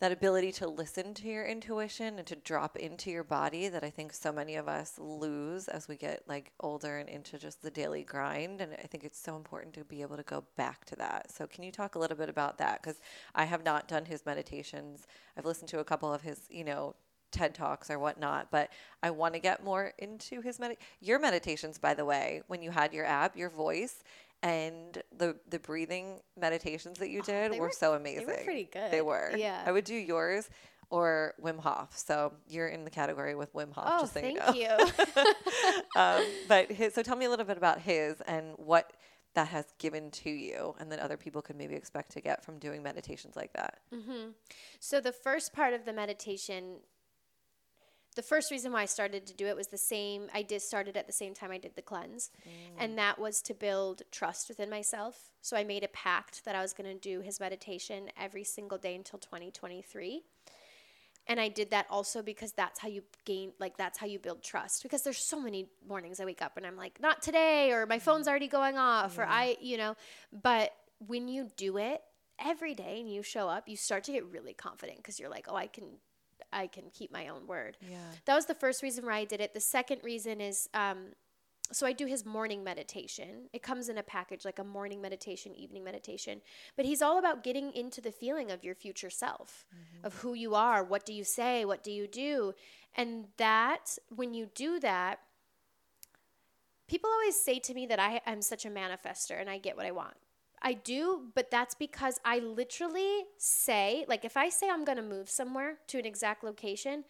that 0.00 0.12
ability 0.12 0.52
to 0.52 0.68
listen 0.68 1.14
to 1.14 1.28
your 1.28 1.44
intuition 1.44 2.18
and 2.18 2.26
to 2.26 2.36
drop 2.36 2.76
into 2.76 3.10
your 3.10 3.24
body 3.24 3.68
that 3.68 3.84
I 3.84 3.90
think 3.90 4.12
so 4.12 4.32
many 4.32 4.56
of 4.56 4.68
us 4.68 4.98
lose 4.98 5.68
as 5.68 5.88
we 5.88 5.96
get 5.96 6.22
like 6.26 6.52
older 6.60 6.98
and 6.98 7.08
into 7.08 7.38
just 7.38 7.62
the 7.62 7.70
daily 7.70 8.02
grind 8.02 8.60
and 8.60 8.72
I 8.72 8.86
think 8.86 9.04
it's 9.04 9.20
so 9.20 9.36
important 9.36 9.74
to 9.74 9.84
be 9.84 10.02
able 10.02 10.16
to 10.16 10.22
go 10.24 10.44
back 10.56 10.84
to 10.86 10.96
that. 10.96 11.30
So 11.30 11.46
can 11.46 11.62
you 11.62 11.70
talk 11.70 11.94
a 11.94 11.98
little 11.98 12.16
bit 12.16 12.28
about 12.28 12.58
that 12.58 12.82
cuz 12.82 13.00
I 13.34 13.44
have 13.44 13.64
not 13.64 13.88
done 13.88 14.04
his 14.06 14.26
meditations. 14.26 15.06
I've 15.36 15.46
listened 15.46 15.68
to 15.70 15.78
a 15.78 15.84
couple 15.84 16.12
of 16.12 16.22
his, 16.22 16.40
you 16.50 16.64
know, 16.64 16.96
TED 17.30 17.54
Talks 17.54 17.90
or 17.90 17.98
whatnot, 17.98 18.50
but 18.50 18.70
I 19.02 19.10
want 19.10 19.34
to 19.34 19.40
get 19.40 19.64
more 19.64 19.92
into 19.98 20.40
his 20.40 20.58
med- 20.58 20.76
your 21.00 21.18
meditations 21.18 21.78
by 21.78 21.94
the 21.94 22.04
way, 22.04 22.42
when 22.46 22.62
you 22.62 22.70
had 22.70 22.94
your 22.94 23.04
app, 23.04 23.36
your 23.36 23.50
voice 23.50 24.04
and 24.44 25.02
the 25.16 25.36
the 25.48 25.58
breathing 25.58 26.20
meditations 26.38 26.98
that 26.98 27.08
you 27.08 27.22
did 27.22 27.50
they 27.50 27.58
were, 27.58 27.66
were- 27.66 27.72
so 27.72 27.94
amazing. 27.94 28.26
They 28.26 28.32
were 28.32 28.44
pretty 28.44 28.68
good. 28.70 28.90
They 28.92 29.00
were. 29.00 29.32
Yeah. 29.36 29.62
I 29.66 29.72
would 29.72 29.84
do 29.84 29.94
yours 29.94 30.48
or 30.90 31.34
Wim 31.42 31.58
Hof. 31.58 31.96
So 31.96 32.34
you're 32.46 32.68
in 32.68 32.84
the 32.84 32.90
category 32.90 33.34
with 33.34 33.52
Wim 33.54 33.72
Hof. 33.72 33.84
oh 33.86 34.00
just 34.02 34.12
so 34.12 34.20
thank 34.20 34.38
you. 34.54 34.68
Know. 34.68 34.76
you 34.78 35.32
um, 36.00 36.22
but 36.46 36.70
his, 36.70 36.94
so 36.94 37.02
tell 37.02 37.16
me 37.16 37.24
a 37.24 37.30
little 37.30 37.46
bit 37.46 37.56
about 37.56 37.80
his 37.80 38.20
and 38.26 38.52
what 38.56 38.92
that 39.34 39.48
has 39.48 39.64
given 39.78 40.12
to 40.12 40.30
you, 40.30 40.76
and 40.78 40.92
that 40.92 41.00
other 41.00 41.16
people 41.16 41.42
could 41.42 41.56
maybe 41.56 41.74
expect 41.74 42.12
to 42.12 42.20
get 42.20 42.44
from 42.44 42.56
doing 42.60 42.84
meditations 42.84 43.34
like 43.34 43.52
that. 43.54 43.78
So 44.78 45.00
the 45.00 45.10
first 45.10 45.52
part 45.52 45.74
of 45.74 45.84
the 45.84 45.92
meditation, 45.92 46.76
the 48.14 48.22
first 48.22 48.50
reason 48.50 48.72
why 48.72 48.82
I 48.82 48.86
started 48.86 49.26
to 49.26 49.34
do 49.34 49.46
it 49.46 49.56
was 49.56 49.68
the 49.68 49.78
same. 49.78 50.28
I 50.32 50.42
did 50.42 50.62
started 50.62 50.96
at 50.96 51.06
the 51.06 51.12
same 51.12 51.34
time 51.34 51.50
I 51.50 51.58
did 51.58 51.74
the 51.74 51.82
cleanse, 51.82 52.30
mm. 52.46 52.50
and 52.78 52.96
that 52.98 53.18
was 53.18 53.42
to 53.42 53.54
build 53.54 54.02
trust 54.10 54.48
within 54.48 54.70
myself. 54.70 55.30
So 55.40 55.56
I 55.56 55.64
made 55.64 55.84
a 55.84 55.88
pact 55.88 56.44
that 56.44 56.54
I 56.54 56.62
was 56.62 56.72
going 56.72 56.92
to 56.92 56.98
do 56.98 57.20
his 57.20 57.40
meditation 57.40 58.10
every 58.20 58.44
single 58.44 58.78
day 58.78 58.94
until 58.94 59.18
2023. 59.18 60.22
And 61.26 61.40
I 61.40 61.48
did 61.48 61.70
that 61.70 61.86
also 61.88 62.22
because 62.22 62.52
that's 62.52 62.78
how 62.78 62.88
you 62.88 63.02
gain, 63.24 63.52
like, 63.58 63.78
that's 63.78 63.98
how 63.98 64.06
you 64.06 64.18
build 64.18 64.42
trust. 64.42 64.82
Because 64.82 65.02
there's 65.02 65.18
so 65.18 65.40
many 65.40 65.68
mornings 65.88 66.20
I 66.20 66.26
wake 66.26 66.42
up 66.42 66.56
and 66.56 66.66
I'm 66.66 66.76
like, 66.76 67.00
not 67.00 67.22
today, 67.22 67.72
or 67.72 67.86
my 67.86 67.96
mm-hmm. 67.96 68.04
phone's 68.04 68.28
already 68.28 68.48
going 68.48 68.76
off, 68.76 69.18
or 69.18 69.24
I, 69.24 69.56
you 69.60 69.78
know, 69.78 69.96
but 70.32 70.72
when 71.06 71.28
you 71.28 71.48
do 71.56 71.78
it 71.78 72.02
every 72.38 72.74
day 72.74 73.00
and 73.00 73.10
you 73.10 73.22
show 73.22 73.48
up, 73.48 73.68
you 73.68 73.76
start 73.76 74.04
to 74.04 74.12
get 74.12 74.26
really 74.26 74.52
confident 74.52 74.98
because 74.98 75.18
you're 75.18 75.30
like, 75.30 75.46
oh, 75.48 75.56
I 75.56 75.66
can, 75.66 75.84
I 76.54 76.66
can 76.68 76.84
keep 76.92 77.12
my 77.12 77.28
own 77.28 77.46
word. 77.46 77.76
Yeah. 77.80 77.98
That 78.24 78.34
was 78.34 78.46
the 78.46 78.54
first 78.54 78.82
reason 78.82 79.04
why 79.04 79.16
I 79.16 79.24
did 79.24 79.40
it. 79.40 79.52
The 79.52 79.60
second 79.60 80.00
reason 80.02 80.40
is, 80.40 80.68
um, 80.72 81.08
so 81.72 81.86
I 81.86 81.92
do 81.92 82.06
his 82.06 82.24
morning 82.24 82.62
meditation. 82.62 83.48
It 83.52 83.62
comes 83.62 83.88
in 83.88 83.98
a 83.98 84.02
package, 84.02 84.44
like 84.44 84.58
a 84.58 84.64
morning 84.64 85.00
meditation, 85.00 85.54
evening 85.54 85.82
meditation. 85.82 86.42
But 86.76 86.84
he's 86.84 87.02
all 87.02 87.18
about 87.18 87.42
getting 87.42 87.72
into 87.72 88.00
the 88.00 88.12
feeling 88.12 88.50
of 88.50 88.62
your 88.62 88.74
future 88.74 89.10
self, 89.10 89.64
of 90.04 90.14
who 90.16 90.34
you 90.34 90.54
are. 90.54 90.84
What 90.84 91.06
do 91.06 91.12
you 91.12 91.24
say? 91.24 91.64
What 91.64 91.82
do 91.82 91.90
you 91.90 92.06
do? 92.06 92.52
And 92.94 93.26
that, 93.38 93.98
when 94.14 94.34
you 94.34 94.50
do 94.54 94.78
that, 94.80 95.20
people 96.86 97.10
always 97.10 97.40
say 97.40 97.58
to 97.60 97.74
me 97.74 97.86
that 97.86 97.98
I 97.98 98.20
am 98.26 98.42
such 98.42 98.66
a 98.66 98.70
manifester 98.70 99.40
and 99.40 99.48
I 99.48 99.58
get 99.58 99.76
what 99.76 99.86
I 99.86 99.90
want. 99.90 100.16
I 100.64 100.72
do, 100.72 101.24
but 101.34 101.50
that's 101.50 101.74
because 101.74 102.18
I 102.24 102.38
literally 102.38 103.24
say, 103.36 104.06
like, 104.08 104.24
if 104.24 104.36
I 104.36 104.48
say 104.48 104.70
I'm 104.70 104.84
going 104.84 104.96
to 104.96 105.02
move 105.02 105.28
somewhere 105.28 105.76
to 105.88 105.98
an 105.98 106.06
exact 106.06 106.42
location, 106.42 107.04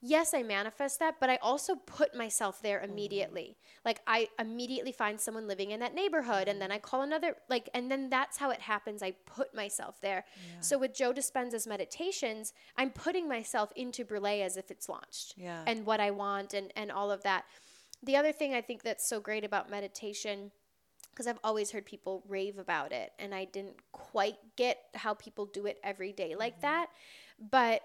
yes, 0.00 0.32
I 0.32 0.42
manifest 0.42 1.00
that, 1.00 1.16
but 1.20 1.28
I 1.28 1.36
also 1.36 1.76
put 1.76 2.14
myself 2.14 2.62
there 2.62 2.80
mm-hmm. 2.80 2.92
immediately. 2.92 3.56
Like, 3.84 4.00
I 4.06 4.28
immediately 4.38 4.90
find 4.90 5.20
someone 5.20 5.46
living 5.46 5.70
in 5.70 5.80
that 5.80 5.94
neighborhood, 5.94 6.48
and 6.48 6.54
mm-hmm. 6.54 6.60
then 6.60 6.72
I 6.72 6.78
call 6.78 7.02
another, 7.02 7.36
like, 7.50 7.68
and 7.74 7.90
then 7.90 8.08
that's 8.08 8.38
how 8.38 8.48
it 8.48 8.60
happens. 8.60 9.02
I 9.02 9.10
put 9.26 9.54
myself 9.54 10.00
there. 10.00 10.24
So, 10.60 10.78
with 10.78 10.94
Joe 10.94 11.12
Dispenza's 11.12 11.66
meditations, 11.66 12.54
I'm 12.78 12.90
putting 12.90 13.28
myself 13.28 13.70
into 13.76 14.06
Brûlé 14.06 14.42
as 14.42 14.56
if 14.56 14.70
it's 14.70 14.88
launched 14.88 15.34
Yeah. 15.36 15.62
and 15.66 15.84
what 15.84 16.00
I 16.00 16.10
want 16.10 16.54
and, 16.54 16.72
and 16.74 16.90
all 16.90 17.10
of 17.10 17.22
that. 17.24 17.44
The 18.02 18.16
other 18.16 18.32
thing 18.32 18.54
I 18.54 18.62
think 18.62 18.82
that's 18.82 19.06
so 19.06 19.20
great 19.20 19.44
about 19.44 19.70
meditation, 19.70 20.52
because 21.14 21.26
I've 21.26 21.38
always 21.44 21.70
heard 21.70 21.86
people 21.86 22.24
rave 22.28 22.58
about 22.58 22.92
it, 22.92 23.12
and 23.18 23.34
I 23.34 23.44
didn't 23.44 23.76
quite 23.92 24.36
get 24.56 24.78
how 24.94 25.14
people 25.14 25.46
do 25.46 25.66
it 25.66 25.78
every 25.84 26.12
day 26.12 26.34
like 26.36 26.54
mm-hmm. 26.54 26.62
that, 26.62 26.88
but 27.50 27.82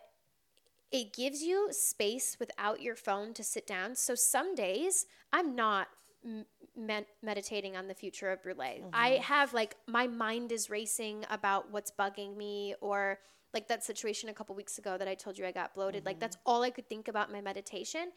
it 0.92 1.14
gives 1.14 1.44
you 1.44 1.68
space 1.72 2.38
without 2.40 2.82
your 2.82 2.96
phone 2.96 3.34
to 3.36 3.44
sit 3.44 3.68
down. 3.68 3.96
So 3.96 4.16
some 4.16 4.56
days 4.56 5.06
I'm 5.32 5.56
not 5.56 5.88
med- 6.76 7.06
meditating 7.22 7.78
on 7.78 7.88
the 7.88 7.94
future 7.94 8.32
of 8.32 8.42
Brûlé. 8.42 8.84
I 8.92 9.12
mm-hmm. 9.12 9.24
have 9.24 9.54
like 9.54 9.76
my 9.88 10.08
mind 10.08 10.52
is 10.52 10.70
racing 10.70 11.26
about 11.30 11.72
what's 11.72 11.92
bugging 11.92 12.36
me 12.36 12.76
or 12.82 13.20
like 13.54 13.68
that 13.68 13.84
situation 13.84 14.30
a 14.30 14.34
couple 14.34 14.56
weeks 14.56 14.78
ago 14.78 14.98
that 14.98 15.08
I 15.08 15.16
told 15.16 15.38
you 15.38 15.46
I 15.46 15.52
got 15.52 15.74
bloated. 15.74 16.06
Like 16.06 16.16
mm-hmm. 16.16 16.22
that's 16.22 16.38
all 16.46 16.64
I 16.64 16.70
could 16.70 16.88
think 16.90 17.08
about 17.08 17.32
my 17.32 17.42
meditation. 17.42 18.12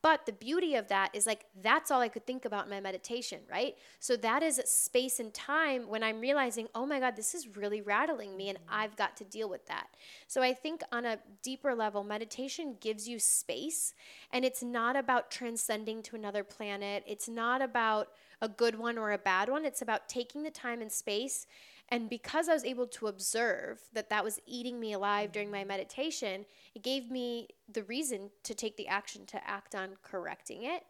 But 0.00 0.24
the 0.24 0.32
beauty 0.32 0.76
of 0.76 0.88
that 0.88 1.10
is 1.12 1.26
like 1.26 1.44
that's 1.62 1.90
all 1.90 2.00
I 2.00 2.08
could 2.08 2.26
think 2.26 2.46
about 2.46 2.64
in 2.64 2.70
my 2.70 2.80
meditation, 2.80 3.40
right? 3.50 3.74
So 4.00 4.16
that 4.16 4.42
is 4.42 4.60
space 4.64 5.20
and 5.20 5.32
time 5.34 5.88
when 5.88 6.02
I'm 6.02 6.20
realizing, 6.20 6.68
oh 6.74 6.86
my 6.86 7.00
God, 7.00 7.16
this 7.16 7.34
is 7.34 7.56
really 7.56 7.82
rattling 7.82 8.34
me 8.34 8.48
and 8.48 8.58
mm-hmm. 8.58 8.74
I've 8.74 8.96
got 8.96 9.14
to 9.18 9.24
deal 9.24 9.48
with 9.48 9.66
that. 9.66 9.88
So 10.26 10.42
I 10.42 10.54
think 10.54 10.82
on 10.90 11.04
a 11.04 11.18
deeper 11.42 11.74
level, 11.74 12.02
meditation 12.02 12.76
gives 12.80 13.06
you 13.06 13.18
space 13.18 13.92
and 14.32 14.42
it's 14.42 14.62
not 14.62 14.96
about 14.96 15.30
transcending 15.30 16.02
to 16.04 16.16
another 16.16 16.44
planet. 16.44 17.04
It's 17.06 17.28
not 17.28 17.60
about 17.60 18.08
a 18.40 18.48
good 18.48 18.78
one 18.78 18.96
or 18.96 19.12
a 19.12 19.18
bad 19.18 19.50
one. 19.50 19.66
It's 19.66 19.82
about 19.82 20.08
taking 20.08 20.44
the 20.44 20.50
time 20.50 20.80
and 20.80 20.90
space 20.90 21.46
and 21.90 22.08
because 22.08 22.48
I 22.48 22.54
was 22.54 22.64
able 22.64 22.86
to 22.88 23.06
observe 23.08 23.80
that 23.92 24.10
that 24.10 24.24
was 24.24 24.40
eating 24.46 24.80
me 24.80 24.92
alive 24.94 25.32
during 25.32 25.50
my 25.50 25.64
meditation, 25.64 26.46
it 26.74 26.82
gave 26.82 27.10
me 27.10 27.48
the 27.70 27.84
reason 27.84 28.30
to 28.44 28.54
take 28.54 28.76
the 28.76 28.88
action 28.88 29.26
to 29.26 29.48
act 29.48 29.74
on 29.74 29.90
correcting 30.02 30.64
it. 30.64 30.82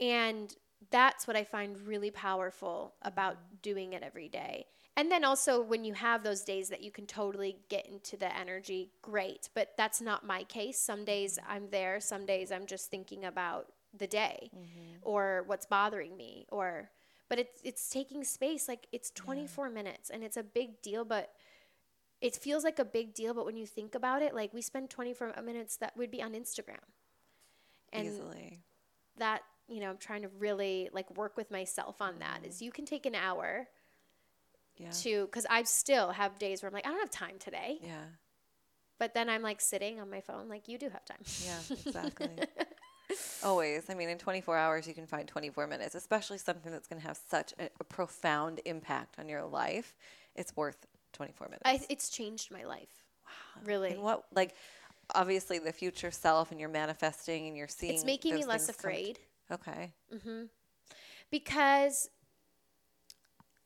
And 0.00 0.54
that's 0.90 1.26
what 1.26 1.36
I 1.36 1.44
find 1.44 1.78
really 1.86 2.10
powerful 2.10 2.94
about 3.02 3.36
doing 3.62 3.92
it 3.92 4.02
every 4.02 4.28
day. 4.28 4.66
And 4.96 5.10
then 5.10 5.24
also, 5.24 5.62
when 5.62 5.84
you 5.84 5.94
have 5.94 6.22
those 6.22 6.42
days 6.42 6.68
that 6.68 6.82
you 6.82 6.90
can 6.90 7.06
totally 7.06 7.56
get 7.70 7.86
into 7.86 8.16
the 8.16 8.36
energy, 8.36 8.90
great. 9.00 9.48
But 9.54 9.70
that's 9.78 10.00
not 10.02 10.26
my 10.26 10.44
case. 10.44 10.78
Some 10.78 11.04
days 11.04 11.38
I'm 11.48 11.70
there, 11.70 11.98
some 11.98 12.26
days 12.26 12.52
I'm 12.52 12.66
just 12.66 12.90
thinking 12.90 13.24
about 13.24 13.72
the 13.96 14.06
day 14.06 14.50
mm-hmm. 14.54 14.98
or 15.02 15.44
what's 15.46 15.66
bothering 15.66 16.16
me 16.16 16.46
or 16.50 16.90
but 17.32 17.38
it's 17.38 17.62
it's 17.64 17.88
taking 17.88 18.24
space 18.24 18.68
like 18.68 18.86
it's 18.92 19.10
24 19.12 19.70
minutes 19.70 20.10
and 20.10 20.22
it's 20.22 20.36
a 20.36 20.42
big 20.42 20.82
deal 20.82 21.02
but 21.02 21.30
it 22.20 22.36
feels 22.36 22.62
like 22.62 22.78
a 22.78 22.84
big 22.84 23.14
deal 23.14 23.32
but 23.32 23.46
when 23.46 23.56
you 23.56 23.64
think 23.64 23.94
about 23.94 24.20
it 24.20 24.34
like 24.34 24.52
we 24.52 24.60
spend 24.60 24.90
24 24.90 25.32
minutes 25.42 25.76
that 25.78 25.96
would 25.96 26.10
be 26.10 26.22
on 26.22 26.32
Instagram 26.34 26.84
and 27.90 28.06
Easily. 28.06 28.58
that 29.16 29.40
you 29.66 29.80
know 29.80 29.88
I'm 29.88 29.96
trying 29.96 30.20
to 30.22 30.28
really 30.38 30.90
like 30.92 31.16
work 31.16 31.38
with 31.38 31.50
myself 31.50 32.02
on 32.02 32.18
that 32.18 32.40
is 32.44 32.56
mm-hmm. 32.56 32.64
you 32.66 32.70
can 32.70 32.84
take 32.84 33.06
an 33.06 33.14
hour 33.14 33.66
Yeah. 34.76 34.90
to 34.90 35.24
because 35.24 35.46
I 35.48 35.62
still 35.62 36.10
have 36.10 36.38
days 36.38 36.60
where 36.60 36.68
I'm 36.68 36.74
like 36.74 36.86
I 36.86 36.90
don't 36.90 37.00
have 37.00 37.10
time 37.10 37.36
today 37.38 37.78
Yeah. 37.82 38.08
but 38.98 39.14
then 39.14 39.30
I'm 39.30 39.40
like 39.40 39.62
sitting 39.62 40.00
on 40.00 40.10
my 40.10 40.20
phone 40.20 40.50
like 40.50 40.68
you 40.68 40.76
do 40.76 40.90
have 40.90 41.06
time 41.06 41.22
Yeah, 41.46 41.76
exactly. 41.86 42.28
Always. 43.44 43.88
I 43.90 43.94
mean, 43.94 44.08
in 44.08 44.18
24 44.18 44.56
hours, 44.56 44.86
you 44.86 44.94
can 44.94 45.06
find 45.06 45.26
24 45.26 45.66
minutes, 45.66 45.94
especially 45.94 46.38
something 46.38 46.70
that's 46.72 46.86
going 46.88 47.00
to 47.00 47.06
have 47.06 47.18
such 47.28 47.52
a, 47.58 47.68
a 47.80 47.84
profound 47.84 48.60
impact 48.64 49.18
on 49.18 49.28
your 49.28 49.44
life. 49.44 49.94
It's 50.36 50.54
worth 50.56 50.86
24 51.12 51.48
minutes. 51.48 51.62
I, 51.64 51.80
it's 51.88 52.08
changed 52.08 52.50
my 52.50 52.64
life 52.64 53.04
Wow. 53.24 53.62
really 53.64 53.92
And 53.92 54.02
what, 54.02 54.24
like, 54.34 54.54
obviously 55.14 55.58
the 55.58 55.72
future 55.72 56.10
self 56.10 56.50
and 56.50 56.60
you're 56.60 56.68
manifesting 56.68 57.46
and 57.48 57.56
you're 57.56 57.68
seeing. 57.68 57.92
it's 57.94 58.04
making 58.04 58.34
me 58.34 58.44
less 58.44 58.66
come 58.66 58.74
t- 58.74 58.78
afraid 58.78 59.18
okay. 59.50 59.92
Mhm. 60.14 60.48
Because 61.30 62.08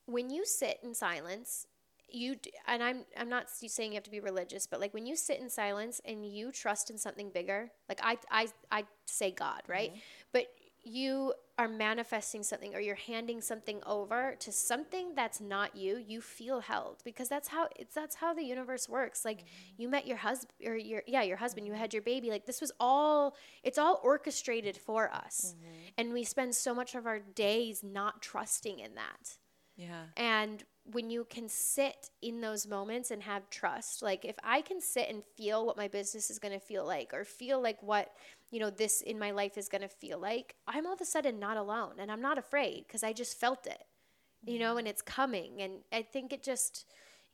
when 0.07 0.31
you 0.31 0.45
sit 0.45 0.79
in 0.83 0.95
silence 0.95 1.67
you 2.09 2.37
and 2.67 2.83
I'm 2.83 3.05
I'm 3.17 3.29
not 3.29 3.51
saying 3.51 3.93
you 3.93 3.97
have 3.97 4.05
to 4.05 4.11
be 4.11 4.21
religious, 4.21 4.67
but 4.67 4.81
like 4.81 4.95
when 4.95 5.07
you 5.07 5.17
sit 5.17 5.41
in 5.41 5.51
silence 5.51 6.01
and 6.05 6.25
you 6.25 6.53
trust 6.53 6.91
in 6.91 6.99
something 6.99 7.31
bigger, 7.31 7.71
like 7.89 8.01
I 8.03 8.19
I 8.31 8.49
I 8.71 8.85
say 9.07 9.31
God, 9.31 9.63
right? 9.69 9.91
Mm-hmm. 9.91 10.01
But 10.33 10.47
you 10.87 11.35
are 11.59 11.67
manifesting 11.67 12.45
something 12.45 12.75
or 12.75 12.81
you're 12.81 12.95
handing 12.95 13.41
something 13.41 13.81
over 13.85 14.37
to 14.39 14.53
something 14.53 15.15
that's 15.17 15.41
not 15.41 15.75
you, 15.75 15.97
you 15.97 16.21
feel 16.21 16.61
held 16.61 17.03
because 17.05 17.29
that's 17.29 17.49
how 17.49 17.67
it's 17.75 17.95
that's 17.95 18.15
how 18.15 18.33
the 18.33 18.43
universe 18.43 18.89
works. 18.89 19.25
Like 19.25 19.39
mm-hmm. 19.39 19.83
you 19.83 19.89
met 19.89 20.07
your 20.07 20.19
husband 20.19 20.53
or 20.65 20.77
your 20.77 21.03
yeah, 21.07 21.23
your 21.23 21.39
husband, 21.39 21.67
you 21.67 21.73
mm-hmm. 21.73 21.81
had 21.81 21.93
your 21.93 22.03
baby. 22.03 22.31
Like 22.31 22.47
this 22.47 22.61
was 22.61 22.71
all 22.79 23.35
it's 23.65 23.79
all 23.79 24.01
orchestrated 24.05 24.77
for 24.77 25.13
us. 25.13 25.57
And 25.99 26.13
we 26.13 26.23
spend 26.23 26.55
so 26.55 26.73
much 26.73 26.95
of 26.95 27.07
our 27.07 27.19
days 27.19 27.83
not 27.83 28.23
trusting 28.23 28.79
in 28.79 28.95
that. 28.95 29.39
Yeah. 29.77 30.05
And 30.17 30.63
when 30.93 31.11
you 31.11 31.27
can 31.29 31.49
sit 31.49 32.11
in 32.23 32.41
those 32.41 32.67
moments 32.67 33.11
and 33.11 33.23
have 33.23 33.49
trust, 33.51 34.03
like 34.03 34.25
if 34.25 34.37
I 34.45 34.61
can 34.61 34.81
sit 34.81 35.09
and 35.09 35.23
feel 35.37 35.67
what 35.67 35.77
my 35.77 35.89
business 35.89 36.31
is 36.31 36.39
going 36.39 36.55
to 36.55 36.61
feel 36.61 36.87
like 36.87 37.13
or 37.13 37.25
feel 37.25 37.61
like 37.61 37.83
what, 37.83 38.13
you 38.51 38.61
know, 38.61 38.71
this 38.71 39.01
in 39.01 39.19
my 39.19 39.33
life 39.33 39.59
is 39.59 39.69
going 39.69 39.83
to 39.83 39.89
feel 39.89 40.19
like, 40.19 40.55
I'm 40.67 40.87
all 40.87 40.95
of 40.95 41.01
a 41.01 41.05
sudden 41.05 41.39
not 41.39 41.57
alone 41.57 41.95
and 41.99 42.11
I'm 42.11 42.23
not 42.23 42.39
afraid 42.39 42.85
because 42.87 43.03
I 43.03 43.13
just 43.13 43.39
felt 43.39 43.67
it, 43.67 43.85
you 44.45 44.59
know, 44.59 44.77
mm. 44.77 44.81
and 44.81 44.89
it's 44.89 45.03
coming. 45.03 45.61
And 45.61 45.81
I 45.93 46.03
think 46.03 46.33
it 46.33 46.43
just 46.43 46.87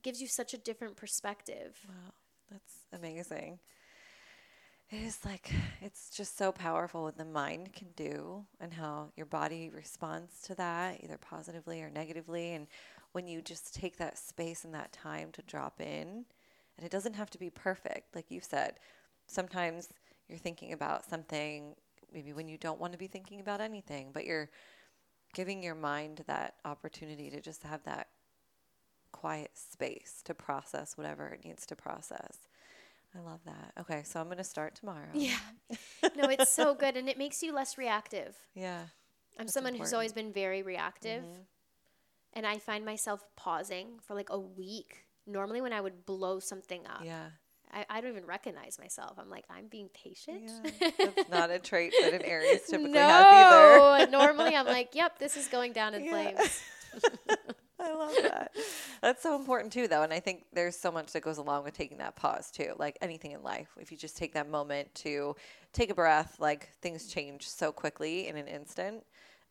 gives 0.03 0.21
you 0.21 0.29
such 0.29 0.55
a 0.55 0.59
different 0.59 0.97
perspective. 0.97 1.79
Wow, 1.87 2.13
that's 2.51 2.75
amazing. 2.93 3.59
It 4.93 5.01
is 5.07 5.25
like 5.25 5.51
it's 5.81 6.11
just 6.11 6.37
so 6.37 6.53
powerful 6.53 7.03
what 7.03 7.17
the 7.17 7.25
mind 7.25 7.73
can 7.73 7.89
do 7.97 8.45
and 8.61 8.75
how 8.75 9.09
your 9.17 9.25
body 9.25 9.71
responds 9.75 10.43
to 10.43 10.55
that, 10.57 11.03
either 11.03 11.17
positively 11.17 11.81
or 11.81 11.89
negatively. 11.89 12.53
And 12.53 12.67
when 13.13 13.27
you 13.29 13.43
just 13.43 13.75
take 13.75 13.97
that 13.99 14.19
space 14.19 14.65
and 14.65 14.75
that 14.75 14.93
time 14.93 15.31
to 15.33 15.43
drop 15.43 15.81
in, 15.81 16.25
and 16.77 16.87
it 16.87 16.91
doesn't 16.91 17.15
have 17.15 17.31
to 17.31 17.39
be 17.39 17.51
perfect, 17.51 18.15
like 18.15 18.31
you 18.31 18.41
said. 18.41 18.75
Sometimes 19.27 19.89
you're 20.29 20.39
thinking 20.39 20.73
about 20.73 21.05
something, 21.05 21.75
maybe 22.13 22.33
when 22.33 22.49
you 22.49 22.59
don't 22.59 22.81
want 22.81 22.93
to 22.93 22.99
be 22.99 23.07
thinking 23.07 23.41
about 23.41 23.61
anything, 23.61 24.11
but 24.13 24.25
you're 24.25 24.51
giving 25.35 25.63
your 25.63 25.75
mind 25.75 26.23
that 26.27 26.55
opportunity 26.65 27.31
to 27.31 27.41
just 27.41 27.63
have 27.63 27.83
that 27.85 28.09
quiet 29.13 29.51
space 29.55 30.23
to 30.25 30.35
process 30.35 30.97
whatever 30.97 31.29
it 31.29 31.45
needs 31.45 31.67
to 31.67 31.77
process. 31.77 32.39
I 33.15 33.21
love 33.21 33.41
that. 33.45 33.73
Okay, 33.79 34.03
so 34.05 34.21
I'm 34.21 34.27
going 34.27 34.39
to 34.39 34.45
start 34.45 34.75
tomorrow. 34.75 35.09
Yeah. 35.13 35.37
No, 36.17 36.29
it's 36.31 36.51
so 36.51 36.75
good. 36.75 36.97
And 36.97 37.09
it 37.11 37.19
makes 37.19 37.43
you 37.43 37.53
less 37.53 37.77
reactive. 37.77 38.35
Yeah. 38.55 38.85
I'm 39.39 39.49
someone 39.49 39.75
who's 39.75 39.93
always 39.93 40.15
been 40.15 40.33
very 40.33 40.63
reactive. 40.63 41.23
Mhm. 41.23 41.45
And 42.35 42.47
I 42.47 42.59
find 42.59 42.85
myself 42.85 43.25
pausing 43.37 43.99
for 44.01 44.15
like 44.15 44.31
a 44.31 44.39
week. 44.39 45.05
Normally, 45.27 45.61
when 45.61 45.73
I 45.73 45.81
would 45.81 46.05
blow 46.07 46.39
something 46.41 46.87
up, 46.87 47.03
Yeah. 47.05 47.27
I, 47.75 47.87
I 47.89 48.01
don't 48.03 48.11
even 48.11 48.27
recognize 48.27 48.79
myself. 48.79 49.19
I'm 49.19 49.31
like, 49.31 49.45
I'm 49.49 49.67
being 49.69 49.89
patient. 49.95 50.51
Yeah. 50.81 50.91
That's 50.99 51.29
not 51.31 51.51
a 51.51 51.59
trait 51.59 51.95
that 52.03 52.13
an 52.13 52.23
Aries 52.23 52.63
typically 52.69 52.99
has 52.99 53.27
either. 53.27 54.11
no, 54.11 54.19
normally 54.19 54.55
I'm 54.55 54.67
like, 54.67 54.95
yep, 54.95 55.19
this 55.19 55.37
is 55.39 55.47
going 55.49 55.73
down 55.73 55.95
in 55.95 56.05
Yeah. 56.05 56.11
flames. 56.33 56.63
I 57.81 57.93
love 57.95 58.15
that. 58.23 58.53
That's 59.01 59.23
so 59.23 59.35
important 59.35 59.73
too, 59.73 59.89
though. 59.89 60.03
And 60.03 60.13
I 60.13 60.21
think 60.21 60.45
there's 60.53 60.77
so 60.79 60.93
much 60.93 61.13
that 61.13 61.23
goes 61.23 61.39
along 61.39 61.65
with 61.65 61.75
taking 61.75 61.99
that 61.99 62.15
pause 62.15 62.51
too. 62.51 62.75
Like 62.79 62.97
anything 63.01 63.33
in 63.33 63.43
life, 63.43 63.71
if 63.81 63.91
you 63.91 63.97
just 63.99 64.17
take 64.17 64.35
that 64.35 64.49
moment 64.49 64.95
to 64.97 65.35
take 65.73 65.91
a 65.91 65.95
breath, 65.95 66.37
like 66.39 66.69
things 66.81 67.09
change 67.09 67.49
so 67.49 67.73
quickly 67.73 68.29
in 68.29 68.37
an 68.37 68.47
instant, 68.47 69.03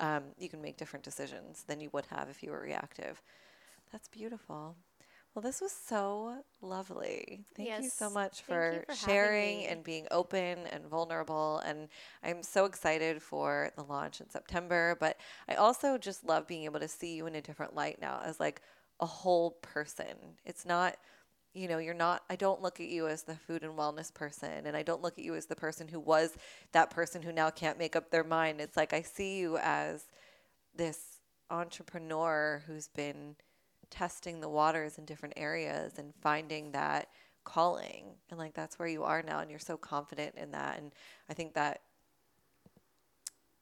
um, 0.01 0.23
you 0.37 0.49
can 0.49 0.61
make 0.61 0.75
different 0.75 1.05
decisions 1.05 1.63
than 1.67 1.79
you 1.79 1.89
would 1.93 2.07
have 2.07 2.27
if 2.29 2.43
you 2.43 2.51
were 2.51 2.59
reactive. 2.59 3.21
That's 3.91 4.09
beautiful. 4.09 4.75
Well, 5.33 5.41
this 5.41 5.61
was 5.61 5.71
so 5.71 6.43
lovely. 6.61 7.45
Thank 7.55 7.69
you 7.83 7.89
so 7.89 8.09
much 8.09 8.41
for, 8.41 8.83
for 8.85 8.95
sharing 8.95 9.65
and 9.65 9.81
being 9.81 10.05
open 10.11 10.59
and 10.71 10.85
vulnerable. 10.85 11.61
And 11.65 11.87
I'm 12.21 12.43
so 12.43 12.65
excited 12.65 13.21
for 13.21 13.71
the 13.77 13.83
launch 13.83 14.19
in 14.19 14.29
September. 14.29 14.97
But 14.99 15.17
I 15.47 15.55
also 15.55 15.97
just 15.97 16.25
love 16.25 16.47
being 16.47 16.65
able 16.65 16.81
to 16.81 16.87
see 16.89 17.15
you 17.15 17.27
in 17.27 17.35
a 17.35 17.41
different 17.41 17.75
light 17.75 18.01
now 18.01 18.19
as 18.25 18.41
like 18.41 18.61
a 18.99 19.05
whole 19.05 19.51
person. 19.61 20.15
It's 20.45 20.65
not, 20.65 20.97
you 21.53 21.67
know, 21.67 21.79
you're 21.79 21.93
not, 21.93 22.23
I 22.29 22.35
don't 22.35 22.61
look 22.61 22.79
at 22.79 22.87
you 22.87 23.07
as 23.07 23.23
the 23.23 23.35
food 23.35 23.63
and 23.63 23.73
wellness 23.73 24.13
person. 24.13 24.65
And 24.65 24.75
I 24.75 24.83
don't 24.83 25.01
look 25.01 25.17
at 25.17 25.25
you 25.25 25.35
as 25.35 25.47
the 25.47 25.55
person 25.55 25.87
who 25.87 25.99
was 25.99 26.35
that 26.71 26.89
person 26.89 27.21
who 27.21 27.31
now 27.31 27.49
can't 27.49 27.77
make 27.77 27.95
up 27.95 28.09
their 28.09 28.23
mind. 28.23 28.61
It's 28.61 28.77
like 28.77 28.93
I 28.93 29.01
see 29.01 29.37
you 29.37 29.57
as 29.57 30.05
this 30.75 31.19
entrepreneur 31.49 32.63
who's 32.65 32.87
been 32.87 33.35
testing 33.89 34.39
the 34.39 34.49
waters 34.49 34.97
in 34.97 35.05
different 35.05 35.33
areas 35.35 35.99
and 35.99 36.13
finding 36.21 36.71
that 36.71 37.09
calling 37.43 38.05
and 38.29 38.39
like 38.39 38.53
that's 38.53 38.77
where 38.77 38.87
you 38.87 39.03
are 39.03 39.21
now 39.23 39.39
and 39.39 39.49
you're 39.49 39.59
so 39.59 39.75
confident 39.75 40.33
in 40.35 40.51
that 40.51 40.77
and 40.77 40.91
i 41.27 41.33
think 41.33 41.55
that 41.55 41.81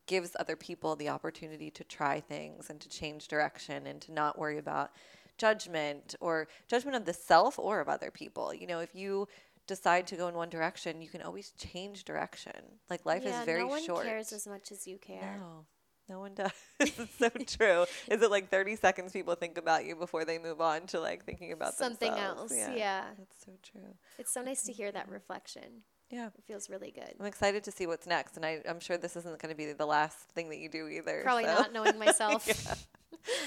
gives 0.05 0.35
other 0.39 0.55
people 0.55 0.95
the 0.95 1.07
opportunity 1.07 1.69
to 1.69 1.83
try 1.83 2.19
things 2.19 2.69
and 2.69 2.79
to 2.81 2.89
change 2.89 3.27
direction 3.27 3.87
and 3.87 4.01
to 4.01 4.11
not 4.11 4.37
worry 4.37 4.57
about 4.57 4.91
judgment 5.39 6.15
or 6.19 6.47
judgment 6.67 6.95
of 6.95 7.05
the 7.05 7.13
self 7.13 7.57
or 7.57 7.79
of 7.79 7.87
other 7.89 8.11
people 8.11 8.53
you 8.53 8.67
know 8.67 8.79
if 8.79 8.93
you 8.93 9.27
decide 9.67 10.05
to 10.07 10.15
go 10.15 10.27
in 10.27 10.35
one 10.35 10.49
direction 10.49 11.01
you 11.01 11.07
can 11.09 11.21
always 11.21 11.51
change 11.57 12.03
direction 12.03 12.51
like 12.89 13.05
life 13.05 13.23
yeah, 13.25 13.39
is 13.39 13.45
very 13.45 13.59
short. 13.61 13.69
no 13.69 13.75
one 13.75 13.85
short 13.85 14.05
cares 14.05 14.31
as 14.33 14.45
much 14.47 14.71
as 14.71 14.85
you 14.87 14.97
care. 14.97 15.37
no, 15.39 15.65
no 16.09 16.19
one 16.19 16.33
does. 16.33 16.51
it's 16.79 17.17
so 17.19 17.29
true. 17.29 17.85
Is 18.09 18.23
it 18.23 18.31
like 18.31 18.49
30 18.49 18.77
seconds 18.77 19.11
people 19.13 19.35
think 19.35 19.59
about 19.59 19.85
you 19.85 19.95
before 19.95 20.25
they 20.25 20.39
move 20.39 20.59
on 20.59 20.87
to 20.87 20.99
like 20.99 21.23
thinking 21.23 21.51
about 21.51 21.75
Something 21.75 22.09
themselves? 22.09 22.51
else. 22.51 22.69
Yeah. 22.75 23.03
That's 23.15 23.45
so 23.45 23.51
true. 23.61 23.93
It's 24.17 24.33
so 24.33 24.41
nice 24.41 24.63
to 24.63 24.71
hear 24.73 24.91
that 24.91 25.07
reflection. 25.07 25.83
Yeah. 26.09 26.29
It 26.35 26.43
feels 26.47 26.67
really 26.67 26.89
good. 26.89 27.13
I'm 27.19 27.27
excited 27.27 27.63
to 27.65 27.71
see 27.71 27.85
what's 27.85 28.07
next. 28.07 28.37
And 28.37 28.43
I, 28.43 28.59
I'm 28.67 28.79
sure 28.79 28.97
this 28.97 29.15
isn't 29.17 29.39
going 29.39 29.53
to 29.53 29.55
be 29.55 29.71
the 29.71 29.85
last 29.85 30.17
thing 30.33 30.49
that 30.49 30.57
you 30.57 30.67
do 30.67 30.87
either. 30.87 31.21
Probably 31.23 31.43
so- 31.43 31.53
not 31.53 31.73
knowing 31.73 31.99
myself, 32.05 32.47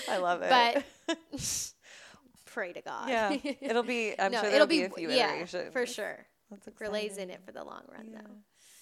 I 0.09 0.19
love 0.19 0.43
it. 0.45 0.85
but 1.09 1.19
pray 2.53 2.73
to 2.73 2.83
God. 2.83 3.09
yeah, 3.09 3.37
it'll 3.61 3.83
be, 3.83 4.15
I'm 4.19 4.33
no, 4.33 4.41
sure 4.41 4.51
it'll 4.51 4.67
there'll 4.67 4.69
be, 4.69 4.79
be 4.81 4.85
a 4.85 4.91
few 4.91 5.11
yeah, 5.11 5.35
iterations. 5.35 5.73
for 5.73 5.87
sure. 5.87 6.27
That's 6.51 6.69
Relays 6.81 7.17
in 7.17 7.31
it 7.31 7.41
for 7.45 7.53
the 7.53 7.65
long 7.65 7.83
run, 7.91 8.09
Yeah. 8.13 8.19
though. 8.23 8.35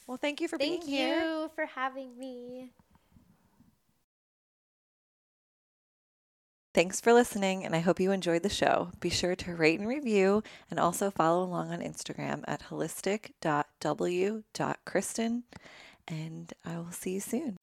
Well, 0.06 0.16
thank 0.16 0.40
you 0.40 0.48
for 0.48 0.58
Thank 0.58 0.84
being 0.84 0.98
here. 0.98 1.20
Thank 1.20 1.24
you 1.24 1.50
for 1.54 1.66
having 1.66 2.18
me. 2.18 2.72
Thanks 6.72 7.00
for 7.00 7.12
listening, 7.12 7.64
and 7.64 7.74
I 7.74 7.80
hope 7.80 7.98
you 7.98 8.12
enjoyed 8.12 8.44
the 8.44 8.48
show. 8.48 8.92
Be 9.00 9.10
sure 9.10 9.34
to 9.34 9.54
rate 9.54 9.80
and 9.80 9.88
review, 9.88 10.44
and 10.70 10.78
also 10.78 11.10
follow 11.10 11.42
along 11.44 11.72
on 11.72 11.80
Instagram 11.80 12.44
at 12.46 12.62
holistic.w.kristen. 12.70 15.42
And 16.08 16.52
I 16.64 16.78
will 16.78 16.92
see 16.92 17.14
you 17.14 17.20
soon. 17.20 17.56